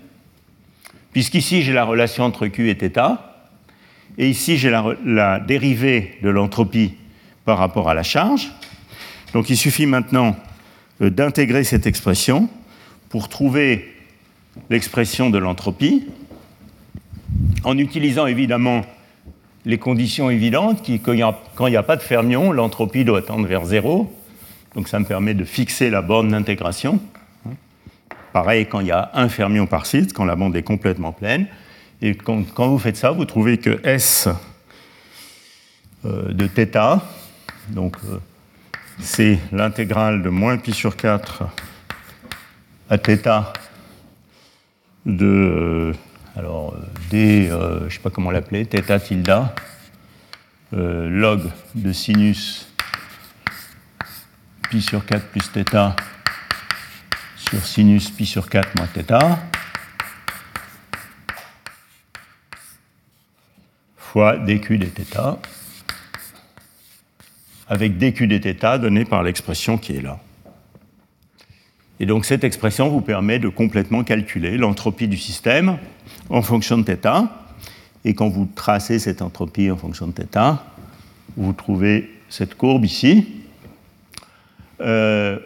puisqu'ici 1.13 1.61
j'ai 1.61 1.73
la 1.73 1.85
relation 1.85 2.25
entre 2.25 2.47
Q 2.47 2.69
et 2.69 2.75
θ, 2.75 3.17
et 4.17 4.29
ici 4.29 4.57
j'ai 4.57 4.69
la, 4.69 4.93
la, 5.05 5.39
dérivée 5.39 6.17
de 6.21 6.29
l'entropie 6.29 6.95
par 7.45 7.57
rapport 7.57 7.89
à 7.89 7.93
la 7.93 8.03
charge. 8.03 8.51
Donc 9.33 9.49
il 9.49 9.57
suffit 9.57 9.85
maintenant 9.85 10.35
euh, 11.01 11.09
d'intégrer 11.09 11.63
cette 11.63 11.85
expression 11.85 12.49
pour 13.09 13.29
trouver 13.29 13.93
l'expression 14.69 15.29
de 15.29 15.37
l'entropie, 15.37 16.07
en 17.63 17.77
utilisant 17.77 18.25
évidemment 18.25 18.85
les 19.65 19.77
conditions 19.77 20.29
évidentes, 20.29 20.81
qui, 20.81 20.99
quand 20.99 21.13
il 21.13 21.69
n'y 21.69 21.75
a, 21.75 21.83
pas 21.83 21.97
de 21.97 22.01
fermion, 22.01 22.51
l'entropie 22.51 23.03
doit 23.05 23.21
tendre 23.21 23.47
vers 23.47 23.65
zéro, 23.65 24.11
donc 24.75 24.87
ça 24.87 24.99
me 24.99 25.05
permet 25.05 25.33
de 25.33 25.43
fixer 25.43 25.89
la 25.89 26.01
borne 26.01 26.29
d'intégration. 26.29 26.99
Pareil 28.33 28.67
quand 28.67 28.79
il 28.79 28.87
y 28.87 28.91
a 28.91 29.11
un 29.13 29.29
fermion 29.29 29.67
par 29.67 29.85
site, 29.85 30.13
quand 30.13 30.25
la 30.25 30.35
bande 30.35 30.55
est 30.55 30.63
complètement 30.63 31.11
pleine. 31.11 31.47
Et 32.01 32.13
quand, 32.13 32.43
vous 32.67 32.77
faites 32.77 32.97
ça, 32.97 33.11
vous 33.11 33.25
trouvez 33.25 33.57
que 33.57 33.79
S 33.83 34.29
euh, 36.05 36.31
de 36.31 36.47
θ, 36.47 37.01
donc 37.69 37.97
euh, 38.05 38.19
c'est 38.98 39.38
l'intégrale 39.52 40.22
de 40.22 40.28
moins 40.28 40.58
pi 40.58 40.72
sur 40.72 40.96
4 40.96 41.44
à 42.90 42.98
θ 42.98 43.52
de 45.06 45.24
euh, 45.24 45.92
alors 46.36 46.74
d, 47.10 47.48
euh, 47.50 47.80
je 47.80 47.84
ne 47.84 47.90
sais 47.90 47.98
pas 47.98 48.10
comment 48.10 48.30
l'appeler, 48.30 48.64
θ 48.64 48.98
tilde 49.00 49.46
euh, 50.74 51.08
log 51.08 51.50
de 51.74 51.92
sinus 51.92 52.68
pi 54.70 54.80
sur 54.80 55.04
4 55.04 55.26
plus 55.26 55.50
θ 55.50 55.94
sur 57.36 57.64
sinus 57.64 58.10
pi 58.10 58.24
sur 58.26 58.48
4 58.48 58.76
moins 58.76 58.86
θ 58.86 59.38
fois 63.96 64.36
dq 64.36 64.78
dθ 64.78 65.18
avec 67.68 67.98
dq 67.98 68.26
dθ 68.26 68.78
donné 68.80 69.04
par 69.04 69.22
l'expression 69.22 69.78
qui 69.78 69.96
est 69.96 70.02
là. 70.02 70.18
Et 72.00 72.06
donc 72.06 72.24
cette 72.24 72.44
expression 72.44 72.88
vous 72.88 73.00
permet 73.00 73.38
de 73.38 73.48
complètement 73.48 74.02
calculer 74.02 74.56
l'entropie 74.56 75.08
du 75.08 75.16
système 75.16 75.78
en 76.30 76.42
fonction 76.42 76.78
de 76.78 76.84
θ. 76.84 77.28
Et 78.04 78.14
quand 78.14 78.28
vous 78.28 78.48
tracez 78.54 78.98
cette 78.98 79.22
entropie 79.22 79.70
en 79.70 79.76
fonction 79.76 80.08
de 80.08 80.12
θ, 80.12 80.58
vous 81.36 81.52
trouvez 81.52 82.10
cette 82.28 82.56
courbe 82.56 82.84
ici. 82.84 83.26
Euh, 84.80 85.38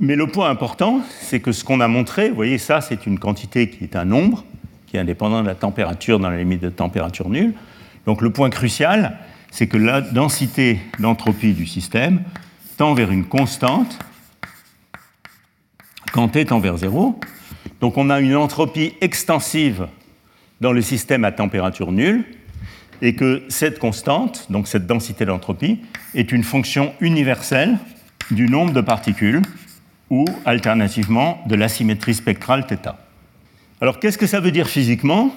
mais 0.00 0.16
le 0.16 0.26
point 0.26 0.50
important, 0.50 1.02
c'est 1.20 1.38
que 1.38 1.52
ce 1.52 1.62
qu'on 1.62 1.80
a 1.80 1.86
montré, 1.86 2.28
vous 2.28 2.34
voyez, 2.34 2.58
ça, 2.58 2.80
c'est 2.80 3.06
une 3.06 3.18
quantité 3.18 3.70
qui 3.70 3.84
est 3.84 3.94
un 3.94 4.04
nombre, 4.04 4.44
qui 4.86 4.96
est 4.96 5.00
indépendant 5.00 5.42
de 5.42 5.46
la 5.46 5.54
température 5.54 6.18
dans 6.18 6.30
la 6.30 6.38
limite 6.38 6.60
de 6.60 6.70
température 6.70 7.28
nulle. 7.28 7.54
Donc 8.06 8.20
le 8.20 8.30
point 8.30 8.50
crucial, 8.50 9.18
c'est 9.51 9.67
que 9.67 9.77
la 9.77 10.01
densité 10.01 10.79
d'entropie 10.99 11.53
du 11.53 11.65
système 11.65 12.23
tend 12.77 12.93
vers 12.93 13.11
une 13.11 13.25
constante 13.25 13.99
quand 16.11 16.29
t 16.29 16.45
tend 16.45 16.59
vers 16.59 16.77
0. 16.77 17.19
Donc 17.81 17.97
on 17.97 18.09
a 18.09 18.19
une 18.19 18.35
entropie 18.35 18.93
extensive 19.01 19.87
dans 20.61 20.71
le 20.71 20.81
système 20.81 21.23
à 21.23 21.31
température 21.31 21.91
nulle, 21.91 22.25
et 23.01 23.15
que 23.15 23.43
cette 23.47 23.79
constante, 23.79 24.47
donc 24.49 24.67
cette 24.67 24.85
densité 24.85 25.25
d'entropie, 25.25 25.79
est 26.15 26.31
une 26.31 26.43
fonction 26.43 26.93
universelle 26.99 27.77
du 28.31 28.47
nombre 28.47 28.73
de 28.73 28.81
particules 28.81 29.41
ou 30.09 30.25
alternativement 30.45 31.41
de 31.47 31.55
l'asymétrie 31.55 32.13
spectrale 32.13 32.65
θ. 32.67 32.95
Alors 33.79 33.99
qu'est-ce 33.99 34.17
que 34.17 34.27
ça 34.27 34.41
veut 34.41 34.51
dire 34.51 34.67
physiquement? 34.67 35.33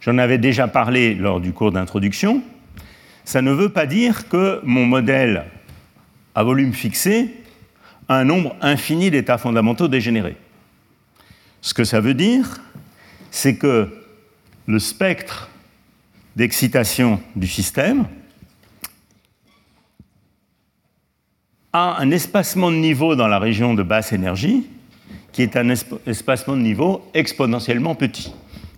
J'en 0.00 0.18
avais 0.18 0.38
déjà 0.38 0.66
parlé 0.66 1.14
lors 1.14 1.40
du 1.40 1.52
cours 1.52 1.70
d'introduction. 1.70 2.42
Ça 3.24 3.42
ne 3.42 3.52
veut 3.52 3.70
pas 3.70 3.86
dire 3.86 4.28
que 4.28 4.60
mon 4.64 4.86
modèle 4.86 5.46
à 6.34 6.42
volume 6.42 6.72
fixé 6.72 7.34
a 8.08 8.16
un 8.16 8.24
nombre 8.24 8.54
infini 8.60 9.10
d'états 9.10 9.38
fondamentaux 9.38 9.88
dégénérés. 9.88 10.36
Ce 11.60 11.72
que 11.72 11.84
ça 11.84 12.00
veut 12.00 12.14
dire, 12.14 12.60
c'est 13.30 13.56
que 13.56 13.88
le 14.66 14.78
spectre 14.78 15.48
d'excitation 16.36 17.20
du 17.36 17.46
système 17.46 18.06
a 21.72 21.96
un 21.98 22.10
espacement 22.10 22.70
de 22.70 22.76
niveau 22.76 23.16
dans 23.16 23.28
la 23.28 23.38
région 23.38 23.74
de 23.74 23.82
basse 23.82 24.12
énergie 24.12 24.66
qui 25.32 25.42
est 25.42 25.56
un 25.56 25.68
espacement 25.70 26.56
de 26.56 26.62
niveau 26.62 27.10
exponentiellement 27.12 27.96
petit. 27.96 28.32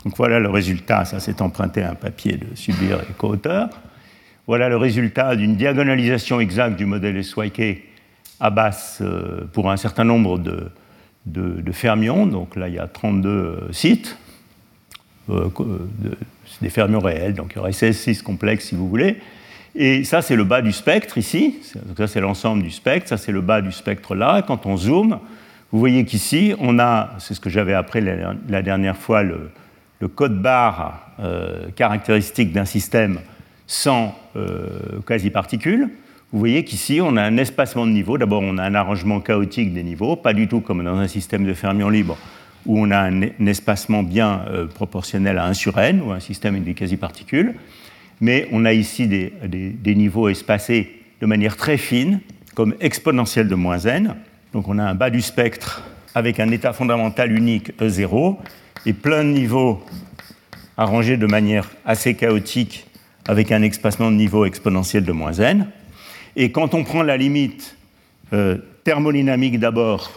Donc 0.04 0.16
voilà 0.16 0.38
le 0.38 0.48
résultat, 0.48 1.04
ça 1.04 1.20
s'est 1.20 1.42
emprunté 1.42 1.82
à 1.82 1.90
un 1.90 1.94
papier 1.94 2.36
de 2.36 2.54
Subir 2.54 3.00
et 3.00 3.12
co-auteur. 3.18 3.68
Voilà 4.46 4.68
le 4.68 4.76
résultat 4.76 5.34
d'une 5.34 5.56
diagonalisation 5.56 6.38
exacte 6.38 6.76
du 6.76 6.86
modèle 6.86 7.22
SYK 7.24 7.82
à 8.38 8.50
basse 8.50 8.98
euh, 9.00 9.44
pour 9.52 9.70
un 9.72 9.76
certain 9.76 10.04
nombre 10.04 10.38
de, 10.38 11.72
fermions. 11.72 12.26
Donc 12.26 12.54
là, 12.54 12.68
il 12.68 12.74
y 12.74 12.78
a 12.78 12.86
32 12.86 13.28
euh, 13.28 13.72
sites. 13.72 14.16
Euh, 15.30 15.48
c'est 16.46 16.62
des 16.62 16.70
fermions 16.70 17.00
réels, 17.00 17.34
donc 17.34 17.52
il 17.52 17.56
y 17.56 17.58
aurait 17.58 17.72
16 17.72 17.98
6 17.98 18.22
complexes 18.22 18.66
si 18.66 18.76
vous 18.76 18.88
voulez. 18.88 19.16
Et 19.74 20.04
ça, 20.04 20.22
c'est 20.22 20.36
le 20.36 20.44
bas 20.44 20.62
du 20.62 20.70
spectre 20.70 21.18
ici. 21.18 21.56
Ça, 21.96 22.06
c'est 22.06 22.20
l'ensemble 22.20 22.62
du 22.62 22.70
spectre. 22.70 23.08
Ça, 23.08 23.16
c'est 23.16 23.32
le 23.32 23.40
bas 23.40 23.60
du 23.60 23.72
spectre 23.72 24.14
là. 24.14 24.42
Quand 24.42 24.64
on 24.64 24.76
zoome, 24.76 25.18
vous 25.72 25.80
voyez 25.80 26.04
qu'ici, 26.04 26.54
on 26.60 26.78
a, 26.78 27.10
c'est 27.18 27.34
ce 27.34 27.40
que 27.40 27.50
j'avais 27.50 27.74
appris 27.74 28.00
la, 28.00 28.62
dernière 28.62 28.96
fois, 28.96 29.24
le, 29.24 29.50
code 30.14 30.40
barre 30.40 31.10
caractéristique 31.74 32.52
d'un 32.52 32.64
système 32.64 33.18
sans 33.66 34.14
euh, 34.36 35.00
quasi-particules. 35.06 35.88
Vous 36.32 36.38
voyez 36.38 36.64
qu'ici, 36.64 37.00
on 37.02 37.16
a 37.16 37.22
un 37.22 37.36
espacement 37.36 37.86
de 37.86 37.92
niveaux. 37.92 38.18
D'abord, 38.18 38.42
on 38.42 38.58
a 38.58 38.64
un 38.64 38.74
arrangement 38.74 39.20
chaotique 39.20 39.72
des 39.72 39.82
niveaux, 39.82 40.16
pas 40.16 40.32
du 40.32 40.48
tout 40.48 40.60
comme 40.60 40.84
dans 40.84 40.96
un 40.96 41.08
système 41.08 41.44
de 41.44 41.54
fermions 41.54 41.88
libres 41.88 42.18
où 42.64 42.80
on 42.80 42.90
a 42.90 42.98
un, 42.98 43.22
espacement 43.46 44.02
bien 44.02 44.44
euh, 44.48 44.66
proportionnel 44.66 45.38
à 45.38 45.46
1 45.46 45.54
sur 45.54 45.78
n, 45.78 46.02
ou 46.02 46.10
un 46.10 46.18
système 46.18 46.54
avec 46.54 46.64
des 46.64 46.74
quasi-particules 46.74 47.54
mais 48.20 48.48
on 48.52 48.64
a 48.64 48.72
ici 48.72 49.06
des, 49.06 49.94
niveaux 49.94 50.28
espacés 50.28 51.02
de 51.20 51.26
manière 51.26 51.56
très 51.56 51.76
fine, 51.76 52.20
comme 52.54 52.74
exponentielle 52.80 53.48
de 53.48 53.54
moins 53.54 53.78
n. 53.78 54.14
Donc 54.52 54.68
on 54.68 54.78
a 54.78 54.84
un 54.84 54.94
bas 54.94 55.10
du 55.10 55.20
spectre 55.20 55.82
avec 56.14 56.40
un 56.40 56.50
état 56.50 56.72
fondamental 56.72 57.30
unique 57.32 57.78
E0 57.78 58.36
et 58.86 58.92
plein 58.92 59.22
de 59.24 59.30
niveaux 59.30 59.82
arrangés 60.78 61.16
de 61.16 61.26
manière 61.26 61.70
assez 61.84 62.14
chaotique 62.14 62.85
avec 63.28 63.52
un 63.52 63.62
espacement 63.62 64.10
de 64.10 64.16
niveau 64.16 64.44
exponentiel 64.44 65.04
de 65.04 65.12
moins 65.12 65.32
n. 65.32 65.66
Et 66.36 66.52
quand 66.52 66.74
on 66.74 66.84
prend 66.84 67.02
la 67.02 67.16
limite 67.16 67.76
euh, 68.32 68.58
thermodynamique 68.84 69.58
d'abord, 69.58 70.10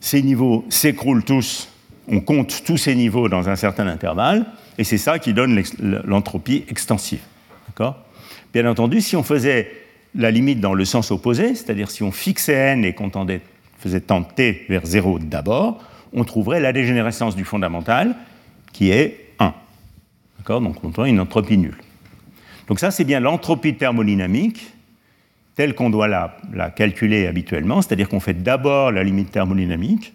ces 0.00 0.22
niveaux 0.22 0.64
s'écroulent 0.68 1.24
tous, 1.24 1.68
on 2.06 2.20
compte 2.20 2.62
tous 2.64 2.76
ces 2.76 2.94
niveaux 2.94 3.28
dans 3.28 3.48
un 3.48 3.56
certain 3.56 3.86
intervalle, 3.86 4.46
et 4.78 4.84
c'est 4.84 4.98
ça 4.98 5.18
qui 5.18 5.34
donne 5.34 5.62
l'entropie 6.04 6.64
extensive. 6.68 7.20
Bien 8.52 8.66
entendu, 8.66 9.00
si 9.00 9.14
on 9.14 9.22
faisait 9.22 9.70
la 10.14 10.30
limite 10.30 10.60
dans 10.60 10.74
le 10.74 10.84
sens 10.84 11.10
opposé, 11.10 11.54
c'est-à-dire 11.54 11.90
si 11.90 12.02
on 12.02 12.10
fixait 12.10 12.54
n 12.54 12.84
et 12.84 12.94
qu'on 12.94 13.10
faisait 13.78 14.00
tendre 14.00 14.28
t 14.34 14.64
vers 14.68 14.86
0 14.86 15.18
d'abord, 15.20 15.82
on 16.12 16.24
trouverait 16.24 16.60
la 16.60 16.72
dégénérescence 16.72 17.36
du 17.36 17.44
fondamental 17.44 18.16
qui 18.72 18.90
est 18.90 19.27
1. 20.46 20.60
Donc 20.60 20.82
on 20.84 20.90
trouve 20.90 21.06
une 21.06 21.20
entropie 21.20 21.58
nulle. 21.58 21.78
Donc 22.68 22.80
ça, 22.80 22.90
c'est 22.90 23.04
bien 23.04 23.20
l'entropie 23.20 23.74
thermodynamique 23.74 24.72
telle 25.58 25.74
qu'on 25.74 25.90
doit 25.90 26.06
la, 26.06 26.70
calculer 26.70 27.26
habituellement, 27.26 27.82
c'est-à-dire 27.82 28.08
qu'on 28.08 28.20
fait 28.20 28.44
d'abord 28.44 28.92
la 28.92 29.02
limite 29.02 29.32
thermodynamique 29.32 30.12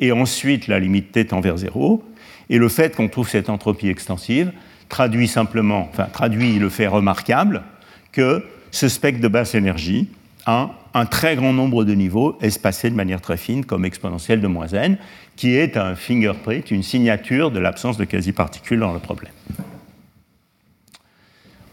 et 0.00 0.10
ensuite 0.10 0.66
la 0.66 0.80
limite 0.80 1.12
t 1.12 1.24
tend 1.24 1.40
vers 1.40 1.56
0, 1.56 2.02
et 2.50 2.58
le 2.58 2.68
fait 2.68 2.96
qu'on 2.96 3.08
trouve 3.08 3.28
cette 3.28 3.48
entropie 3.48 3.88
extensive 3.88 4.50
traduit 4.88 5.28
simplement, 5.28 5.88
traduit 6.12 6.58
le 6.58 6.68
fait 6.68 6.88
remarquable 6.88 7.62
que 8.10 8.44
ce 8.72 8.88
spectre 8.88 9.20
de 9.20 9.28
basse 9.28 9.54
énergie 9.54 10.08
a 10.46 10.70
un 10.94 11.06
très 11.06 11.36
grand 11.36 11.52
nombre 11.52 11.84
de 11.84 11.94
niveaux 11.94 12.36
espacés 12.40 12.90
de 12.90 12.96
manière 12.96 13.20
très 13.20 13.36
fine, 13.36 13.64
comme 13.64 13.84
exponentielle 13.84 14.40
de 14.40 14.48
moins 14.48 14.66
n, 14.66 14.98
qui 15.36 15.54
est 15.54 15.76
un 15.76 15.94
fingerprint, 15.94 16.70
une 16.70 16.82
signature 16.82 17.50
de 17.50 17.58
l'absence 17.58 17.96
de 17.96 18.04
quasi-particules 18.04 18.80
dans 18.80 18.92
le 18.92 19.00
problème. 19.00 19.32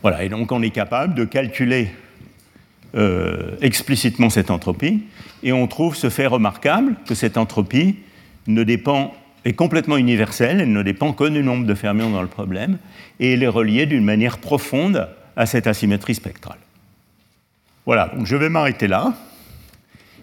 Voilà, 0.01 0.23
et 0.23 0.29
donc 0.29 0.51
on 0.51 0.61
est 0.61 0.69
capable 0.69 1.13
de 1.13 1.25
calculer 1.25 1.89
euh, 2.95 3.57
explicitement 3.61 4.29
cette 4.29 4.49
entropie, 4.49 5.03
et 5.43 5.51
on 5.51 5.67
trouve 5.67 5.95
ce 5.95 6.09
fait 6.09 6.27
remarquable 6.27 6.95
que 7.07 7.15
cette 7.15 7.37
entropie 7.37 7.97
ne 8.47 8.63
dépend 8.63 9.13
est 9.45 9.53
complètement 9.53 9.97
universelle, 9.97 10.61
elle 10.61 10.73
ne 10.73 10.83
dépend 10.83 11.13
que 11.13 11.23
du 11.23 11.41
nombre 11.43 11.65
de 11.65 11.73
fermions 11.73 12.09
dans 12.09 12.21
le 12.21 12.27
problème, 12.27 12.77
et 13.19 13.33
elle 13.33 13.43
est 13.43 13.47
reliée 13.47 13.85
d'une 13.85 14.03
manière 14.03 14.37
profonde 14.37 15.07
à 15.35 15.45
cette 15.45 15.67
asymétrie 15.67 16.15
spectrale. 16.15 16.57
Voilà, 17.85 18.11
donc 18.15 18.25
je 18.25 18.35
vais 18.35 18.49
m'arrêter 18.49 18.87
là. 18.87 19.13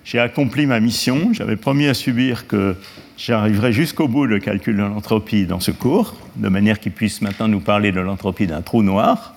J'ai 0.05 0.19
accompli 0.19 0.67
ma 0.67 0.81
mission, 0.81 1.31
j'avais 1.33 1.57
promis 1.57 1.87
à 1.87 1.95
subir 1.95 2.47
que 2.47 2.77
j'arriverai 3.16 3.72
jusqu'au 3.72 4.09
bout 4.09 4.26
du 4.26 4.40
calcul 4.40 4.76
de 4.76 4.82
l'entropie 4.82 5.47
dans 5.47 5.60
ce 5.60 5.70
cours, 5.70 6.14
de 6.36 6.48
manière 6.48 6.80
qu'il 6.80 6.93
puisse 6.93 7.22
maintenant 7.22 7.48
nous 7.48 7.60
parler 7.60 7.93
de 7.93 8.01
l'entropie 8.01 8.47
d'un 8.47 8.62
trou 8.62 8.82
noir, 8.82 9.34